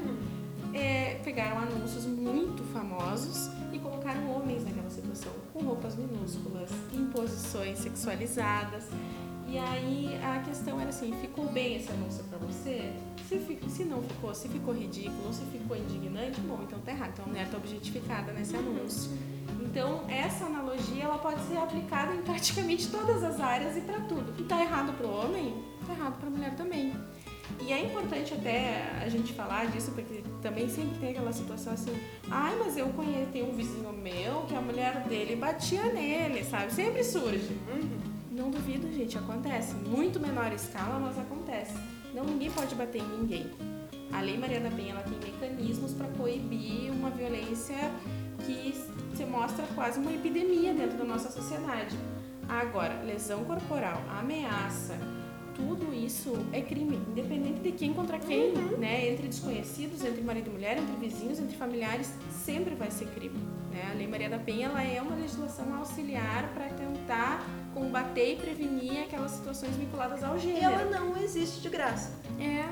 é, 0.74 1.20
pegaram 1.24 1.60
anúncios 1.60 2.06
muito 2.06 2.64
famosos 2.74 3.50
e 3.72 3.80
colocaram 3.80 4.32
homens 4.32 4.64
naquela 4.64 4.90
situação, 4.90 5.32
com 5.52 5.64
roupas 5.64 5.96
minúsculas, 5.96 6.70
em 6.94 7.06
posições 7.08 7.80
sexualizadas. 7.80 8.86
E 9.54 9.60
aí 9.60 10.20
a 10.24 10.40
questão 10.40 10.80
era 10.82 10.90
assim, 10.90 11.14
ficou 11.22 11.46
bem 11.46 11.76
esse 11.76 11.92
anúncio 11.92 12.24
pra 12.24 12.40
você? 12.40 12.92
Se, 13.30 13.38
fi- 13.38 13.60
se 13.70 13.84
não 13.84 14.02
ficou, 14.02 14.34
se 14.34 14.50
ficou 14.50 14.74
ridículo, 14.74 15.32
se 15.32 15.44
ficou 15.46 15.78
indignante, 15.78 16.42
bom, 16.42 16.58
então 16.64 16.80
tá 16.80 16.92
errado. 16.92 17.12
Então 17.14 17.26
a 17.26 17.28
mulher 17.28 17.48
tá 17.52 17.58
objetificada 17.58 18.32
nesse 18.34 18.56
anúncio. 18.56 19.12
Então 19.62 20.06
essa 20.10 20.46
analogia 20.46 21.04
ela 21.04 21.20
pode 21.20 21.40
ser 21.44 21.58
aplicada 21.58 22.16
em 22.16 22.22
praticamente 22.24 22.88
todas 22.90 23.24
as 23.24 23.40
áreas 23.40 23.78
e 23.78 23.82
pra 23.82 24.00
tudo. 24.00 24.34
E 24.40 24.44
tá 24.44 24.60
errado 24.60 24.92
pro 24.98 25.08
homem, 25.08 25.54
tá 25.86 25.94
errado 25.94 26.20
pra 26.20 26.30
mulher 26.32 26.56
também. 26.56 26.92
E 27.62 27.72
é 27.72 27.86
importante 27.86 28.34
até 28.34 28.92
a 29.06 29.08
gente 29.08 29.34
falar 29.34 29.68
disso, 29.68 29.92
porque 29.92 30.24
também 30.42 30.68
sempre 30.68 30.98
tem 30.98 31.12
aquela 31.12 31.32
situação 31.32 31.74
assim, 31.74 31.94
ai, 32.32 32.56
mas 32.58 32.76
eu 32.76 32.88
conheço, 32.90 33.30
tem 33.32 33.44
um 33.44 33.56
vizinho 33.56 33.94
meu 33.94 34.42
que 34.48 34.56
a 34.56 34.62
mulher 34.62 35.08
dele 35.08 35.36
batia 35.36 35.84
nele, 35.94 36.44
sabe? 36.44 36.74
Sempre 36.74 37.04
surge. 37.04 37.56
Não 38.34 38.50
duvido, 38.50 38.92
gente, 38.92 39.16
acontece. 39.16 39.76
Muito 39.76 40.20
menor 40.20 40.52
escala, 40.52 41.00
mas 41.00 41.20
acontece. 41.20 41.78
Não, 42.16 42.26
ninguém 42.26 42.50
pode 42.50 42.74
bater 42.74 43.00
em 43.00 43.08
ninguém. 43.08 43.52
A 44.12 44.22
Lei 44.22 44.38
Maria 44.40 44.60
da 44.60 44.72
Penha 44.72 44.92
ela 44.94 45.04
tem 45.04 45.20
mecanismos 45.20 45.94
para 45.94 46.08
coibir 46.08 46.92
uma 46.92 47.12
violência 47.12 47.78
que 48.44 48.74
se 49.16 49.26
mostra 49.26 49.66
quase 49.76 50.00
uma 50.00 50.12
epidemia 50.12 50.74
dentro 50.74 50.98
da 50.98 51.04
nossa 51.04 51.30
sociedade. 51.30 51.96
Agora, 52.50 53.04
lesão 53.04 53.44
corporal, 53.46 54.02
ameaça, 54.20 54.98
tudo 55.56 55.94
isso 55.94 56.34
é 56.52 56.62
crime, 56.62 56.96
independente 57.10 57.60
de 57.60 57.72
quem 57.72 57.94
contra 57.94 58.18
quem, 58.20 58.54
né? 58.78 59.12
Entre 59.12 59.28
desconhecidos, 59.28 60.04
entre 60.04 60.22
marido 60.22 60.50
e 60.50 60.54
mulher, 60.54 60.78
entre 60.78 60.96
vizinhos, 60.96 61.40
entre 61.40 61.56
familiares, 61.56 62.12
sempre 62.44 62.76
vai 62.76 62.90
ser 62.92 63.06
crime. 63.08 63.38
Né? 63.72 63.90
A 63.92 63.94
Lei 63.96 64.08
Maria 64.08 64.30
da 64.30 64.40
Penha 64.40 64.68
ela 64.68 64.84
é 64.84 65.02
uma 65.02 65.16
legislação 65.16 65.74
auxiliar 65.76 66.50
para 66.54 66.68
tentar 66.70 67.44
combater 67.74 68.34
e 68.34 68.36
prevenir 68.36 69.04
aquelas 69.04 69.32
situações 69.32 69.76
vinculadas 69.76 70.24
ao 70.24 70.36
E 70.36 70.40
gênero. 70.40 70.66
ela 70.66 71.00
não 71.00 71.18
existe 71.18 71.62
de 71.62 71.70
graça. 71.70 72.12
É. 72.40 72.66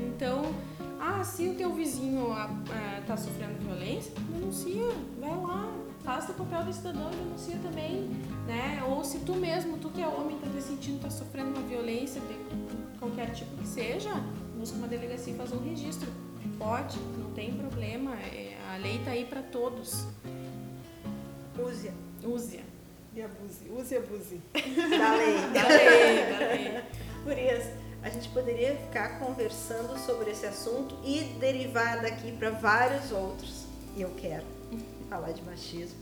Então, 0.00 0.54
ah, 1.00 1.22
se 1.24 1.48
o 1.48 1.54
teu 1.54 1.72
vizinho 1.72 2.32
ah, 2.32 2.48
ah, 2.70 3.02
tá 3.06 3.16
sofrendo 3.16 3.54
violência, 3.60 4.12
denuncia, 4.30 4.88
vai 5.20 5.30
lá, 5.30 5.72
faça 6.08 6.32
o 6.32 6.34
papel 6.36 6.64
do 6.64 6.72
cidadão 6.72 7.10
e 7.12 7.16
denuncia 7.16 7.58
também, 7.58 8.08
né? 8.46 8.82
Ou 8.88 9.04
se 9.04 9.18
tu 9.18 9.34
mesmo, 9.34 9.76
tu 9.76 9.90
que 9.90 10.00
é 10.00 10.06
homem, 10.06 10.38
tá 10.38 10.46
te 10.48 10.62
sentindo, 10.62 11.02
tá 11.02 11.10
sofrendo 11.10 11.50
uma 11.50 11.68
violência 11.68 12.18
de 12.22 12.98
qualquer 12.98 13.30
tipo 13.34 13.54
que 13.58 13.68
seja, 13.68 14.14
busca 14.56 14.78
uma 14.78 14.88
delegacia 14.88 15.34
e 15.34 15.36
faz 15.36 15.52
um 15.52 15.62
registro. 15.62 16.10
Pode, 16.58 16.98
não 17.18 17.30
tem 17.32 17.52
problema, 17.52 18.14
é, 18.14 18.56
a 18.72 18.78
lei 18.78 18.98
tá 19.04 19.10
aí 19.10 19.26
para 19.26 19.42
todos. 19.42 20.06
Use 21.58 21.92
Use. 22.24 22.60
E 23.14 23.22
abuse. 23.22 23.70
Use 23.70 23.94
e 23.94 23.98
abuse. 23.98 24.40
da 24.54 25.14
lei. 25.14 25.36
Da 25.52 25.68
lei, 25.68 26.32
da 26.32 26.38
lei. 26.38 26.84
Gurias, 27.22 27.66
a 28.02 28.08
gente 28.08 28.30
poderia 28.30 28.76
ficar 28.76 29.18
conversando 29.18 29.98
sobre 29.98 30.30
esse 30.30 30.46
assunto 30.46 30.96
e 31.04 31.24
derivar 31.38 32.00
daqui 32.00 32.32
para 32.32 32.48
vários 32.48 33.12
outros. 33.12 33.66
E 33.94 34.00
eu 34.00 34.10
quero 34.16 34.57
falar 35.08 35.32
de 35.32 35.42
machismo 35.42 35.98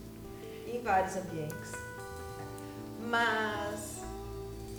em 0.66 0.80
vários 0.82 1.16
ambientes. 1.16 1.72
Mas 3.08 3.98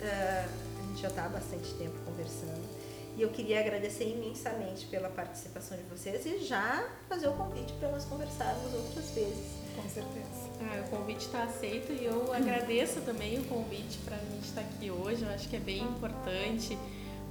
eh, 0.00 0.44
a 0.80 0.86
gente 0.86 1.00
já 1.00 1.08
está 1.08 1.24
há 1.24 1.28
bastante 1.28 1.72
tempo 1.74 1.94
conversando. 2.04 2.78
E 3.16 3.22
eu 3.22 3.30
queria 3.30 3.58
agradecer 3.60 4.04
imensamente 4.16 4.86
pela 4.86 5.08
participação 5.08 5.76
de 5.76 5.82
vocês 5.84 6.24
e 6.24 6.38
já 6.44 6.86
fazer 7.08 7.26
o 7.26 7.32
convite 7.32 7.72
para 7.74 7.90
nós 7.90 8.04
conversarmos 8.04 8.72
outras 8.74 9.10
vezes. 9.10 9.58
Com 9.74 9.88
certeza. 9.88 10.48
Ah, 10.60 10.84
o 10.86 10.90
convite 10.90 11.26
está 11.26 11.42
aceito 11.44 11.92
e 11.92 12.04
eu 12.04 12.32
agradeço 12.32 13.00
também 13.00 13.38
o 13.40 13.44
convite 13.44 13.98
para 14.04 14.16
a 14.16 14.20
gente 14.20 14.44
estar 14.44 14.60
aqui 14.60 14.90
hoje. 14.90 15.24
Eu 15.24 15.30
acho 15.30 15.48
que 15.48 15.56
é 15.56 15.60
bem 15.60 15.82
importante 15.82 16.78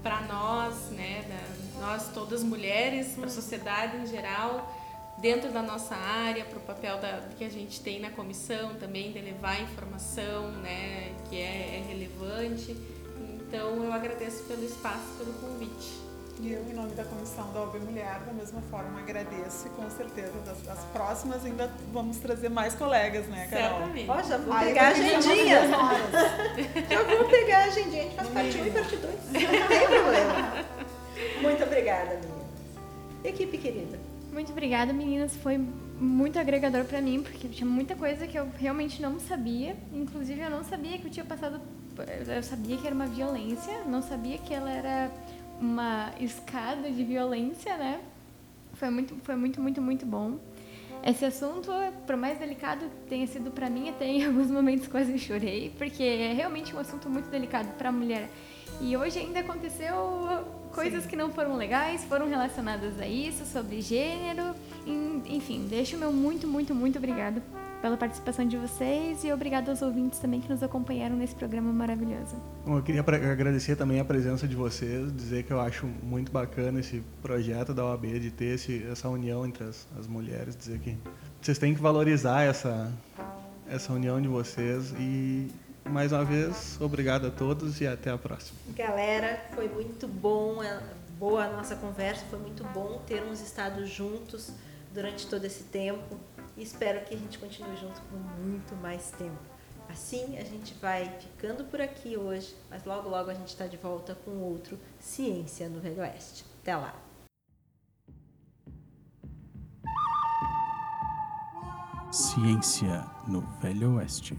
para 0.03 0.21
nós, 0.23 0.89
né, 0.91 1.23
da- 1.29 1.81
nós 1.87 2.09
todas 2.13 2.43
mulheres, 2.43 3.09
para 3.15 3.25
a 3.27 3.29
sociedade 3.29 3.97
em 3.97 4.07
geral, 4.07 4.69
dentro 5.17 5.51
da 5.51 5.61
nossa 5.61 5.95
área, 5.95 6.45
para 6.45 6.57
o 6.57 6.61
papel 6.61 6.99
da, 6.99 7.21
que 7.37 7.43
a 7.43 7.49
gente 7.49 7.81
tem 7.81 7.99
na 7.99 8.11
comissão 8.11 8.75
também 8.75 9.11
de 9.11 9.19
levar 9.19 9.61
informação, 9.61 10.51
né, 10.61 11.13
que 11.29 11.35
é, 11.37 11.77
é 11.77 11.83
relevante. 11.87 12.75
Então 13.41 13.83
eu 13.83 13.91
agradeço 13.93 14.43
pelo 14.43 14.63
espaço, 14.63 15.05
pelo 15.17 15.33
convite. 15.33 16.07
E 16.39 16.53
eu, 16.53 16.61
em 16.69 16.73
nome 16.73 16.91
da 16.91 17.03
comissão 17.03 17.51
da 17.51 17.63
OB 17.63 17.79
Mulher, 17.79 18.19
da 18.19 18.31
mesma 18.31 18.61
forma, 18.69 18.99
agradeço 18.99 19.65
e 19.65 19.69
com 19.71 19.89
certeza 19.89 20.37
das, 20.45 20.61
das 20.61 20.83
próximas 20.93 21.43
ainda 21.43 21.71
vamos 21.91 22.17
trazer 22.17 22.49
mais 22.49 22.75
colegas, 22.75 23.25
né, 23.25 23.47
Carol? 23.49 23.79
Certamente. 23.79 24.09
Ó, 24.11 24.21
já 24.21 24.37
vou 24.37 24.53
Aí 24.53 24.67
pegar 24.67 24.83
a 24.83 24.89
agendinha. 24.89 25.61
Já 26.89 27.03
vou 27.03 27.25
pegar 27.27 27.57
a 27.57 27.63
agendinha, 27.63 28.01
a 28.01 28.05
gente 28.05 28.15
faz 28.15 28.29
parte 28.29 28.49
1 28.49 28.51
e 28.51 28.57
mínimo. 28.57 28.73
parte 28.73 28.95
2. 28.97 29.15
Não 29.25 29.67
tem 29.67 29.87
problema. 29.87 30.65
Muito 31.41 31.63
obrigada, 31.63 32.15
meninas. 32.15 32.47
Equipe 33.23 33.57
querida. 33.57 34.06
Muito 34.37 34.51
obrigada, 34.51 34.93
meninas. 34.93 35.35
Foi 35.37 35.57
muito 35.99 36.37
agregador 36.37 36.85
pra 36.85 37.01
mim, 37.01 37.23
porque 37.23 37.47
tinha 37.47 37.67
muita 37.67 37.95
coisa 37.95 38.27
que 38.27 38.37
eu 38.37 38.47
realmente 38.59 39.01
não 39.01 39.19
sabia. 39.19 39.75
Inclusive, 39.91 40.39
eu 40.39 40.49
não 40.51 40.63
sabia 40.63 40.95
que 40.99 41.07
eu 41.07 41.09
tinha 41.09 41.25
passado. 41.25 41.59
Eu 42.27 42.43
sabia 42.43 42.77
que 42.77 42.85
era 42.85 42.95
uma 42.95 43.07
violência, 43.07 43.83
não 43.85 43.99
sabia 43.99 44.37
que 44.37 44.53
ela 44.53 44.69
era 44.69 45.09
uma 45.59 46.13
escada 46.19 46.91
de 46.91 47.03
violência, 47.03 47.75
né? 47.77 47.99
Foi 48.75 48.91
muito, 48.91 49.15
foi 49.23 49.35
muito, 49.35 49.59
muito, 49.59 49.81
muito 49.81 50.05
bom. 50.05 50.37
Esse 51.03 51.25
assunto, 51.25 51.71
por 52.05 52.15
mais 52.15 52.37
delicado 52.37 52.81
que 52.81 53.09
tenha 53.09 53.25
sido 53.25 53.49
pra 53.49 53.71
mim, 53.71 53.89
até 53.89 54.05
em 54.05 54.21
alguns 54.29 54.51
momentos 54.51 54.87
quase 54.87 55.17
chorei, 55.17 55.73
porque 55.79 56.03
é 56.03 56.33
realmente 56.33 56.75
um 56.75 56.79
assunto 56.79 57.09
muito 57.09 57.27
delicado 57.31 57.75
pra 57.75 57.91
mulher. 57.91 58.29
E 58.79 58.95
hoje 58.95 59.17
ainda 59.17 59.39
aconteceu 59.39 60.45
coisas 60.83 61.05
que 61.05 61.15
não 61.15 61.31
foram 61.31 61.55
legais, 61.57 62.03
foram 62.05 62.27
relacionadas 62.29 62.99
a 62.99 63.07
isso, 63.07 63.45
sobre 63.45 63.81
gênero. 63.81 64.53
En- 64.85 65.21
Enfim, 65.27 65.65
deixo 65.69 65.95
o 65.95 65.99
meu 65.99 66.11
muito, 66.13 66.47
muito, 66.47 66.73
muito 66.75 66.97
obrigado 66.97 67.41
pela 67.81 67.95
participação 67.97 68.47
de 68.47 68.57
vocês 68.57 69.23
e 69.23 69.31
obrigado 69.31 69.69
aos 69.69 69.81
ouvintes 69.81 70.19
também 70.19 70.39
que 70.41 70.49
nos 70.49 70.63
acompanharam 70.63 71.15
nesse 71.15 71.35
programa 71.35 71.71
maravilhoso. 71.73 72.35
Bom, 72.65 72.77
eu 72.77 72.83
queria 72.83 73.01
agradecer 73.01 73.75
também 73.75 73.99
a 73.99 74.05
presença 74.05 74.47
de 74.47 74.55
vocês, 74.55 75.11
dizer 75.15 75.43
que 75.43 75.51
eu 75.51 75.59
acho 75.59 75.85
muito 76.03 76.31
bacana 76.31 76.79
esse 76.79 77.03
projeto 77.21 77.73
da 77.73 77.85
OAB 77.85 78.05
de 78.19 78.31
ter 78.31 78.55
esse, 78.55 78.83
essa 78.91 79.09
união 79.09 79.45
entre 79.45 79.63
as, 79.63 79.87
as 79.99 80.07
mulheres, 80.07 80.55
dizer 80.55 80.79
que 80.79 80.97
vocês 81.41 81.57
têm 81.59 81.73
que 81.75 81.81
valorizar 81.81 82.41
essa, 82.43 82.91
essa 83.69 83.93
união 83.93 84.19
de 84.21 84.27
vocês 84.27 84.93
e 84.99 85.47
mais 85.87 86.11
uma 86.11 86.23
vez, 86.23 86.77
obrigado 86.79 87.27
a 87.27 87.31
todos 87.31 87.79
e 87.81 87.87
até 87.87 88.09
a 88.11 88.17
próxima. 88.17 88.57
Galera, 88.75 89.41
foi 89.55 89.67
muito 89.67 90.07
bom, 90.07 90.61
é, 90.61 90.81
boa 91.17 91.45
a 91.45 91.51
nossa 91.51 91.75
conversa, 91.75 92.25
foi 92.29 92.39
muito 92.39 92.63
bom 92.65 93.01
termos 93.07 93.41
estado 93.41 93.85
juntos 93.85 94.51
durante 94.93 95.27
todo 95.27 95.45
esse 95.45 95.63
tempo 95.65 96.19
e 96.55 96.63
espero 96.63 97.05
que 97.05 97.13
a 97.13 97.17
gente 97.17 97.37
continue 97.39 97.75
junto 97.77 98.01
por 98.01 98.19
muito 98.39 98.75
mais 98.75 99.11
tempo. 99.11 99.37
Assim, 99.89 100.37
a 100.37 100.43
gente 100.43 100.73
vai 100.81 101.09
ficando 101.19 101.63
por 101.63 101.79
aqui 101.79 102.17
hoje, 102.17 102.53
mas 102.69 102.83
logo 102.83 103.07
logo 103.07 103.29
a 103.29 103.33
gente 103.33 103.47
está 103.47 103.67
de 103.67 103.77
volta 103.77 104.15
com 104.25 104.31
outro 104.31 104.77
Ciência 104.99 105.69
no 105.69 105.79
Velho 105.79 106.01
Oeste. 106.01 106.43
Até 106.61 106.75
lá! 106.75 106.93
Ciência 112.11 113.05
no 113.27 113.41
Velho 113.61 113.95
Oeste. 113.95 114.37